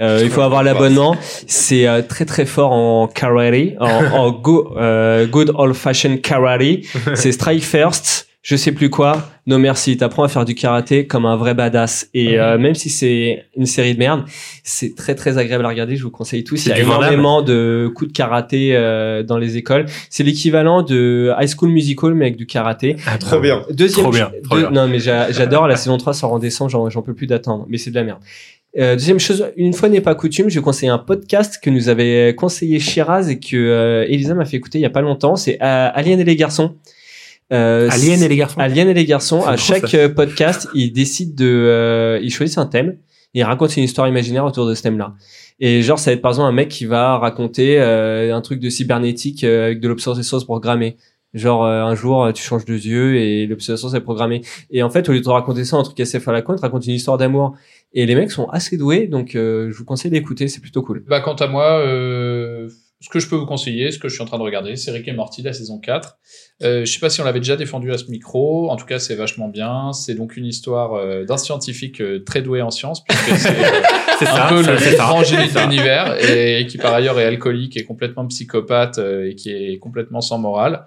Euh, 0.00 0.20
il 0.22 0.30
faut 0.30 0.40
avoir 0.42 0.62
l'abonnement. 0.62 1.16
C'est 1.46 1.86
euh, 1.86 2.02
très 2.02 2.24
très 2.24 2.46
fort 2.46 2.72
en 2.72 3.06
karate, 3.06 3.74
en, 3.80 3.86
en 4.12 4.30
go- 4.30 4.74
euh, 4.78 5.26
good 5.26 5.52
old 5.54 5.74
fashioned 5.74 6.20
karate. 6.22 6.80
C'est 7.14 7.32
strike 7.32 7.62
first. 7.64 8.28
Je 8.42 8.56
sais 8.56 8.72
plus 8.72 8.88
quoi. 8.88 9.28
Non 9.46 9.58
merci. 9.58 9.98
T'apprends 9.98 10.22
à 10.24 10.28
faire 10.28 10.46
du 10.46 10.54
karaté 10.54 11.06
comme 11.06 11.26
un 11.26 11.36
vrai 11.36 11.52
badass. 11.52 12.08
Et 12.14 12.38
euh, 12.40 12.56
même 12.56 12.74
si 12.74 12.88
c'est 12.88 13.44
une 13.54 13.66
série 13.66 13.92
de 13.92 13.98
merde, 13.98 14.24
c'est 14.64 14.94
très 14.96 15.14
très 15.14 15.36
agréable 15.36 15.66
à 15.66 15.68
regarder. 15.68 15.96
Je 15.96 16.02
vous 16.04 16.10
conseille 16.10 16.42
tous. 16.42 16.54
Il 16.56 16.58
y 16.58 16.62
C'est 16.62 16.72
a 16.72 16.78
énormément 16.78 17.42
de 17.42 17.90
coups 17.94 18.10
de 18.12 18.16
karaté 18.16 18.74
euh, 18.74 19.22
dans 19.22 19.36
les 19.36 19.58
écoles. 19.58 19.84
C'est 20.08 20.22
l'équivalent 20.22 20.82
de 20.82 21.32
High 21.38 21.50
School 21.54 21.68
Musical 21.70 22.14
mais 22.14 22.26
avec 22.26 22.36
du 22.36 22.46
karaté. 22.46 22.96
Trop 23.18 23.40
bien. 23.40 23.62
Deuxième, 23.70 24.04
Trop 24.04 24.12
bien, 24.12 24.30
trop 24.44 24.54
deux- 24.56 24.60
bien. 24.62 24.70
non 24.70 24.88
mais 24.88 25.00
j'a- 25.00 25.30
j'adore 25.32 25.66
la 25.68 25.76
saison 25.76 25.98
3 25.98 26.14
sort 26.14 26.32
en 26.32 26.38
décembre, 26.38 26.70
j'en, 26.70 26.88
j'en 26.88 27.02
peux 27.02 27.12
plus 27.14 27.26
d'attendre, 27.26 27.66
mais 27.68 27.76
c'est 27.76 27.90
de 27.90 27.96
la 27.96 28.04
merde. 28.04 28.20
Euh, 28.78 28.94
deuxième 28.94 29.18
chose, 29.20 29.46
une 29.56 29.72
fois 29.74 29.88
n'est 29.90 30.00
pas 30.00 30.14
coutume, 30.14 30.48
je 30.48 30.54
vais 30.54 30.62
conseiller 30.62 30.90
un 30.92 30.98
podcast 30.98 31.58
que 31.62 31.68
nous 31.70 31.88
avait 31.90 32.34
conseillé 32.36 32.78
Shiraz 32.80 33.28
et 33.28 33.38
que 33.40 33.56
euh, 33.56 34.06
Elisa 34.08 34.32
m'a 34.34 34.44
fait 34.46 34.56
écouter 34.56 34.78
il 34.78 34.82
y 34.82 34.86
a 34.86 34.90
pas 34.90 35.00
longtemps. 35.02 35.34
C'est 35.36 35.58
euh, 35.60 35.88
Alien 35.92 36.20
et 36.20 36.24
les 36.24 36.36
garçons. 36.36 36.76
Euh, 37.52 37.88
Alien 37.90 38.22
et 38.22 38.28
les 38.28 38.36
garçons. 38.36 38.60
Alien 38.60 38.88
et 38.88 38.94
les 38.94 39.04
garçons. 39.04 39.44
À 39.44 39.56
chaque 39.56 39.88
ça. 39.88 39.96
euh, 39.96 40.08
podcast, 40.08 40.68
ils 40.74 40.92
décident 40.92 41.34
de, 41.36 41.46
euh, 41.46 42.20
ils 42.22 42.30
choisissent 42.32 42.58
un 42.58 42.66
thème 42.66 42.96
et 43.34 43.40
ils 43.40 43.42
racontent 43.44 43.72
une 43.76 43.84
histoire 43.84 44.08
imaginaire 44.08 44.44
autour 44.44 44.66
de 44.66 44.74
ce 44.74 44.82
thème-là. 44.82 45.14
Et 45.58 45.82
genre, 45.82 45.98
ça 45.98 46.10
va 46.10 46.14
être 46.14 46.22
par 46.22 46.30
exemple 46.30 46.48
un 46.48 46.52
mec 46.52 46.68
qui 46.68 46.86
va 46.86 47.18
raconter 47.18 47.80
euh, 47.80 48.34
un 48.34 48.40
truc 48.40 48.60
de 48.60 48.70
cybernétique 48.70 49.44
euh, 49.44 49.66
avec 49.66 49.80
de 49.80 49.88
l'obsolescence 49.88 50.44
programmée. 50.44 50.96
Genre 51.32 51.64
euh, 51.64 51.82
un 51.82 51.94
jour 51.94 52.32
tu 52.34 52.42
changes 52.42 52.64
de 52.64 52.74
yeux 52.74 53.16
et 53.16 53.46
l'obsolescence 53.46 53.94
est 53.94 54.00
programmée. 54.00 54.42
Et 54.70 54.82
en 54.82 54.90
fait 54.90 55.08
au 55.08 55.12
lieu 55.12 55.20
de 55.20 55.28
raconter 55.28 55.64
ça 55.64 55.76
un 55.76 55.82
truc 55.82 56.00
assez 56.00 56.18
à 56.24 56.32
la 56.32 56.42
con, 56.42 56.54
tu 56.56 56.60
racontes 56.60 56.86
une 56.86 56.94
histoire 56.94 57.18
d'amour. 57.18 57.54
Et 57.92 58.06
les 58.06 58.14
mecs 58.14 58.30
sont 58.30 58.48
assez 58.50 58.76
doués, 58.76 59.06
donc 59.08 59.34
euh, 59.34 59.70
je 59.70 59.76
vous 59.76 59.84
conseille 59.84 60.10
d'écouter, 60.12 60.46
c'est 60.48 60.60
plutôt 60.60 60.82
cool. 60.82 61.04
Bah, 61.08 61.20
quant 61.20 61.34
à 61.34 61.48
moi, 61.48 61.80
euh, 61.80 62.68
ce 63.00 63.08
que 63.08 63.18
je 63.18 63.28
peux 63.28 63.36
vous 63.36 63.46
conseiller, 63.46 63.90
ce 63.90 63.98
que 63.98 64.08
je 64.08 64.14
suis 64.14 64.22
en 64.22 64.26
train 64.26 64.36
de 64.36 64.42
regarder, 64.42 64.76
c'est 64.76 64.90
Rick 64.90 65.08
et 65.08 65.12
Morty, 65.12 65.40
la 65.40 65.54
saison 65.54 65.78
4. 65.78 66.18
Euh, 66.62 66.84
je 66.84 66.92
sais 66.92 67.00
pas 67.00 67.08
si 67.08 67.20
on 67.22 67.24
l'avait 67.24 67.40
déjà 67.40 67.56
défendu 67.56 67.90
à 67.92 67.98
ce 67.98 68.10
micro. 68.10 68.70
En 68.70 68.76
tout 68.76 68.84
cas, 68.84 68.98
c'est 68.98 69.14
vachement 69.14 69.48
bien. 69.48 69.92
C'est 69.94 70.14
donc 70.14 70.36
une 70.36 70.44
histoire 70.44 70.94
euh, 70.94 71.24
d'un 71.24 71.38
scientifique 71.38 72.02
euh, 72.02 72.22
très 72.22 72.42
doué 72.42 72.60
en 72.60 72.70
sciences, 72.70 73.02
puisque 73.02 73.36
c'est 73.38 73.48
euh, 73.58 73.82
un 74.20 74.26
ça, 74.26 74.46
peu 74.50 74.62
ça, 74.62 74.72
le 74.72 74.96
grand 74.96 75.24
génie 75.24 75.50
de 75.50 75.58
l'univers 75.58 76.16
et, 76.22 76.66
qui 76.66 76.76
par 76.76 76.92
ailleurs 76.92 77.18
est 77.18 77.24
alcoolique 77.24 77.78
et 77.78 77.84
complètement 77.84 78.26
psychopathe 78.26 78.98
euh, 78.98 79.30
et 79.30 79.34
qui 79.34 79.50
est 79.50 79.78
complètement 79.78 80.20
sans 80.20 80.38
morale. 80.38 80.84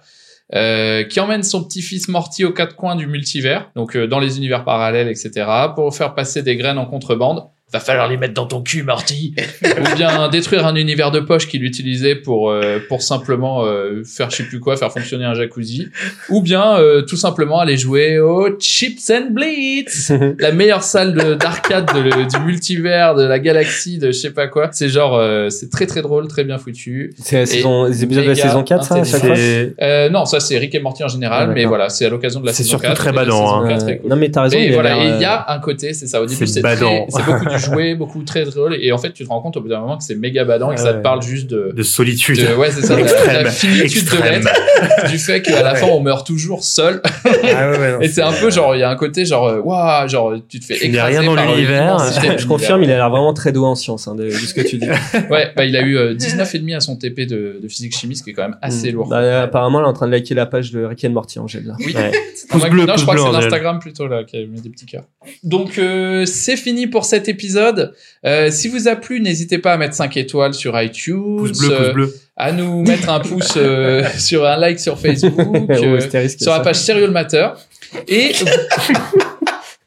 Euh, 0.53 1.03
qui 1.03 1.19
emmène 1.19 1.41
son 1.41 1.63
petit-fils 1.63 2.09
Morty 2.09 2.45
aux 2.45 2.51
quatre 2.51 2.75
coins 2.75 2.95
du 2.95 3.07
multivers, 3.07 3.71
donc 3.75 3.95
euh, 3.95 4.05
dans 4.07 4.19
les 4.19 4.37
univers 4.37 4.63
parallèles, 4.63 5.07
etc., 5.07 5.47
pour 5.73 5.95
faire 5.95 6.13
passer 6.13 6.43
des 6.43 6.57
graines 6.57 6.77
en 6.77 6.85
contrebande. 6.85 7.47
Va 7.71 7.79
falloir 7.79 8.07
les 8.07 8.17
mettre 8.17 8.35
dans 8.35 8.45
ton 8.45 8.61
cul, 8.61 8.83
Morty. 8.83 9.33
Ou 9.65 9.95
bien 9.95 10.27
détruire 10.29 10.67
un 10.67 10.75
univers 10.75 11.09
de 11.09 11.19
poche 11.19 11.47
qu'il 11.47 11.63
utilisait 11.63 12.13
pour 12.13 12.51
euh, 12.51 12.77
pour 12.87 13.01
simplement 13.01 13.65
euh, 13.65 14.03
faire 14.03 14.29
je 14.29 14.35
sais 14.35 14.43
plus 14.43 14.59
quoi, 14.59 14.77
faire 14.77 14.91
fonctionner 14.91 15.25
un 15.25 15.33
jacuzzi. 15.33 15.87
Ou 16.29 16.43
bien 16.43 16.77
euh, 16.77 17.01
tout 17.01 17.15
simplement 17.17 17.59
aller 17.59 17.75
jouer 17.75 18.19
au 18.19 18.47
Chips 18.59 19.09
and 19.09 19.31
Blitz, 19.31 20.11
la 20.37 20.51
meilleure 20.51 20.83
salle 20.83 21.15
de- 21.15 21.33
d'arcade 21.33 21.89
du 22.31 22.39
multivers, 22.45 23.15
de 23.15 23.23
la 23.23 23.39
galaxie, 23.39 23.97
de 23.97 24.07
je 24.07 24.19
sais 24.19 24.29
pas 24.31 24.45
quoi. 24.45 24.69
C'est 24.71 24.89
genre 24.89 25.15
euh, 25.17 25.49
c'est 25.49 25.71
très 25.71 25.87
très 25.87 26.03
drôle, 26.03 26.27
très 26.27 26.43
bien 26.43 26.59
foutu. 26.59 27.15
C'est 27.23 27.39
la 27.39 27.45
saison- 27.47 27.85
les 27.85 28.03
épisodes 28.03 28.23
de 28.25 28.29
la 28.29 28.35
saison 28.35 28.61
4, 28.63 28.83
ça, 28.85 28.95
à 28.97 29.03
chaque 29.03 29.19
fois. 29.25 29.35
Euh, 29.35 30.09
non, 30.11 30.25
ça 30.25 30.39
c'est 30.39 30.59
Rick 30.59 30.75
et 30.75 30.79
Morty 30.79 31.03
en 31.03 31.07
général, 31.07 31.47
Ah, 31.49 31.53
mais 31.55 31.65
voilà, 31.65 31.89
c'est 31.89 32.05
à 32.05 32.09
l'occasion 32.09 32.39
de 32.39 32.45
la 32.45 32.51
C'est 32.53 32.57
saison 32.61 32.77
surtout 32.77 32.85
4. 32.85 32.97
très 32.97 33.09
et 33.09 33.13
la 33.13 33.21
badant, 33.23 33.63
hein. 33.63 33.67
4 33.67 33.89
est 33.89 33.93
Euh, 33.93 33.95
cool. 33.95 34.09
non, 34.11 34.15
mais 34.15 34.29
t'as 34.29 34.43
raison, 34.43 34.57
Et 34.59 34.69
voilà, 34.73 34.95
il 34.97 35.19
y 35.21 35.25
euh, 35.25 35.27
a 35.27 35.51
un 35.55 35.59
côté, 35.59 35.93
c'est 35.93 36.05
ça. 36.05 36.21
Au 36.21 36.27
début, 36.27 36.45
c'est 36.45 36.53
c'est 36.53 36.61
badant. 36.61 37.07
très- 37.07 37.19
c'est 37.23 37.25
beaucoup 37.25 37.45
du 37.57 37.63
jouet, 37.63 37.95
beaucoup 37.95 38.23
très 38.23 38.45
drôle, 38.45 38.75
et 38.79 38.91
en 38.91 38.97
fait, 38.97 39.11
tu 39.13 39.23
te 39.23 39.29
rends 39.29 39.41
compte 39.41 39.57
au 39.57 39.61
bout 39.61 39.67
d'un 39.69 39.79
moment 39.79 39.97
que 39.97 40.03
c'est 40.03 40.15
méga 40.15 40.43
badant 40.45 40.71
et 40.71 40.75
que 40.75 40.81
ça 40.81 40.91
Ouais. 40.91 40.97
te 40.97 41.01
parle 41.03 41.21
juste 41.21 41.47
de. 41.47 41.71
De 41.75 41.83
solitude. 41.83 42.37
de- 42.37 42.55
ouais, 42.55 42.71
c'est 42.71 42.81
ça, 42.81 42.95
de 42.95 43.01
la- 43.01 43.05
de 43.07 43.11
Extrême. 43.13 43.43
la 43.43 43.51
finitude 43.51 43.83
Extrême. 43.83 44.21
de 44.41 44.45
l'être, 44.47 45.11
du 45.11 45.17
fait 45.17 45.41
qu'à 45.41 45.61
la 45.63 45.75
fin 45.75 45.87
on 45.87 45.99
meurt 46.01 46.25
toujours 46.25 46.63
seul. 46.63 47.01
Ah 47.05 47.69
ouais, 47.71 47.77
ouais, 47.77 47.91
non, 47.93 47.99
et 48.01 48.07
c'est 48.07 48.21
un 48.21 48.31
peu 48.33 48.49
genre, 48.51 48.75
il 48.75 48.79
y 48.79 48.83
a 48.83 48.89
un 48.89 48.95
côté 48.95 49.25
genre, 49.25 49.47
euh, 49.47 49.59
waouh, 49.59 50.07
genre 50.07 50.33
tu 50.47 50.59
te 50.59 50.65
fais 50.65 50.75
Tu 50.75 50.85
écraser 50.85 51.17
rien 51.19 51.23
dans 51.29 51.35
par 51.35 51.51
l'univers. 51.53 51.97
Je 52.37 52.45
confirme, 52.47 52.83
il 52.83 52.91
a 52.91 52.95
l'air 52.95 53.09
vraiment 53.09 53.33
très 53.33 53.51
doué 53.51 53.65
en 53.67 53.75
sciences, 53.75 54.07
hein, 54.07 54.15
de, 54.15 54.25
de 54.25 54.29
ce 54.31 54.53
que 54.53 54.61
tu 54.61 54.77
dis. 54.77 54.87
Ouais, 55.29 55.51
bah 55.55 55.65
il 55.65 55.75
a 55.75 55.81
eu 55.81 55.97
euh, 55.97 56.13
19,5 56.15 56.75
à 56.75 56.79
son 56.79 56.95
TP 56.95 57.25
de, 57.25 57.59
de 57.61 57.67
physique 57.67 57.95
chimie, 57.97 58.15
ce 58.15 58.23
qui 58.23 58.31
est 58.31 58.33
quand 58.33 58.43
même 58.43 58.57
assez 58.61 58.91
Mm. 58.91 58.95
lourd. 58.95 59.07
Bah, 59.09 59.17
euh, 59.19 59.43
apparemment, 59.43 59.79
elle 59.79 59.85
est 59.85 59.89
en 59.89 59.93
train 59.93 60.07
de 60.07 60.11
liker 60.11 60.33
la 60.35 60.45
page 60.45 60.71
de 60.71 60.83
Rick 60.83 61.03
and 61.05 61.11
Morty, 61.11 61.39
Angèle. 61.39 61.65
Là. 61.65 61.75
Oui. 61.79 61.93
Ouais. 61.95 62.11
Ah, 62.13 62.17
Pouce 62.49 62.69
bleu, 62.69 62.85
non, 62.85 62.93
pouce 62.93 62.99
je 63.01 63.05
crois 63.05 63.15
bleu, 63.15 63.23
que 63.23 63.29
c'est 63.31 63.41
l'Instagram 63.41 63.79
plutôt 63.79 64.07
là 64.07 64.23
qui 64.23 64.37
a 64.37 64.45
mis 64.45 64.61
des 64.61 64.69
petits 64.69 64.85
cœurs. 64.85 65.03
Donc 65.43 65.77
euh, 65.77 66.25
c'est 66.25 66.57
fini 66.57 66.87
pour 66.87 67.05
cet 67.05 67.27
épisode. 67.29 67.42
Euh, 68.25 68.49
si 68.51 68.67
vous 68.67 68.87
a 68.87 68.95
plu, 68.95 69.19
n'hésitez 69.21 69.57
pas 69.57 69.73
à 69.73 69.77
mettre 69.77 69.95
5 69.95 70.15
étoiles 70.17 70.53
sur 70.53 70.79
iTunes, 70.81 71.37
Pouce 71.37 71.57
bleu, 71.59 71.71
euh, 71.71 71.77
pouce 71.85 71.93
bleu. 71.93 72.15
à 72.37 72.51
nous 72.51 72.83
mettre 72.83 73.09
un 73.09 73.19
pouce 73.19 73.53
euh, 73.57 74.03
sur 74.17 74.45
un 74.45 74.57
like 74.57 74.79
sur 74.79 74.99
Facebook, 74.99 75.37
Ouais, 75.69 76.27
sur 76.29 76.51
la 76.51 76.59
page 76.61 76.77
Serial 76.77 77.11
Matter. 77.11 77.49
Et 78.07 78.31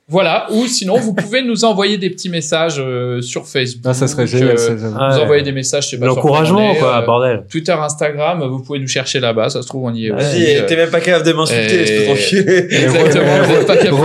voilà, 0.08 0.46
ou 0.52 0.66
sinon 0.68 0.98
vous 1.00 1.14
pouvez 1.14 1.42
nous 1.42 1.64
envoyer 1.64 1.98
des 1.98 2.10
petits 2.10 2.28
messages 2.28 2.76
euh, 2.78 3.20
sur 3.20 3.46
Facebook. 3.46 3.82
Ah, 3.86 3.92
ça 3.92 4.06
serait 4.06 4.26
génial, 4.28 4.56
euh. 4.56 4.76
Vous 4.76 4.96
Ah, 4.98 5.16
ouais. 5.16 5.22
envoyez 5.22 5.42
des 5.42 5.50
messages, 5.50 5.86
je 5.86 5.90
sais 5.90 5.98
pas. 5.98 6.06
sur 6.06 6.14
L'encouragement, 6.14 6.74
quoi 6.76 7.02
euh, 7.02 7.06
bordel. 7.06 7.44
Twitter, 7.50 7.72
Instagram, 7.72 8.40
vous 8.48 8.60
pouvez 8.62 8.78
nous 8.78 8.86
chercher 8.86 9.18
là-bas, 9.18 9.48
ça 9.48 9.62
se 9.62 9.66
trouve 9.66 9.82
on 9.84 9.92
y 9.94 10.06
est. 10.06 10.10
Vas-y, 10.10 10.58
euh, 10.58 10.66
t'es 10.66 10.76
même 10.76 10.90
pas 10.90 11.00
capable 11.00 11.26
de 11.26 11.32
m'insulter, 11.32 11.74
et- 11.74 11.82
espèce 11.82 12.06
d'enculé. 12.06 12.66
Exactement, 12.84 13.42
vous 13.42 13.52
êtes 13.54 13.66
pas 13.66 13.76
capable. 13.76 13.96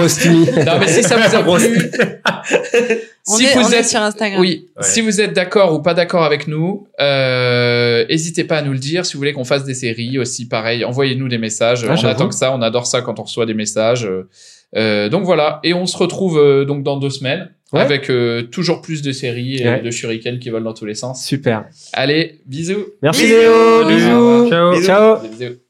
Non, 0.65 0.79
mais 0.79 0.87
si 0.87 1.03
ça 1.03 1.17
vous 1.17 1.35
a 1.35 1.43
plu, 1.57 1.91
si 3.23 3.45
est, 3.45 3.53
vous 3.55 3.75
êtes, 3.75 3.85
sur 3.87 4.01
Instagram. 4.01 4.41
oui, 4.41 4.69
Ouais. 4.77 4.83
si 4.83 5.01
vous 5.01 5.21
êtes 5.21 5.33
d'accord 5.33 5.73
ou 5.73 5.81
pas 5.83 5.93
d'accord 5.93 6.23
avec 6.23 6.47
nous, 6.47 6.87
euh, 6.99 8.05
n'hésitez 8.09 8.43
pas 8.43 8.57
à 8.57 8.61
nous 8.63 8.73
le 8.73 8.79
dire. 8.79 9.05
Si 9.05 9.13
vous 9.13 9.19
voulez 9.19 9.33
qu'on 9.33 9.43
fasse 9.45 9.63
des 9.65 9.75
séries 9.75 10.17
aussi, 10.17 10.47
pareil, 10.47 10.83
envoyez-nous 10.83 11.27
des 11.27 11.37
messages. 11.37 11.85
Ah, 11.87 11.93
on 12.01 12.05
attend 12.07 12.27
que 12.27 12.33
ça, 12.35 12.51
on 12.53 12.61
adore 12.63 12.87
ça 12.87 13.01
quand 13.01 13.19
on 13.19 13.23
reçoit 13.23 13.45
des 13.45 13.53
messages. 13.53 14.09
Euh, 14.75 15.09
donc 15.09 15.23
voilà, 15.25 15.59
et 15.63 15.73
on 15.73 15.85
se 15.85 15.97
retrouve 15.97 16.37
euh, 16.39 16.65
donc 16.65 16.83
dans 16.83 16.97
deux 16.97 17.09
semaines 17.09 17.51
Ouais. 17.73 17.79
avec 17.79 18.09
euh, 18.09 18.41
toujours 18.41 18.81
plus 18.81 19.01
de 19.01 19.13
séries 19.13 19.55
et 19.61 19.65
Ouais. 19.67 19.81
de 19.81 19.91
shurikens 19.91 20.39
qui 20.39 20.49
volent 20.49 20.65
dans 20.65 20.73
tous 20.73 20.85
les 20.85 20.93
sens. 20.95 21.25
Super. 21.25 21.65
Allez, 21.93 22.41
bisous. 22.45 22.85
Merci 23.01 23.23
Bisous. 23.23 23.35
Léo. 23.37 23.85
Bisous. 23.87 24.49
Ciao. 24.49 24.81
Ciao. 24.83 25.17
Bisous. 25.27 25.60